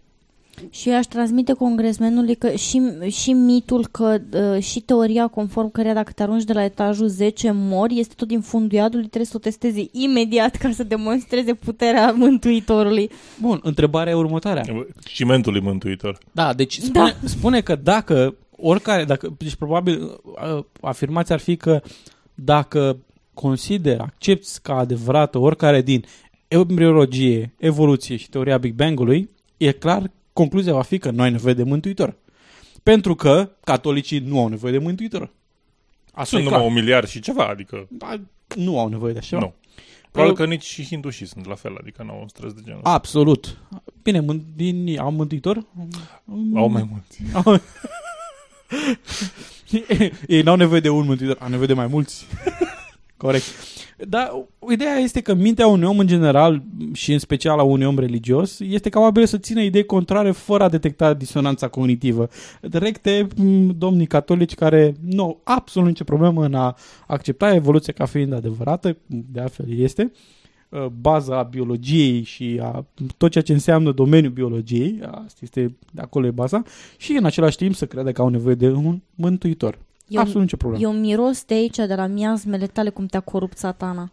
Și 0.70 0.90
eu 0.90 0.96
aș 0.96 1.06
transmite 1.06 1.54
congresmenului 1.54 2.36
că 2.36 2.52
și, 2.52 2.82
și 3.10 3.32
mitul 3.34 3.88
că 3.92 4.18
uh, 4.32 4.64
și 4.64 4.80
teoria 4.80 5.28
conform 5.28 5.72
căreia 5.72 5.94
dacă 5.94 6.12
te 6.12 6.24
arunci 6.24 6.44
de 6.44 6.54
la 6.54 6.64
etajul 6.64 7.08
10 7.08 7.52
mori 7.54 8.00
este 8.00 8.14
tot 8.18 8.28
din 8.28 8.42
fundul 8.42 8.78
iadului, 8.78 9.06
trebuie 9.06 9.26
să 9.26 9.34
o 9.36 9.40
testeze 9.40 9.88
imediat 9.92 10.56
ca 10.56 10.72
să 10.72 10.84
demonstreze 10.84 11.54
puterea 11.54 12.12
mântuitorului. 12.12 13.10
Bun, 13.42 13.60
întrebarea 13.64 14.12
e 14.12 14.16
următoarea. 14.16 14.64
cimentului 15.04 15.62
mântuitor. 15.62 16.18
Da, 16.32 16.54
deci 16.54 16.78
spune, 16.78 17.16
da. 17.22 17.28
spune 17.28 17.62
că 17.62 17.76
dacă 17.76 18.36
oricare, 18.58 19.04
dacă, 19.04 19.36
deci 19.38 19.56
probabil 19.56 20.02
uh, 20.02 20.64
afirmația 20.82 21.36
ar 21.36 21.42
fi 21.42 21.56
că 21.56 21.82
dacă 22.36 22.98
consider, 23.34 24.00
accepti 24.00 24.50
ca 24.62 24.74
adevărată 24.78 25.38
oricare 25.38 25.82
din 25.82 26.06
embriologie, 26.48 27.54
evoluție 27.58 28.16
și 28.16 28.30
teoria 28.30 28.58
Big 28.58 28.74
Bang-ului, 28.74 29.30
e 29.58 29.72
clar, 29.72 30.12
concluzia 30.36 30.74
va 30.74 30.82
fi 30.82 30.98
că 30.98 31.12
nu 31.12 31.22
ai 31.22 31.32
nevoie 31.32 31.54
de 31.54 31.64
mântuitor. 31.64 32.16
Pentru 32.84 33.16
că 33.16 33.50
catolicii 33.64 34.20
nu 34.20 34.40
au 34.40 34.48
nevoie 34.48 34.72
de 34.72 34.78
mântuitor. 34.78 35.30
Asta 36.12 36.24
Sunt 36.24 36.42
e 36.42 36.44
numai 36.44 36.60
clar. 36.60 36.70
un 36.72 36.76
miliard 36.78 37.08
și 37.08 37.20
ceva, 37.20 37.48
adică... 37.48 37.88
Da, 37.90 38.20
nu 38.56 38.80
au 38.80 38.88
nevoie 38.88 39.14
de 39.14 39.20
așa. 39.20 39.38
Nu. 39.40 39.54
Probabil 40.12 40.34
Uh, 40.36 40.40
că 40.46 40.46
nici 40.54 40.64
și 40.64 40.84
hindușii 40.84 41.26
sunt 41.26 41.46
la 41.48 41.56
fel, 41.56 41.76
adică 41.80 42.04
nu 42.04 42.12
au 42.12 42.20
un 42.22 42.28
stres 42.28 42.54
de 42.54 42.62
genul. 42.64 42.80
Absolut. 42.84 43.58
Bine, 44.04 44.20
mân- 44.22 44.56
din, 44.56 45.00
au 45.00 45.12
mântuitor? 45.12 45.66
Au 46.56 46.68
mai 46.68 46.88
mulți. 46.92 47.22
Au- 47.34 47.62
Ei 50.28 50.42
n-au 50.42 50.56
nevoie 50.56 50.80
de 50.80 50.90
un 50.90 51.06
mântuitor, 51.06 51.38
au 51.40 51.48
nevoie 51.50 51.68
de 51.68 51.74
mai 51.74 51.88
mulți. 51.88 52.26
Corect. 53.18 53.44
Dar 53.98 54.46
ideea 54.72 54.96
este 54.96 55.22
că 55.22 55.34
mintea 55.34 55.68
unui 55.68 55.88
om 55.88 56.00
în 56.00 56.08
general 56.08 56.64
și 56.94 57.14
în 57.14 57.20
special 57.20 57.60
a 57.60 57.64
unui 57.64 57.86
om 57.86 58.00
religios 58.00 58.60
este 58.60 58.90
capabilă 58.90 59.26
să 59.26 59.38
țină 59.38 59.62
idei 59.62 59.86
contrare 59.86 60.32
fără 60.32 60.64
a 60.64 60.70
detecta 60.70 61.14
disonanța 61.14 61.68
cognitivă. 61.68 62.30
Directe 62.62 63.28
m, 63.36 63.78
domnii 63.78 64.08
catolici 64.08 64.54
care 64.54 64.96
nu 65.02 65.24
au 65.24 65.42
absolut 65.44 65.88
nicio 65.88 66.04
problemă 66.04 66.46
în 66.46 66.54
a 66.54 66.76
accepta 67.08 67.54
evoluția 67.54 67.94
ca 67.94 68.06
fiind 68.06 68.34
adevărată, 68.34 68.98
de 69.06 69.40
altfel 69.40 69.80
este, 69.80 70.12
uh, 70.70 70.86
baza 70.86 71.44
biologiei 71.44 72.24
și 72.24 72.60
a 72.62 72.86
tot 73.18 73.32
ceea 73.32 73.44
ce 73.44 73.54
înseamnă 73.54 73.92
domeniul 73.92 74.32
biologiei, 74.32 75.00
asta 75.04 75.40
este, 75.42 75.76
de 75.92 76.02
acolo 76.02 76.26
e 76.26 76.32
baza, 76.32 76.64
și 76.98 77.12
în 77.12 77.26
același 77.26 77.58
timp 77.58 77.76
să 77.76 77.86
crede 77.86 78.12
că 78.12 78.22
au 78.22 78.28
nevoie 78.28 78.56
de 78.56 78.70
un 78.70 79.02
mântuitor. 79.16 79.85
Eu, 80.08 80.22
Absolut 80.22 80.42
nicio 80.42 80.58
problemă. 80.58 80.84
Eu 80.84 80.92
miros 80.92 81.44
de 81.44 81.54
aici, 81.54 81.76
de 81.76 81.96
la 81.96 82.06
miasmele 82.08 82.68
tale, 82.68 82.90
cum 82.90 83.06
te-a 83.06 83.20
corupt 83.20 83.58
satana. 83.58 84.12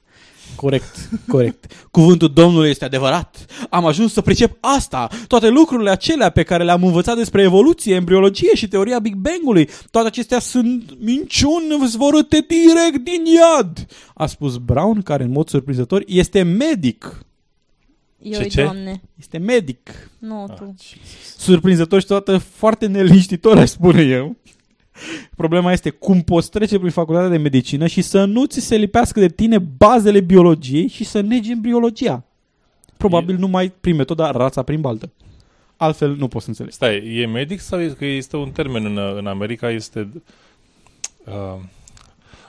Corect, 0.57 1.09
corect. 1.29 1.87
Cuvântul 1.91 2.33
Domnului 2.33 2.71
este 2.71 2.85
adevărat. 2.85 3.47
Am 3.71 3.87
ajuns 3.87 4.13
să 4.13 4.21
pricep 4.21 4.57
asta. 4.61 5.09
Toate 5.27 5.49
lucrurile 5.49 5.91
acelea 5.91 6.31
pe 6.31 6.43
care 6.43 6.65
le-am 6.65 6.85
învățat 6.85 7.17
despre 7.17 7.43
evoluție, 7.43 7.95
embriologie 7.95 8.55
și 8.55 8.69
teoria 8.69 8.99
Big 8.99 9.15
Bang-ului, 9.15 9.69
toate 9.91 10.07
acestea 10.07 10.39
sunt 10.39 10.97
minciuni 11.01 11.87
zvorâte 11.87 12.47
direct 12.49 13.05
din 13.05 13.25
iad, 13.25 13.87
a 14.15 14.27
spus 14.27 14.57
Brown, 14.57 15.03
care 15.03 15.23
în 15.25 15.31
mod 15.31 15.49
surprinzător 15.49 16.03
este 16.07 16.43
medic. 16.43 17.25
Eu, 18.23 18.41
Ce, 18.41 18.49
ce? 18.49 18.63
doamne. 18.63 19.03
Este 19.19 19.39
medic. 19.39 20.11
Nu, 20.19 20.47
tu. 20.57 20.75
Surprinzător 21.37 22.01
și 22.01 22.07
toată 22.07 22.39
foarte 22.39 22.87
neliniștitor, 22.87 23.59
aș 23.59 23.69
spune 23.69 24.03
eu. 24.03 24.37
Problema 25.37 25.73
este 25.73 25.91
cum 25.91 26.21
poți 26.21 26.51
trece 26.51 26.79
prin 26.79 26.91
facultatea 26.91 27.29
de 27.29 27.37
medicină 27.37 27.87
și 27.87 28.03
să 28.03 28.25
nu 28.25 28.45
ți 28.45 28.61
se 28.61 28.77
lipească 28.77 29.21
de 29.21 29.29
tine 29.29 29.59
bazele 29.59 30.21
biologiei 30.21 30.89
și 30.89 31.05
să 31.05 31.21
negi 31.21 31.51
embriologia. 31.51 32.25
Probabil 32.97 33.37
numai 33.37 33.73
prin 33.81 33.97
metoda 33.97 34.31
rața 34.31 34.63
prin 34.63 34.81
baltă. 34.81 35.11
Altfel 35.77 36.17
nu 36.17 36.29
poți 36.29 36.45
să 36.45 36.51
înțelegi. 36.51 36.75
Stai, 36.75 37.17
e 37.17 37.27
medic 37.27 37.61
sau 37.61 37.81
e 37.81 37.89
că 37.99 38.05
este 38.05 38.37
un 38.37 38.51
termen 38.51 38.85
în, 38.85 38.99
în 39.17 39.27
America, 39.27 39.71
este 39.71 40.09
uh, 41.25 41.61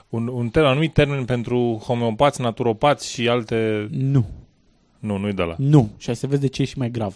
un, 0.10 0.28
un 0.28 0.50
ter, 0.50 0.64
anumit 0.64 0.94
termen 0.94 1.26
pentru 1.26 1.82
homeopați, 1.86 2.41
naturopați 2.41 3.12
și 3.12 3.28
alte... 3.30 3.88
Nu. 3.91 4.26
Nu, 5.00 5.18
nu-i 5.18 5.34
de 5.34 5.41
la. 5.41 5.56
Nu. 5.58 5.91
Și 5.98 6.06
hai 6.06 6.16
să 6.16 6.28
vezi 6.28 6.41
de 6.41 6.48
ce 6.48 6.62
e 6.62 6.66
și 6.66 6.78
mai 6.78 6.91
grav. 6.91 7.16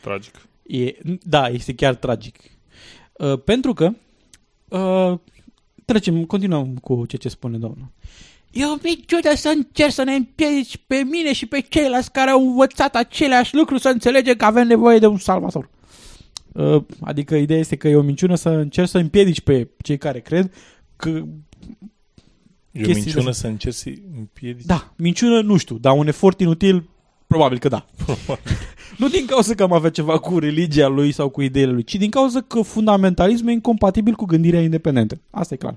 Tragic. 0.00 0.48
E, 0.66 0.94
da, 1.22 1.48
este 1.48 1.74
chiar 1.74 1.94
tragic. 1.94 2.36
Uh, 3.12 3.40
pentru 3.44 3.72
că 3.72 3.90
uh, 4.68 5.18
trecem, 5.84 6.24
continuăm 6.24 6.76
cu 6.76 6.94
ceea 6.94 7.20
ce 7.20 7.28
spune 7.28 7.58
domnul. 7.58 7.92
E 8.50 8.64
o 8.64 8.76
minciună 8.82 9.34
să 9.34 9.48
încerci 9.56 9.92
să 9.92 10.02
ne 10.02 10.14
împiedici 10.14 10.76
pe 10.86 10.96
mine 10.96 11.32
și 11.32 11.46
pe 11.46 11.60
ceilalți 11.60 12.12
care 12.12 12.30
au 12.30 12.48
învățat 12.48 12.94
aceleași 12.94 13.54
lucruri 13.54 13.80
să 13.80 13.88
înțelegem 13.88 14.34
că 14.34 14.44
avem 14.44 14.66
nevoie 14.66 14.98
de 14.98 15.06
un 15.06 15.18
salvator. 15.18 15.70
Uh, 16.52 16.82
adică 17.00 17.34
ideea 17.34 17.58
este 17.58 17.76
că 17.76 17.88
e 17.88 17.96
o 17.96 18.02
minciună 18.02 18.34
să 18.34 18.48
încerci 18.48 18.88
să 18.88 18.98
împiedici 18.98 19.40
pe 19.40 19.68
cei 19.82 19.98
care 19.98 20.20
cred 20.20 20.52
că... 20.96 21.08
E 22.70 22.82
o 22.82 22.84
chestiile 22.84 22.94
minciună 22.94 23.22
sunt- 23.22 23.34
să 23.34 23.46
încerci 23.46 23.74
să 23.74 23.90
împiedici? 24.16 24.64
Da, 24.64 24.92
minciună 24.96 25.40
nu 25.40 25.56
știu, 25.56 25.78
dar 25.78 25.96
un 25.96 26.06
efort 26.06 26.40
inutil 26.40 26.88
probabil 27.28 27.58
că 27.58 27.68
da. 27.68 27.86
nu 29.00 29.08
din 29.08 29.26
cauza 29.26 29.54
că 29.54 29.62
am 29.62 29.72
avea 29.72 29.90
ceva 29.90 30.18
cu 30.18 30.38
religia 30.38 30.86
lui 30.86 31.12
sau 31.12 31.28
cu 31.28 31.42
ideile 31.42 31.72
lui, 31.72 31.84
ci 31.84 31.94
din 31.94 32.10
cauza 32.10 32.40
că 32.40 32.60
fundamentalismul 32.60 33.50
e 33.50 33.52
incompatibil 33.52 34.14
cu 34.14 34.24
gândirea 34.24 34.60
independentă. 34.60 35.20
Asta 35.30 35.54
e 35.54 35.56
clar. 35.56 35.76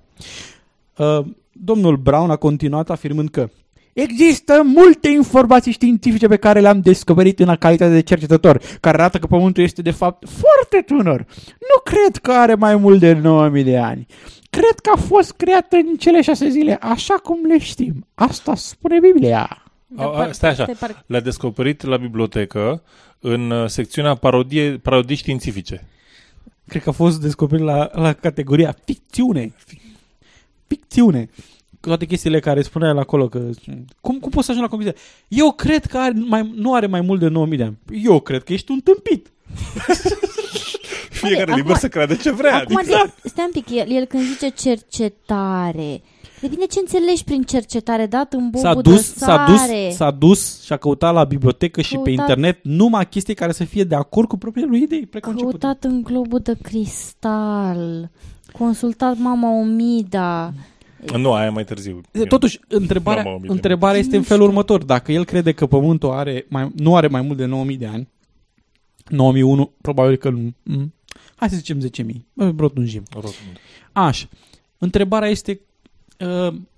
Uh, 0.97 1.26
domnul 1.52 1.95
Brown 1.95 2.30
a 2.30 2.36
continuat 2.36 2.89
afirmând 2.89 3.30
că 3.30 3.49
Există 3.93 4.62
multe 4.64 5.10
informații 5.10 5.72
științifice 5.72 6.28
pe 6.28 6.36
care 6.36 6.60
le-am 6.60 6.82
descoperit 6.82 7.39
în 7.39 7.56
calitate 7.56 7.93
de 7.93 8.02
cercetător, 8.02 8.62
care 8.80 8.97
arată 8.97 9.18
că 9.18 9.28
Pământul 9.28 9.64
este 9.64 9.82
de 9.82 9.91
fapt 9.91 10.28
foarte 10.30 10.84
tânăr. 10.86 11.26
Nu 11.60 11.82
cred 11.84 12.18
că 12.22 12.32
are 12.32 12.56
mai 12.56 12.76
mult 12.76 12.99
de 12.99 13.14
9000 13.14 13.64
de 13.64 13.78
ani. 13.78 14.06
Cred 14.49 14.80
că 14.82 14.91
a 14.95 14.99
fost 14.99 15.32
creat 15.32 15.74
în 15.74 15.95
cele 15.97 16.22
șase 16.22 16.49
zile, 16.49 16.78
așa 16.82 17.14
cum 17.14 17.45
le 17.45 17.60
știm. 17.60 18.08
Asta 18.14 18.56
spune 18.56 18.99
Biblia. 18.99 19.61
A, 19.96 20.04
a, 20.04 20.32
stai 20.32 20.50
așa, 20.50 20.68
le-a 21.06 21.20
descoperit 21.20 21.84
la 21.84 21.98
bibliotecă 21.98 22.84
în 23.20 23.52
uh, 23.52 23.70
secțiunea 23.70 24.16
parodie, 24.16 24.78
parodii 24.78 25.16
științifice. 25.16 25.88
Cred 26.68 26.84
că 26.84 26.89
a 26.89 26.92
fost 26.92 27.22
descoperit 27.22 27.66
la, 27.66 27.89
la 27.94 28.14
categoria 28.14 28.76
ficțiune. 28.86 29.54
Ficțiune. 30.68 31.30
Cu 31.80 31.88
toate 31.88 32.06
chestiile 32.06 32.39
care 32.39 32.62
spunea 32.62 32.89
el 32.89 32.98
acolo 32.98 33.28
că... 33.28 33.50
Cum, 34.02 34.20
cum 34.20 34.30
poți 34.30 34.46
să 34.46 34.52
ajungi 34.52 34.70
la 34.70 34.76
concluzie? 34.78 35.02
Eu 35.28 35.52
cred 35.52 35.86
că 35.86 35.98
are 35.98 36.14
mai, 36.16 36.52
nu 36.56 36.74
are 36.74 36.88
mai 36.88 37.02
mult 37.02 37.20
de 37.20 37.28
9000 37.28 37.58
de 37.58 37.64
ani. 37.64 37.78
Eu 38.04 38.20
cred 38.20 38.44
că 38.44 38.54
ești 38.54 38.72
un 38.72 38.80
tâmpit. 38.80 39.32
Fiecare 41.22 41.54
liber 41.54 41.76
să 41.76 41.88
crede 41.88 42.16
ce 42.16 42.32
vrea. 42.32 42.56
Acum, 42.56 42.78
adică. 42.78 43.14
de, 43.22 43.30
stai 43.30 43.46
un 43.46 43.62
pic, 43.62 43.70
el, 43.70 43.92
el 43.92 44.06
când 44.06 44.24
zice 44.24 44.50
cercetare, 44.50 46.02
depinde 46.42 46.66
ce 46.66 46.80
înțelegi 46.80 47.24
prin 47.24 47.42
cercetare, 47.44 48.06
dat 48.06 48.34
în 48.34 48.50
S-a 48.54 48.74
bobul 48.74 48.92
dus, 48.92 49.14
de 49.14 49.20
s-a 49.20 49.46
sare. 49.48 49.86
dus, 49.88 49.96
s-a 49.96 50.12
dus 50.12 50.62
și 50.64 50.74
a 50.74 50.78
căutat 50.78 51.14
la 51.14 51.24
bibliotecă 51.24 51.82
și 51.82 51.96
pe 51.98 52.10
Căutat- 52.10 52.20
internet 52.20 52.60
numai 52.64 53.08
chestii 53.10 53.34
care 53.34 53.52
să 53.52 53.64
fie 53.64 53.84
de 53.84 53.96
acord 53.96 54.28
cu 54.28 54.38
propriile 54.38 54.70
lui 54.70 54.82
idei 54.82 55.06
preconcepute. 55.06 55.58
Căutat 55.58 55.84
în 55.84 56.04
globul 56.04 56.39
de 56.39 56.54
cristal, 56.62 58.10
consultat 58.58 59.18
mama 59.18 59.60
Omida. 59.60 60.54
Nu, 61.18 61.34
aia 61.34 61.46
e 61.46 61.50
mai 61.50 61.64
târziu. 61.64 62.02
Totuși, 62.28 62.60
întrebarea, 62.68 63.24
N-am 63.24 63.32
auzit. 63.32 63.50
întrebarea 63.50 64.00
este 64.00 64.16
în 64.18 64.24
felul 64.24 64.48
următor. 64.48 64.84
Dacă 64.84 65.12
el 65.12 65.26
crede 65.26 65.52
că 65.52 65.66
Pământul 65.66 66.10
are 66.12 66.46
mai, 66.50 66.72
nu 66.76 66.96
are 66.96 67.08
mai 67.08 67.22
mult 67.22 67.38
de 67.38 67.46
9000 67.46 67.78
de 67.78 67.86
ani, 67.86 68.08
9001, 69.10 69.72
probabil 69.82 70.16
că 70.16 70.30
nu. 70.30 70.54
Mm. 70.64 70.94
Hai 71.36 71.50
să 71.50 71.56
zicem 71.56 71.80
10.000. 71.80 72.26
Bă, 72.34 72.54
Rotunjim. 72.58 73.04
Rotund. 73.14 73.34
Așa. 73.92 74.26
Întrebarea 74.78 75.30
este 75.30 75.52
uh, 75.52 75.60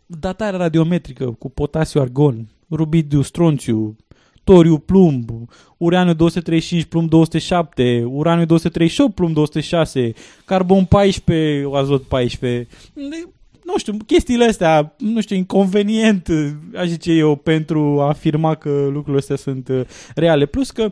datarea 0.05 0.59
radiometrică 0.59 1.25
cu 1.39 1.49
potasiu 1.49 2.01
argon, 2.01 2.47
rubidiu 2.69 3.21
stronțiu, 3.21 3.95
toriu 4.43 4.77
plumb, 4.77 5.29
uraniu 5.77 6.13
235 6.13 6.83
plumb 6.83 7.09
207, 7.09 8.03
uraniu 8.07 8.45
238 8.45 9.15
plumb 9.15 9.33
206, 9.33 10.13
carbon 10.45 10.85
14, 10.85 11.67
azot 11.73 12.03
14. 12.03 12.67
Ne- 12.93 13.31
Nu 13.65 13.77
știu, 13.77 13.97
chestiile 14.05 14.45
astea, 14.45 14.95
nu 14.97 15.21
știu, 15.21 15.35
inconvenient, 15.35 16.27
aș 16.75 16.87
zice 16.87 17.11
eu, 17.11 17.35
pentru 17.35 18.01
a 18.01 18.07
afirma 18.07 18.55
că 18.55 18.69
lucrurile 18.69 19.17
astea 19.17 19.35
sunt 19.35 19.67
uh, 19.67 19.81
reale. 20.15 20.45
Plus 20.45 20.71
că 20.71 20.83
uh, 20.83 20.91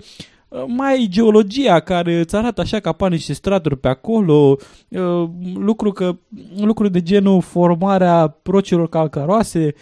mai 0.67 0.91
ai 0.93 1.07
geologia 1.09 1.79
care 1.79 2.19
îți 2.19 2.35
arată 2.35 2.61
așa 2.61 2.79
ca 2.79 2.89
apar 2.89 3.09
niște 3.11 3.33
straturi 3.33 3.77
pe 3.77 3.87
acolo, 3.87 4.55
uh, 4.89 5.29
lucru, 5.55 5.91
că, 5.91 6.17
lucru 6.57 6.87
de 6.87 7.01
genul 7.01 7.41
formarea 7.41 8.37
rocilor 8.43 8.89
calcaroase. 8.89 9.73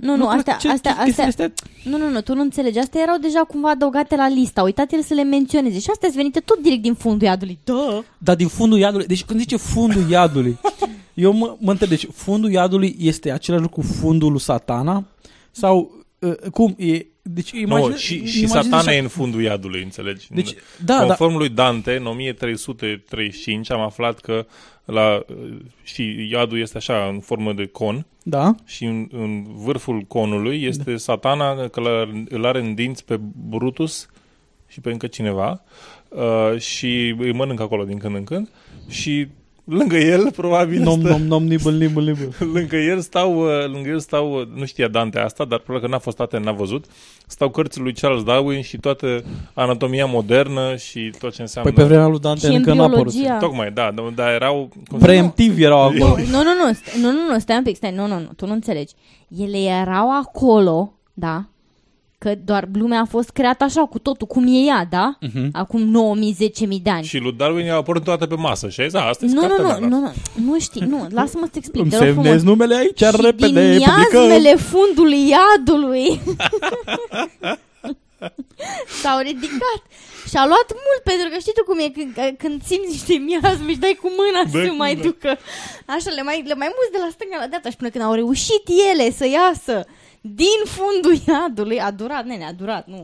Nu, 0.00 0.16
nu, 0.16 0.16
Lucruri- 0.16 0.36
astea, 0.36 0.56
ce- 0.56 0.68
astea, 0.68 0.96
chestiile 1.04 1.28
astea, 1.28 1.52
nu, 1.84 1.98
nu, 1.98 2.10
nu, 2.10 2.20
tu 2.20 2.34
nu 2.34 2.40
înțelegi. 2.40 2.78
Astea 2.78 3.00
erau 3.02 3.16
deja 3.18 3.40
cumva 3.40 3.70
adăugate 3.70 4.16
la 4.16 4.28
lista. 4.28 4.62
Uitați 4.62 4.94
el 4.94 5.02
să 5.02 5.14
le 5.14 5.22
menționeze. 5.22 5.78
Și 5.78 5.90
astea 5.90 6.08
sunt 6.08 6.20
venite 6.20 6.40
tot 6.40 6.58
direct 6.62 6.82
din 6.82 6.94
fundul 6.94 7.26
iadului. 7.26 7.58
Da. 7.64 8.02
Dar 8.18 8.36
din 8.36 8.48
fundul 8.48 8.78
iadului, 8.78 9.06
deci 9.06 9.24
când 9.24 9.40
zice 9.40 9.56
fundul 9.56 10.10
iadului, 10.10 10.58
eu 11.14 11.32
mă, 11.32 11.56
mă 11.60 11.70
întreb, 11.70 11.88
deci 11.88 12.06
fundul 12.12 12.50
iadului 12.50 12.96
este 13.00 13.30
același 13.32 13.62
lucru 13.62 13.80
cu 13.80 13.86
fundul 13.86 14.30
lui 14.30 14.40
satana? 14.40 15.04
Sau 15.50 15.90
uh, 16.18 16.34
cum 16.52 16.74
e? 16.78 17.06
Deci 17.30 17.52
Nu, 17.52 17.58
imagine, 17.60 17.96
și, 17.96 18.06
și 18.06 18.18
imaginezi 18.20 18.52
satana 18.52 18.76
așa- 18.78 18.94
e 18.94 18.98
în 18.98 19.08
fundul 19.08 19.42
iadului, 19.42 19.82
înțelegi? 19.82 20.26
Deci, 20.30 20.54
da, 20.84 20.98
Conform 21.04 21.36
lui 21.36 21.48
Dante, 21.48 21.96
în 21.96 22.06
1335 22.06 23.70
am 23.70 23.80
aflat 23.80 24.18
că 24.20 24.46
la, 24.84 25.24
și 25.82 26.28
iadul 26.30 26.60
este 26.60 26.76
așa, 26.76 27.08
în 27.12 27.20
formă 27.20 27.52
de 27.52 27.66
con. 27.66 28.06
Da. 28.22 28.54
Și 28.64 28.84
în, 28.84 29.08
în 29.12 29.44
vârful 29.54 30.00
conului 30.00 30.62
este 30.62 30.96
satana, 30.96 31.68
că 31.68 31.80
l- 31.80 32.24
îl 32.28 32.44
are 32.46 32.60
în 32.60 32.74
dinți 32.74 33.04
pe 33.04 33.20
Brutus 33.48 34.08
și 34.68 34.80
pe 34.80 34.90
încă 34.90 35.06
cineva 35.06 35.62
uh, 36.08 36.60
și 36.60 37.14
îi 37.18 37.32
mănâncă 37.32 37.62
acolo 37.62 37.84
din 37.84 37.98
când 37.98 38.14
în 38.14 38.24
când 38.24 38.48
și 38.88 39.26
lângă 39.68 39.96
el 39.96 40.30
probabil 40.36 40.82
Nom, 40.82 41.00
stă- 41.00 41.08
nom, 41.08 41.22
nom, 41.22 41.44
nibble, 41.46 41.70
nibble, 41.86 42.04
nibble. 42.04 42.28
lângă 42.54 42.76
el 42.76 43.00
stau, 43.00 43.38
uh, 43.38 43.48
lângă 43.72 43.88
el 43.88 43.98
stau, 43.98 44.32
uh, 44.40 44.46
nu 44.54 44.64
știa 44.64 44.88
Dante 44.88 45.18
asta, 45.18 45.44
dar 45.44 45.58
probabil 45.58 45.86
că 45.88 45.94
n-a 45.94 46.00
fost 46.00 46.20
atent, 46.20 46.44
n-a 46.44 46.52
văzut, 46.52 46.84
stau 47.26 47.48
cărțile 47.50 47.82
lui 47.84 47.92
Charles 47.92 48.22
Darwin 48.22 48.62
și 48.62 48.76
toată 48.76 49.22
anatomia 49.54 50.06
modernă 50.06 50.76
și 50.76 51.10
tot 51.18 51.34
ce 51.34 51.40
înseamnă... 51.40 51.70
Păi 51.72 51.82
pe 51.82 51.88
vremea 51.88 52.06
lui 52.06 52.18
Dante 52.18 52.46
Și 52.46 52.54
încă 52.54 52.70
în 52.70 52.76
n-a 52.76 52.84
apărut. 52.84 53.12
biologia. 53.12 53.36
Tocmai, 53.38 53.70
da, 53.70 53.90
dar 53.94 54.04
da, 54.14 54.32
erau... 54.32 54.70
cum- 54.88 54.98
Preemptiv 54.98 55.58
erau 55.60 55.80
acolo. 55.88 56.16
Nu, 56.16 56.42
nu, 56.42 56.52
nu, 56.66 56.72
st- 56.72 57.00
nu, 57.00 57.10
nu, 57.10 57.32
nu, 57.32 57.38
stai 57.38 57.56
un 57.56 57.62
pic, 57.62 57.76
stai, 57.76 57.92
nu, 57.94 58.06
nu, 58.06 58.14
nu, 58.18 58.28
tu 58.36 58.46
nu 58.46 58.52
înțelegi. 58.52 58.92
Ele 59.38 59.58
erau 59.58 60.18
acolo, 60.18 60.92
da? 61.14 61.44
Că 62.18 62.34
doar 62.44 62.68
lumea 62.72 63.00
a 63.00 63.04
fost 63.04 63.30
creată 63.30 63.64
așa, 63.64 63.80
cu 63.84 63.98
totul, 63.98 64.26
cum 64.26 64.46
e 64.46 64.50
ea, 64.58 64.86
da? 64.90 65.16
Mhm. 65.20 65.48
Acum 65.52 65.80
9000-10.000 65.82 66.82
de 66.82 66.90
ani. 66.90 67.04
Și 67.04 67.18
lui 67.18 67.32
Darwin 67.32 67.64
i-a 67.64 67.74
apărut 67.76 68.04
toată 68.04 68.26
pe 68.26 68.34
masă 68.34 68.68
și 68.68 68.80
a 68.80 68.84
zis, 68.84 68.94
"A, 68.94 69.08
asta 69.08 69.24
e 69.24 69.28
Nu, 69.28 69.34
nu, 69.34 69.40
cartea 69.40 69.64
nu, 69.64 69.68
mea, 69.68 69.88
nu, 69.88 70.00
nu, 70.00 70.12
nu 70.52 70.58
știi, 70.60 70.80
nu, 70.80 71.06
lasă-mă 71.10 71.44
să-ți 71.44 71.58
explic. 71.58 71.82
Îmi 71.82 71.90
te 71.90 71.96
rog 71.96 72.06
frumos. 72.06 72.24
semnezi 72.24 72.44
numele 72.44 72.74
aici, 72.76 72.98
Și 72.98 73.04
repede, 73.20 73.70
din 73.70 73.80
publicăm. 73.82 74.20
miasmele 74.22 74.54
fundului 74.56 75.28
iadului 75.28 76.20
s-au 79.02 79.18
ridicat 79.28 79.80
și 80.30 80.36
a 80.42 80.44
luat 80.52 80.68
mult, 80.84 81.00
pentru 81.10 81.26
că 81.32 81.36
știi 81.44 81.56
tu 81.58 81.64
cum 81.68 81.78
e 81.86 81.88
când, 81.96 82.12
când 82.42 82.56
simți 82.70 82.90
niște 82.94 83.14
miasme 83.28 83.70
și 83.74 83.82
dai 83.84 83.96
cu 84.02 84.08
mâna 84.20 84.40
Dai 84.52 84.62
să 84.64 84.68
cu 84.70 84.76
mai 84.84 84.92
mâna. 84.94 85.06
ducă. 85.08 85.30
Așa, 85.94 86.10
le 86.18 86.22
mai, 86.28 86.36
le 86.50 86.54
mai 86.62 86.70
muți 86.76 86.92
de 86.94 86.98
la 87.04 87.08
stânga 87.16 87.36
la 87.42 87.46
dreapta 87.50 87.68
și 87.72 87.76
până 87.80 87.90
când 87.92 88.04
au 88.04 88.14
reușit 88.22 88.64
ele 88.90 89.06
să 89.20 89.26
iasă 89.38 89.76
din 90.20 90.58
fundul 90.64 91.22
iadului, 91.28 91.78
a 91.80 91.90
durat, 91.90 92.24
nene, 92.24 92.44
a 92.44 92.52
durat, 92.52 92.86
nu. 92.86 92.96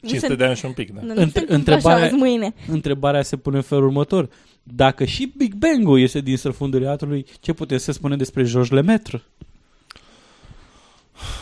nu 0.00 0.08
500 0.08 0.26
se- 0.32 0.34
de 0.38 0.44
ani 0.44 0.56
și 0.56 0.64
un 0.64 0.72
pic, 0.72 0.90
da. 0.94 1.00
Nu, 1.02 1.08
nu 1.14 1.14
se 1.14 1.44
întâmplă 1.46 1.74
așa 1.74 1.90
azi 2.04 2.14
mâine. 2.14 2.54
întrebarea 2.68 3.22
se 3.22 3.36
pune 3.36 3.56
în 3.56 3.62
felul 3.62 3.84
următor. 3.84 4.28
Dacă 4.62 5.04
și 5.04 5.32
Big 5.36 5.54
Bang-ul 5.54 6.00
este 6.00 6.20
din 6.20 6.36
străfundul 6.36 6.82
iadului, 6.82 7.26
ce 7.40 7.52
putem 7.52 7.78
să 7.78 7.92
spunem 7.92 8.18
despre 8.18 8.44
Georges 8.44 8.70
Lemaitre? 8.72 9.22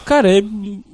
Care, 0.05 0.45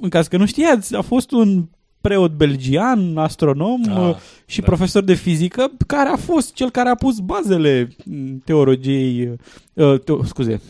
în 0.01 0.09
caz 0.09 0.27
că 0.27 0.37
nu 0.37 0.45
știați, 0.45 0.95
a 0.95 1.01
fost 1.01 1.31
un 1.31 1.65
preot 2.01 2.31
belgian, 2.31 3.17
astronom 3.17 3.81
Ah, 3.89 4.09
uh, 4.09 4.15
și 4.45 4.59
da. 4.59 4.65
profesor 4.65 5.03
de 5.03 5.13
fizică, 5.13 5.71
care 5.87 6.09
a 6.09 6.15
fost 6.15 6.53
cel 6.53 6.69
care 6.69 6.89
a 6.89 6.95
pus 6.95 7.19
bazele 7.19 7.89
mm, 8.05 8.41
teologiei, 8.45 9.35
uh, 9.73 9.99
teo, 9.99 10.23
scuze, 10.23 10.61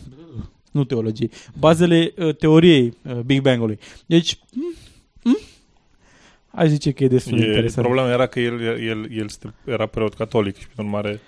nu 0.76 0.84
teologiei, 0.84 1.30
bazele 1.58 2.12
uh, 2.16 2.36
teoriei 2.36 2.96
uh, 3.02 3.12
Big 3.18 3.40
Bang-ului. 3.40 3.78
Deci, 4.06 4.38
mm, 4.54 4.74
mm, 5.22 5.38
aș 6.50 6.68
zice 6.68 6.90
că 6.90 7.04
e 7.04 7.08
destul 7.08 7.38
de 7.38 7.44
E, 7.44 7.48
interesant. 7.48 7.86
problema 7.86 8.10
era 8.10 8.26
că 8.26 8.40
el, 8.40 8.60
el, 8.60 9.10
el 9.10 9.24
este- 9.24 9.54
era 9.64 9.86
preot 9.86 10.14
catolic 10.14 10.56
și, 10.58 10.66
prin 10.68 10.84
urmare... 10.84 11.20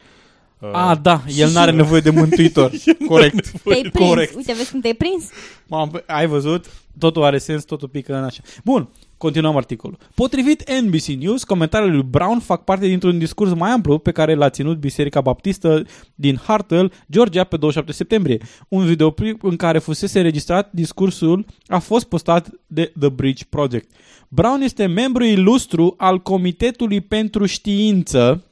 uh, 0.61 0.71
A, 0.73 0.95
da, 0.95 1.23
el 1.37 1.51
n-are 1.51 1.71
nevoie 1.83 2.01
de 2.01 2.11
mântuitor. 2.11 2.71
Corect. 3.09 3.51
Te-ai 3.63 3.83
prins. 3.93 4.09
Corect. 4.09 4.35
Uite, 4.35 4.53
vezi 4.53 4.71
cum 4.71 4.81
te-ai 4.81 4.95
prins? 4.95 5.25
M-am, 5.67 6.03
ai 6.07 6.27
văzut? 6.27 6.67
Totul 6.99 7.25
are 7.25 7.39
sens, 7.39 7.65
totul 7.65 7.89
pică 7.89 8.17
în 8.17 8.25
așa. 8.25 8.43
Bun, 8.65 8.89
continuăm 9.17 9.57
articolul. 9.57 9.99
Potrivit 10.15 10.71
NBC 10.81 11.05
News, 11.05 11.45
comentariile 11.45 11.95
lui 11.95 12.07
Brown 12.11 12.39
fac 12.41 12.65
parte 12.65 12.87
dintr-un 12.87 13.19
discurs 13.19 13.53
mai 13.53 13.71
amplu 13.71 13.99
pe 13.99 14.13
care 14.13 14.35
l-a 14.35 14.51
ținut 14.51 14.79
Biserica 14.79 15.21
Baptistă 15.21 15.83
din 16.15 16.41
Hartle, 16.47 16.91
Georgia, 17.11 17.45
pe 17.45 17.57
27 17.57 17.93
septembrie. 17.93 18.39
Un 18.69 18.85
videoclip 18.85 19.45
în 19.45 19.57
care 19.57 19.79
fusese 19.79 20.19
înregistrat 20.19 20.69
discursul 20.73 21.45
a 21.67 21.79
fost 21.79 22.05
postat 22.05 22.51
de 22.67 22.93
The 22.99 23.09
Bridge 23.09 23.45
Project. 23.49 23.91
Brown 24.29 24.61
este 24.61 24.87
membru 24.87 25.25
ilustru 25.25 25.95
al 25.97 26.23
Comitetului 26.23 27.01
pentru 27.01 27.47
Știință, 27.47 28.43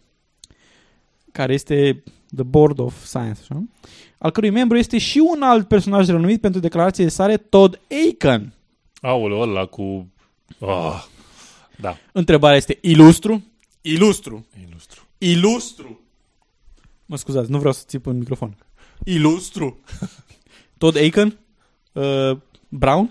care 1.36 1.52
este 1.52 2.02
The 2.34 2.42
Board 2.44 2.78
of 2.78 3.04
Science, 3.04 3.40
așa? 3.40 3.62
al 4.18 4.30
cărui 4.30 4.50
membru 4.50 4.76
este 4.76 4.98
și 4.98 5.18
un 5.18 5.42
alt 5.42 5.68
personaj 5.68 6.06
renumit 6.06 6.40
pentru 6.40 6.60
declarațiile 6.60 7.08
sale, 7.08 7.36
Todd 7.36 7.80
Aiken. 7.90 8.52
Aoleu, 9.00 9.40
ăla 9.40 9.66
cu... 9.66 10.12
Oh, 10.58 11.04
da. 11.80 11.96
Întrebarea 12.12 12.56
este 12.56 12.78
ilustru? 12.80 13.44
Ilustru. 13.80 14.46
Ilustru. 14.68 15.06
Ilustru. 15.18 16.00
Mă 17.06 17.16
scuzați, 17.16 17.50
nu 17.50 17.58
vreau 17.58 17.72
să 17.72 17.82
țip 17.86 18.06
în 18.06 18.18
microfon. 18.18 18.56
Ilustru. 19.04 19.80
Todd 20.78 20.96
Aiken? 20.96 21.38
Uh, 21.92 22.36
Brown? 22.68 23.10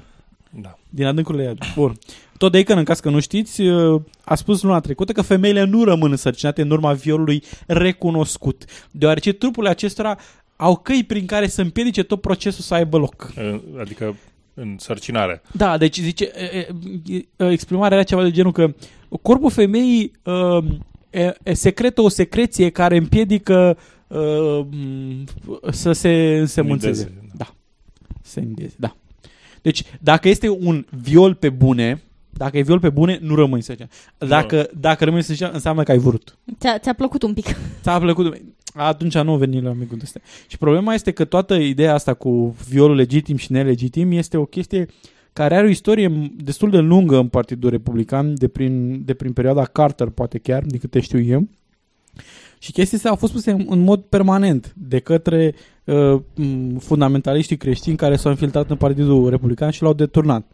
Da. 0.61 0.77
Din 0.89 1.05
adâncurile 1.05 1.43
iadului. 1.43 1.71
Bun. 1.75 1.97
Todd 2.37 2.55
Aiken, 2.55 2.77
în 2.77 2.83
caz 2.83 2.99
că 2.99 3.09
nu 3.09 3.19
știți, 3.19 3.61
uh, 3.61 4.01
a 4.23 4.35
spus 4.35 4.61
luna 4.61 4.79
trecută 4.79 5.11
că 5.11 5.21
femeile 5.21 5.63
nu 5.63 5.83
rămân 5.83 6.11
însărcinate 6.11 6.61
în 6.61 6.71
urma 6.71 6.93
violului 6.93 7.43
recunoscut, 7.67 8.65
deoarece 8.91 9.33
trupurile 9.33 9.71
acestora 9.71 10.17
au 10.55 10.75
căi 10.75 11.03
prin 11.07 11.25
care 11.25 11.47
să 11.47 11.61
împiedice 11.61 12.03
tot 12.03 12.21
procesul 12.21 12.63
să 12.63 12.73
aibă 12.73 12.97
loc. 12.97 13.33
Uh, 13.37 13.59
Adică 13.79 14.15
însărcinare. 14.53 15.41
Da, 15.51 15.77
deci 15.77 15.97
zice, 15.97 16.31
e, 16.35 16.67
e, 17.07 17.25
e, 17.37 17.49
exprimarea 17.51 17.97
era 17.97 18.05
ceva 18.05 18.23
de 18.23 18.31
genul 18.31 18.51
că 18.51 18.73
corpul 19.21 19.51
femeii 19.51 20.11
uh, 20.23 20.63
e, 21.09 21.33
e 21.43 21.53
secretă 21.53 22.01
o 22.01 22.09
secreție 22.09 22.69
care 22.69 22.97
împiedică 22.97 23.77
uh, 24.07 24.65
m, 24.69 25.69
să 25.71 25.91
se 25.91 26.37
însemânțeze. 26.39 27.03
Nideze, 27.03 27.29
Da. 27.37 27.53
Se 28.21 28.39
îndeze, 28.39 28.75
da. 28.77 28.95
Deci, 29.65 29.83
dacă 29.99 30.27
este 30.29 30.49
un 30.49 30.85
viol 31.01 31.33
pe 31.33 31.49
bune, 31.49 32.01
dacă 32.29 32.57
e 32.57 32.61
viol 32.61 32.79
pe 32.79 32.89
bune, 32.89 33.19
nu 33.21 33.35
rămâi 33.35 33.61
sărcină. 33.61 33.87
Dacă, 34.17 34.69
dacă 34.79 35.03
rămâi 35.05 35.21
sărcină, 35.23 35.49
înseamnă 35.49 35.83
că 35.83 35.91
ai 35.91 35.97
vrut. 35.97 36.37
Ți-a, 36.59 36.77
ți-a 36.77 36.93
plăcut 36.93 37.23
un 37.23 37.33
pic. 37.33 37.45
Ți-a 37.83 37.99
plăcut? 37.99 38.41
Atunci 38.73 39.17
nu 39.17 39.37
veni 39.37 39.61
la 39.61 39.73
micul 39.73 39.97
ăsta. 40.03 40.19
Și 40.47 40.57
problema 40.57 40.93
este 40.93 41.11
că 41.11 41.25
toată 41.25 41.55
ideea 41.55 41.93
asta 41.93 42.13
cu 42.13 42.55
violul 42.69 42.95
legitim 42.95 43.37
și 43.37 43.51
nelegitim 43.51 44.11
este 44.11 44.37
o 44.37 44.45
chestie 44.45 44.87
care 45.33 45.55
are 45.55 45.65
o 45.65 45.69
istorie 45.69 46.31
destul 46.35 46.69
de 46.69 46.79
lungă 46.79 47.17
în 47.17 47.27
Partidul 47.27 47.69
Republican, 47.69 48.33
de 48.35 48.47
prin, 48.47 49.05
de 49.05 49.13
prin 49.13 49.33
perioada 49.33 49.65
Carter, 49.65 50.07
poate 50.07 50.37
chiar, 50.37 50.63
din 50.63 50.79
câte 50.79 50.99
știu 50.99 51.19
eu. 51.21 51.47
Și 52.65 52.71
chestia 52.71 52.97
astea 52.97 53.11
au 53.11 53.17
fost 53.17 53.33
puse 53.33 53.51
în, 53.51 53.65
în 53.69 53.79
mod 53.79 54.01
permanent 54.01 54.73
de 54.77 54.99
către 54.99 55.55
uh, 55.83 56.21
m, 56.35 56.77
fundamentaliștii 56.77 57.57
creștini 57.57 57.95
care 57.95 58.15
s-au 58.15 58.31
infiltrat 58.31 58.69
în 58.69 58.75
Partidul 58.75 59.29
Republican 59.29 59.69
și 59.69 59.81
l-au 59.81 59.93
deturnat. 59.93 60.51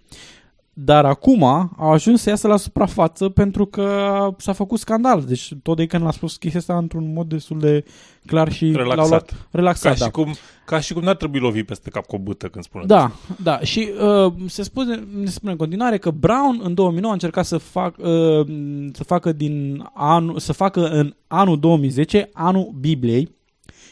Dar 0.73 1.05
acum 1.05 1.43
au 1.77 1.91
ajuns 1.91 2.21
să 2.21 2.29
iasă 2.29 2.47
la 2.47 2.57
suprafață 2.57 3.29
pentru 3.29 3.65
că 3.65 4.27
s-a 4.37 4.53
făcut 4.53 4.79
scandal. 4.79 5.23
Deci 5.23 5.53
tot 5.63 5.77
de 5.77 5.85
când 5.85 6.03
l-a 6.03 6.11
spus 6.11 6.35
chestia 6.37 6.59
asta 6.59 6.77
într-un 6.77 7.13
mod 7.13 7.29
destul 7.29 7.59
de 7.59 7.83
clar 8.25 8.51
și 8.51 8.65
l-au 8.65 8.81
Relaxat. 8.81 9.09
luat 9.09 9.47
relaxat. 9.51 9.93
Ca, 9.93 9.99
da. 9.99 10.05
și 10.05 10.11
cum, 10.11 10.33
ca 10.65 10.79
și 10.79 10.93
cum 10.93 11.03
n-ar 11.03 11.15
trebui 11.15 11.39
lovi 11.39 11.63
peste 11.63 11.89
cap 11.89 12.05
cu 12.05 12.15
o 12.15 12.19
bâtă 12.19 12.47
când 12.47 12.63
spune 12.63 12.85
Da, 12.85 13.11
da. 13.43 13.59
Și 13.59 13.89
uh, 14.25 14.33
se 14.47 14.63
spune, 14.63 15.03
ne 15.19 15.29
spune 15.29 15.51
în 15.51 15.57
continuare 15.57 15.97
că 15.97 16.11
Brown 16.11 16.59
în 16.63 16.73
2009 16.73 17.11
a 17.11 17.13
încercat 17.15 17.45
să, 17.45 17.57
fac, 17.57 17.97
uh, 17.97 18.47
să 18.93 19.03
facă 19.03 19.31
din 19.31 19.85
anul, 19.93 20.39
să 20.39 20.53
facă 20.53 20.87
în 20.89 21.15
anul 21.27 21.59
2010 21.59 22.29
anul 22.33 22.73
Bibliei. 22.79 23.39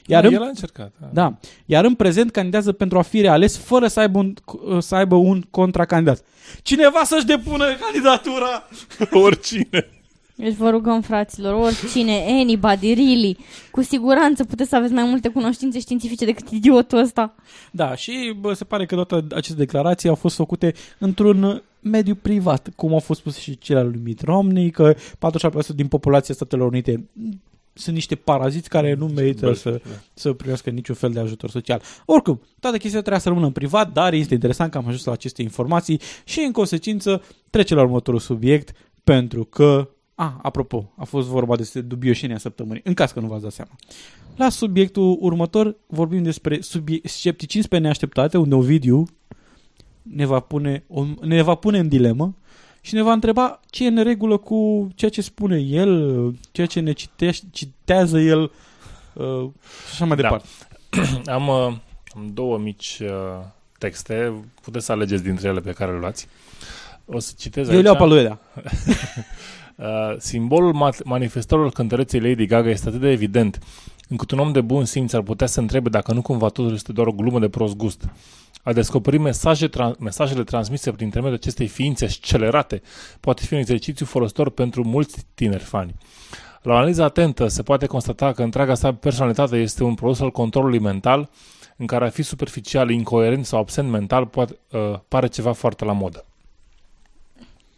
Iar 0.09 0.21
Da, 0.21 0.27
în, 0.27 0.33
el 0.33 0.41
a 0.41 0.47
încercat. 0.47 0.91
Da. 0.99 1.07
da, 1.13 1.37
iar 1.65 1.85
în 1.85 1.93
prezent 1.93 2.31
candidează 2.31 2.71
pentru 2.71 2.97
a 2.97 3.01
fi 3.01 3.21
reales 3.21 3.57
fără 3.57 3.87
să 3.87 3.99
aibă 3.99 4.17
un, 4.17 4.33
să 4.79 4.95
aibă 4.95 5.15
un 5.15 5.41
contracandidat. 5.49 6.23
Cineva 6.63 7.03
să-și 7.03 7.25
depună 7.25 7.65
candidatura! 7.75 8.67
Oricine. 9.25 9.89
Deci 10.35 10.53
vă 10.53 10.69
rugăm, 10.69 11.01
fraților, 11.01 11.53
oricine, 11.53 12.25
anybody, 12.27 12.93
really, 12.93 13.37
cu 13.71 13.81
siguranță 13.81 14.43
puteți 14.43 14.69
să 14.69 14.75
aveți 14.75 14.93
mai 14.93 15.03
multe 15.03 15.29
cunoștințe 15.29 15.79
științifice 15.79 16.25
decât 16.25 16.49
idiotul 16.49 16.97
ăsta. 16.97 17.35
Da, 17.71 17.95
și 17.95 18.35
bă, 18.39 18.53
se 18.53 18.63
pare 18.63 18.85
că 18.85 18.95
toate 18.95 19.35
aceste 19.35 19.57
declarații 19.57 20.09
au 20.09 20.15
fost 20.15 20.35
făcute 20.35 20.73
într-un 20.97 21.63
mediu 21.79 22.15
privat, 22.15 22.69
cum 22.75 22.93
au 22.93 22.99
fost 22.99 23.19
spuse 23.19 23.39
și 23.39 23.57
cele 23.57 23.79
al 23.79 23.85
lui 23.85 24.01
Mitt 24.03 24.21
Romney, 24.21 24.69
că 24.69 24.93
44% 24.93 24.97
din 25.75 25.87
populația 25.87 26.33
Statelor 26.33 26.67
Unite 26.67 27.09
sunt 27.79 27.95
niște 27.95 28.15
paraziți 28.15 28.69
care 28.69 28.93
nu 28.93 29.07
merită 29.07 29.45
Bă, 29.45 29.53
să, 29.53 29.69
da. 29.69 29.89
să 30.13 30.33
primească 30.33 30.69
niciun 30.69 30.95
fel 30.95 31.11
de 31.11 31.19
ajutor 31.19 31.49
social. 31.49 31.81
Oricum, 32.05 32.41
toată 32.59 32.77
chestia 32.77 32.99
trebuia 32.99 33.21
să 33.21 33.27
rămână 33.27 33.45
în 33.45 33.51
privat, 33.51 33.93
dar 33.93 34.13
este 34.13 34.33
interesant 34.33 34.71
că 34.71 34.77
am 34.77 34.87
ajuns 34.87 35.03
la 35.03 35.11
aceste 35.11 35.41
informații 35.41 35.99
și, 36.23 36.39
în 36.39 36.51
consecință, 36.51 37.23
trece 37.49 37.75
la 37.75 37.81
următorul 37.81 38.19
subiect, 38.19 38.71
pentru 39.03 39.43
că, 39.43 39.89
a, 40.15 40.39
apropo, 40.41 40.93
a 40.97 41.03
fost 41.03 41.27
vorba 41.27 41.55
despre 41.55 41.81
dubioșenia 41.81 42.37
săptămânii, 42.37 42.81
în 42.85 42.93
caz 42.93 43.11
că 43.11 43.19
nu 43.19 43.27
v-ați 43.27 43.43
dat 43.43 43.51
seama. 43.51 43.71
La 44.35 44.49
subiectul 44.49 45.17
următor 45.19 45.75
vorbim 45.87 46.23
despre 46.23 46.61
subie- 46.61 47.01
scepticism 47.03 47.67
pe 47.67 47.77
neașteptate, 47.77 48.37
unde 48.37 48.55
Ovidiu 48.55 49.05
ne 50.01 50.25
va, 50.25 50.39
pune, 50.39 50.83
o, 50.87 51.05
ne 51.21 51.41
va 51.41 51.55
pune 51.55 51.79
în 51.79 51.87
dilemă 51.87 52.35
și 52.81 52.93
ne 52.93 53.01
va 53.01 53.11
întreba 53.11 53.59
ce 53.69 53.85
e 53.85 53.87
în 53.87 54.03
regulă 54.03 54.37
cu 54.37 54.87
ceea 54.95 55.11
ce 55.11 55.21
spune 55.21 55.59
el, 55.59 56.33
ceea 56.51 56.67
ce 56.67 56.79
ne 56.79 56.91
citește, 56.91 57.45
citează 57.51 58.19
el 58.19 58.51
uh, 59.13 59.49
și 59.87 59.91
așa 59.91 60.05
mai 60.05 60.17
Da. 60.17 60.21
departe. 60.21 60.47
am, 61.31 61.47
uh, 61.47 61.73
am 62.15 62.31
două 62.33 62.57
mici 62.57 62.99
uh, 63.01 63.45
texte. 63.77 64.33
Puteți 64.61 64.85
să 64.85 64.91
alegeți 64.91 65.23
dintre 65.23 65.47
ele 65.47 65.59
pe 65.59 65.71
care 65.71 65.91
le 65.91 65.97
luați. 65.99 66.27
O 67.11 67.19
să 67.19 67.33
citez 67.37 67.67
Eu 67.67 67.73
aici. 67.73 67.83
le 67.83 67.87
iau 67.89 67.97
pe 67.97 68.05
lui 68.05 68.17
Elea. 68.19 68.39
Uh, 69.75 69.85
simbolul 70.17 70.73
ma- 70.73 71.03
manifestorul 71.03 71.71
cântăreței 71.71 72.19
Lady 72.19 72.45
Gaga 72.45 72.69
este 72.69 72.87
atât 72.87 72.99
de 72.99 73.09
evident, 73.09 73.59
încât 74.09 74.31
un 74.31 74.39
om 74.39 74.51
de 74.51 74.61
bun 74.61 74.85
simț 74.85 75.13
ar 75.13 75.21
putea 75.21 75.47
să 75.47 75.59
întrebe 75.59 75.89
dacă 75.89 76.13
nu 76.13 76.21
cumva 76.21 76.47
totul 76.47 76.73
este 76.73 76.91
doar 76.91 77.07
o 77.07 77.11
glumă 77.11 77.39
de 77.39 77.49
prost 77.49 77.75
gust. 77.75 78.05
A 78.63 78.73
descoperi 78.73 79.17
mesaje 79.17 79.69
tra- 79.69 79.97
mesajele 79.99 80.43
transmise 80.43 80.91
prin 80.91 81.05
intermediul 81.05 81.39
acestei 81.41 81.67
ființe 81.67 82.07
scelerate 82.07 82.81
poate 83.19 83.43
fi 83.45 83.53
un 83.53 83.59
exercițiu 83.59 84.05
folositor 84.05 84.49
pentru 84.49 84.83
mulți 84.83 85.25
tineri 85.33 85.63
fani. 85.63 85.95
La 86.61 86.73
o 86.73 86.75
analiză 86.75 87.03
atentă 87.03 87.47
se 87.47 87.61
poate 87.63 87.85
constata 87.85 88.31
că 88.31 88.43
întreaga 88.43 88.73
sa 88.73 88.93
personalitate 88.93 89.57
este 89.57 89.83
un 89.83 89.93
produs 89.93 90.19
al 90.19 90.31
controlului 90.31 90.79
mental, 90.79 91.29
în 91.77 91.85
care 91.85 92.05
a 92.05 92.09
fi 92.09 92.21
superficial, 92.21 92.89
incoerent 92.89 93.45
sau 93.45 93.59
absent 93.59 93.89
mental 93.89 94.25
poate, 94.25 94.57
uh, 94.71 94.99
pare 95.07 95.27
ceva 95.27 95.51
foarte 95.51 95.85
la 95.85 95.91
modă. 95.93 96.23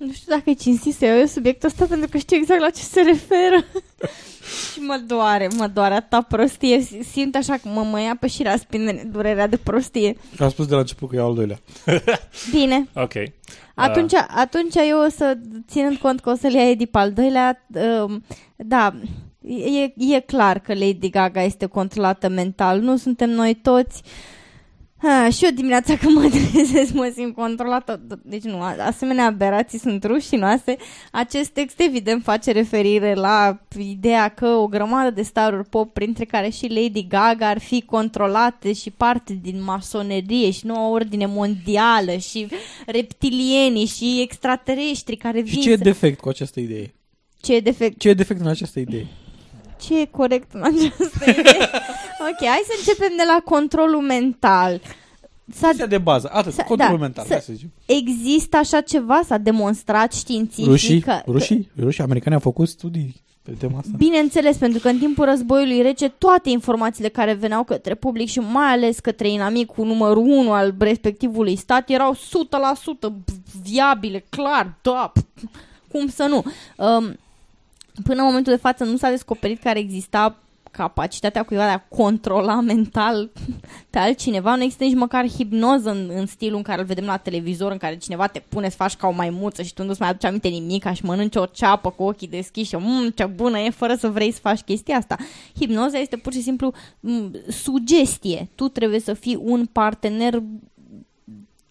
Nu 0.06 0.12
știu 0.12 0.36
dacă 0.36 0.50
e 0.50 0.54
cinstit 0.54 0.96
să 0.96 1.06
iau 1.06 1.18
eu 1.18 1.26
subiectul 1.26 1.70
ăsta 1.70 1.86
pentru 1.86 2.10
că 2.10 2.18
știu 2.18 2.38
exact 2.38 2.60
la 2.60 2.70
ce 2.70 2.82
se 2.82 3.02
referă. 3.02 3.66
și 4.74 4.80
mă 4.80 5.02
doare, 5.08 5.48
mă 5.58 5.68
doare 5.68 5.94
atâta 5.94 6.22
prostie. 6.22 6.82
Simt 7.12 7.36
așa 7.36 7.54
că 7.54 7.70
mă, 7.70 7.82
mă 7.82 8.02
ia 8.02 8.18
pe 8.20 8.28
șira 8.28 8.58
spinare 8.58 9.08
durerea 9.12 9.48
de 9.48 9.58
prostie. 9.58 10.18
Am 10.40 10.50
spus 10.50 10.66
de 10.68 10.74
la 10.74 10.80
început 10.80 11.10
că 11.10 11.16
e 11.16 11.20
al 11.20 11.34
doilea. 11.34 11.60
Bine, 12.54 12.88
Ok. 12.94 13.14
atunci, 13.76 14.14
atunci 14.36 14.76
eu 14.90 15.00
o 15.06 15.10
să, 15.10 15.38
ținând 15.68 15.98
cont 15.98 16.20
că 16.20 16.30
o 16.30 16.36
să-l 16.36 16.54
ia 16.54 16.70
Edi 16.70 16.86
pe 16.86 16.98
al 16.98 17.12
doilea, 17.14 17.66
um, 18.04 18.24
da, 18.56 18.96
e, 19.48 20.16
e 20.16 20.20
clar 20.20 20.60
că 20.60 20.74
Lady 20.74 21.10
Gaga 21.10 21.42
este 21.42 21.66
controlată 21.66 22.30
mental. 22.30 22.80
Nu 22.80 22.98
suntem 22.98 23.30
noi 23.30 23.54
toți. 23.54 24.02
Ha, 25.02 25.30
și 25.30 25.46
eu 25.46 25.52
dimineața 25.52 25.98
când 25.98 26.16
mă 26.16 26.30
trezesc 26.54 26.94
mă 26.94 27.12
simt 27.16 27.36
controlată. 27.36 28.02
Deci 28.24 28.44
nu, 28.44 28.62
a- 28.62 28.76
asemenea 28.80 29.26
aberații 29.26 29.80
sunt 29.80 30.04
rușinoase. 30.04 30.76
Acest 31.12 31.50
text 31.50 31.80
evident 31.80 32.24
face 32.24 32.52
referire 32.52 33.14
la 33.14 33.60
ideea 33.80 34.28
că 34.28 34.48
o 34.48 34.68
grămadă 34.68 35.10
de 35.10 35.22
staruri 35.22 35.70
pop, 35.70 35.94
printre 35.94 36.26
care 36.26 36.50
și 36.50 36.68
Lady 36.68 37.08
Gaga, 37.08 37.48
ar 37.48 37.60
fi 37.60 37.82
controlate 37.82 38.74
și 38.74 38.90
parte 38.92 39.40
din 39.42 39.64
masonerie 39.64 40.52
și 40.52 40.66
noua 40.66 40.90
ordine 40.90 41.26
mondială 41.26 42.16
și 42.16 42.48
reptilienii 42.86 43.86
și 43.86 44.20
extraterestri 44.22 45.16
care 45.16 45.38
Și 45.38 45.44
vin 45.44 45.62
ce 45.62 45.72
e 45.72 45.78
să... 45.78 45.84
defect 45.84 46.20
cu 46.20 46.30
această 46.30 46.60
idee? 46.60 46.94
ce 47.42 47.56
e 47.56 47.60
defect? 47.60 48.00
Ce 48.00 48.10
e 48.10 48.14
defect 48.14 48.40
în 48.40 48.48
această 48.48 48.80
idee? 48.80 49.08
Ce 49.82 50.00
e 50.00 50.06
corect 50.06 50.54
în 50.54 50.62
această 50.64 51.30
idee? 51.30 51.70
ok, 52.30 52.46
hai 52.48 52.62
să 52.66 52.74
începem 52.78 53.14
de 53.18 53.24
la 53.28 53.42
controlul 53.46 54.02
mental. 54.02 54.82
S-a, 55.54 55.68
Chestia 55.68 55.86
de 55.86 55.98
bază, 55.98 56.30
atât, 56.34 56.54
S-a- 56.54 56.64
controlul 56.64 56.98
da, 56.98 57.04
mental, 57.04 57.26
să- 57.26 57.32
hai 57.32 57.42
să 57.42 57.54
zicem. 57.54 57.72
există 57.86 58.58
așa 58.58 58.82
ceva? 58.82 59.22
S-a 59.26 59.38
demonstrat 59.38 60.14
științific 60.14 60.66
Rușii, 60.70 61.00
că, 61.02 61.22
rușii, 61.28 61.72
rușii, 61.80 62.04
americani 62.04 62.36
au 62.36 62.42
făcut 62.42 62.68
studii 62.68 63.22
pe 63.42 63.52
tema 63.60 63.78
asta. 63.78 63.92
Bineînțeles, 63.98 64.58
pentru 64.58 64.80
că 64.80 64.88
în 64.88 64.98
timpul 64.98 65.26
războiului 65.26 65.82
rece 65.82 66.10
toate 66.10 66.50
informațiile 66.50 67.10
care 67.10 67.34
veneau 67.34 67.64
către 67.64 67.96
public 67.96 68.28
și 68.30 68.40
mai 68.40 68.72
ales 68.72 69.00
către 69.00 69.30
inamicul 69.30 69.86
numărul 69.86 70.24
1 70.28 70.52
al 70.52 70.76
respectivului 70.80 71.56
stat 71.56 71.90
erau 71.90 72.14
100% 72.14 73.12
viabile, 73.64 74.26
clar, 74.30 74.78
da, 74.82 75.12
p- 75.20 75.50
cum 75.92 76.08
să 76.08 76.24
nu. 76.30 76.44
Um, 76.86 77.16
până 78.04 78.20
în 78.20 78.26
momentul 78.26 78.54
de 78.54 78.60
față 78.60 78.84
nu 78.84 78.98
s-a 78.98 79.10
descoperit 79.10 79.62
că 79.62 79.68
ar 79.68 79.76
exista 79.76 80.36
capacitatea 80.72 81.44
cuiva 81.44 81.64
de 81.64 81.70
a 81.70 81.96
controla 81.96 82.62
mental 82.62 83.30
pe 83.90 83.98
altcineva. 83.98 84.56
Nu 84.56 84.64
există 84.64 84.84
nici 84.84 84.96
măcar 84.96 85.28
hipnoză 85.28 85.90
în, 85.90 86.12
în 86.16 86.26
stilul 86.26 86.58
în 86.58 86.64
care 86.64 86.80
îl 86.80 86.88
vedem 86.88 87.06
la 87.06 87.18
televizor, 87.18 87.72
în 87.72 87.78
care 87.78 87.98
cineva 87.98 88.28
te 88.28 88.40
pune 88.40 88.70
să 88.70 88.76
faci 88.76 88.96
ca 88.96 89.08
o 89.08 89.12
maimuță 89.12 89.62
și 89.62 89.74
tu 89.74 89.84
nu-ți 89.84 90.00
mai 90.02 90.10
aduci 90.10 90.26
aminte 90.26 90.48
nimic 90.48 90.94
și 90.94 91.06
mănânci 91.06 91.36
o 91.36 91.46
ceapă 91.46 91.90
cu 91.90 92.04
ochii 92.04 92.28
deschiși 92.28 92.70
și 92.70 92.76
mmm, 92.76 93.10
ce 93.10 93.26
bună 93.26 93.60
e, 93.60 93.70
fără 93.70 93.96
să 93.96 94.08
vrei 94.08 94.32
să 94.32 94.40
faci 94.42 94.60
chestia 94.60 94.98
asta. 94.98 95.18
Hipnoza 95.60 95.98
este 95.98 96.18
pur 96.18 96.34
și 96.34 96.42
simplu 96.42 96.74
m, 97.00 97.32
sugestie. 97.50 98.50
Tu 98.56 98.68
trebuie 98.68 99.00
să 99.00 99.14
fii 99.14 99.40
un 99.42 99.66
partener 99.66 100.44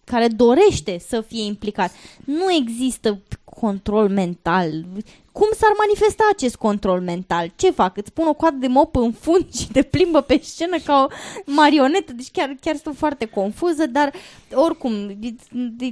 care 0.03 0.27
dorește 0.27 0.99
să 1.07 1.21
fie 1.21 1.43
implicat. 1.43 1.91
Nu 2.25 2.51
există 2.59 3.21
control 3.43 4.09
mental. 4.09 4.85
Cum 5.31 5.47
s-ar 5.57 5.69
manifesta 5.77 6.23
acest 6.33 6.55
control 6.55 7.01
mental? 7.01 7.51
Ce 7.55 7.71
fac? 7.71 7.97
Îți 7.97 8.13
pun 8.13 8.27
o 8.27 8.33
coadă 8.33 8.55
de 8.59 8.67
mop 8.67 8.95
în 8.95 9.11
fund 9.11 9.53
și 9.53 9.67
te 9.71 9.81
plimbă 9.81 10.21
pe 10.21 10.39
scenă 10.43 10.77
ca 10.85 11.07
o 11.09 11.13
marionetă? 11.51 12.13
Deci 12.13 12.31
chiar, 12.31 12.55
chiar 12.61 12.75
sunt 12.75 12.97
foarte 12.97 13.25
confuză, 13.25 13.85
dar 13.85 14.11
oricum 14.53 14.93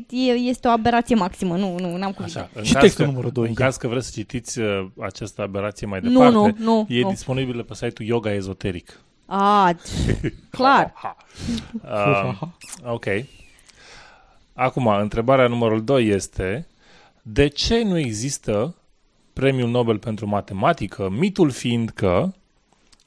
e- 0.10 0.32
este 0.32 0.68
o 0.68 0.72
aberație 0.72 1.16
maximă. 1.16 1.56
Nu, 1.58 1.78
nu, 1.80 1.98
n-am 1.98 2.12
cuvinte. 2.12 2.40
Așa, 2.40 2.50
în 2.54 2.64
Și 2.64 2.74
caz 2.74 2.82
textul 2.82 3.04
că, 3.06 3.10
numărul 3.12 3.32
doi, 3.32 3.44
În 3.48 3.54
ia. 3.58 3.66
caz 3.66 3.76
că 3.78 3.88
vreți 3.88 4.06
să 4.06 4.12
citiți 4.16 4.60
uh, 4.60 4.86
această 5.02 5.42
aberație 5.42 5.88
mai 5.88 6.00
Nu, 6.04 6.10
departe, 6.10 6.34
nu, 6.36 6.54
nu, 6.58 6.86
e 6.90 7.02
nu. 7.02 7.10
disponibilă 7.10 7.64
pe 7.64 7.74
site-ul 7.74 8.10
Yoga 8.10 8.34
Ezoteric. 8.34 9.00
A, 9.26 9.76
clar. 10.58 10.94
Uh, 11.84 12.40
ok. 12.86 13.06
Acum, 14.54 14.88
întrebarea 14.88 15.48
numărul 15.48 15.84
2 15.84 16.08
este 16.08 16.68
de 17.22 17.48
ce 17.48 17.84
nu 17.84 17.98
există 17.98 18.76
premiul 19.40 19.70
Nobel 19.70 19.98
pentru 19.98 20.28
matematică, 20.28 21.10
mitul 21.10 21.50
fiind 21.50 21.90
că 21.90 22.32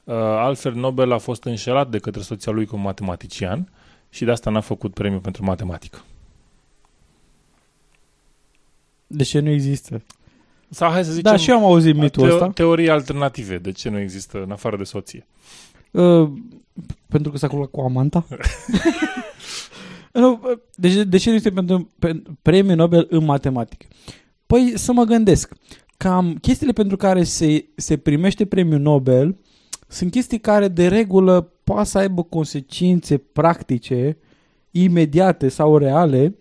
uh, 0.05 0.15
Alfred 0.15 0.75
Nobel 0.75 1.13
a 1.13 1.19
fost 1.19 1.45
înșelat 1.45 1.91
de 1.91 1.99
către 1.99 2.21
soția 2.21 2.53
lui 2.53 2.67
cu 2.67 2.77
un 2.77 2.83
matematician 2.83 3.69
și 4.11 4.25
de 4.25 4.31
asta 4.31 4.51
n-a 4.51 4.61
făcut 4.61 4.95
premiul 4.95 5.21
pentru 5.21 5.45
matematică. 5.45 6.05
De 9.07 9.23
ce 9.23 9.41
nu 9.41 9.51
există? 9.51 10.03
Sau 10.69 10.91
hai 10.91 11.05
să 11.05 11.13
zicem... 11.13 11.31
Da, 11.31 11.37
și 11.37 11.51
eu 11.51 11.57
am 11.57 11.65
auzit 11.65 11.97
mitul 11.97 12.29
teo- 12.29 12.33
ăsta. 12.33 12.49
Teorii 12.49 12.91
alternative. 12.91 13.59
De 13.59 13.73
ce 13.73 13.89
nu 13.89 13.99
există 13.99 14.43
în 14.43 14.51
afară 14.51 14.77
de 14.77 14.85
soție? 14.85 15.27
Uh, 15.91 16.31
pentru 17.09 17.31
că 17.31 17.39
s-a 17.39 17.49
culcat 17.49 17.71
cu 17.71 17.81
amanta? 17.81 18.27
nu, 20.13 20.41
uh, 20.43 20.59
deci 20.75 20.93
de 20.93 21.17
ce 21.17 21.29
nu 21.29 21.37
este 21.37 21.51
pentru, 21.51 21.91
pentru 21.99 22.39
premiul 22.43 22.77
Nobel 22.77 23.07
în 23.11 23.25
matematică? 23.25 23.87
Păi 24.47 24.73
să 24.77 24.93
mă 24.93 25.05
gândesc. 25.05 25.53
Cam 26.03 26.35
chestiile 26.41 26.73
pentru 26.73 26.97
care 26.97 27.23
se, 27.23 27.65
se 27.75 27.97
primește 27.97 28.45
premiul 28.47 28.81
Nobel 28.81 29.37
sunt 29.89 30.11
chestii 30.11 30.39
care 30.41 30.69
de 30.69 30.89
regulă 30.89 31.53
poate 31.65 31.89
să 31.89 31.99
aibă 31.99 32.23
consecințe 32.23 33.17
practice, 33.17 34.17
imediate 34.71 35.49
sau 35.49 35.77
reale, 35.77 36.37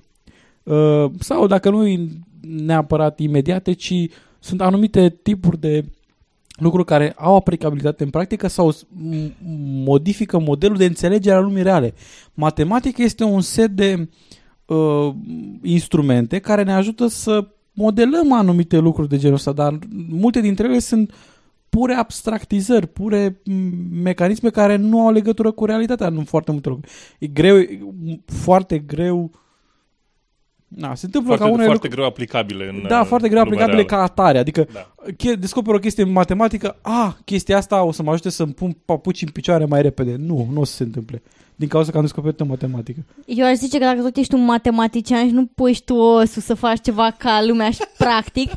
uh, 0.63 1.05
sau 1.19 1.47
dacă 1.47 1.69
nu 1.69 2.09
neapărat 2.41 3.19
imediate, 3.19 3.73
ci 3.73 3.93
sunt 4.39 4.61
anumite 4.61 5.19
tipuri 5.23 5.59
de 5.59 5.85
lucruri 6.55 6.85
care 6.85 7.13
au 7.17 7.35
aplicabilitate 7.35 8.03
în 8.03 8.09
practică 8.09 8.47
sau 8.47 8.71
s- 8.71 8.83
m- 8.83 9.31
modifică 9.85 10.39
modelul 10.39 10.77
de 10.77 10.85
înțelegere 10.85 11.35
al 11.35 11.43
lumii 11.43 11.63
reale. 11.63 11.93
Matematica 12.33 13.03
este 13.03 13.23
un 13.23 13.41
set 13.41 13.69
de 13.69 14.09
uh, 14.65 15.13
instrumente 15.61 16.39
care 16.39 16.63
ne 16.63 16.73
ajută 16.73 17.07
să 17.07 17.47
modelăm 17.73 18.31
anumite 18.33 18.77
lucruri 18.77 19.09
de 19.09 19.17
genul 19.17 19.35
ăsta, 19.35 19.51
dar 19.51 19.79
multe 20.09 20.39
dintre 20.41 20.67
ele 20.67 20.79
sunt 20.79 21.13
pure 21.69 21.93
abstractizări, 21.93 22.87
pure 22.87 23.41
m, 23.45 23.53
mecanisme 24.01 24.49
care 24.49 24.75
nu 24.75 25.01
au 25.05 25.11
legătură 25.11 25.51
cu 25.51 25.65
realitatea 25.65 26.07
în 26.07 26.23
foarte 26.23 26.51
multe 26.51 26.69
lucruri. 26.69 26.91
E 27.19 27.27
greu, 27.27 27.57
e 27.57 27.79
foarte 28.25 28.79
greu 28.79 29.31
Na, 30.75 30.95
se 30.95 31.05
întâmplă 31.05 31.35
Foarte, 31.35 31.43
ca 31.43 31.49
unele 31.59 31.67
foarte 31.67 31.87
lucruri- 31.87 31.93
greu 31.95 32.05
aplicabile 32.05 32.67
în 32.69 32.87
Da, 32.87 32.99
uh, 32.99 33.05
foarte 33.05 33.27
greu 33.29 33.43
lumea 33.43 33.53
aplicabile 33.63 33.87
reală. 33.87 34.05
ca 34.05 34.21
atare. 34.21 34.37
Adică 34.37 34.67
Da. 34.73 34.91
che- 35.11 35.35
descoper 35.39 35.73
o 35.73 35.77
chestie 35.79 36.03
în 36.03 36.11
matematică, 36.11 36.77
a, 36.81 37.17
chestia 37.25 37.57
asta 37.57 37.83
o 37.83 37.91
să 37.91 38.03
mă 38.03 38.11
ajute 38.11 38.29
să-mi 38.29 38.53
pun 38.53 38.77
papuci 38.85 39.21
în 39.21 39.27
picioare 39.29 39.65
mai 39.65 39.81
repede. 39.81 40.15
Nu, 40.15 40.47
nu 40.53 40.59
o 40.59 40.63
să 40.63 40.73
se 40.75 40.83
întâmple. 40.83 41.21
Din 41.61 41.69
cauza 41.69 41.91
că 41.91 41.97
am 41.97 42.03
descoperit 42.03 42.39
în 42.39 42.47
matematică. 42.47 42.99
Eu 43.25 43.45
aș 43.45 43.55
zice 43.55 43.77
că 43.77 43.83
dacă 43.85 44.01
tot 44.01 44.17
ești 44.17 44.33
un 44.33 44.45
matematician 44.45 45.27
și 45.27 45.33
nu 45.33 45.45
pui 45.45 45.81
tu 45.85 45.95
osul 45.95 46.41
să 46.41 46.53
faci 46.53 46.81
ceva 46.81 47.11
ca 47.17 47.43
lumea 47.47 47.71
și 47.71 47.81
practic, 48.03 48.51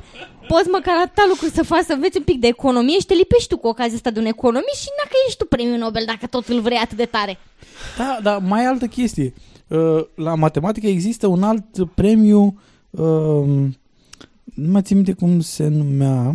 poți 0.48 0.68
măcar 0.68 0.94
atâta 1.04 1.24
lucruri 1.28 1.52
să 1.52 1.62
faci, 1.64 1.84
să 1.84 1.92
înveți 1.92 2.16
un 2.16 2.22
pic 2.24 2.40
de 2.40 2.46
economie 2.46 2.98
și 2.98 3.06
te 3.06 3.14
lipești 3.14 3.48
tu 3.48 3.56
cu 3.56 3.66
ocazia 3.66 3.94
asta 3.94 4.10
de 4.10 4.18
un 4.18 4.24
economist 4.26 4.80
și 4.80 4.88
dacă 5.02 5.14
ești 5.26 5.38
tu 5.38 5.46
premiul 5.46 5.78
Nobel, 5.78 6.02
dacă 6.06 6.26
tot 6.26 6.48
îl 6.48 6.60
vrei 6.60 6.76
atât 6.76 6.96
de 6.96 7.04
tare. 7.04 7.38
Da, 7.98 8.18
dar 8.22 8.38
mai 8.38 8.62
e 8.62 8.66
altă 8.66 8.86
chestie. 8.86 9.34
Uh, 9.68 10.04
La 10.14 10.34
matematică 10.34 10.86
există 10.86 11.26
un 11.26 11.42
alt 11.42 11.94
premiu, 11.94 12.60
uh, 12.90 13.46
nu 14.54 14.70
mai 14.70 14.82
țin 14.82 14.96
minte 14.96 15.12
cum 15.12 15.40
se 15.40 15.68
numea, 15.68 16.34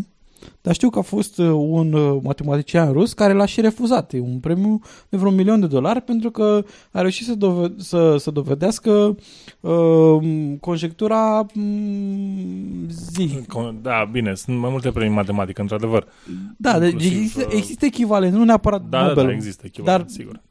dar 0.61 0.73
știu 0.73 0.89
că 0.89 0.99
a 0.99 1.01
fost 1.01 1.37
uh, 1.37 1.49
un 1.53 1.93
uh, 1.93 2.19
matematician 2.23 2.91
rus 2.91 3.13
care 3.13 3.33
l-a 3.33 3.45
și 3.45 3.61
refuzat. 3.61 4.13
E 4.13 4.19
un 4.19 4.39
premiu 4.39 4.79
de 5.09 5.17
vreo 5.17 5.29
un 5.29 5.35
milion 5.35 5.59
de 5.59 5.67
dolari 5.67 6.01
pentru 6.01 6.31
că 6.31 6.63
a 6.91 6.99
reușit 7.01 7.25
să, 7.25 7.35
dove- 7.35 7.73
să, 7.77 8.17
să 8.17 8.31
dovedească 8.31 9.15
uh, 9.59 10.17
conjectura 10.59 11.45
mm, 11.53 12.89
zi. 12.89 13.29
Con- 13.41 13.81
Da, 13.81 14.09
bine, 14.11 14.33
sunt 14.35 14.57
mai 14.57 14.69
multe 14.69 14.89
premii 14.91 15.09
în 15.09 15.13
matematică, 15.15 15.61
într-adevăr. 15.61 16.07
Da, 16.57 16.79
deci 16.79 16.91
Inclusiv, 16.91 17.17
există, 17.17 17.43
uh, 17.47 17.53
există 17.57 17.85
echivalent, 17.85 18.33
nu 18.33 18.43
neapărat 18.43 18.81
Da, 18.81 18.99
da, 18.99 19.05
Nobel. 19.07 19.25
da, 19.25 19.31
există 19.31 19.63
echivalent, 19.65 19.99
dar 20.03 20.09
sigur. 20.09 20.41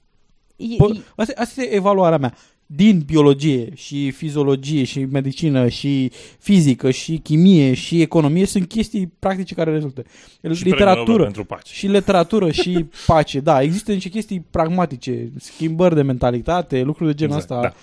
E, 0.56 0.64
Po- 0.76 1.14
asta, 1.16 1.32
asta 1.36 1.60
este 1.62 1.74
evaluarea 1.74 2.18
mea. 2.18 2.35
Din 2.70 3.03
biologie 3.07 3.69
și 3.74 4.11
fiziologie 4.11 4.85
și 4.85 5.05
medicină 5.05 5.69
și 5.69 6.12
fizică 6.39 6.90
și 6.90 7.16
chimie 7.23 7.74
și 7.74 8.01
economie 8.01 8.47
sunt 8.47 8.69
chestii 8.69 9.12
practice 9.19 9.55
care 9.55 9.70
rezultă. 9.70 10.03
Și 10.03 10.09
premiul 10.40 10.59
Nobel 10.61 10.70
literatură 10.73 11.23
pentru 11.23 11.45
pace. 11.45 11.73
și 11.74 11.86
literatură 11.86 12.51
și 12.51 12.86
pace. 13.07 13.40
Da, 13.40 13.62
există 13.62 13.93
niște 13.93 14.09
chestii 14.09 14.45
pragmatice, 14.51 15.31
schimbări 15.39 15.95
de 15.95 16.03
mentalitate, 16.03 16.82
lucruri 16.82 17.11
de 17.11 17.16
genul 17.16 17.36
Exact, 17.36 17.65
ăsta. 17.65 17.74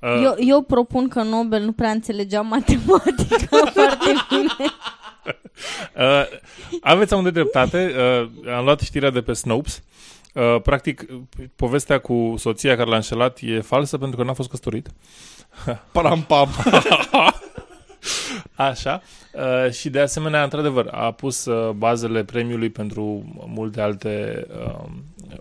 da. 0.00 0.08
Uh, 0.08 0.22
eu, 0.24 0.34
eu 0.48 0.62
propun 0.62 1.08
că 1.08 1.22
Nobel 1.22 1.64
nu 1.64 1.72
prea 1.72 1.90
înțelegea 1.90 2.40
matematica 2.40 3.46
foarte 3.74 4.12
bine. 4.28 4.70
Uh, 5.96 6.22
aveți 6.80 7.12
amândoi 7.12 7.32
dreptate. 7.32 7.92
Uh, 7.96 8.52
am 8.56 8.64
luat 8.64 8.80
știrea 8.80 9.10
de 9.10 9.20
pe 9.20 9.32
Snopes. 9.32 9.76
Uh, 9.76 9.82
practic, 10.62 11.06
povestea 11.56 11.98
cu 11.98 12.34
soția 12.38 12.76
care 12.76 12.88
l-a 12.88 12.96
înșelat 12.96 13.38
e 13.40 13.60
falsă 13.60 13.98
pentru 13.98 14.16
că 14.16 14.24
n-a 14.24 14.32
fost 14.32 14.50
căsătorit. 14.50 14.88
Param 15.92 16.22
pam. 16.22 16.48
Așa. 18.54 19.02
Uh, 19.32 19.72
și 19.72 19.90
de 19.90 20.00
asemenea, 20.00 20.42
într-adevăr, 20.42 20.88
a 20.90 21.10
pus 21.10 21.44
uh, 21.44 21.70
bazele 21.70 22.24
premiului 22.24 22.70
pentru 22.70 23.24
multe 23.46 23.80
alte, 23.80 24.46
uh, 24.66 24.84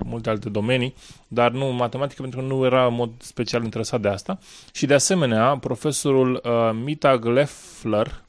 multe 0.05 0.30
alte 0.30 0.49
domenii, 0.49 0.93
dar 1.27 1.51
nu 1.51 1.65
matematică 1.65 2.22
pentru 2.22 2.39
că 2.39 2.45
nu 2.45 2.65
era 2.65 2.85
în 2.85 2.93
mod 2.93 3.11
special 3.18 3.63
interesat 3.63 4.01
de 4.01 4.07
asta. 4.07 4.39
Și 4.73 4.85
de 4.85 4.93
asemenea, 4.93 5.57
profesorul 5.57 6.41
uh, 6.43 6.69
Mitag 6.84 7.26
Leffler 7.26 8.22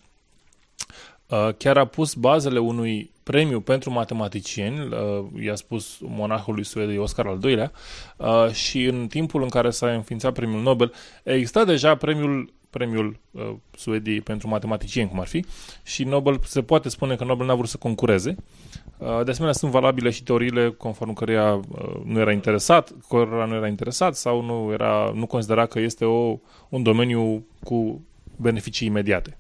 uh, 1.26 1.48
chiar 1.56 1.76
a 1.76 1.84
pus 1.84 2.14
bazele 2.14 2.59
unui 2.59 3.10
premiu 3.23 3.61
pentru 3.61 3.90
matematicieni, 3.90 4.81
uh, 4.81 5.43
i-a 5.44 5.55
spus 5.55 5.97
monahului 6.01 6.65
suedei 6.65 6.99
Oscar 6.99 7.27
al 7.27 7.39
II-lea, 7.43 7.73
uh, 8.16 8.51
și 8.51 8.85
în 8.85 9.07
timpul 9.07 9.43
în 9.43 9.49
care 9.49 9.70
s-a 9.70 9.93
înființat 9.93 10.32
premiul 10.32 10.62
Nobel, 10.62 10.93
exista 11.23 11.65
deja 11.65 11.94
premiul 11.94 12.53
premiul 12.73 13.19
uh, 13.31 13.51
Suediei 13.77 14.20
pentru 14.20 14.49
matematicieni, 14.49 15.09
cum 15.09 15.20
ar 15.20 15.27
fi, 15.27 15.44
și 15.82 16.05
Nobel 16.05 16.40
se 16.44 16.62
poate 16.62 16.89
spune 16.89 17.16
că 17.16 17.24
Nobel 17.24 17.47
n-a 17.47 17.55
vrut 17.55 17.69
să 17.69 17.77
concureze. 17.77 18.36
Uh, 18.99 19.24
de 19.24 19.31
asemenea, 19.31 19.53
sunt 19.53 19.70
valabile 19.70 20.11
și 20.11 20.23
teoriile 20.23 20.70
conform 20.70 21.12
căreia 21.12 21.55
uh, 21.55 22.01
nu 22.05 22.19
era 22.19 22.32
interesat, 22.32 22.93
cărora 23.09 23.44
nu 23.44 23.55
era 23.55 23.69
interesat 23.69 24.15
sau 24.15 24.43
nu, 24.43 24.73
era, 24.73 25.12
nu 25.15 25.27
considera 25.27 25.66
că 25.66 25.81
este 25.81 26.05
o, 26.05 26.39
un 26.69 26.82
domeniu 26.82 27.47
cu 27.65 28.01
beneficii 28.36 28.86
imediate. 28.86 29.39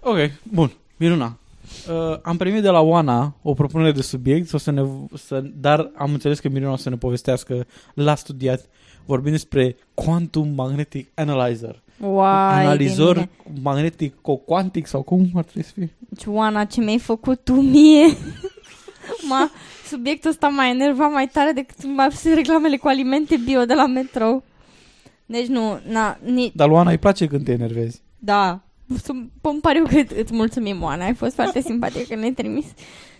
Ok, 0.00 0.16
bun, 0.42 0.72
minuna. 0.96 1.38
Uh, 1.90 2.18
am 2.22 2.36
primit 2.36 2.62
de 2.62 2.68
la 2.68 2.80
Oana 2.80 3.36
o 3.42 3.54
propunere 3.54 3.92
de 3.92 4.02
subiect, 4.02 4.52
o 4.52 4.58
să 4.58 4.70
ne, 4.70 4.82
să, 5.14 5.40
dar 5.54 5.90
am 5.96 6.12
înțeles 6.12 6.38
că 6.38 6.48
Miruna 6.48 6.72
o 6.72 6.76
să 6.76 6.88
ne 6.90 6.96
povestească 6.96 7.66
la 7.94 8.14
studiat, 8.14 8.68
vorbind 9.04 9.32
despre 9.34 9.76
Quantum 9.94 10.48
Magnetic 10.54 11.08
Analyzer. 11.14 11.82
Uai, 12.00 12.64
Analizor 12.64 13.16
de 13.16 13.28
magnetic 13.62 14.14
cuantic 14.44 14.86
sau 14.86 15.02
cum 15.02 15.30
ar 15.34 15.42
trebui 15.44 15.62
să 15.62 15.70
fie? 15.74 15.94
Deci, 16.08 16.24
Oana, 16.26 16.64
ce 16.64 16.80
mi-ai 16.80 16.98
făcut 16.98 17.40
tu 17.44 17.52
mie? 17.52 18.06
Ma, 19.28 19.50
subiectul 19.86 20.30
ăsta 20.30 20.48
m-a 20.48 20.68
enervat 20.68 21.12
mai 21.12 21.26
tare 21.26 21.52
decât 21.52 21.84
m-a 21.84 22.06
pus 22.06 22.24
reclamele 22.34 22.76
cu 22.76 22.88
alimente 22.88 23.36
bio 23.44 23.64
de 23.64 23.74
la 23.74 23.86
metro. 23.86 24.42
Deci 25.26 25.46
nu, 25.46 25.80
na, 25.88 26.18
ni, 26.24 26.52
Dar 26.54 26.66
lui 26.66 26.76
Oana 26.76 26.90
îi 26.90 26.98
place 26.98 27.26
când 27.26 27.44
te 27.44 27.52
enervezi. 27.52 28.02
da, 28.18 28.48
Sunt- 28.48 28.62
îmi 29.40 29.60
pare 29.60 29.78
eu 29.78 29.84
că 29.84 30.14
îți 30.20 30.34
mulțumim, 30.34 30.82
Oana, 30.82 31.04
ai 31.04 31.14
fost 31.14 31.34
foarte 31.34 31.60
simpatică 31.70 32.04
că 32.08 32.14
ne-ai 32.14 32.32
trimis. 32.32 32.66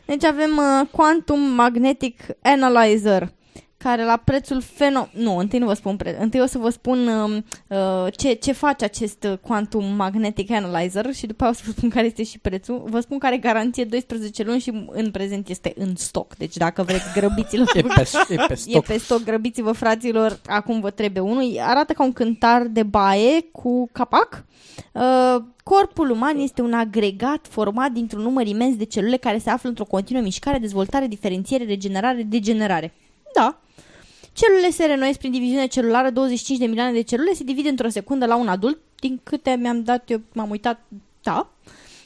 Deci 0.07 0.25
avem 0.25 0.57
uh, 0.57 0.89
Quantum 0.91 1.41
Magnetic 1.41 2.21
Analyzer, 2.43 3.33
care 3.77 4.05
la 4.05 4.17
prețul 4.17 4.61
feno... 4.61 5.09
Nu, 5.13 5.37
întâi 5.37 5.59
nu 5.59 5.67
vă 5.67 5.75
spun 5.75 5.97
pre... 5.97 6.17
Întâi 6.21 6.41
o 6.41 6.47
să 6.47 6.59
vă 6.59 6.71
spun 6.71 7.07
uh, 7.07 7.43
uh, 7.69 8.13
ce, 8.17 8.33
ce 8.33 8.53
face 8.53 8.85
acest 8.85 9.25
uh, 9.25 9.39
Quantum 9.39 9.85
Magnetic 9.95 10.51
Analyzer 10.51 11.13
și 11.13 11.27
după 11.27 11.43
aia 11.43 11.53
o 11.53 11.55
să 11.55 11.63
vă 11.67 11.73
spun 11.77 11.89
care 11.89 12.07
este 12.07 12.23
și 12.23 12.39
prețul. 12.39 12.83
Vă 12.87 13.01
spun 13.01 13.19
că 13.19 13.27
are 13.27 13.37
garanție 13.37 13.85
12 13.85 14.43
luni 14.43 14.61
și 14.61 14.87
în 14.89 15.11
prezent 15.11 15.49
este 15.49 15.73
în 15.77 15.97
stoc. 15.97 16.37
Deci 16.37 16.57
dacă 16.57 16.83
vreți, 16.83 17.13
grăbiți-l. 17.15 17.65
E 17.75 17.83
pe, 17.83 18.09
e 18.29 18.37
pe 18.47 18.53
E 18.53 18.55
stoc. 18.55 18.85
pe 18.85 18.99
stoc, 18.99 19.23
grăbiți-vă 19.25 19.73
fraților, 19.73 20.41
acum 20.47 20.81
vă 20.81 20.91
trebuie 20.91 21.23
unul. 21.23 21.59
Arată 21.61 21.93
ca 21.93 22.05
un 22.05 22.13
cântar 22.13 22.63
de 22.63 22.83
baie 22.83 23.41
cu 23.53 23.89
capac. 23.93 24.45
Uh, 24.93 25.43
corpul 25.63 26.11
uman 26.11 26.39
este 26.39 26.63
un 26.63 26.73
agregat 26.73 27.47
format 27.51 27.91
dintr-un 27.91 28.23
număr 28.23 28.47
imens 28.47 28.77
de 28.77 28.85
celule 28.85 29.17
care 29.17 29.39
se 29.39 29.51
află 29.51 29.69
într-o 29.69 29.85
continuă 29.85 30.23
mișcare, 30.23 30.59
dezvoltare, 30.59 31.07
diferențiere, 31.07 31.65
regenerare, 31.65 32.23
degenerare. 32.23 32.93
Da. 33.37 33.61
Celulele 34.33 34.71
se 34.71 34.85
renoiesc 34.85 35.19
prin 35.19 35.31
diviziune 35.31 35.67
celulară, 35.67 36.11
25 36.11 36.59
de 36.59 36.67
milioane 36.67 36.93
de 36.93 37.01
celule 37.03 37.33
se 37.33 37.45
divide 37.45 37.69
într-o 37.69 37.89
secundă 37.89 38.27
la 38.27 38.37
un 38.37 38.49
adult, 38.49 38.79
din 39.01 39.21
câte 39.23 39.57
mi-am 39.61 39.83
dat 39.83 40.11
eu, 40.11 40.21
m-am 40.33 40.51
uitat, 40.51 40.81
da. 41.23 41.51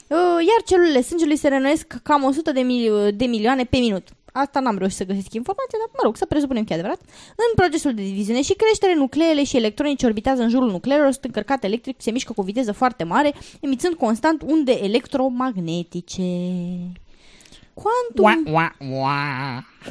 Uh, 0.07 0.17
Iar 0.17 0.61
celulele 0.65 1.01
sângelui 1.01 1.35
se 1.35 1.47
renoiesc 1.47 1.87
cam 2.03 2.23
100 2.23 2.51
de, 2.51 2.59
mil- 2.61 3.11
de 3.15 3.25
milioane 3.25 3.63
pe 3.63 3.77
minut. 3.77 4.07
asta 4.33 4.59
n-am 4.59 4.77
reușit 4.77 4.97
să 4.97 5.05
găsesc 5.05 5.33
informația, 5.33 5.77
dar 5.79 5.89
mă 5.93 5.99
rog, 6.03 6.17
să 6.17 6.25
presupunem 6.25 6.63
că 6.63 6.71
e 6.71 6.75
adevărat. 6.75 7.01
În 7.29 7.55
procesul 7.55 7.93
de 7.93 8.01
diviziune 8.01 8.41
și 8.41 8.53
creștere, 8.53 8.95
nucleele 8.95 9.43
și 9.43 9.57
electronice 9.57 10.05
orbitează 10.05 10.41
în 10.41 10.49
jurul 10.49 10.71
nucleelor, 10.71 11.11
sunt 11.11 11.23
încărcate 11.25 11.67
electric, 11.67 11.95
se 12.01 12.11
mișcă 12.11 12.33
cu 12.33 12.41
viteză 12.41 12.71
foarte 12.71 13.03
mare, 13.03 13.33
emițând 13.59 13.95
constant 13.95 14.41
unde 14.41 14.71
electromagnetice. 14.71 16.21
Quantum, 17.73 18.45
Ua, 18.53 18.53
ua, 18.53 18.71
ua. 18.99 19.15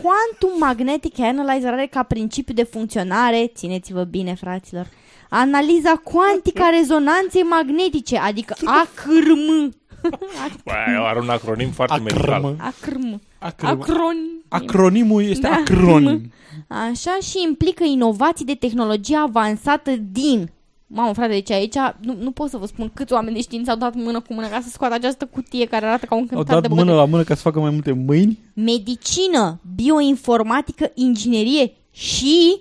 Quantum 0.02 0.58
Magnetic 0.58 1.18
Analyzer 1.20 1.72
are 1.72 1.86
ca 1.90 2.02
principiu 2.02 2.54
de 2.54 2.62
funcționare, 2.62 3.50
țineți-vă 3.54 4.04
bine, 4.04 4.34
fraților, 4.34 4.86
analiza 5.28 5.92
cuantică 6.04 6.62
a 6.62 6.68
rezonanței 6.78 7.42
magnetice, 7.42 8.18
adică 8.18 8.54
ACRM. 8.64 9.74
Bă, 10.64 10.72
are 11.06 11.18
un 11.18 11.28
acronim 11.28 11.70
foarte 11.70 11.92
Acrm. 11.94 12.04
medical. 12.04 12.56
ACRM. 12.58 13.20
Acrm. 13.38 13.66
Acronim. 13.68 14.44
Acronimul 14.48 15.22
este 15.24 15.48
Da. 15.48 15.54
acronim. 15.54 16.32
Așa 16.68 17.18
și 17.22 17.42
implică 17.48 17.84
inovații 17.84 18.44
de 18.44 18.54
tehnologie 18.54 19.16
avansată 19.16 19.90
din... 20.12 20.50
Mamă, 20.92 21.12
frate, 21.12 21.32
deci 21.32 21.50
aici 21.50 21.74
nu, 22.00 22.16
nu 22.20 22.30
pot 22.30 22.50
să 22.50 22.56
vă 22.56 22.66
spun 22.66 22.90
câți 22.94 23.12
oameni 23.12 23.34
de 23.36 23.42
știință 23.42 23.70
au 23.70 23.76
dat 23.76 23.94
mână 23.94 24.20
cu 24.20 24.34
mână 24.34 24.46
ca 24.48 24.60
să 24.62 24.68
scoată 24.68 24.94
această 24.94 25.26
cutie 25.26 25.66
care 25.66 25.86
arată 25.86 26.06
ca 26.06 26.14
un 26.14 26.20
Au 26.20 26.26
cântar 26.26 26.44
dat 26.54 26.62
de 26.62 26.68
mână 26.68 26.80
băgături. 26.80 27.04
la 27.06 27.10
mână 27.10 27.22
ca 27.24 27.34
să 27.34 27.40
facă 27.40 27.60
mai 27.60 27.70
multe 27.70 27.92
mâini. 27.92 28.38
Medicină, 28.54 29.60
bioinformatică, 29.74 30.90
inginerie 30.94 31.72
și 31.90 32.60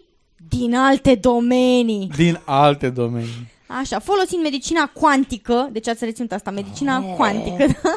din 0.49 0.75
alte 0.75 1.15
domenii. 1.15 2.09
Din 2.15 2.39
alte 2.45 2.89
domenii. 2.89 3.47
Așa, 3.71 3.99
folosind 3.99 4.41
medicina 4.43 4.85
cuantică, 4.93 5.69
deci 5.71 5.87
ați 5.87 6.05
reținut 6.05 6.31
asta, 6.31 6.51
medicina 6.51 6.97
Oh. 7.07 7.13
cuantică, 7.15 7.65
da? 7.83 7.93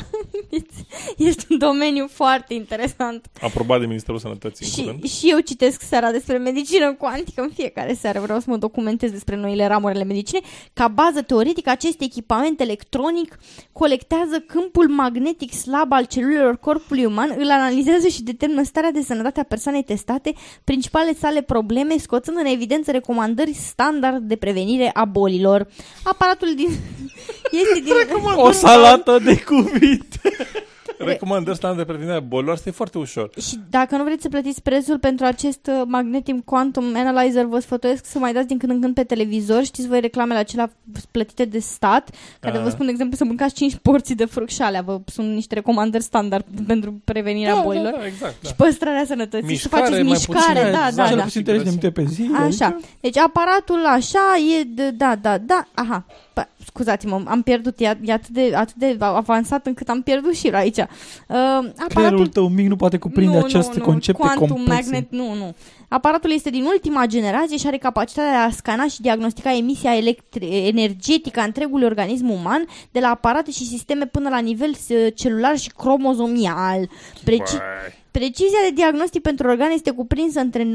este 1.17 1.45
un 1.51 1.59
domeniu 1.59 2.07
foarte 2.11 2.55
interesant. 2.55 3.27
Aprobat 3.41 3.81
de 3.81 3.87
Ministerul 3.87 4.19
Sănătății 4.21 4.67
în 4.67 4.73
Și, 4.73 4.81
curând. 4.83 5.05
și 5.05 5.31
eu 5.31 5.39
citesc 5.39 5.83
seara 5.83 6.11
despre 6.11 6.37
medicină 6.39 6.95
cuantică 6.95 7.43
în 7.43 7.51
fiecare 7.55 7.95
seară. 7.95 8.21
Vreau 8.21 8.39
să 8.39 8.45
mă 8.49 8.57
documentez 8.57 9.11
despre 9.11 9.37
noile 9.37 9.67
ramuri 9.67 9.95
ale 9.95 10.05
medicinei. 10.05 10.43
Ca 10.73 10.89
bază 10.89 11.23
teoretică, 11.23 11.71
acest 11.71 12.01
echipament 12.01 12.61
electronic 12.61 13.39
colectează 13.73 14.39
câmpul 14.47 14.89
magnetic 14.89 15.53
slab 15.53 15.93
al 15.93 16.05
celulelor 16.05 16.57
corpului 16.57 17.05
uman, 17.05 17.35
îl 17.39 17.51
analizează 17.51 18.09
și 18.09 18.23
determină 18.23 18.63
starea 18.63 18.91
de 18.91 19.03
sănătate 19.03 19.41
a 19.41 19.45
persoanei 19.45 19.83
testate, 19.83 20.33
principalele 20.65 21.15
sale 21.19 21.43
probleme, 21.43 21.97
scoțând 21.99 22.37
în 22.37 22.47
evidență 22.47 22.91
recomandări 22.91 23.53
standard 23.55 24.23
de 24.23 24.37
prevenire 24.37 24.91
a 24.95 25.05
bolilor. 25.05 25.62
Aparatul 26.03 26.55
din... 26.55 26.69
este 27.63 27.81
din... 27.81 27.95
O 28.37 28.51
salată 28.51 29.19
de 29.19 29.41
cuvinte. 29.41 30.21
Recomandări 31.07 31.57
standard 31.57 31.87
de 31.87 31.93
prevenire 31.93 32.17
a 32.17 32.21
bolilor, 32.21 32.55
asta 32.55 32.69
e 32.69 32.73
foarte 32.73 32.99
ușor. 32.99 33.31
Și 33.41 33.59
dacă 33.71 33.97
nu 33.97 34.05
vreți 34.05 34.23
să 34.23 34.29
plătiți 34.29 34.63
prețul 34.63 34.99
pentru 34.99 35.25
acest 35.27 35.67
uh, 35.67 35.83
Magnetic 35.87 36.45
Quantum 36.45 36.85
Analyzer, 36.97 37.45
vă 37.45 37.59
sfătuiesc 37.59 38.07
să 38.07 38.19
mai 38.19 38.33
dați 38.33 38.47
din 38.47 38.59
când 38.59 38.73
în 38.73 38.81
când 38.81 38.95
pe 38.95 39.05
televizor. 39.05 39.65
Știți 39.65 39.89
voi 39.89 40.01
reclamele 40.01 40.39
acelea 40.39 40.73
plătite 41.11 41.45
de 41.45 41.59
stat, 41.59 42.11
care 42.41 42.57
Ah. 42.57 42.63
vă 42.63 42.69
spun, 42.71 42.85
de 42.87 42.91
exemplu, 42.91 43.17
să 43.17 43.25
mâncați 43.25 43.55
5 43.55 43.77
porții 43.83 44.15
de 44.15 44.25
fruct 44.25 44.51
și 44.51 44.63
alea. 44.63 44.83
Vă 44.83 45.01
sunt 45.07 45.29
niște 45.35 45.55
recomandări 45.55 46.03
standard 46.03 46.45
pentru 46.67 47.01
prevenirea 47.05 47.55
Da, 47.55 47.61
bolilor. 47.61 47.93
da, 47.93 47.99
da, 47.99 48.07
exact, 48.07 48.35
da. 48.43 48.49
Și 48.49 48.55
păstrarea 48.55 49.05
sănătății. 49.05 49.47
Mișcare, 49.49 49.85
să 49.85 49.91
faceți 49.91 50.03
mai 50.03 50.19
mișcare, 50.19 50.59
puțin, 50.61 50.73
da, 50.73 50.89
da, 50.95 51.07
Cel 51.07 51.17
da. 51.17 51.23
puțin 51.23 51.43
30 51.45 51.65
de 51.65 51.71
minute 51.71 51.91
pe 52.01 52.05
zi. 52.09 52.31
Așa. 52.47 52.79
Deci 53.01 53.17
aparatul 53.19 53.85
așa 53.87 54.19
e, 54.61 54.63
de, 54.65 54.91
da, 54.91 55.17
da, 55.21 55.39
da, 55.39 55.67
aha. 55.75 56.05
Pa, 56.33 56.49
scuzați-mă, 56.67 57.23
am 57.27 57.43
pierdut, 57.43 57.81
e, 57.81 57.99
e 58.03 58.13
atât, 58.13 58.29
de, 58.29 58.53
atât 58.55 58.75
de 58.75 58.97
avansat 58.99 59.67
încât 59.67 59.89
am 59.89 60.03
pierdut 60.03 60.35
și 60.35 60.47
aici. 60.47 60.77
Uh, 60.77 60.87
aparatul 61.29 61.87
Creierul 61.95 62.27
tău 62.27 62.49
mic 62.49 62.69
nu 62.69 62.77
poate 62.77 62.99
cuprinde 62.99 63.37
aceste 63.39 63.81
concepte 63.81 64.21
Quantum 64.21 64.49
complexe. 64.49 64.91
Magnet, 64.91 65.11
nu, 65.11 65.35
nu. 65.35 65.55
Aparatul 65.89 66.33
este 66.33 66.51
din 66.51 66.65
ultima 66.65 67.07
generație 67.07 67.57
și 67.57 67.67
are 67.67 67.77
capacitatea 67.77 68.31
de 68.31 68.37
a 68.37 68.51
scana 68.51 68.87
și 68.87 69.01
diagnostica 69.01 69.57
emisia 69.57 69.91
electri- 69.97 70.67
energetică 70.67 71.41
a 71.41 71.45
întregului 71.45 71.87
organism 71.87 72.29
uman, 72.29 72.67
de 72.91 73.01
la 73.01 73.09
aparate 73.09 73.51
și 73.51 73.67
sisteme 73.67 74.07
până 74.07 74.29
la 74.29 74.39
nivel 74.39 74.71
uh, 74.89 75.07
celular 75.15 75.59
și 75.59 75.71
cromozomial. 75.77 76.89
Preci- 77.25 77.51
Băi. 77.51 78.01
Precizia 78.13 78.59
de 78.69 78.75
diagnostic 78.75 79.23
pentru 79.23 79.49
organe 79.49 79.73
este 79.75 79.91
cuprinsă 79.91 80.41
între 80.41 80.63
90-95%, 80.65 80.67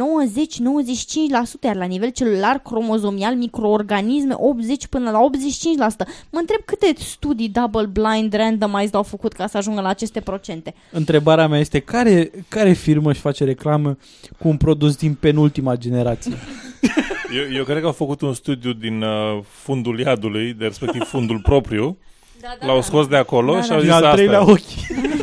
iar 1.63 1.75
la 1.75 1.85
nivel 1.85 2.09
celular, 2.09 2.59
cromozomial, 2.59 3.35
microorganisme 3.35 4.33
80 4.37 4.87
până 4.87 5.09
la 5.11 5.19
85%. 5.19 6.07
Mă 6.29 6.39
întreb 6.39 6.59
câte 6.65 6.93
studii 6.97 7.49
double 7.49 7.85
blind 7.85 8.33
randomized 8.33 8.95
au 8.95 9.03
făcut 9.03 9.33
ca 9.33 9.47
să 9.47 9.57
ajungă 9.57 9.81
la 9.81 9.87
aceste 9.89 10.19
procente. 10.19 10.73
Întrebarea 10.91 11.47
mea 11.47 11.59
este 11.59 11.79
care, 11.79 12.31
care 12.47 12.73
firmă 12.73 13.09
își 13.09 13.19
face 13.19 13.43
reclamă 13.43 13.97
cu 14.39 14.47
un 14.47 14.57
produs 14.57 14.95
din 14.95 15.13
penultima 15.13 15.75
generație? 15.75 16.33
Eu, 17.35 17.55
eu 17.57 17.63
cred 17.63 17.79
că 17.79 17.85
au 17.85 17.91
făcut 17.91 18.21
un 18.21 18.33
studiu 18.33 18.73
din 18.73 19.01
uh, 19.01 19.39
fundul 19.47 19.99
iadului, 19.99 20.53
de 20.57 20.65
respectiv 20.65 21.03
fundul 21.03 21.39
propriu. 21.39 21.97
Da, 22.41 22.65
L-au 22.67 22.81
scos 22.81 23.07
de 23.07 23.15
acolo 23.15 23.53
Da, 23.53 23.61
și 23.61 23.67
da. 23.67 23.73
au 23.75 23.79
Din 23.81 23.89
zis 23.89 23.97
al 23.97 24.03
asta. 24.03 24.15
treilea 24.15 24.39
e. 24.39 24.51
ochi. 24.51 24.61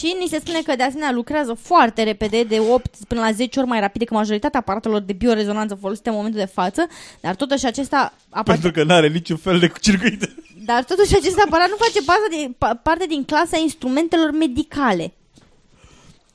Și 0.00 0.16
ni 0.20 0.28
se 0.28 0.38
spune 0.38 0.60
că 0.64 0.76
de 0.76 0.82
asemenea 0.82 1.12
lucrează 1.12 1.52
foarte 1.54 2.02
repede, 2.02 2.42
de 2.42 2.58
8 2.70 2.94
până 3.08 3.20
la 3.20 3.32
10 3.32 3.58
ori 3.58 3.68
mai 3.68 3.80
rapid 3.80 3.98
decât 3.98 4.16
majoritatea 4.16 4.60
aparatelor 4.60 5.00
de 5.00 5.12
biorezonanță 5.12 5.74
folosite 5.74 6.08
în 6.08 6.14
momentul 6.14 6.40
de 6.40 6.46
față, 6.46 6.86
dar 7.20 7.34
totuși 7.34 7.66
acesta 7.66 8.12
apa- 8.30 8.42
Pentru 8.44 8.70
că 8.70 8.82
n-are 8.84 9.08
niciun 9.08 9.36
fel 9.36 9.58
de 9.58 9.72
circuit. 9.80 10.30
dar 10.70 10.84
totuși 10.84 11.16
acest 11.16 11.38
aparat 11.46 11.68
nu 11.68 11.74
face 11.78 12.02
parte 12.04 12.26
din, 12.30 12.54
pa- 12.54 12.82
parte 12.82 13.06
din 13.06 13.24
clasa 13.24 13.56
instrumentelor 13.56 14.30
medicale. 14.30 15.12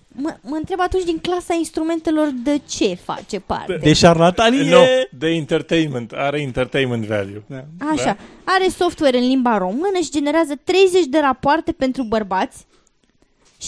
Mă, 0.08 0.36
mă 0.42 0.56
întreb 0.56 0.80
atunci 0.80 1.04
din 1.04 1.18
clasa 1.20 1.54
instrumentelor 1.54 2.30
de 2.44 2.62
ce 2.70 2.98
face 3.04 3.40
parte? 3.40 3.80
De 3.82 3.94
șarlatanie. 3.94 4.70
No, 4.70 4.80
de 5.12 5.28
entertainment. 5.28 6.12
Are 6.12 6.42
entertainment 6.42 7.06
value. 7.06 7.44
Da. 7.48 7.64
Așa, 7.92 8.18
are 8.44 8.68
software 8.78 9.18
în 9.18 9.28
limba 9.28 9.58
română 9.58 10.00
și 10.04 10.12
generează 10.12 10.54
30 10.64 11.06
de 11.06 11.20
rapoarte 11.20 11.72
pentru 11.72 12.04
bărbați 12.04 12.66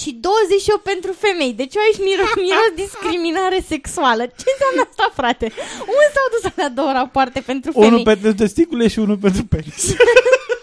și 0.02 0.10
28 0.12 0.84
pentru 0.92 1.12
femei. 1.24 1.54
Deci 1.62 1.76
eu 1.76 1.82
aici 1.88 2.02
miros, 2.10 2.32
miros 2.46 2.72
discriminare 2.84 3.60
sexuală. 3.74 4.24
Ce 4.40 4.48
înseamnă 4.54 4.82
asta, 4.90 5.06
frate? 5.20 5.46
Unde 5.94 6.08
s-au 6.16 6.28
dus 6.34 6.44
alea 6.52 6.70
două 6.80 6.92
rapoarte 7.00 7.40
pentru 7.52 7.72
femei? 7.72 7.88
Unul 7.90 8.04
pentru 8.12 8.34
testicule 8.34 8.88
și 8.88 9.00
unul 9.00 9.18
pentru 9.26 9.44
penis. 9.54 9.84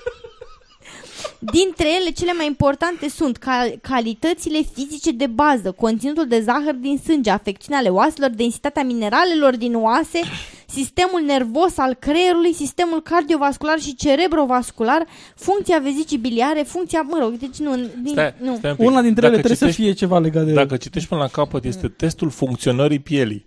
Dintre 1.52 1.86
ele, 2.00 2.10
cele 2.10 2.32
mai 2.32 2.46
importante 2.46 3.08
sunt 3.08 3.36
cal- 3.36 3.78
calitățile 3.82 4.58
fizice 4.74 5.10
de 5.12 5.26
bază, 5.26 5.72
conținutul 5.72 6.26
de 6.28 6.40
zahăr 6.40 6.74
din 6.74 6.98
sânge, 7.04 7.30
afecțiunea 7.30 7.78
ale 7.80 7.88
oaselor, 7.88 8.30
densitatea 8.30 8.84
mineralelor 8.84 9.56
din 9.56 9.74
oase, 9.74 10.20
sistemul 10.66 11.22
nervos 11.26 11.76
al 11.78 11.94
creierului, 11.94 12.52
sistemul 12.54 13.02
cardiovascular 13.02 13.78
și 13.80 13.94
cerebrovascular, 13.94 15.06
funcția 15.36 15.78
vezicii 15.78 16.18
biliare, 16.18 16.62
funcția, 16.62 17.02
mă 17.02 17.18
rog, 17.20 17.32
deci 17.32 17.56
nu, 17.56 17.76
din, 17.76 18.12
Stai, 18.12 18.34
nu. 18.40 18.54
stai 18.56 18.70
un 18.70 18.76
pic. 18.76 18.86
Una 18.86 19.00
dintre 19.02 19.26
ele 19.26 19.36
Dacă 19.36 19.46
trebuie 19.46 19.56
să 19.56 19.64
citești- 19.64 19.82
fie 19.82 19.92
ceva 19.92 20.18
legat 20.18 20.44
de... 20.44 20.52
Dacă 20.52 20.76
citești 20.76 21.08
până 21.08 21.20
la 21.20 21.28
capăt, 21.28 21.64
este 21.64 21.88
testul 21.88 22.30
funcționării 22.30 22.98
pielii. 22.98 23.46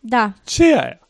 Da. 0.00 0.32
Ce 0.44 0.64
e 0.70 0.78
aia? 0.78 1.00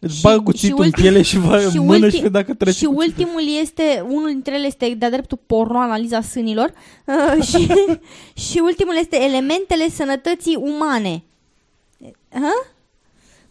Îți 0.00 0.20
bag 0.20 0.42
cuțitul 0.42 0.78
în 0.78 0.84
ultim- 0.84 1.00
piele 1.02 1.22
și 1.22 1.38
va 1.38 1.56
în 1.56 1.84
mână 1.84 2.08
și 2.08 2.16
vede 2.16 2.28
dacă 2.28 2.54
trece 2.54 2.76
Și 2.78 2.84
ultimul 2.84 3.42
este, 3.60 4.04
unul 4.08 4.28
dintre 4.28 4.54
ele 4.54 4.66
este 4.66 4.94
de-a 4.98 5.10
dreptul 5.10 5.38
porno, 5.46 5.78
analiza 5.78 6.20
sânilor, 6.20 6.72
uh, 7.04 7.42
și, 7.48 7.66
și 8.34 8.58
ultimul 8.62 8.94
este 8.98 9.22
elementele 9.22 9.88
sănătății 9.90 10.56
umane. 10.60 11.22
Ha? 12.32 12.66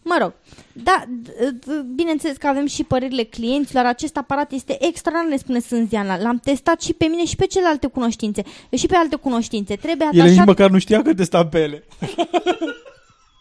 Mă 0.02 0.16
rog, 0.20 0.32
da, 0.72 1.04
d- 1.06 1.52
d- 1.58 1.84
bineînțeles 1.94 2.36
că 2.36 2.46
avem 2.46 2.66
și 2.66 2.84
părerile 2.84 3.22
clienților, 3.22 3.84
acest 3.84 4.16
aparat 4.16 4.52
este 4.52 4.86
extraordinar, 4.86 5.32
ne 5.32 5.36
spune 5.42 5.58
Sânziana, 5.60 6.18
l-am 6.18 6.40
testat 6.44 6.82
și 6.82 6.92
pe 6.92 7.04
mine 7.06 7.24
și 7.24 7.36
pe 7.36 7.46
celelalte 7.46 7.86
cunoștințe, 7.86 8.42
și 8.76 8.86
pe 8.86 8.94
alte 8.96 9.16
cunoștințe, 9.16 9.76
trebuie 9.76 10.08
Ele 10.12 10.22
nici 10.22 10.30
atașat... 10.30 10.46
măcar 10.46 10.70
nu 10.70 10.78
știa 10.78 11.02
că 11.02 11.14
testa 11.14 11.46
pe 11.46 11.58
ele. 11.58 11.84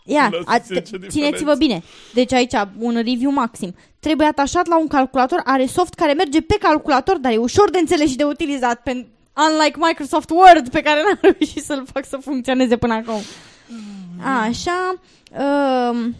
Ia, 0.08 0.30
Lăsați 0.32 0.50
a, 0.52 0.58
ce 0.60 0.74
te- 0.74 0.80
diferență. 0.80 1.08
țineți-vă 1.10 1.56
bine. 1.56 1.84
Deci 2.14 2.34
aici 2.34 2.54
un 2.80 2.94
review 2.96 3.32
maxim. 3.32 3.76
Trebuie 4.00 4.28
atașat 4.28 4.68
la 4.68 4.80
un 4.80 4.88
calculator, 4.88 5.42
are 5.46 5.66
soft 5.66 5.94
care 5.94 6.14
merge 6.14 6.42
pe 6.42 6.56
calculator, 6.60 7.18
dar 7.18 7.32
e 7.32 7.38
ușor 7.38 7.70
de 7.70 7.78
înțeles 7.78 8.10
și 8.10 8.16
de 8.16 8.24
utilizat. 8.24 8.80
Pen- 8.90 9.06
unlike 9.50 9.78
Microsoft 9.80 10.30
Word, 10.30 10.70
pe 10.70 10.82
care 10.82 11.02
n-am 11.04 11.20
reușit 11.38 11.64
să-l 11.64 11.86
fac 11.94 12.06
să 12.06 12.18
funcționeze 12.18 12.78
până 12.78 12.94
acum. 12.94 13.22
Așa. 14.42 14.96
Um, 15.92 16.16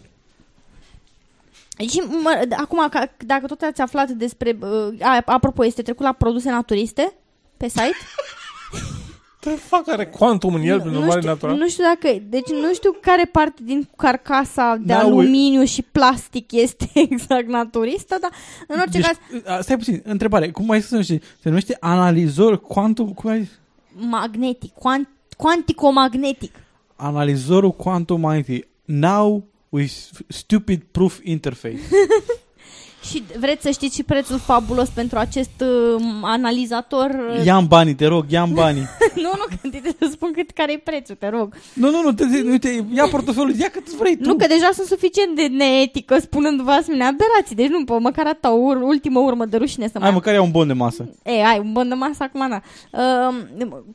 și 1.88 1.98
mă, 2.22 2.48
acum, 2.56 2.88
ca, 2.90 3.12
dacă 3.18 3.46
tot 3.46 3.60
ați 3.62 3.80
aflat 3.80 4.08
despre... 4.10 4.56
Uh, 4.60 4.88
a, 5.00 5.22
apropo, 5.24 5.64
este 5.64 5.82
trecut 5.82 6.04
la 6.04 6.12
produse 6.12 6.50
naturiste 6.50 7.12
pe 7.56 7.68
site? 7.68 7.90
Te 9.46 9.54
fac 9.54 9.88
are 9.88 10.06
quantum 10.06 10.54
în 10.54 10.62
el, 10.62 10.80
prin 10.80 10.92
nu, 10.92 10.98
urmare 10.98 11.18
știu, 11.20 11.30
natural? 11.32 11.56
nu 11.56 11.68
știu 11.68 11.84
dacă, 11.84 12.16
deci 12.28 12.48
nu 12.48 12.72
știu 12.74 12.96
care 13.00 13.24
parte 13.24 13.60
din 13.64 13.88
carcasa 13.96 14.76
de 14.80 14.92
N-au- 14.92 15.06
aluminiu 15.06 15.64
și 15.64 15.82
plastic 15.82 16.52
este 16.52 16.90
exact 17.10 17.48
naturistă, 17.48 18.16
dar 18.20 18.30
în 18.68 18.78
orice 18.78 18.98
Deci, 18.98 19.06
caz 19.06 19.16
a, 19.56 19.60
stai 19.60 19.76
puțin, 19.76 20.02
întrebare. 20.04 20.50
Cum 20.50 20.64
mai 20.64 20.80
să 20.80 20.86
se 20.86 20.92
numește? 20.92 21.20
Se 21.42 21.48
numește 21.48 21.76
analizor 21.80 22.60
quantum... 22.60 23.12
Cum 23.12 23.30
ai... 23.30 23.48
magnetic, 23.94 24.72
quant, 24.72 25.08
Cuanticomagnetic. 25.36 26.52
Analizorul 26.96 27.72
quantum 27.72 28.20
magnetic. 28.20 28.66
Now 28.84 29.44
with 29.68 29.92
stupid 30.28 30.82
proof 30.92 31.18
interface. 31.22 31.78
Și 33.10 33.22
vreți 33.38 33.62
să 33.62 33.70
știți 33.70 33.94
și 33.94 34.02
prețul 34.02 34.38
fabulos 34.38 34.88
pentru 34.88 35.18
acest 35.18 35.60
uh, 35.60 36.02
analizator? 36.22 37.10
Ia-mi 37.44 37.66
banii, 37.66 37.94
te 37.94 38.06
rog, 38.06 38.24
ia-mi 38.28 38.52
banii. 38.62 38.86
nu, 39.14 39.22
nu, 39.22 39.44
că 39.48 39.68
te 39.68 39.94
să 39.98 40.08
spun 40.10 40.32
cât 40.32 40.50
care 40.50 40.72
e 40.72 40.78
prețul, 40.78 41.14
te 41.14 41.28
rog. 41.28 41.54
Nu, 41.72 41.90
nu, 41.90 42.02
nu, 42.02 42.12
te, 42.12 42.24
nu 42.42 42.58
te, 42.58 42.68
ia 42.94 43.06
portofelul, 43.10 43.54
ia 43.54 43.68
cât 43.68 43.86
îți 43.86 43.96
vrei 43.96 44.16
tu. 44.16 44.28
Nu, 44.28 44.34
că 44.34 44.46
deja 44.46 44.68
sunt 44.74 44.86
suficient 44.86 45.36
de 45.36 45.46
neetică 45.46 46.18
spunându-vă 46.18 46.70
asemenea 46.70 47.06
aberații, 47.06 47.56
deci 47.56 47.68
nu, 47.68 47.84
pe 47.84 47.92
măcar 47.98 48.26
atâta 48.26 48.52
o 48.52 48.56
ur- 48.56 48.82
ultimă 48.82 49.20
urmă 49.20 49.44
de 49.44 49.56
rușine 49.56 49.86
să 49.86 49.92
mai 49.94 50.02
Hai, 50.02 50.14
măcar 50.16 50.34
ia 50.34 50.42
un 50.42 50.50
bon 50.50 50.66
de 50.66 50.72
masă. 50.72 51.08
E, 51.22 51.44
ai, 51.46 51.58
un 51.58 51.72
bon 51.72 51.88
de 51.88 51.94
masă 51.94 52.22
acum, 52.22 52.48
da. 52.48 52.60
Uh, 52.90 53.34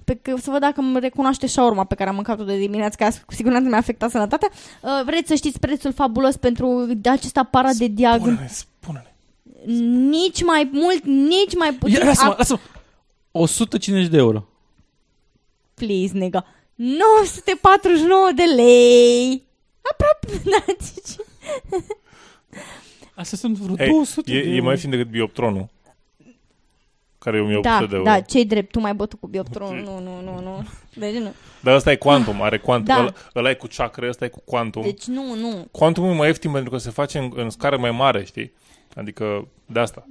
pe, 0.04 0.20
că, 0.22 0.34
să 0.42 0.50
văd 0.52 0.60
dacă 0.60 0.82
îmi 0.82 1.00
recunoaște 1.00 1.48
șaurma 1.48 1.84
pe 1.84 1.96
care 1.96 2.10
am 2.10 2.16
mâncat-o 2.16 2.44
de 2.44 2.58
dimineață, 2.58 2.96
că 3.00 3.10
cu 3.26 3.34
siguranță 3.34 3.70
mi-a 3.70 3.78
afectat 3.78 4.10
sănătatea. 4.10 4.50
Uh, 4.82 4.90
vreți 5.06 5.28
să 5.28 5.36
știți 5.36 5.60
prețul 5.60 5.94
fabulos 5.94 6.36
pentru 6.36 6.88
acest 7.04 7.38
aparat 7.38 7.74
de 7.74 7.88
diagnostic? 7.88 8.70
Spune-ne, 9.62 9.78
spune-ne. 9.78 10.08
Nici 10.08 10.44
mai 10.44 10.70
mult, 10.74 11.04
nici 11.06 11.56
mai 11.56 11.74
puțin. 11.74 11.96
Ia, 11.98 12.04
lasă-mă, 12.06 12.34
Ap- 12.34 12.38
lasă-mă. 12.38 12.60
150 13.32 14.08
de 14.12 14.18
euro. 14.18 14.48
Please, 15.74 16.18
nigga. 16.18 16.46
949 16.76 18.30
de 18.36 18.44
lei. 18.56 19.44
Aproape, 19.92 20.42
da, 20.52 20.74
zici. 20.82 21.16
Astea 23.14 23.38
sunt 23.38 23.58
vreo 23.58 23.76
Hey, 23.76 23.88
200 23.90 24.32
e, 24.32 24.34
de 24.34 24.40
e 24.40 24.50
euro. 24.52 24.64
mai 24.64 24.72
ieftin 24.74 24.90
decât 24.90 25.08
bioptronul. 25.08 25.70
Care 27.18 27.38
e 27.38 27.40
1800 27.42 27.80
Da, 27.86 27.90
de 27.90 27.96
euro. 27.96 28.10
da, 28.10 28.20
ce 28.22 28.44
drept, 28.44 28.72
tu 28.72 28.80
mai 28.80 28.94
bătut 28.94 29.20
cu 29.20 29.28
bioptron. 29.28 29.76
Nu, 29.78 30.00
nu, 30.00 30.22
nu, 30.22 30.40
nu. 30.42 30.68
Deci 30.96 31.14
nu. 31.16 31.34
Dar 31.60 31.76
ăsta 31.76 31.92
e 31.92 31.96
quantum, 31.96 32.42
are 32.42 32.58
quantum. 32.60 32.96
Da. 32.96 33.02
Ăla, 33.02 33.14
ăla 33.36 33.50
e 33.50 33.54
cu 33.54 33.68
chakra, 33.76 34.08
ăsta 34.08 34.26
e 34.26 34.28
cu 34.28 34.42
quantum. 34.46 34.82
Deci 34.82 35.04
nu, 35.06 35.36
nu. 35.36 35.68
Quantum 35.72 36.04
e 36.04 36.14
mai 36.14 36.28
ieftin 36.28 36.52
pentru 36.52 36.70
că 36.70 36.78
se 36.78 36.90
face 36.90 37.18
în, 37.18 37.32
în 37.36 37.50
scară 37.50 37.78
mai 37.78 37.92
mare, 37.92 38.24
știi? 38.26 38.52
Adică 38.96 39.48
de 39.66 39.80
asta. 39.80 40.08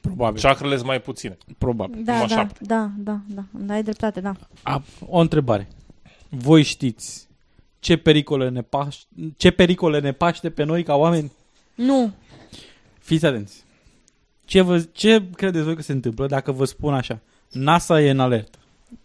Probabil. 0.00 0.40
Chakrele 0.42 0.74
sunt 0.74 0.86
mai 0.86 1.00
puține. 1.00 1.36
Probabil. 1.58 2.04
Da, 2.04 2.12
Numai 2.12 2.26
da, 2.28 2.34
șapte. 2.34 2.64
da, 2.64 2.90
da, 2.96 3.20
da, 3.26 3.44
da, 3.50 3.74
ai 3.74 3.82
dreptate, 3.82 4.20
da. 4.20 4.32
A, 4.62 4.82
o 5.08 5.18
întrebare. 5.18 5.68
Voi 6.28 6.62
știți 6.62 7.28
ce 7.78 7.96
pericole 7.96 8.48
ne, 8.48 8.62
paș, 8.62 8.98
ce 9.36 9.50
pericole 9.50 10.00
ne 10.00 10.12
paște 10.12 10.50
pe 10.50 10.64
noi 10.64 10.82
ca 10.82 10.94
oameni? 10.94 11.32
Nu. 11.74 12.12
Fiți 12.98 13.26
atenți. 13.26 13.64
Ce, 14.44 14.60
vă, 14.60 14.78
ce 14.80 15.28
credeți 15.36 15.64
voi 15.64 15.74
că 15.76 15.82
se 15.82 15.92
întâmplă 15.92 16.26
dacă 16.26 16.52
vă 16.52 16.64
spun 16.64 16.94
așa? 16.94 17.20
NASA 17.50 18.00
e 18.02 18.10
în 18.10 18.20
alertă. 18.20 18.58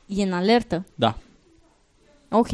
E 0.06 0.24
în 0.24 0.34
alertă? 0.34 0.86
Da. 0.96 1.18
Ok. 2.30 2.48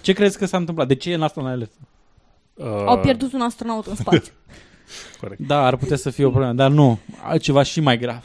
Ce 0.00 0.12
crezi 0.12 0.38
că 0.38 0.46
s-a 0.46 0.56
întâmplat? 0.56 0.86
De 0.88 0.94
ce 0.94 1.10
e 1.10 1.16
NASA 1.16 1.40
în 1.40 1.46
alertă? 1.46 1.76
Uh, 2.54 2.66
Au 2.66 3.00
pierdut 3.00 3.32
un 3.32 3.40
astronaut 3.40 3.86
în 3.86 3.94
spațiu. 3.94 4.32
Corect. 5.20 5.40
Da, 5.40 5.64
ar 5.66 5.76
putea 5.76 5.96
să 5.96 6.10
fie 6.10 6.24
o 6.24 6.30
problemă, 6.30 6.52
dar 6.52 6.70
nu. 6.70 6.98
Altceva 7.22 7.62
și 7.62 7.80
mai 7.80 7.98
grav. 7.98 8.24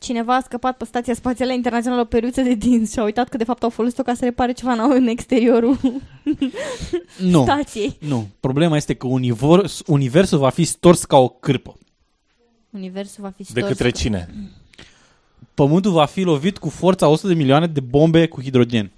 Cineva 0.00 0.34
a 0.34 0.40
scăpat 0.40 0.76
pe 0.76 0.84
Stația 0.84 1.14
Spațială 1.14 1.52
Internațională 1.52 2.00
o 2.00 2.04
periuță 2.04 2.40
de 2.40 2.54
dinți 2.54 2.92
și 2.92 2.98
a 2.98 3.02
uitat 3.02 3.28
că 3.28 3.36
de 3.36 3.44
fapt 3.44 3.62
au 3.62 3.70
folosit-o 3.70 4.02
ca 4.02 4.14
să 4.14 4.24
repare 4.24 4.52
ceva 4.52 4.72
în, 4.72 4.90
în 4.92 5.06
exteriorul 5.06 5.78
Nu. 7.32 7.42
stației. 7.42 7.96
Nu. 8.00 8.28
Problema 8.40 8.76
este 8.76 8.94
că 8.94 9.06
univers, 9.06 9.82
universul 9.86 10.38
va 10.38 10.48
fi 10.50 10.64
stors 10.64 11.04
ca 11.04 11.16
o 11.16 11.28
cârpă. 11.28 11.78
Universul 12.70 13.22
va 13.22 13.30
fi 13.30 13.42
De 13.42 13.48
stors. 13.60 13.66
către 13.66 13.90
cine? 13.90 14.28
Pământul 15.54 15.92
va 15.92 16.04
fi 16.04 16.22
lovit 16.22 16.58
cu 16.58 16.68
forța 16.68 17.08
100 17.08 17.28
de 17.28 17.34
milioane 17.34 17.66
de 17.66 17.80
bombe 17.80 18.26
cu 18.26 18.42
hidrogen. 18.42 18.90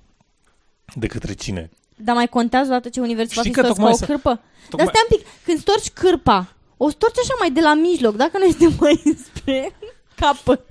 De 0.94 1.06
către 1.06 1.32
cine? 1.32 1.70
Dar 2.00 2.14
mai 2.14 2.26
contează 2.28 2.68
odată 2.70 2.88
ce 2.88 3.00
universul 3.00 3.32
va 3.34 3.40
Știi 3.40 3.52
fi 3.54 3.60
că 3.60 3.62
stors 3.66 3.76
ca 3.76 3.82
tocmai 3.82 3.92
o 3.92 3.96
să- 3.96 4.04
cârpă? 4.06 4.40
tocmai- 4.68 4.84
Dar 4.86 4.94
stai 4.94 5.06
un 5.10 5.16
pic, 5.16 5.26
când 5.44 5.58
storci 5.58 5.90
cârpa, 5.90 6.46
o 6.76 6.88
storci 6.90 7.18
așa 7.18 7.34
mai 7.38 7.50
de 7.50 7.60
la 7.60 7.74
mijloc, 7.74 8.16
dacă 8.16 8.38
nu 8.38 8.44
este 8.44 8.68
mai 8.80 9.02
spre 9.24 9.76
capăt. 10.14 10.62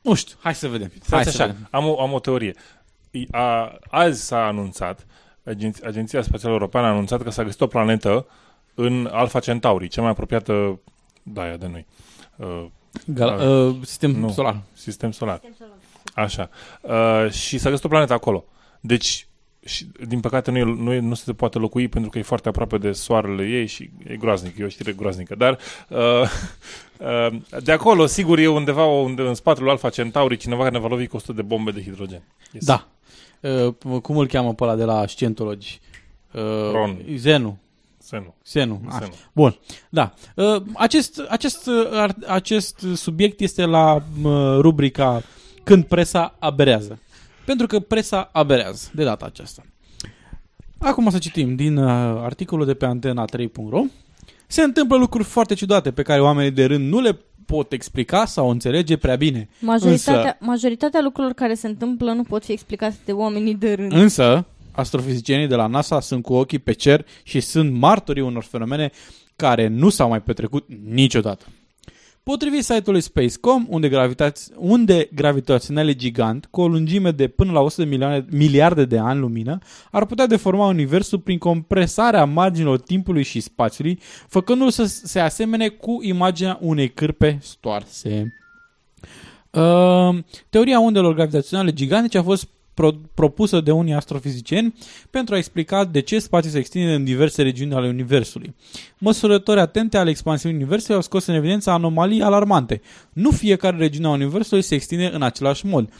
Nu 0.00 0.14
știu, 0.14 0.36
hai 0.40 0.54
să 0.54 0.68
vedem. 0.68 0.88
Hai 0.88 1.00
Stați 1.22 1.36
să 1.36 1.42
așa, 1.42 1.52
vedem. 1.52 1.68
am 1.70 1.88
o, 1.88 2.00
am 2.00 2.12
o 2.12 2.18
teorie. 2.20 2.54
I- 3.10 3.28
A, 3.30 3.78
azi 3.90 4.24
s-a 4.26 4.46
anunțat, 4.46 5.06
Agenț- 5.50 5.84
Agenția 5.84 6.22
Spațială 6.22 6.52
Europeană 6.54 6.86
a 6.86 6.90
anunțat 6.90 7.22
că 7.22 7.30
s-a 7.30 7.42
găsit 7.44 7.60
o 7.60 7.66
planetă 7.66 8.26
în 8.74 9.08
Alpha 9.12 9.40
Centauri, 9.40 9.88
cea 9.88 10.00
mai 10.00 10.10
apropiată 10.10 10.80
da, 11.22 11.42
aia 11.42 11.56
de 11.56 11.66
noi. 11.66 11.86
Uh, 12.36 12.66
Gal- 13.06 13.48
uh, 13.68 13.74
uh, 13.74 13.86
sistem 13.86 14.10
nu, 14.10 14.30
solar. 14.32 14.60
Sistem 14.72 15.10
solar. 15.10 15.40
Așa. 16.14 16.50
Uh, 16.80 17.30
și 17.30 17.58
s-a 17.58 17.68
găsit 17.70 17.84
o 17.84 17.88
planetă 17.88 18.12
acolo. 18.12 18.44
Deci, 18.80 19.25
și, 19.66 19.86
din 20.06 20.20
păcate, 20.20 20.50
nu, 20.50 20.58
e, 20.58 20.62
nu, 20.62 20.92
e, 20.92 20.98
nu 20.98 21.14
se 21.14 21.32
poate 21.32 21.58
locui 21.58 21.88
pentru 21.88 22.10
că 22.10 22.18
e 22.18 22.22
foarte 22.22 22.48
aproape 22.48 22.78
de 22.78 22.92
soarele 22.92 23.48
ei 23.48 23.66
și 23.66 23.90
e 24.06 24.16
groaznic, 24.16 24.58
e 24.58 24.64
o 24.64 24.68
știre 24.68 24.92
groaznică. 24.92 25.34
Dar 25.34 25.58
uh, 25.88 25.98
uh, 26.98 27.38
de 27.62 27.72
acolo, 27.72 28.06
sigur, 28.06 28.38
e 28.38 28.48
undeva 28.48 28.86
unde, 28.86 29.22
în 29.22 29.34
spatele 29.34 29.70
Alpha 29.70 29.88
Centauri 29.88 30.36
cineva 30.36 30.62
care 30.62 30.74
ne 30.74 30.80
va 30.80 30.88
lovi 30.88 31.06
cu 31.06 31.16
100 31.16 31.32
de 31.32 31.42
bombe 31.42 31.70
de 31.70 31.82
hidrogen. 31.82 32.22
Yes. 32.52 32.64
Da. 32.64 32.86
Uh, 33.40 34.00
cum 34.02 34.16
îl 34.16 34.26
cheamă 34.26 34.54
pe 34.54 34.64
ăla 34.64 34.74
de 34.74 34.84
la 34.84 35.06
scientologi? 35.06 35.80
Uh, 36.32 36.42
Ron. 36.72 36.96
Zenu. 37.16 37.58
Senu. 37.98 38.34
Senu. 38.42 38.80
Așa. 38.86 38.98
Senu. 38.98 39.14
Bun. 39.32 39.58
Da. 39.88 40.14
Uh, 40.34 40.62
acest, 40.74 41.22
acest, 41.28 41.66
uh, 41.66 41.88
ar- 41.92 42.16
acest 42.26 42.86
subiect 42.94 43.40
este 43.40 43.64
la 43.64 43.94
uh, 43.94 44.58
rubrica 44.60 45.22
Când 45.62 45.84
presa 45.84 46.34
aberează. 46.38 46.98
Pentru 47.46 47.66
că 47.66 47.80
presa 47.80 48.28
aberează 48.32 48.90
de 48.94 49.04
data 49.04 49.24
aceasta. 49.24 49.62
Acum 50.78 51.10
să 51.10 51.18
citim 51.18 51.54
din 51.54 51.76
uh, 51.76 51.90
articolul 52.22 52.66
de 52.66 52.74
pe 52.74 52.86
antena3.ro. 52.86 53.82
Se 54.46 54.62
întâmplă 54.62 54.96
lucruri 54.96 55.24
foarte 55.24 55.54
ciudate 55.54 55.90
pe 55.90 56.02
care 56.02 56.20
oamenii 56.20 56.50
de 56.50 56.64
rând 56.64 56.92
nu 56.92 57.00
le 57.00 57.18
pot 57.46 57.72
explica 57.72 58.24
sau 58.24 58.50
înțelege 58.50 58.96
prea 58.96 59.16
bine. 59.16 59.48
Majoritatea, 59.60 60.20
Însă, 60.20 60.36
majoritatea 60.40 61.00
lucrurilor 61.02 61.34
care 61.34 61.54
se 61.54 61.66
întâmplă 61.66 62.12
nu 62.12 62.22
pot 62.22 62.44
fi 62.44 62.52
explicate 62.52 62.96
de 63.04 63.12
oamenii 63.12 63.54
de 63.54 63.72
rând. 63.72 63.92
Însă, 63.92 64.46
astrofizicienii 64.72 65.46
de 65.46 65.54
la 65.54 65.66
NASA 65.66 66.00
sunt 66.00 66.22
cu 66.22 66.32
ochii 66.32 66.58
pe 66.58 66.72
cer 66.72 67.06
și 67.22 67.40
sunt 67.40 67.72
martorii 67.72 68.22
unor 68.22 68.42
fenomene 68.42 68.90
care 69.36 69.66
nu 69.66 69.88
s-au 69.88 70.08
mai 70.08 70.22
petrecut 70.22 70.66
niciodată. 70.84 71.46
Potrivit 72.30 72.64
site-ului 72.64 73.00
Spacecom, 73.00 73.66
unde, 73.68 73.88
gravitați, 73.88 74.50
unde 74.56 75.08
gravitaționale 75.14 75.94
gigant, 75.94 76.46
cu 76.50 76.60
o 76.60 76.68
lungime 76.68 77.10
de 77.10 77.28
până 77.28 77.52
la 77.52 77.60
100 77.60 77.82
de 77.82 77.88
milioane, 77.88 78.24
miliarde 78.30 78.84
de 78.84 78.98
ani 78.98 79.20
lumină, 79.20 79.58
ar 79.90 80.06
putea 80.06 80.26
deforma 80.26 80.66
Universul 80.66 81.18
prin 81.18 81.38
compresarea 81.38 82.24
marginilor 82.24 82.80
timpului 82.80 83.22
și 83.22 83.40
spațiului, 83.40 83.98
făcându-l 84.28 84.70
să 84.70 84.84
se 84.84 85.20
asemene 85.20 85.68
cu 85.68 85.98
imaginea 86.02 86.58
unei 86.60 86.88
cârpe 86.88 87.38
stoarse. 87.42 88.34
Uh, 89.50 90.18
teoria 90.50 90.80
undelor 90.80 91.14
gravitaționale 91.14 91.72
gigantice 91.72 92.18
a 92.18 92.22
fost 92.22 92.48
pro- 92.76 93.00
propusă 93.14 93.60
de 93.60 93.70
unii 93.70 93.94
astrofizicieni 93.94 94.74
pentru 95.10 95.34
a 95.34 95.38
explica 95.38 95.84
de 95.84 96.00
ce 96.00 96.18
spațiul 96.18 96.52
se 96.52 96.58
extinde 96.58 96.94
în 96.94 97.04
diverse 97.04 97.42
regiuni 97.42 97.74
ale 97.74 97.88
Universului. 97.88 98.54
Măsurători 98.98 99.60
atente 99.60 99.96
ale 99.96 100.10
expansiunii 100.10 100.58
Universului 100.58 100.94
au 100.94 101.02
scos 101.02 101.26
în 101.26 101.34
evidență 101.34 101.70
anomalii 101.70 102.22
alarmante. 102.22 102.80
Nu 103.12 103.30
fiecare 103.30 103.76
regiune 103.76 104.06
a 104.06 104.10
Universului 104.10 104.62
se 104.62 104.74
extinde 104.74 105.10
în 105.12 105.22
același 105.22 105.66
mod. 105.66 105.92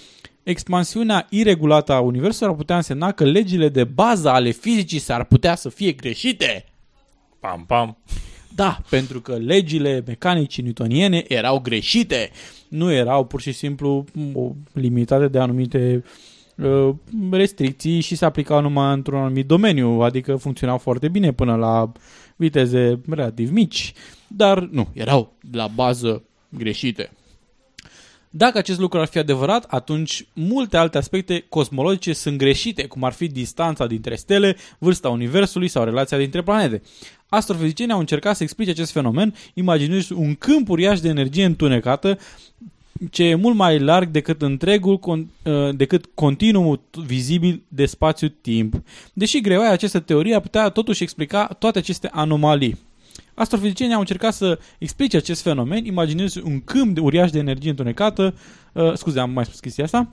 Expansiunea 0.42 1.26
iregulată 1.30 1.92
a 1.92 2.00
Universului 2.00 2.48
ar 2.48 2.56
putea 2.56 2.76
însemna 2.76 3.12
că 3.12 3.24
legile 3.24 3.68
de 3.68 3.84
bază 3.84 4.28
ale 4.28 4.50
fizicii 4.50 4.98
s-ar 4.98 5.24
putea 5.24 5.54
să 5.54 5.68
fie 5.68 5.92
greșite. 5.92 6.64
Pam, 7.40 7.64
pam. 7.66 7.98
Da, 8.54 8.80
pentru 8.90 9.20
că 9.20 9.34
legile 9.34 10.02
mecanicii 10.06 10.62
newtoniene 10.62 11.24
erau 11.28 11.60
greșite. 11.60 12.30
Nu 12.68 12.92
erau 12.92 13.24
pur 13.24 13.40
și 13.40 13.52
simplu 13.52 14.04
o 14.34 14.52
limitate 14.72 15.28
de 15.28 15.38
anumite 15.38 16.02
uh, 16.04 16.10
restricții 17.30 18.00
și 18.00 18.14
se 18.14 18.24
aplicau 18.24 18.60
numai 18.60 18.92
într-un 18.92 19.18
anumit 19.18 19.46
domeniu, 19.46 19.88
adică 19.88 20.36
funcționau 20.36 20.78
foarte 20.78 21.08
bine 21.08 21.32
până 21.32 21.54
la 21.54 21.92
viteze 22.36 23.00
relativ 23.08 23.50
mici, 23.50 23.92
dar 24.26 24.58
nu, 24.58 24.88
erau 24.92 25.32
la 25.52 25.66
bază 25.66 26.22
greșite. 26.48 27.10
Dacă 28.30 28.58
acest 28.58 28.78
lucru 28.78 29.00
ar 29.00 29.06
fi 29.06 29.18
adevărat, 29.18 29.64
atunci 29.68 30.26
multe 30.32 30.76
alte 30.76 30.98
aspecte 30.98 31.44
cosmologice 31.48 32.12
sunt 32.12 32.38
greșite, 32.38 32.86
cum 32.86 33.04
ar 33.04 33.12
fi 33.12 33.26
distanța 33.26 33.86
dintre 33.86 34.14
stele, 34.14 34.56
vârsta 34.78 35.08
Universului 35.08 35.68
sau 35.68 35.84
relația 35.84 36.18
dintre 36.18 36.42
planete. 36.42 36.82
Astrofizicienii 37.28 37.94
au 37.94 38.00
încercat 38.00 38.36
să 38.36 38.42
explice 38.42 38.70
acest 38.70 38.92
fenomen 38.92 39.34
imaginându-și 39.54 40.12
un 40.12 40.34
câmp 40.34 40.68
uriaș 40.68 41.00
de 41.00 41.08
energie 41.08 41.44
întunecată 41.44 42.18
ce 43.10 43.24
e 43.24 43.34
mult 43.34 43.56
mai 43.56 43.78
larg 43.78 44.08
decât 44.08 44.42
întregul, 44.42 44.98
con- 44.98 45.26
uh, 45.44 45.76
decât 45.76 46.04
continuumul 46.14 46.78
t- 46.78 47.04
vizibil 47.06 47.62
de 47.68 47.86
spațiu-timp. 47.86 48.82
Deși 49.12 49.40
greoaia 49.40 49.70
această 49.70 50.00
teorie 50.00 50.34
a 50.34 50.40
putea 50.40 50.68
totuși 50.68 51.02
explica 51.02 51.46
toate 51.58 51.78
aceste 51.78 52.08
anomalii. 52.12 52.78
Astrofizicienii 53.34 53.94
au 53.94 54.00
încercat 54.00 54.34
să 54.34 54.58
explice 54.78 55.16
acest 55.16 55.42
fenomen 55.42 55.84
imaginându-și 55.84 56.40
un 56.44 56.60
câmp 56.60 56.94
de 56.94 57.00
uriaș 57.00 57.30
de 57.30 57.38
energie 57.38 57.70
întunecată, 57.70 58.34
uh, 58.72 58.92
scuze, 58.94 59.20
am 59.20 59.30
mai 59.30 59.44
spus 59.44 59.60
chestia 59.60 59.84
asta, 59.84 60.08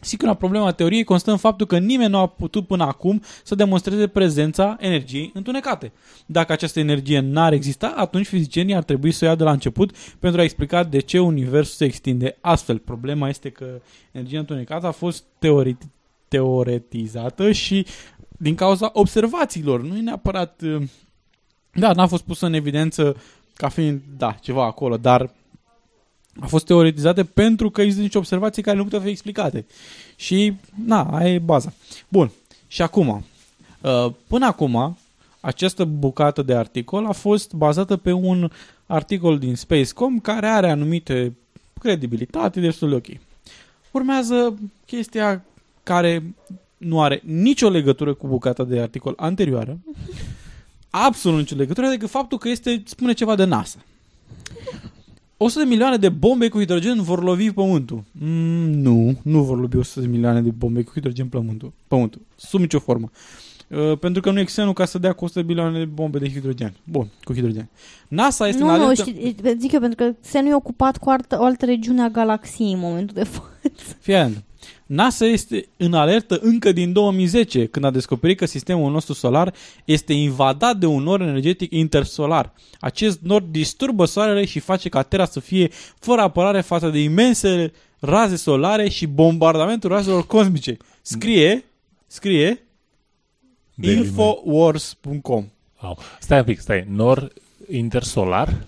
Singura 0.00 0.34
problema 0.34 0.72
teoriei 0.72 1.04
constă 1.04 1.30
în 1.30 1.36
faptul 1.36 1.66
că 1.66 1.78
nimeni 1.78 2.10
nu 2.10 2.18
a 2.18 2.26
putut 2.26 2.66
până 2.66 2.84
acum 2.84 3.22
să 3.44 3.54
demonstreze 3.54 4.06
prezența 4.06 4.76
energiei 4.80 5.30
întunecate. 5.34 5.92
Dacă 6.26 6.52
această 6.52 6.80
energie 6.80 7.20
n-ar 7.20 7.52
exista, 7.52 7.94
atunci 7.96 8.26
fizicienii 8.26 8.74
ar 8.74 8.82
trebui 8.82 9.10
să 9.10 9.24
o 9.24 9.28
ia 9.28 9.34
de 9.34 9.44
la 9.44 9.50
început 9.50 9.96
pentru 10.18 10.40
a 10.40 10.44
explica 10.44 10.84
de 10.84 10.98
ce 10.98 11.18
universul 11.18 11.74
se 11.74 11.84
extinde 11.84 12.36
astfel. 12.40 12.78
Problema 12.78 13.28
este 13.28 13.50
că 13.50 13.80
energia 14.12 14.38
întunecată 14.38 14.86
a 14.86 14.90
fost 14.90 15.24
teoretic, 15.38 15.88
teoretizată 16.28 17.52
și 17.52 17.86
din 18.28 18.54
cauza 18.54 18.90
observațiilor, 18.92 19.82
nu 19.82 19.96
e 19.96 20.00
neapărat... 20.00 20.62
uh, 20.62 20.82
Da, 21.72 21.92
n-a 21.92 22.06
fost 22.06 22.22
pusă 22.22 22.46
în 22.46 22.52
evidență 22.52 23.16
ca 23.54 23.68
fiind, 23.68 24.02
da, 24.16 24.32
ceva 24.32 24.64
acolo, 24.64 24.96
dar 24.96 25.30
a 26.40 26.46
fost 26.46 26.66
teoretizate 26.66 27.24
pentru 27.24 27.70
că 27.70 27.80
există 27.80 28.02
niște 28.02 28.18
observații 28.18 28.62
care 28.62 28.76
nu 28.76 28.82
puteau 28.82 29.02
fi 29.02 29.08
explicate. 29.08 29.66
Și, 30.16 30.52
na, 30.84 31.02
aia 31.02 31.32
e 31.32 31.38
baza. 31.38 31.72
Bun, 32.08 32.30
și 32.68 32.82
acum, 32.82 33.24
uh, 33.80 34.12
până 34.26 34.46
acum, 34.46 34.98
această 35.40 35.84
bucată 35.84 36.42
de 36.42 36.54
articol 36.54 37.06
a 37.06 37.12
fost 37.12 37.52
bazată 37.52 37.96
pe 37.96 38.12
un 38.12 38.50
articol 38.86 39.38
din 39.38 39.56
Spacecom 39.56 40.18
care 40.18 40.46
are 40.46 40.70
anumite 40.70 41.36
credibilitate 41.80 42.60
destul 42.60 42.88
de 42.88 42.94
ok. 42.94 43.20
Urmează 43.90 44.58
chestia 44.86 45.44
care 45.82 46.34
nu 46.76 47.02
are 47.02 47.22
nicio 47.24 47.68
legătură 47.68 48.14
cu 48.14 48.26
bucata 48.26 48.64
de 48.64 48.80
articol 48.80 49.14
anterioară, 49.16 49.78
absolut 50.90 51.38
nicio 51.38 51.56
legătură, 51.56 51.88
decât 51.88 52.10
faptul 52.10 52.38
că 52.38 52.48
este, 52.48 52.82
spune 52.84 53.12
ceva 53.12 53.34
de 53.34 53.44
NASA. 53.44 53.78
100 55.40 55.62
de 55.62 55.68
milioane 55.68 55.96
de 55.96 56.08
bombe 56.08 56.48
cu 56.48 56.58
hidrogen 56.58 57.02
vor 57.02 57.22
lovi 57.22 57.50
Pământul. 57.52 58.02
Mm, 58.12 58.70
nu, 58.70 59.18
nu 59.22 59.42
vor 59.42 59.60
lovi 59.60 59.76
100 59.76 60.00
de 60.00 60.06
milioane 60.06 60.42
de 60.42 60.50
bombe 60.50 60.82
cu 60.82 60.90
hidrogen 60.92 61.26
Pământul. 61.26 61.72
Pământul. 61.88 62.20
Sub 62.36 62.60
nicio 62.60 62.78
formă. 62.78 63.10
Uh, 63.68 63.98
pentru 63.98 64.20
că 64.22 64.30
nu 64.30 64.40
e 64.40 64.44
Xenul 64.44 64.72
ca 64.72 64.84
să 64.84 64.98
dea 64.98 65.12
cu 65.12 65.24
100 65.24 65.40
de 65.40 65.46
milioane 65.46 65.78
de 65.78 65.84
bombe 65.84 66.18
de 66.18 66.28
hidrogen. 66.28 66.74
Bun, 66.84 67.06
cu 67.24 67.32
hidrogen. 67.32 67.68
NASA 68.08 68.48
este 68.48 68.62
Nu, 68.62 68.68
în 68.68 68.76
nu, 68.76 68.84
alertă... 68.84 69.02
știi, 69.02 69.36
zic 69.58 69.72
eu, 69.72 69.80
pentru 69.80 70.04
că 70.04 70.14
se 70.20 70.40
nu 70.40 70.48
e 70.48 70.54
ocupat 70.54 70.96
cu 70.96 71.10
altă, 71.10 71.36
o 71.40 71.44
altă 71.44 71.64
regiune 71.64 72.02
a 72.02 72.08
galaxiei 72.08 72.72
în 72.72 72.78
momentul 72.78 73.14
de 73.14 73.24
față. 73.34 73.96
Fii 73.98 74.14
atent. 74.14 74.44
NASA 74.88 75.26
este 75.26 75.68
în 75.76 75.94
alertă 75.94 76.38
încă 76.42 76.72
din 76.72 76.92
2010, 76.92 77.66
când 77.66 77.84
a 77.84 77.90
descoperit 77.90 78.38
că 78.38 78.46
sistemul 78.46 78.92
nostru 78.92 79.14
solar 79.14 79.54
este 79.84 80.12
invadat 80.12 80.76
de 80.76 80.86
un 80.86 81.02
nor 81.02 81.20
energetic 81.20 81.72
intersolar. 81.72 82.52
Acest 82.80 83.20
nor 83.20 83.42
disturbă 83.42 84.04
soarele 84.04 84.44
și 84.44 84.58
face 84.58 84.88
ca 84.88 85.02
Terra 85.02 85.24
să 85.24 85.40
fie 85.40 85.70
fără 85.98 86.20
apărare 86.20 86.60
față 86.60 86.88
de 86.88 86.98
imense 86.98 87.72
raze 87.98 88.36
solare 88.36 88.88
și 88.88 89.06
bombardamentul 89.06 89.90
razelor 89.90 90.26
cosmice. 90.26 90.76
Scrie, 91.02 91.64
scrie 92.06 92.66
Daily 93.74 93.98
infowars.com 93.98 95.46
Wow. 95.82 95.98
Stai 96.20 96.38
un 96.38 96.44
pic, 96.44 96.58
stai. 96.58 96.84
Nor 96.88 97.32
intersolar? 97.70 98.66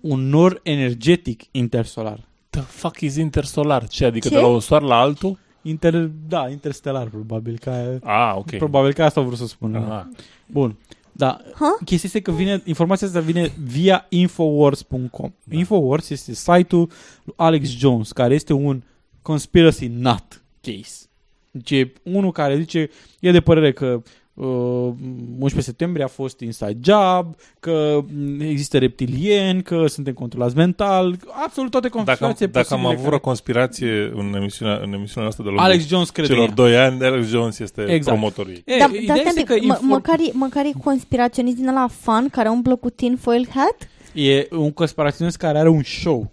Un 0.00 0.28
nor 0.28 0.60
energetic 0.62 1.42
intersolar. 1.50 2.28
The 2.50 2.60
fuck 2.60 3.00
is 3.00 3.16
intersolar? 3.16 3.88
Ce? 3.88 4.04
Adică 4.04 4.28
Ce? 4.28 4.34
de 4.34 4.40
la 4.40 4.46
un 4.46 4.60
soar 4.60 4.82
la 4.82 4.98
altul? 5.00 5.38
Inter, 5.62 6.10
da, 6.28 6.48
interstelar 6.48 7.06
probabil. 7.08 7.58
Ca, 7.58 7.98
Ah, 8.02 8.34
ok. 8.36 8.56
Probabil 8.56 8.92
că 8.92 9.02
asta 9.02 9.20
vreau 9.20 9.36
să 9.36 9.46
spun. 9.46 9.74
Ah. 9.74 10.02
Bun. 10.46 10.76
Da. 11.12 11.40
Ha? 11.54 11.76
Chestia 11.84 11.98
este 12.14 12.20
că 12.20 12.30
vine, 12.32 12.62
informația 12.64 13.06
asta 13.06 13.20
vine 13.20 13.52
via 13.64 14.06
Infowars.com. 14.08 15.32
Da. 15.44 15.56
Infowars 15.56 16.10
este 16.10 16.34
site-ul 16.34 16.90
lui 17.24 17.34
Alex 17.36 17.68
Jones, 17.68 18.12
care 18.12 18.34
este 18.34 18.52
un 18.52 18.82
conspiracy 19.22 19.86
nut 19.86 20.42
case. 20.60 21.04
Deci 21.50 21.70
e 21.70 21.92
unul 22.02 22.32
care 22.32 22.56
zice, 22.58 22.90
e 23.20 23.30
de 23.30 23.40
părere 23.40 23.72
că 23.72 24.02
uh, 24.46 24.92
11 25.38 25.60
septembrie 25.60 26.04
a 26.04 26.08
fost 26.08 26.40
inside 26.40 26.78
job, 26.82 27.34
că 27.60 27.98
mm, 28.14 28.40
există 28.40 28.78
reptilieni, 28.78 29.62
că 29.62 29.86
suntem 29.86 30.12
controlați 30.14 30.56
mental, 30.56 31.16
absolut 31.44 31.70
toate 31.70 31.88
Dacă, 31.88 31.98
am- 31.98 32.04
conspirații 32.04 32.46
dacă 32.46 32.66
am 32.74 32.80
posibile 32.80 32.92
avut 32.92 33.04
care- 33.04 33.14
o 33.16 33.18
conspirație 33.20 34.12
în 34.14 34.34
emisiunea, 34.36 34.74
în 34.74 34.92
emisiunea 34.92 35.22
noastră 35.22 35.42
de 35.42 35.48
lungul 35.48 35.64
Alex 35.66 35.86
Jones 35.86 36.10
crede 36.10 36.28
celor 36.28 36.42
în 36.42 36.48
ea. 36.48 36.54
2 36.54 36.76
ani, 36.76 37.04
Alex 37.04 37.26
Jones 37.26 37.58
este 37.58 37.80
Exact. 37.82 38.16
promotorul 38.16 38.50
ei. 38.52 38.62
E, 38.64 38.78
Dar 38.78 38.88
ideea 38.90 39.06
dar 39.06 39.16
este 39.16 39.30
stai 39.30 39.42
că 39.44 39.52
un 39.52 39.58
pic, 39.58 39.68
mă, 39.68 39.74
inform- 39.74 39.86
măcar, 39.88 40.18
e, 40.18 40.30
măcar 40.32 40.64
e 40.64 40.70
conspiraționist 40.84 41.56
din 41.56 41.68
ăla 41.68 41.86
fan 42.00 42.28
care 42.28 42.48
umblă 42.48 42.76
cu 42.76 42.90
tinfoil 42.90 43.46
hat? 43.54 43.76
e 44.12 44.46
un 44.50 44.70
conspiraționist 44.72 45.36
care 45.36 45.58
are 45.58 45.68
un 45.68 45.82
show 45.82 46.30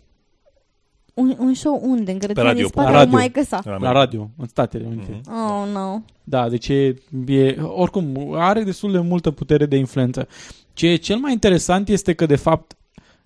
Un, 1.18 1.36
un 1.40 1.54
show 1.54 1.82
unde? 1.84 2.12
În 2.12 2.18
grădina 2.18 2.42
radio, 2.42 2.60
din 2.60 2.68
spate 2.68 2.88
la 2.88 2.94
la 2.94 2.98
radio. 2.98 3.18
Maică 3.18 3.44
sa. 3.44 3.62
La 3.66 3.78
la 3.78 3.92
radio, 3.92 4.30
în 4.38 4.48
Statele 4.48 4.86
Unite. 4.88 5.22
Mhm. 5.26 5.34
Oh, 5.34 5.68
no. 5.74 6.02
Da, 6.24 6.50
deci 6.50 6.68
e, 6.68 6.96
e, 7.28 7.56
oricum, 7.62 8.34
are 8.34 8.64
destul 8.64 8.92
de 8.92 9.00
multă 9.00 9.32
putere 9.32 9.66
de 9.66 9.76
influență. 9.76 10.28
Ce 10.74 10.88
e 10.88 10.96
cel 10.96 11.18
mai 11.18 11.32
interesant 11.32 11.90
este 11.90 12.14
că, 12.14 12.26
de 12.26 12.36
fapt, 12.36 12.78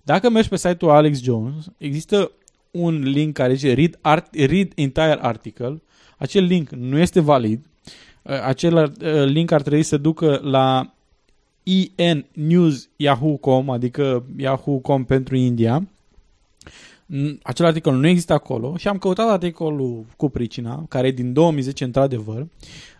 dacă 0.02 0.30
mergi 0.30 0.48
pe 0.48 0.56
site-ul 0.56 0.90
Alex 0.90 1.22
Jones, 1.22 1.54
există 1.78 2.30
un 2.70 3.02
link 3.02 3.34
care 3.34 3.54
zice 3.54 3.74
read, 3.74 3.98
art, 4.00 4.34
read 4.34 4.72
entire 4.74 5.18
article. 5.20 5.82
Acel 6.18 6.44
link 6.44 6.70
nu 6.70 6.98
este 6.98 7.20
valid. 7.20 7.66
Uh, 8.22 8.44
Acel 8.44 8.74
uh, 8.74 9.24
link 9.24 9.50
ar 9.50 9.62
trebui 9.62 9.82
să 9.82 9.96
ducă 9.96 10.40
la 10.42 10.94
ennews.yahoo.com, 11.94 13.70
adică 13.70 14.24
yahoo.com 14.36 15.04
pentru 15.04 15.36
India. 15.36 15.86
N- 17.06 17.38
Acel 17.42 17.66
articol 17.66 17.94
nu 17.94 18.06
există 18.06 18.32
acolo 18.32 18.76
și 18.76 18.88
am 18.88 18.98
căutat 18.98 19.28
articolul 19.28 20.04
cu 20.16 20.28
pricina, 20.28 20.84
care 20.88 21.06
e 21.06 21.10
din 21.10 21.32
2010 21.32 21.84
într-adevăr. 21.84 22.46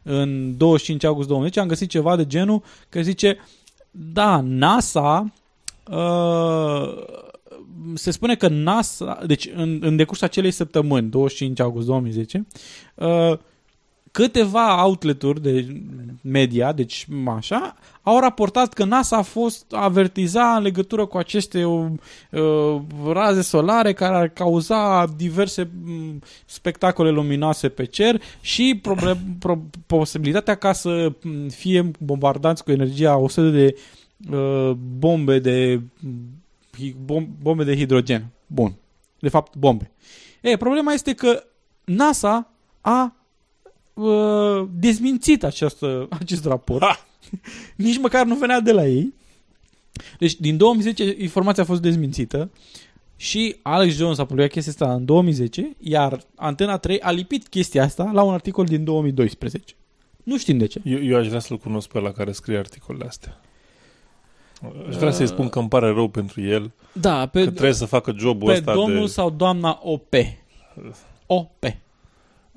În 0.02 0.56
25 0.56 1.04
august 1.04 1.28
2010 1.28 1.60
am 1.60 1.68
găsit 1.68 1.88
ceva 1.88 2.16
de 2.16 2.26
genul 2.26 2.62
că 2.88 3.02
zice 3.02 3.38
da, 3.90 4.40
NASA 4.40 5.32
uh, 5.90 7.04
se 7.94 8.10
spune 8.10 8.34
că 8.34 8.48
NASA, 8.48 9.18
deci 9.26 9.48
în, 9.54 9.78
în 9.82 9.96
decursul 9.96 10.26
acelei 10.26 10.50
săptămâni, 10.50 11.10
25 11.10 11.60
august 11.60 11.86
2010, 11.86 12.46
uh, 12.94 13.38
câteva 14.12 14.84
outleturi 14.84 15.42
de 15.42 15.82
media, 16.20 16.72
deci 16.72 17.06
așa, 17.36 17.76
au 18.02 18.20
raportat 18.20 18.72
că 18.72 18.84
NASA 18.84 19.16
a 19.16 19.22
fost 19.22 19.72
avertiza 19.72 20.56
în 20.56 20.62
legătură 20.62 21.06
cu 21.06 21.18
aceste 21.18 21.64
uh, 21.64 22.80
raze 23.12 23.42
solare 23.42 23.92
care 23.92 24.14
ar 24.14 24.28
cauza 24.28 25.06
diverse 25.16 25.68
mm, 25.84 26.22
spectacole 26.44 27.10
luminoase 27.10 27.68
pe 27.68 27.84
cer 27.84 28.22
și 28.40 28.78
problem, 28.82 29.18
pro, 29.38 29.58
posibilitatea 29.86 30.54
ca 30.54 30.72
să 30.72 31.12
mm, 31.22 31.48
fie 31.48 31.90
bombardați 31.98 32.64
cu 32.64 32.70
energia 32.70 33.16
100 33.16 33.48
de 33.48 33.76
uh, 34.30 34.70
bombe 34.98 35.38
de 35.38 35.80
hi- 36.78 36.94
bom, 37.04 37.28
bombe 37.42 37.64
de 37.64 37.76
hidrogen. 37.76 38.26
Bun. 38.46 38.74
De 39.18 39.28
fapt, 39.28 39.56
bombe. 39.56 39.90
E, 40.40 40.56
problema 40.56 40.92
este 40.92 41.12
că 41.12 41.44
NASA 41.84 42.50
a 42.80 43.14
uh, 43.94 44.68
dezmințit 44.72 45.44
această, 45.44 46.06
acest 46.10 46.44
raport. 46.44 46.82
Ha! 46.82 47.06
Nici 47.76 47.98
măcar 47.98 48.26
nu 48.26 48.34
venea 48.34 48.60
de 48.60 48.72
la 48.72 48.86
ei. 48.86 49.14
Deci, 50.18 50.34
din 50.34 50.56
2010, 50.56 51.16
informația 51.18 51.62
a 51.62 51.66
fost 51.66 51.82
dezmințită 51.82 52.50
și 53.16 53.56
Alex 53.62 53.94
Jones 53.94 54.18
a 54.18 54.24
publicat 54.24 54.50
chestia 54.50 54.72
asta 54.72 54.94
în 54.94 55.04
2010, 55.04 55.76
iar 55.78 56.20
Antena 56.34 56.78
3 56.78 57.00
a 57.00 57.10
lipit 57.10 57.48
chestia 57.48 57.82
asta 57.82 58.10
la 58.12 58.22
un 58.22 58.32
articol 58.32 58.64
din 58.64 58.84
2012. 58.84 59.74
Nu 60.22 60.38
știm 60.38 60.58
de 60.58 60.66
ce. 60.66 60.80
Eu, 60.84 61.04
eu 61.04 61.18
aș 61.18 61.26
vrea 61.26 61.38
să-l 61.38 61.58
cunosc 61.58 61.88
pe 61.88 61.98
la 61.98 62.12
care 62.12 62.32
scrie 62.32 62.58
articolele 62.58 63.04
astea. 63.04 63.40
Aș 64.88 64.94
vrea 64.96 65.10
să-i 65.10 65.26
spun 65.26 65.48
că 65.48 65.58
îmi 65.58 65.68
pare 65.68 65.86
rău 65.86 66.08
pentru 66.08 66.40
el, 66.40 66.72
Da, 66.92 67.26
pe, 67.26 67.44
că 67.44 67.50
trebuie 67.50 67.72
să 67.72 67.84
facă 67.84 68.14
jobul 68.16 68.48
pe 68.48 68.52
ăsta 68.58 68.74
domnul 68.74 69.04
de... 69.06 69.10
sau 69.12 69.30
doamna 69.30 69.80
OP. 69.82 70.14
OP. 71.26 71.64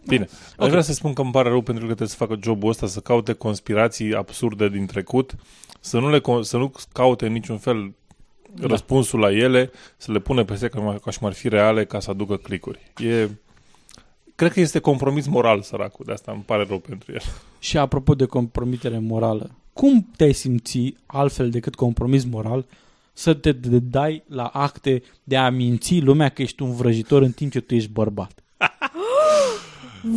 Bine, 0.07 0.23
aș 0.32 0.53
Ok. 0.57 0.69
vrea 0.69 0.82
să 0.82 0.94
spun 0.94 1.14
că 1.14 1.22
îmi 1.22 1.32
pare 1.32 1.49
rău 1.49 1.61
pentru 1.61 1.82
că 1.84 1.94
trebuie 1.94 2.07
să 2.18 2.26
facă 2.26 2.38
jobul 2.44 2.69
ăsta, 2.69 2.88
să 2.88 2.99
caute 2.99 3.34
conspirații 3.34 4.14
absurde 4.15 4.69
din 4.69 4.86
trecut, 4.86 5.36
să 5.80 5.99
nu, 5.99 6.10
le, 6.10 6.19
con- 6.19 6.41
să 6.41 6.57
nu 6.57 6.72
caute 6.94 7.26
în 7.26 7.32
niciun 7.32 7.57
fel 7.57 7.94
Da. 8.53 8.68
răspunsul 8.68 9.19
la 9.19 9.32
ele, 9.32 9.72
să 9.98 10.11
le 10.11 10.19
pune 10.19 10.44
peste 10.45 10.68
ca, 10.68 10.98
ca 11.03 11.11
și 11.11 11.18
cum 11.18 11.27
ar 11.27 11.34
fi 11.34 11.49
reale 11.49 11.86
ca 11.86 11.99
să 11.99 12.10
aducă 12.10 12.38
clicuri. 12.38 12.91
E... 12.98 13.30
Cred 14.36 14.52
că 14.52 14.60
este 14.60 14.80
compromis 14.80 15.27
moral, 15.27 15.61
săracul, 15.61 16.06
de 16.06 16.11
asta 16.11 16.32
îmi 16.32 16.41
pare 16.45 16.65
rău 16.68 16.77
pentru 16.80 17.11
el. 17.11 17.22
Și 17.60 17.77
apropo 17.77 18.15
de 18.15 18.26
compromitere 18.26 18.98
morală, 18.99 19.49
cum 19.73 20.07
te-ai 20.15 20.34
simți 20.34 20.94
altfel 21.06 21.49
decât 21.49 21.76
compromis 21.76 22.26
moral 22.26 22.65
să 23.14 23.34
te 23.34 23.52
de- 23.52 23.80
dai 23.80 24.23
la 24.27 24.45
acte 24.45 25.03
de 25.23 25.38
a 25.38 25.49
minți 25.49 25.99
lumea 25.99 26.30
că 26.30 26.41
ești 26.41 26.61
un 26.61 26.76
vrăjitor 26.76 27.22
în 27.22 27.32
timp 27.32 27.52
ce 27.52 27.60
tu 27.60 27.76
ești 27.76 27.90
bărbat? 27.90 28.44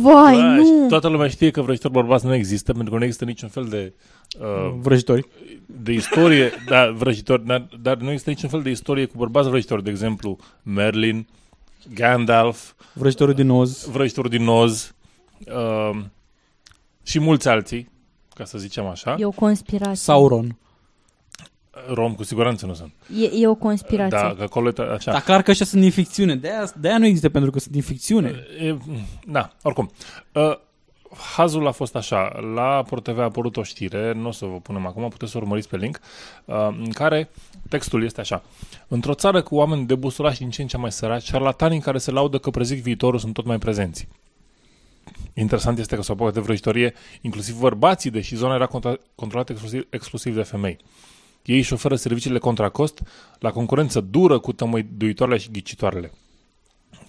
Vai, 0.01 0.35
Da, 0.35 0.41
nu! 0.55 0.63
și 0.65 0.87
Toată 0.89 1.07
lumea 1.07 1.27
știe 1.27 1.51
că 1.51 1.61
vrăjitori 1.61 1.93
bărbați 1.93 2.25
nu 2.25 2.33
există, 2.33 2.73
pentru 2.73 2.91
că 2.91 2.97
nu 2.97 3.03
există 3.03 3.25
niciun 3.25 3.49
fel 3.49 3.63
de... 3.65 3.93
Uh, 4.39 4.73
Vrăjitori. 4.81 5.27
de 5.65 5.91
istorie, 5.91 6.51
da, 6.67 6.91
vrăjitori, 6.91 7.45
dar, 7.45 7.67
dar 7.81 7.97
nu 7.97 8.09
există 8.09 8.29
niciun 8.29 8.49
fel 8.49 8.61
de 8.61 8.69
istorie 8.69 9.05
cu 9.05 9.17
bărbați 9.17 9.49
vrăjitori. 9.49 9.83
De 9.83 9.89
exemplu, 9.89 10.37
Merlin, 10.63 11.27
Gandalf, 11.93 12.71
Vrăjitorul 12.93 13.33
din 13.33 13.49
Oz. 13.49 13.85
vrăjitorul 13.91 14.29
din 14.29 14.47
Oz, 14.47 14.93
uh, 15.47 15.99
și 17.03 17.19
mulți 17.19 17.47
alții, 17.47 17.89
ca 18.35 18.45
să 18.45 18.57
zicem 18.57 18.85
așa. 18.85 19.15
E 19.19 19.25
o 19.25 19.31
conspirație. 19.31 19.95
Sauron. 19.95 20.57
Rom 21.87 22.13
cu 22.15 22.23
siguranță 22.23 22.65
nu 22.65 22.73
sunt. 22.73 22.91
E, 23.19 23.29
e 23.41 23.47
o 23.47 23.55
conspirație. 23.55 24.17
Da, 24.17 24.33
că 24.37 24.43
acolo 24.43 24.69
e 24.69 24.81
așa. 24.93 25.11
Dar 25.11 25.21
clar 25.21 25.41
că 25.41 25.51
ăștia 25.51 25.65
sunt 25.65 25.81
din 25.81 25.91
ficțiune. 25.91 26.35
De-aia, 26.35 26.71
de-aia 26.79 26.97
nu 26.97 27.05
există 27.05 27.29
pentru 27.29 27.51
că 27.51 27.59
sunt 27.59 27.73
din 27.73 27.81
ficțiune. 27.81 28.45
E, 28.61 28.75
da, 29.25 29.49
oricum. 29.61 29.91
Uh, 30.33 30.57
hazul 31.35 31.67
a 31.67 31.71
fost 31.71 31.95
așa. 31.95 32.39
La 32.53 32.83
ProTV 32.83 33.19
a 33.19 33.23
apărut 33.23 33.57
o 33.57 33.63
știre, 33.63 34.13
nu 34.13 34.27
o 34.27 34.31
să 34.31 34.45
vă 34.45 34.59
punem 34.59 34.85
acum, 34.85 35.09
puteți 35.09 35.31
să 35.31 35.37
o 35.37 35.41
urmăriți 35.41 35.69
pe 35.69 35.77
link, 35.77 35.99
uh, 36.45 36.55
în 36.67 36.89
care 36.89 37.29
textul 37.69 38.03
este 38.03 38.21
așa. 38.21 38.43
Într-o 38.87 39.13
țară 39.13 39.41
cu 39.41 39.55
oameni 39.55 39.85
debusolași 39.85 40.39
din 40.39 40.49
ce 40.49 40.61
în 40.61 40.67
ce 40.67 40.77
mai 40.77 40.91
săraci, 40.91 41.23
șarlatanii 41.23 41.79
care 41.79 41.97
se 41.97 42.11
laudă 42.11 42.37
că 42.37 42.49
prezic 42.49 42.81
viitorul 42.81 43.19
sunt 43.19 43.33
tot 43.33 43.45
mai 43.45 43.57
prezenți. 43.57 44.07
Interesant 45.33 45.79
este 45.79 45.95
că 45.95 46.01
s-au 46.01 46.15
apucat 46.15 46.33
de 46.33 46.39
vrăjitorie, 46.39 46.93
inclusiv 47.21 47.59
bărbații, 47.59 48.09
deși 48.09 48.35
zona 48.35 48.55
era 48.55 48.67
contra- 48.67 49.01
controlată 49.15 49.51
exclusiv, 49.51 49.87
exclusiv 49.89 50.35
de 50.35 50.41
femei. 50.41 50.77
Ei 51.45 51.57
își 51.57 51.73
oferă 51.73 51.95
serviciile 51.95 52.39
contra 52.39 52.69
cost, 52.69 53.01
la 53.39 53.51
concurență 53.51 54.01
dură 54.01 54.39
cu 54.39 54.53
tămăduitoarele 54.53 55.37
și 55.37 55.51
ghicitoarele. 55.51 56.11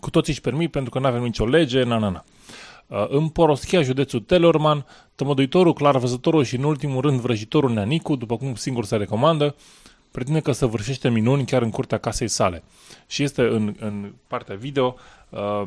Cu 0.00 0.10
toții 0.10 0.32
își 0.32 0.40
permit 0.40 0.70
pentru 0.70 0.90
că 0.90 0.98
nu 0.98 1.06
avem 1.06 1.22
nicio 1.22 1.46
lege, 1.46 1.82
na, 1.82 1.98
na, 1.98 2.08
na. 2.08 2.24
Uh, 2.86 3.06
În 3.08 3.28
Poroschia, 3.28 3.82
județul 3.82 4.20
Telorman, 4.20 4.86
tămăduitorul, 5.14 5.72
clarvăzătorul 5.72 6.44
și 6.44 6.56
în 6.56 6.62
ultimul 6.62 7.00
rând 7.00 7.20
vrăjitorul 7.20 7.72
Neanicu, 7.72 8.16
după 8.16 8.36
cum 8.36 8.54
singur 8.54 8.84
se 8.84 8.96
recomandă, 8.96 9.54
pretinde 10.10 10.40
că 10.40 10.52
săvârșește 10.52 11.08
minuni 11.08 11.44
chiar 11.44 11.62
în 11.62 11.70
curtea 11.70 11.98
casei 11.98 12.28
sale. 12.28 12.62
Și 13.06 13.22
este 13.22 13.42
în, 13.42 13.76
în 13.78 14.12
partea 14.26 14.56
video, 14.56 14.96
uh, 15.28 15.62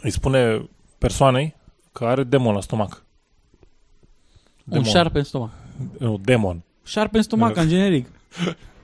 îi 0.00 0.10
spune 0.10 0.68
persoanei 0.98 1.54
că 1.92 2.04
are 2.04 2.24
demon 2.24 2.54
la 2.54 2.60
stomac. 2.60 3.04
Un 4.68 4.82
șarpe 4.82 5.18
în 5.18 5.24
stomac. 5.24 5.50
Nu, 5.98 6.18
demon. 6.18 6.62
Șarpe 6.84 7.16
în 7.16 7.22
stomac, 7.22 7.56
în 7.56 7.68
generic. 7.68 8.06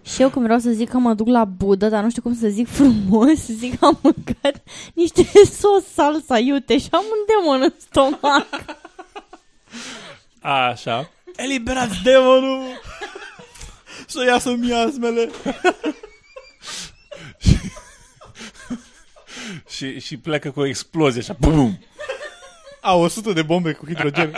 Și 0.03 0.23
eu 0.23 0.29
când 0.29 0.45
vreau 0.45 0.59
să 0.59 0.71
zic 0.71 0.89
că 0.89 0.99
mă 0.99 1.15
duc 1.15 1.27
la 1.27 1.45
Budă, 1.45 1.89
dar 1.89 2.03
nu 2.03 2.11
știu 2.11 2.23
cum 2.23 2.35
să 2.35 2.49
zic 2.49 2.69
frumos, 2.69 3.47
zic 3.61 3.79
că 3.79 3.85
am 3.85 3.99
mâncat 4.03 4.63
niște 4.95 5.27
sos 5.45 5.85
salsa 5.95 6.39
iute 6.39 6.79
și 6.79 6.89
am 6.91 7.05
un 7.05 7.25
demon 7.27 7.63
în 7.63 7.75
stomac. 7.79 8.47
Așa. 10.71 11.11
Eliberați 11.37 12.03
demonul! 12.03 12.63
Să 14.07 14.25
iasă 14.25 14.55
miasmele! 14.55 15.31
și, 19.69 20.01
și 20.01 20.17
pleacă 20.17 20.51
cu 20.51 20.61
o 20.61 20.67
explozie, 20.67 21.21
așa, 21.21 21.37
bum! 21.39 21.79
A, 22.81 22.95
100 22.95 23.33
de 23.33 23.43
bombe 23.43 23.73
cu 23.73 23.87
hidrogen. 23.87 24.33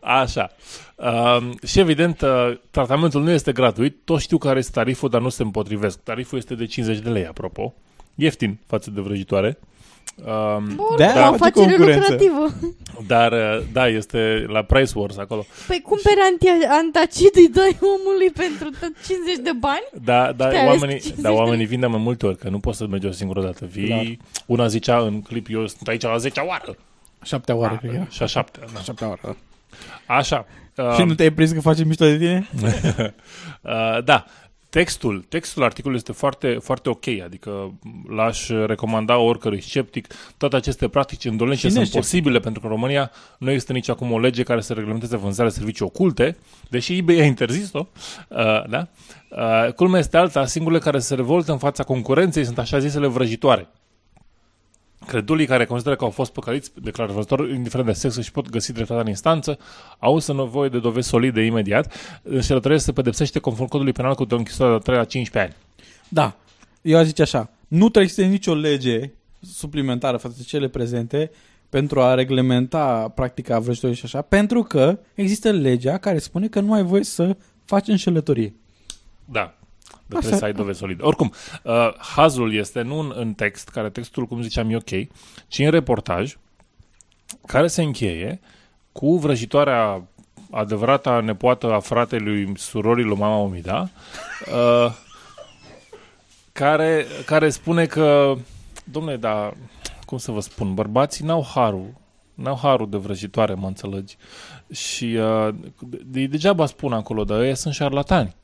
Așa. 0.00 0.50
Uh, 0.96 1.50
și 1.66 1.78
evident, 1.80 2.20
uh, 2.20 2.56
tratamentul 2.70 3.22
nu 3.22 3.30
este 3.30 3.52
gratuit. 3.52 3.96
Toți 4.04 4.22
știu 4.22 4.38
care 4.38 4.58
este 4.58 4.70
tariful, 4.74 5.08
dar 5.08 5.20
nu 5.20 5.28
se 5.28 5.42
împotrivesc. 5.42 5.98
Tariful 6.02 6.38
este 6.38 6.54
de 6.54 6.66
50 6.66 6.98
de 7.02 7.08
lei, 7.10 7.26
apropo. 7.26 7.74
Ieftin 8.14 8.58
față 8.66 8.90
de 8.90 9.00
vrăjitoare. 9.00 9.58
Uh, 10.24 10.56
Bun, 10.74 10.96
da, 10.96 11.28
o 11.30 11.32
afacere 11.32 11.76
lucrativă. 11.76 12.46
Dar, 13.06 13.32
uh, 13.32 13.62
da, 13.72 13.88
este 13.88 14.44
la 14.48 14.62
Price 14.62 14.92
Wars 14.94 15.16
acolo. 15.16 15.46
Păi 15.66 15.80
cumperi 15.80 16.16
anti- 16.16 16.68
antacid, 16.68 17.36
îi 17.36 17.48
dai 17.48 17.78
omului 17.80 18.30
pentru 18.30 18.68
tot 18.80 18.92
50 19.06 19.36
de 19.42 19.50
bani? 19.60 19.84
Da, 20.04 20.32
da, 20.32 20.48
Te-ai 20.48 20.66
oamenii, 20.66 20.94
ales 20.94 21.02
50 21.02 21.22
da, 21.22 21.28
de 21.28 21.34
oamenii 21.34 21.66
vin 21.66 21.80
de 21.80 21.86
mai 21.86 22.00
multe 22.00 22.26
ori, 22.26 22.36
că 22.36 22.48
nu 22.48 22.58
poți 22.58 22.76
să 22.78 22.86
mergi 22.86 23.06
o 23.06 23.10
singură 23.10 23.42
dată. 23.42 23.64
Vii, 23.66 23.86
Clar. 23.86 24.16
una 24.46 24.66
zicea 24.66 24.98
în 24.98 25.22
clip, 25.22 25.46
eu 25.50 25.66
sunt 25.66 25.88
aici 25.88 26.02
la 26.02 26.16
10 26.16 26.40
oară. 26.40 26.76
Șaptea 27.22 27.54
oară, 27.54 27.76
cred 27.76 27.90
că 27.90 27.96
era. 27.96 28.06
Și 28.10 28.22
a 28.22 28.26
șaptea. 28.26 28.62
Da. 28.74 28.80
Șaptea 28.80 29.06
oară, 29.08 29.20
da. 29.24 29.36
Așa. 30.06 30.46
Și 30.96 31.02
nu 31.02 31.14
te-ai 31.14 31.30
prins 31.30 31.50
că 31.50 31.60
facem 31.60 31.86
mișto 31.86 32.04
de 32.04 32.16
tine? 32.16 32.48
uh, 33.62 34.04
da. 34.04 34.24
Textul, 34.74 35.24
textul 35.28 35.62
articolului 35.62 36.02
este 36.06 36.12
foarte, 36.12 36.58
foarte 36.62 36.88
ok, 36.88 37.06
adică 37.24 37.74
l-aș 38.08 38.48
recomanda 38.48 39.18
oricărui 39.18 39.60
sceptic. 39.60 40.06
Toate 40.36 40.56
aceste 40.56 40.88
practici 40.88 41.24
îndolește 41.24 41.68
Cine 41.68 41.72
sunt 41.72 41.84
e 41.84 41.88
sceptic? 41.88 42.10
posibile 42.10 42.40
pentru 42.40 42.60
că 42.60 42.66
în 42.66 42.72
România 42.72 43.10
nu 43.38 43.50
există 43.50 43.72
nici 43.72 43.88
acum 43.88 44.12
o 44.12 44.18
lege 44.18 44.42
care 44.42 44.60
să 44.60 44.72
reglementeze 44.72 45.16
vânzarea 45.16 45.50
de 45.50 45.56
servicii 45.56 45.84
oculte, 45.84 46.36
deși 46.70 46.96
eBay 46.96 47.18
a 47.18 47.24
interzis-o. 47.24 47.86
Uh, 48.28 48.68
da? 48.68 48.88
uh, 49.30 49.72
culmea 49.72 49.98
este 49.98 50.16
alta, 50.16 50.46
singurele 50.46 50.80
care 50.80 50.98
se 50.98 51.14
revoltă 51.14 51.52
în 51.52 51.58
fața 51.58 51.84
concurenței 51.84 52.44
sunt 52.44 52.58
așa 52.58 52.78
zisele 52.78 53.06
vrăjitoare. 53.06 53.68
Credulii 55.06 55.46
care 55.46 55.64
consideră 55.64 55.96
că 55.96 56.04
au 56.04 56.10
fost 56.10 56.32
păcăliți 56.32 56.72
de 56.80 56.90
clarvăzător, 56.90 57.48
indiferent 57.48 57.88
de 57.88 57.94
sex, 57.94 58.18
și 58.18 58.30
pot 58.30 58.50
găsi 58.50 58.72
dreptatea 58.72 59.02
în 59.02 59.08
instanță, 59.08 59.58
au 59.98 60.14
însă 60.14 60.32
nevoie 60.32 60.68
de 60.68 60.78
dovezi 60.78 61.08
solide 61.08 61.44
imediat. 61.44 61.92
Înșelătoria 62.22 62.78
se 62.78 62.92
pedepsește 62.92 63.38
conform 63.38 63.68
codului 63.68 63.92
penal 63.92 64.14
cu 64.14 64.26
o 64.30 64.36
închisoare 64.36 64.72
de 64.72 64.78
3 64.78 64.96
la 64.96 65.04
15 65.04 65.52
ani. 65.52 65.62
Da. 66.08 66.36
Eu 66.82 66.98
aș 66.98 67.04
zice 67.06 67.22
așa. 67.22 67.50
Nu 67.68 67.88
trebuie 67.88 68.12
să 68.12 68.20
existe 68.20 68.50
nicio 68.50 68.60
lege 68.60 69.10
suplimentară 69.40 70.16
față 70.16 70.34
de 70.38 70.42
cele 70.42 70.68
prezente 70.68 71.30
pentru 71.68 72.00
a 72.00 72.14
reglementa 72.14 73.08
practica 73.14 73.58
vrăjitorii 73.58 73.96
și 73.96 74.04
așa, 74.04 74.22
pentru 74.22 74.62
că 74.62 74.98
există 75.14 75.50
legea 75.50 75.98
care 75.98 76.18
spune 76.18 76.48
că 76.48 76.60
nu 76.60 76.72
ai 76.72 76.82
voie 76.82 77.04
să 77.04 77.36
faci 77.64 77.88
înșelătorie. 77.88 78.54
Da. 79.24 79.58
Dar 80.06 80.18
Așa. 80.18 80.28
trebuie 80.28 80.38
să 80.38 80.44
ai 80.44 80.52
dovezi 80.52 80.78
solide. 80.78 81.02
Oricum, 81.02 81.32
uh, 81.62 81.94
hazul 81.98 82.54
este 82.54 82.82
nu 82.82 82.98
în, 82.98 83.12
în 83.16 83.32
text, 83.32 83.68
care 83.68 83.90
textul, 83.90 84.26
cum 84.26 84.42
ziceam, 84.42 84.70
e 84.70 84.76
ok, 84.76 85.08
ci 85.48 85.58
în 85.58 85.70
reportaj, 85.70 86.36
care 87.46 87.66
se 87.66 87.82
încheie 87.82 88.40
cu 88.92 89.18
vrăjitoarea 89.18 90.02
adevărata 90.50 91.20
nepoată 91.20 91.72
a 91.72 91.78
fratelui 91.78 92.52
surorii 92.56 93.04
lui 93.04 93.16
mama 93.16 93.36
Omida, 93.36 93.90
uh, 94.52 94.92
care, 96.52 97.06
care 97.26 97.50
spune 97.50 97.86
că, 97.86 98.34
domnule, 98.84 99.16
dar 99.16 99.56
cum 100.06 100.18
să 100.18 100.30
vă 100.30 100.40
spun, 100.40 100.74
bărbații 100.74 101.24
n-au 101.24 101.46
harul, 101.54 101.94
n-au 102.34 102.58
harul 102.62 102.90
de 102.90 102.96
vrăjitoare, 102.96 103.54
mă 103.54 103.66
înțelegi. 103.66 104.16
Și 104.72 105.04
uh, 105.04 105.54
de, 106.04 106.26
degeaba 106.26 106.66
spun 106.66 106.92
acolo, 106.92 107.24
dar 107.24 107.42
ei 107.42 107.56
sunt 107.56 107.74
șarlatani. 107.74 108.34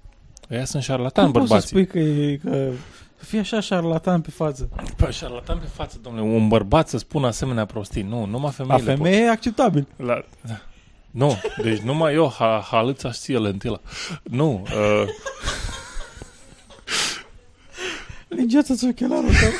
Ăia 0.50 0.64
sunt 0.64 0.82
șarlatani, 0.82 1.32
Cum 1.32 1.46
poți 1.46 1.46
să 1.46 1.52
bărbații. 1.54 1.68
spui 1.68 1.86
că, 1.86 1.98
e, 1.98 2.36
că 2.36 2.70
să 3.18 3.24
fie 3.24 3.38
așa 3.38 3.60
șarlatan 3.60 4.20
pe 4.20 4.30
față? 4.30 4.68
Păi, 4.96 5.12
șarlatan 5.12 5.58
pe 5.58 5.66
față, 5.66 5.98
domnule, 6.02 6.34
un 6.34 6.48
bărbat 6.48 6.88
să 6.88 6.98
spună 6.98 7.26
asemenea 7.26 7.64
prostii. 7.64 8.02
Nu, 8.02 8.24
numai 8.24 8.42
La 8.42 8.64
femeile 8.64 8.84
femeie 8.94 9.16
e 9.22 9.28
acceptabil. 9.30 9.86
pot. 9.96 10.06
La... 10.06 10.24
Nu, 11.10 11.36
deci 11.62 11.78
numai 11.78 12.14
eu, 12.14 12.32
ha, 12.38 12.66
halâța 12.70 13.12
și 13.12 13.18
ție 13.18 13.38
lentila. 13.38 13.80
Nu, 14.22 14.62
uh, 14.74 15.04
Lingeață-ți 18.28 18.86
ochelarul 18.88 19.28
tău. 19.40 19.50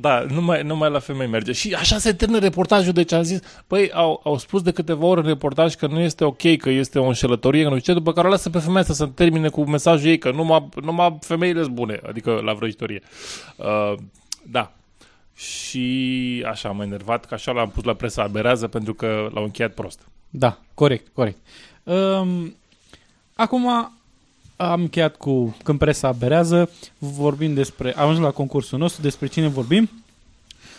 Da, 0.00 0.26
numai, 0.30 0.62
numai 0.62 0.90
la 0.90 0.98
femei 0.98 1.26
merge. 1.26 1.52
Și 1.52 1.74
așa 1.74 1.98
se 1.98 2.12
termină 2.12 2.38
reportajul, 2.38 2.92
deci 2.92 3.12
am 3.12 3.22
zis, 3.22 3.40
păi, 3.66 3.92
au, 3.92 4.20
au 4.24 4.38
spus 4.38 4.62
de 4.62 4.70
câteva 4.70 5.06
ori 5.06 5.20
în 5.20 5.26
reportaj 5.26 5.74
că 5.74 5.86
nu 5.86 6.00
este 6.00 6.24
ok, 6.24 6.56
că 6.56 6.70
este 6.70 6.98
o 6.98 7.06
înșelătorie, 7.06 7.62
că 7.62 7.68
nu 7.68 7.78
știu 7.78 7.92
ce, 7.92 7.98
după 7.98 8.12
care 8.12 8.26
o 8.26 8.30
lasă 8.30 8.50
pe 8.50 8.58
femeia 8.58 8.80
asta 8.80 8.92
să 8.92 9.06
termine 9.06 9.48
cu 9.48 9.68
mesajul 9.68 10.08
ei 10.08 10.18
că 10.18 10.30
numai, 10.30 10.68
numai 10.82 11.18
femeile 11.20 11.62
sunt 11.62 11.74
bune, 11.74 12.00
adică 12.08 12.40
la 12.44 12.52
vrăjitorie. 12.52 13.02
Uh, 13.56 13.94
da. 14.42 14.72
Și 15.34 16.44
așa 16.48 16.68
am 16.68 16.80
enervat, 16.80 17.24
că 17.24 17.34
așa 17.34 17.52
l-am 17.52 17.70
pus 17.70 17.84
la 17.84 17.94
presa 17.94 18.22
aberează 18.22 18.68
pentru 18.68 18.94
că 18.94 19.28
l-au 19.32 19.42
încheiat 19.44 19.74
prost. 19.74 20.08
Da, 20.30 20.58
corect, 20.74 21.08
corect. 21.14 21.38
Um, 21.82 22.56
acum 23.34 23.92
am 24.60 24.80
încheiat 24.80 25.16
cu 25.16 25.56
Când 25.62 25.78
presa 25.78 26.12
berează, 26.12 26.70
vorbim 26.98 27.54
despre, 27.54 27.96
am 27.96 28.08
ajuns 28.08 28.24
la 28.24 28.30
concursul 28.30 28.78
nostru, 28.78 29.02
despre 29.02 29.26
cine 29.26 29.48
vorbim. 29.48 29.90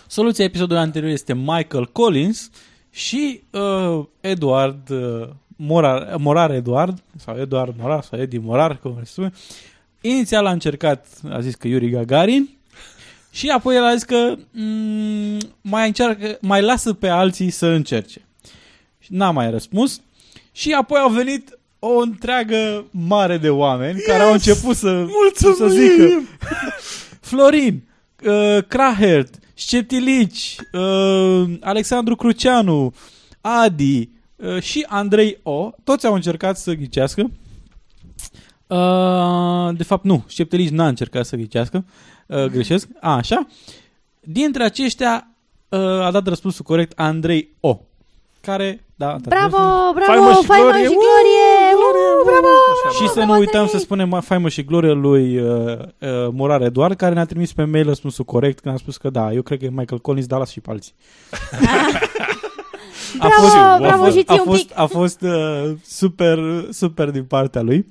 Soluția 0.07 0.43
episodului 0.43 0.81
anterior 0.81 1.11
este 1.11 1.33
Michael 1.33 1.85
Collins 1.91 2.49
și 2.91 3.41
uh, 3.51 4.05
Eduard 4.21 4.89
uh, 4.89 5.27
Morar, 5.55 6.15
Morar 6.17 6.51
Eduard, 6.51 7.03
sau 7.15 7.37
Eduard 7.37 7.75
Morar, 7.77 8.03
sau 8.03 8.19
Edi 8.19 8.37
Morar, 8.37 8.79
cum 8.79 8.95
se 8.97 9.05
spune. 9.05 9.31
Inițial 10.01 10.45
a 10.45 10.51
încercat, 10.51 11.07
a 11.29 11.39
zis 11.39 11.55
că 11.55 11.67
Yuri 11.67 11.89
Gagarin, 11.89 12.49
și 13.31 13.49
apoi 13.49 13.75
el 13.75 13.83
a 13.83 13.93
zis 13.93 14.03
că 14.03 14.35
mm, 14.51 15.37
mai 15.61 15.87
încearcă, 15.87 16.37
mai 16.41 16.61
lasă 16.61 16.93
pe 16.93 17.07
alții 17.07 17.49
să 17.49 17.65
încerce. 17.65 18.21
Și 18.99 19.13
n-a 19.13 19.31
mai 19.31 19.51
răspuns. 19.51 20.01
Și 20.51 20.71
apoi 20.73 20.99
au 20.99 21.09
venit 21.09 21.58
o 21.79 21.97
întreagă 21.97 22.85
mare 22.91 23.37
de 23.37 23.49
oameni 23.49 23.97
yes! 23.97 24.05
care 24.05 24.23
au 24.23 24.31
început 24.31 24.75
să, 24.75 25.05
să 25.35 25.67
zică 25.67 26.21
Florin, 27.29 27.83
uh, 28.25 28.63
Crahert, 28.67 29.39
Șceptilici, 29.53 30.55
uh, 30.71 31.57
Alexandru 31.59 32.15
Cruceanu, 32.15 32.93
Adi 33.41 34.09
uh, 34.35 34.61
și 34.61 34.85
Andrei 34.87 35.39
O. 35.43 35.69
Toți 35.83 36.05
au 36.05 36.13
încercat 36.13 36.57
să 36.57 36.73
ghicească. 36.73 37.31
Uh, 38.67 39.75
de 39.77 39.83
fapt, 39.83 40.03
nu. 40.03 40.23
Șceptilici 40.27 40.69
n-a 40.69 40.87
încercat 40.87 41.25
să 41.25 41.35
ghicească. 41.35 41.85
Uh, 42.25 42.45
greșesc. 42.45 42.87
A, 42.99 43.15
așa. 43.15 43.47
Dintre 44.19 44.63
aceștia 44.63 45.35
uh, 45.69 45.79
a 45.79 46.11
dat 46.11 46.27
răspunsul 46.27 46.65
corect 46.65 46.99
Andrei 46.99 47.55
O. 47.59 47.79
Care, 48.49 48.85
da, 48.95 49.07
a 49.07 49.11
dat 49.11 49.27
Bravo, 49.27 49.57
răspunsul. 49.57 49.93
bravo, 49.93 50.11
Faimă 50.11 50.31
și 50.39 50.45
faimă 50.45 50.63
glorie! 50.69 50.87
și 50.87 50.93
glorie! 50.93 51.49
Uh, 51.75 52.25
bravo! 52.25 52.47
Și 52.99 53.09
să 53.09 53.23
nu 53.23 53.37
uităm 53.39 53.67
să 53.67 53.77
spunem 53.77 54.15
ma- 54.17 54.23
faimă 54.23 54.49
și 54.49 54.63
glorie 54.63 54.91
lui 54.91 55.37
uh, 55.39 55.77
uh, 55.79 56.27
Morar 56.31 56.61
Eduard, 56.61 56.95
care 56.95 57.13
ne-a 57.13 57.25
trimis 57.25 57.53
pe 57.53 57.63
mail 57.63 57.85
răspunsul 57.85 58.25
corect 58.25 58.59
când 58.59 58.75
a 58.75 58.77
spus 58.77 58.97
că 58.97 59.09
da, 59.09 59.31
eu 59.33 59.41
cred 59.41 59.59
că 59.59 59.65
e 59.65 59.69
Michael 59.69 60.01
Collins, 60.01 60.25
dar 60.27 60.39
las 60.39 60.49
și 60.49 60.59
pe 60.59 60.69
alții. 60.69 60.93
Bravo, 63.17 63.77
bravo 63.79 64.03
fost, 64.03 64.17
și 64.17 64.23
ție 64.23 64.37
a 64.37 64.41
un 64.41 64.45
fost, 64.47 64.65
pic. 64.67 64.79
a 64.79 64.85
fost 64.85 65.21
uh, 65.21 65.71
super, 65.85 66.39
super 66.71 67.09
din 67.09 67.23
partea 67.23 67.61
lui. 67.61 67.85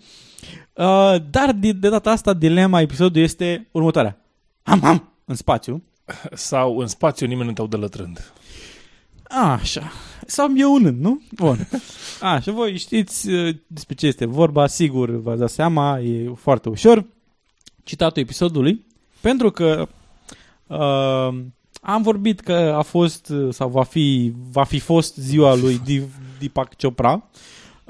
Uh, 0.72 1.14
dar 1.30 1.52
de, 1.60 1.72
de 1.72 1.88
data 1.88 2.10
asta 2.10 2.32
dilema 2.32 2.80
episodului 2.80 3.22
este 3.22 3.68
următoarea. 3.70 4.16
Am, 4.62 4.84
am, 4.84 5.12
în 5.24 5.34
spațiu. 5.34 5.82
Sau 6.32 6.78
în 6.78 6.86
spațiu 6.86 7.26
nimeni 7.26 7.46
nu 7.48 7.52
te 7.54 7.60
audă 7.60 7.76
lătrând. 7.76 8.32
Așa. 9.28 9.92
Sau 10.26 10.48
mieunând, 10.48 11.00
nu? 11.00 11.20
Bun. 11.34 11.68
Așa, 12.20 12.52
voi 12.52 12.76
știți 12.76 13.30
uh, 13.30 13.56
despre 13.66 13.94
ce 13.94 14.06
este 14.06 14.26
vorba, 14.26 14.66
sigur 14.66 15.10
v-ați 15.10 15.38
dat 15.38 15.50
seama, 15.50 15.98
e 15.98 16.32
foarte 16.36 16.68
ușor. 16.68 17.04
Citatul 17.84 18.22
episodului, 18.22 18.86
pentru 19.20 19.50
că 19.50 19.88
uh, 20.66 21.44
am 21.80 22.02
vorbit 22.02 22.40
că 22.40 22.52
a 22.52 22.82
fost 22.82 23.28
uh, 23.28 23.54
sau 23.54 23.68
va 23.68 23.82
fi, 23.82 24.32
va 24.50 24.64
fi 24.64 24.78
fost 24.78 25.16
ziua 25.16 25.54
lui 25.54 25.80
Div, 25.84 26.14
Deepak 26.38 26.74
Chopra 26.80 27.28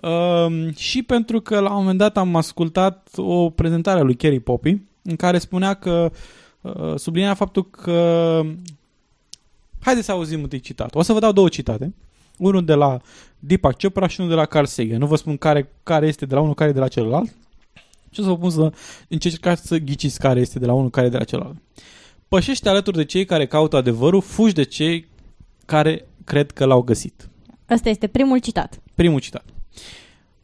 uh, 0.03 0.75
și 0.77 1.03
pentru 1.03 1.41
că 1.41 1.61
la 1.61 1.71
un 1.71 1.77
moment 1.77 1.99
dat 1.99 2.17
am 2.17 2.37
ascultat 2.37 3.09
o 3.17 3.51
prezentare 3.51 4.01
a 4.01 4.03
lui 4.03 4.15
Kerry 4.15 4.41
Poppy 4.41 4.81
în 5.03 5.17
care 5.17 5.39
spunea 5.39 5.75
că 5.75 6.11
uh, 6.61 6.95
sublinia 6.97 7.35
faptul 7.35 7.71
că 7.71 8.43
Haideți 9.81 10.07
să 10.07 10.13
auzim 10.13 10.43
întâi 10.43 10.61
citatul. 10.61 11.01
O 11.01 11.03
să 11.03 11.13
vă 11.13 11.19
dau 11.19 11.33
două 11.33 11.49
citate. 11.49 11.95
Unul 12.39 12.65
de 12.65 12.75
la 12.75 13.01
Deepak 13.39 13.81
Chopra 13.81 14.07
și 14.07 14.21
unul 14.21 14.33
de 14.33 14.39
la 14.39 14.47
Carl 14.47 14.65
Sagan. 14.65 14.99
Nu 14.99 15.07
vă 15.07 15.17
spun 15.17 15.37
care, 15.37 15.73
care 15.83 16.07
este 16.07 16.27
de 16.27 16.35
la 16.35 16.41
unul, 16.41 16.55
care 16.55 16.71
e 16.71 16.73
de 16.73 16.81
la 16.81 16.89
celălalt. 16.89 17.37
Și 18.11 18.21
o 18.21 18.23
să 18.23 18.29
vă 18.29 18.37
pun 18.37 18.51
să 18.51 18.73
încercați 19.09 19.67
să 19.67 19.77
ghiciți 19.77 20.19
care 20.19 20.41
este 20.41 20.59
de 20.59 20.67
la 20.67 20.73
unul, 20.73 20.91
care 20.91 21.07
e 21.07 21.11
de 21.11 21.17
la 21.17 21.25
celălalt. 21.25 21.57
Pășește 22.29 22.69
alături 22.69 22.97
de 22.97 23.05
cei 23.05 23.25
care 23.25 23.47
caută 23.47 23.77
adevărul, 23.77 24.21
fugi 24.21 24.55
de 24.55 24.63
cei 24.63 25.09
care 25.65 26.07
cred 26.25 26.51
că 26.51 26.65
l-au 26.65 26.83
găsit. 26.83 27.29
Ăsta 27.71 27.89
este 27.89 28.07
primul 28.07 28.39
citat. 28.39 28.81
Primul 28.95 29.21
citat. 29.21 29.45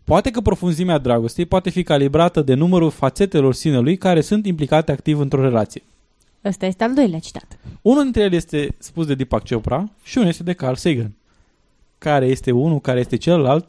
Poate 0.04 0.30
că 0.30 0.40
profunzimea 0.40 0.98
dragostei 0.98 1.46
poate 1.46 1.70
fi 1.70 1.82
calibrată 1.82 2.42
de 2.42 2.54
numărul 2.54 2.90
fațetelor 2.90 3.54
sinelui 3.54 3.96
care 3.96 4.20
sunt 4.20 4.46
implicate 4.46 4.92
activ 4.92 5.18
într-o 5.18 5.40
relație. 5.40 5.82
Ăsta 6.44 6.66
este 6.66 6.84
al 6.84 6.94
doilea 6.94 7.18
citat. 7.18 7.58
Unul 7.82 8.02
dintre 8.02 8.22
ele 8.22 8.36
este 8.36 8.74
spus 8.78 9.06
de 9.06 9.14
Deepak 9.14 9.48
Chopra 9.48 9.90
și 10.02 10.18
unul 10.18 10.28
este 10.28 10.42
de 10.42 10.52
Carl 10.52 10.74
Sagan. 10.74 11.14
Care 11.98 12.26
este 12.26 12.50
unul, 12.50 12.80
care 12.80 13.00
este 13.00 13.16
celălalt. 13.16 13.68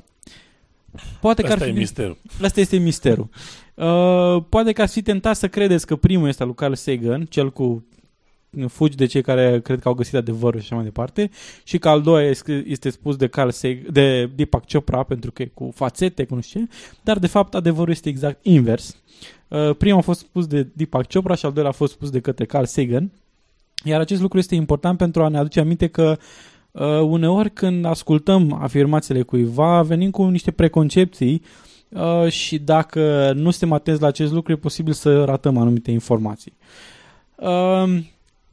Poate 1.19 1.41
că 1.41 1.52
Asta 1.52 1.64
ar 1.64 1.69
e 1.69 1.73
fi... 1.73 1.77
misterul. 1.77 2.18
Asta 2.41 2.60
este 2.60 2.77
misterul. 2.77 3.30
Uh, 3.73 4.43
poate 4.49 4.72
că 4.72 4.81
ați 4.81 4.93
fi 4.93 5.02
tentat 5.02 5.35
să 5.35 5.47
credeți 5.47 5.85
că 5.85 5.95
primul 5.95 6.27
este 6.27 6.41
al 6.41 6.47
lui 6.47 6.57
Carl 6.57 6.73
Sagan, 6.73 7.26
cel 7.26 7.52
cu 7.52 7.85
fugi 8.68 8.95
de 8.95 9.06
cei 9.06 9.22
care 9.22 9.61
cred 9.61 9.80
că 9.80 9.88
au 9.88 9.94
găsit 9.94 10.14
adevărul 10.14 10.60
și 10.60 10.65
așa 10.65 10.76
mai 10.76 10.84
departe, 10.84 11.30
și 11.64 11.77
că 11.77 11.90
al 11.90 12.02
doilea 12.02 12.30
este- 12.30 12.64
este 12.68 12.90
spus 12.90 13.15
de 13.15 13.27
Carl 13.27 13.49
Sagan, 13.49 13.86
de 13.91 14.26
Deepak 14.36 14.64
Chopra, 14.72 15.03
pentru 15.03 15.32
că 15.32 15.41
e 15.41 15.52
cu 15.53 15.72
fațete, 15.76 16.26
cu 16.26 16.36
nu 16.36 16.41
știu 16.41 16.60
ce, 16.60 16.68
dar 17.03 17.19
de 17.19 17.27
fapt 17.27 17.56
adevărul 17.56 17.91
este 17.91 18.10
exact 18.10 18.45
invers. 18.45 18.98
Uh, 19.48 19.76
primul 19.77 19.98
a 19.98 20.02
fost 20.02 20.19
spus 20.19 20.48
de 20.48 20.68
Deepak 20.73 21.11
Chopra 21.11 21.36
și 21.36 21.45
al 21.45 21.52
doilea 21.52 21.72
a 21.72 21.76
fost 21.76 21.94
spus 21.94 22.10
de 22.10 22.19
către 22.19 22.45
Carl 22.45 22.65
Sagan. 22.65 23.11
Iar 23.84 23.99
acest 23.99 24.22
lucru 24.22 24.38
este 24.38 24.56
important 24.56 24.98
pentru 24.98 25.23
a 25.23 25.27
ne 25.27 25.38
aduce 25.38 25.60
aminte 25.60 25.88
că 25.88 26.18
uh, 26.72 26.99
uneori 27.02 27.52
când 27.52 27.86
ascultăm 27.86 28.57
afirmațiile 28.61 29.22
cuiva, 29.22 29.82
venim 29.82 30.11
cu 30.11 30.26
niște 30.26 30.52
preconcepții 30.52 31.41
uh, 31.90 32.30
și 32.30 32.60
dacă 32.60 33.32
nu 33.36 33.49
suntem 33.49 33.72
atenți 33.72 34.02
la 34.02 34.07
acest 34.07 34.32
lucru, 34.32 34.52
e 34.52 34.56
posibil 34.56 34.94
să 34.94 35.23
ratăm 35.23 35.57
anumite 35.57 35.91
informații. 35.91 36.53
Uh, 37.36 37.99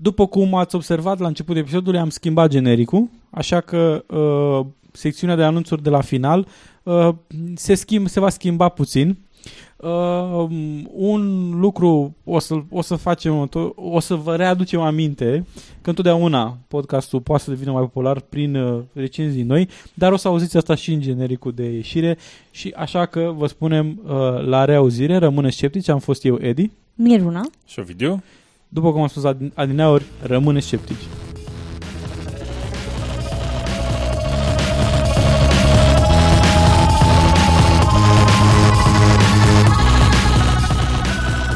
după 0.02 0.26
cum 0.26 0.54
ați 0.54 0.74
observat 0.74 1.18
la 1.18 1.26
începutul 1.26 1.60
episodului, 1.60 1.98
am 1.98 2.10
schimbat 2.10 2.50
genericul, 2.50 3.08
așa 3.30 3.60
că 3.60 4.04
uh, 4.08 4.66
secțiunea 4.92 5.36
de 5.36 5.42
anunțuri 5.42 5.82
de 5.82 5.90
la 5.90 6.00
final 6.00 6.46
uh, 6.82 7.08
se, 7.54 7.74
schimb, 7.74 8.08
se 8.08 8.20
va 8.20 8.28
schimba 8.28 8.68
puțin. 8.68 9.18
Uh, 9.76 10.46
un 10.92 11.50
lucru 11.60 12.14
o 12.24 12.38
să, 12.38 12.54
o 12.70 12.82
să 12.82 12.96
facem, 12.96 13.50
o 13.74 14.00
să 14.00 14.14
vă 14.14 14.36
readucem 14.36 14.80
aminte 14.80 15.46
că 15.80 15.88
întotdeauna 15.88 16.58
podcastul 16.68 17.20
poate 17.20 17.42
să 17.42 17.50
devină 17.50 17.72
mai 17.72 17.82
popular 17.82 18.20
prin 18.20 18.56
uh, 18.56 18.80
recenzii 18.92 19.42
noi, 19.42 19.68
dar 19.94 20.12
o 20.12 20.16
să 20.16 20.28
auziți 20.28 20.56
asta 20.56 20.74
și 20.74 20.92
în 20.92 21.00
genericul 21.00 21.52
de 21.52 21.64
ieșire 21.64 22.18
și 22.50 22.72
așa 22.76 23.06
că 23.06 23.32
vă 23.36 23.46
spunem 23.46 24.00
uh, 24.04 24.10
la 24.44 24.64
reauzire, 24.64 25.16
rămâne 25.16 25.50
sceptici, 25.50 25.88
am 25.88 25.98
fost 25.98 26.24
eu 26.24 26.38
Edi. 26.40 26.70
Miruna. 26.94 27.50
Și 27.66 27.78
o 27.78 27.82
video? 27.82 28.20
După 28.74 28.92
cum 28.92 29.00
am 29.00 29.06
spus 29.08 29.24
adin- 29.24 29.52
adineauri, 29.54 30.04
rămâne 30.22 30.60
sceptici. 30.60 31.04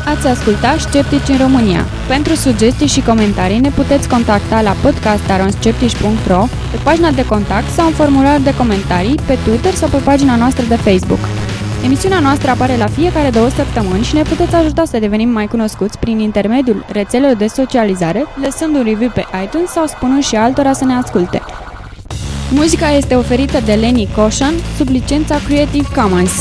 Ați 0.06 0.26
ascultat 0.26 0.78
Sceptici 0.80 1.28
în 1.28 1.36
România. 1.36 1.84
Pentru 2.09 2.34
sugestii 2.34 2.86
și 2.86 3.01
comentarii 3.01 3.59
ne 3.59 3.70
puteți 3.70 4.09
contacta 4.09 4.60
la 4.62 4.74
podcast.aronsceptici.ro, 4.82 6.44
pe 6.70 6.78
pagina 6.84 7.10
de 7.10 7.26
contact 7.26 7.68
sau 7.70 7.86
în 7.86 7.93
formular 7.93 8.40
de 8.40 8.55
comentarii, 8.55 9.14
pe 9.26 9.38
Twitter 9.44 9.74
sau 9.74 9.88
pe 9.88 9.97
pagina 10.05 10.36
noastră 10.36 10.64
de 10.68 10.76
Facebook. 10.76 11.18
Emisiunea 11.85 12.20
noastră 12.20 12.51
apare 12.51 12.77
la 12.77 12.86
fiecare 12.86 13.31
două 13.31 13.48
săptămâni 13.48 14.05
și 14.05 14.15
ne 14.15 14.23
puteți 14.23 14.55
ajuta 14.55 14.85
să 14.85 14.98
devenim 14.98 15.28
mai 15.28 15.47
cunoscuți 15.47 15.98
prin 15.98 16.19
intermediul 16.19 16.85
rețelelor 16.93 17.36
de 17.36 17.47
socializare, 17.47 18.24
lăsând 18.43 18.74
un 18.74 18.82
review 18.82 19.11
pe 19.15 19.24
iTunes 19.44 19.70
sau 19.70 19.86
spunând 19.86 20.23
și 20.23 20.36
altora 20.36 20.73
să 20.73 20.85
ne 20.85 20.94
asculte. 20.94 21.43
Muzica 22.51 22.89
este 22.89 23.15
oferită 23.15 23.61
de 23.65 23.73
Lenny 23.73 24.09
Koshan 24.16 24.55
sub 24.77 24.89
licența 24.89 25.36
Creative 25.47 25.89
Commons. 25.94 26.32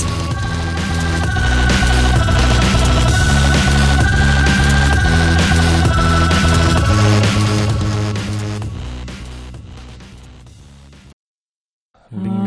Ling, 12.21 12.44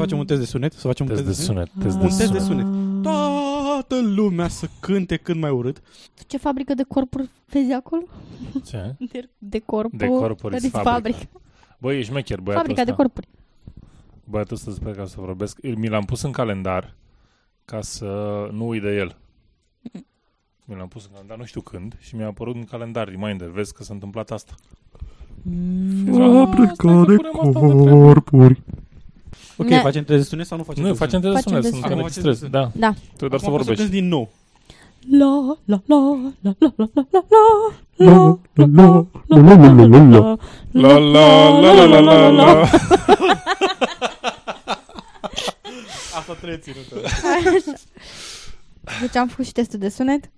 să 0.00 0.06
facem 0.06 0.18
un 0.18 0.26
test 0.26 0.40
de 0.40 0.46
sunet, 0.46 0.72
să 0.72 0.86
facem 0.86 1.06
un 1.08 1.12
Test 1.14 1.26
test, 1.26 1.38
de 1.38 1.44
sunet, 1.44 1.70
test 1.82 1.96
de 1.96 2.02
un 2.02 2.08
test 2.16 2.32
de 2.32 2.38
sunet. 2.38 2.64
sunet. 2.66 3.02
Toată 3.02 4.00
lumea 4.00 4.48
să 4.48 4.68
cânte 4.80 5.16
cât 5.16 5.36
mai 5.36 5.50
urât. 5.50 5.82
Ce 6.26 6.36
fabrică 6.36 6.74
de 6.74 6.82
corpuri 6.82 7.28
vezi 7.46 7.72
acolo? 7.72 8.02
Ce? 8.66 8.94
De, 9.12 9.28
de 9.38 9.58
corpuri. 9.58 9.96
De 9.96 10.06
corpuri, 10.06 10.60
de 10.60 10.68
fabrică. 10.68 10.90
fabrică. 10.90 11.40
Băi, 11.78 11.98
e 11.98 12.02
șmecher 12.02 12.40
băiatul 12.40 12.66
Fabrica 12.66 12.84
de 12.84 12.90
ăsta. 12.90 13.02
corpuri. 13.02 13.28
Băiatul 14.24 14.56
ăsta 14.56 14.70
sper 14.70 14.94
ca 14.94 15.04
să 15.06 15.16
vorbesc. 15.18 15.58
Mi 15.62 15.88
l-am 15.88 16.04
pus 16.04 16.22
în 16.22 16.30
calendar 16.32 16.94
ca 17.64 17.80
să 17.80 18.06
nu 18.52 18.68
uit 18.68 18.82
de 18.82 18.96
el. 18.96 19.16
Mi 20.64 20.76
l-am 20.76 20.88
pus 20.88 21.04
în 21.04 21.10
calendar, 21.12 21.36
nu 21.38 21.44
știu 21.44 21.60
când, 21.60 21.96
și 21.98 22.16
mi-a 22.16 22.26
apărut 22.26 22.54
în 22.54 22.64
calendar 22.64 23.08
reminder. 23.08 23.48
Vezi 23.48 23.74
că 23.74 23.82
s-a 23.82 23.94
întâmplat 23.94 24.30
asta. 24.30 24.54
Fabrica 26.12 27.04
de 27.04 27.16
corpuri. 27.32 28.62
Ok, 29.60 29.68
Ne- 29.68 29.80
facem 29.80 30.04
test 30.04 30.18
de 30.22 30.24
sunet 30.28 30.46
sau 30.46 30.56
nu 30.58 30.64
facem 30.64 30.82
Nu, 30.82 30.88
test 30.88 31.00
de 31.00 31.04
facem 31.04 31.20
sunet? 31.20 31.40
test 31.40 31.44
de 31.44 31.50
Facem 31.50 31.98
sunet, 31.98 32.12
test 32.12 32.14
sunt 32.20 32.24
de 32.24 32.28
te 32.28 32.38
sunet. 32.40 32.44
registrezi. 32.44 32.50
Da, 32.50 32.86
Da. 32.86 32.94
tu 33.16 33.28
doar 33.28 33.40
să 33.40 33.46
Acum 33.46 33.56
poți 33.56 33.66
să 33.66 33.72
vorbești. 33.72 33.82
cânti 33.82 33.96
din 34.00 34.08
nou. 34.08 34.30
La 35.10 35.56
la 35.64 35.82
la 35.86 35.96
la 36.40 36.54
la 36.60 36.72
la 36.76 36.88
la 36.94 37.02
la 37.02 37.24
La, 37.96 38.06
la, 38.06 38.38
la, 38.54 38.66
la, 38.66 39.44
la, 39.46 39.72
la, 39.72 39.86
la, 39.86 40.02
la. 40.04 40.38
La 40.72 40.98
la 40.98 41.60
la 41.60 41.84
la 41.86 42.00
la 42.00 42.28
la 42.28 42.30
la. 42.30 42.60
Asta 46.18 46.32
trebuie 46.34 46.58
ținută. 46.58 46.94
Deci 49.00 49.16
am 49.16 49.28
făcut 49.28 49.44
și 49.46 49.52
testul 49.52 49.78
de 49.78 49.88
sunet. 49.88 50.30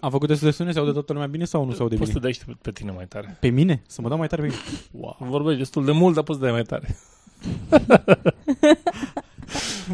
Am 0.00 0.10
făcut 0.10 0.28
testul 0.28 0.48
de 0.48 0.54
sunet, 0.54 0.72
se 0.72 0.78
aude 0.78 0.92
toată 0.92 1.12
lumea 1.12 1.28
bine 1.28 1.44
sau 1.44 1.64
nu 1.64 1.72
se 1.72 1.82
aude 1.82 1.96
Poți 1.96 2.10
să 2.12 2.18
bine? 2.18 2.30
dai 2.30 2.32
și 2.32 2.56
pe 2.62 2.70
tine 2.70 2.90
mai 2.90 3.06
tare. 3.06 3.36
Pe 3.40 3.48
mine? 3.48 3.82
Să 3.86 4.00
mă 4.02 4.08
dau 4.08 4.18
mai 4.18 4.26
tare 4.26 4.42
pe 4.42 4.48
mine? 4.48 4.60
Wow. 4.90 5.16
Vorbești 5.18 5.58
destul 5.58 5.84
de 5.84 5.92
mult, 5.92 6.14
dar 6.14 6.24
poți 6.24 6.38
să 6.38 6.44
dai 6.44 6.52
mai 6.54 6.62
tare. 6.62 6.96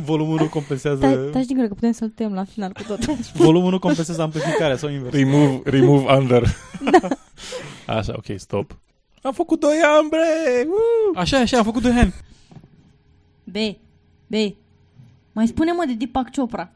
Volumul 0.04 0.38
nu 0.38 0.48
compensează... 0.48 0.96
Stai, 0.96 1.26
stai 1.28 1.42
din 1.42 1.56
gură 1.56 1.68
că 1.68 1.74
putem 1.74 1.92
să-l 1.92 2.08
tem 2.08 2.32
la 2.32 2.44
final 2.44 2.72
cu 2.72 2.82
tot. 2.82 2.98
Volumul 3.44 3.70
nu 3.70 3.78
compensează 3.78 4.22
amplificarea 4.22 4.76
sau 4.76 4.88
invers. 4.88 5.14
Remove, 5.14 5.60
remove 5.64 6.12
under. 6.12 6.42
Așa, 7.86 8.12
ok, 8.16 8.24
stop. 8.36 8.78
Am 9.22 9.32
făcut 9.32 9.60
doi 9.60 9.76
ambre! 9.98 10.26
Woo! 10.66 11.20
Așa, 11.20 11.38
așa, 11.38 11.58
am 11.58 11.64
făcut 11.64 11.82
doi 11.82 11.92
hand. 11.92 12.14
B. 13.44 13.56
B. 14.26 14.34
Mai 15.32 15.46
spune-mă 15.46 15.84
de 15.86 15.92
Deepak 15.92 16.34
Chopra. 16.34 16.70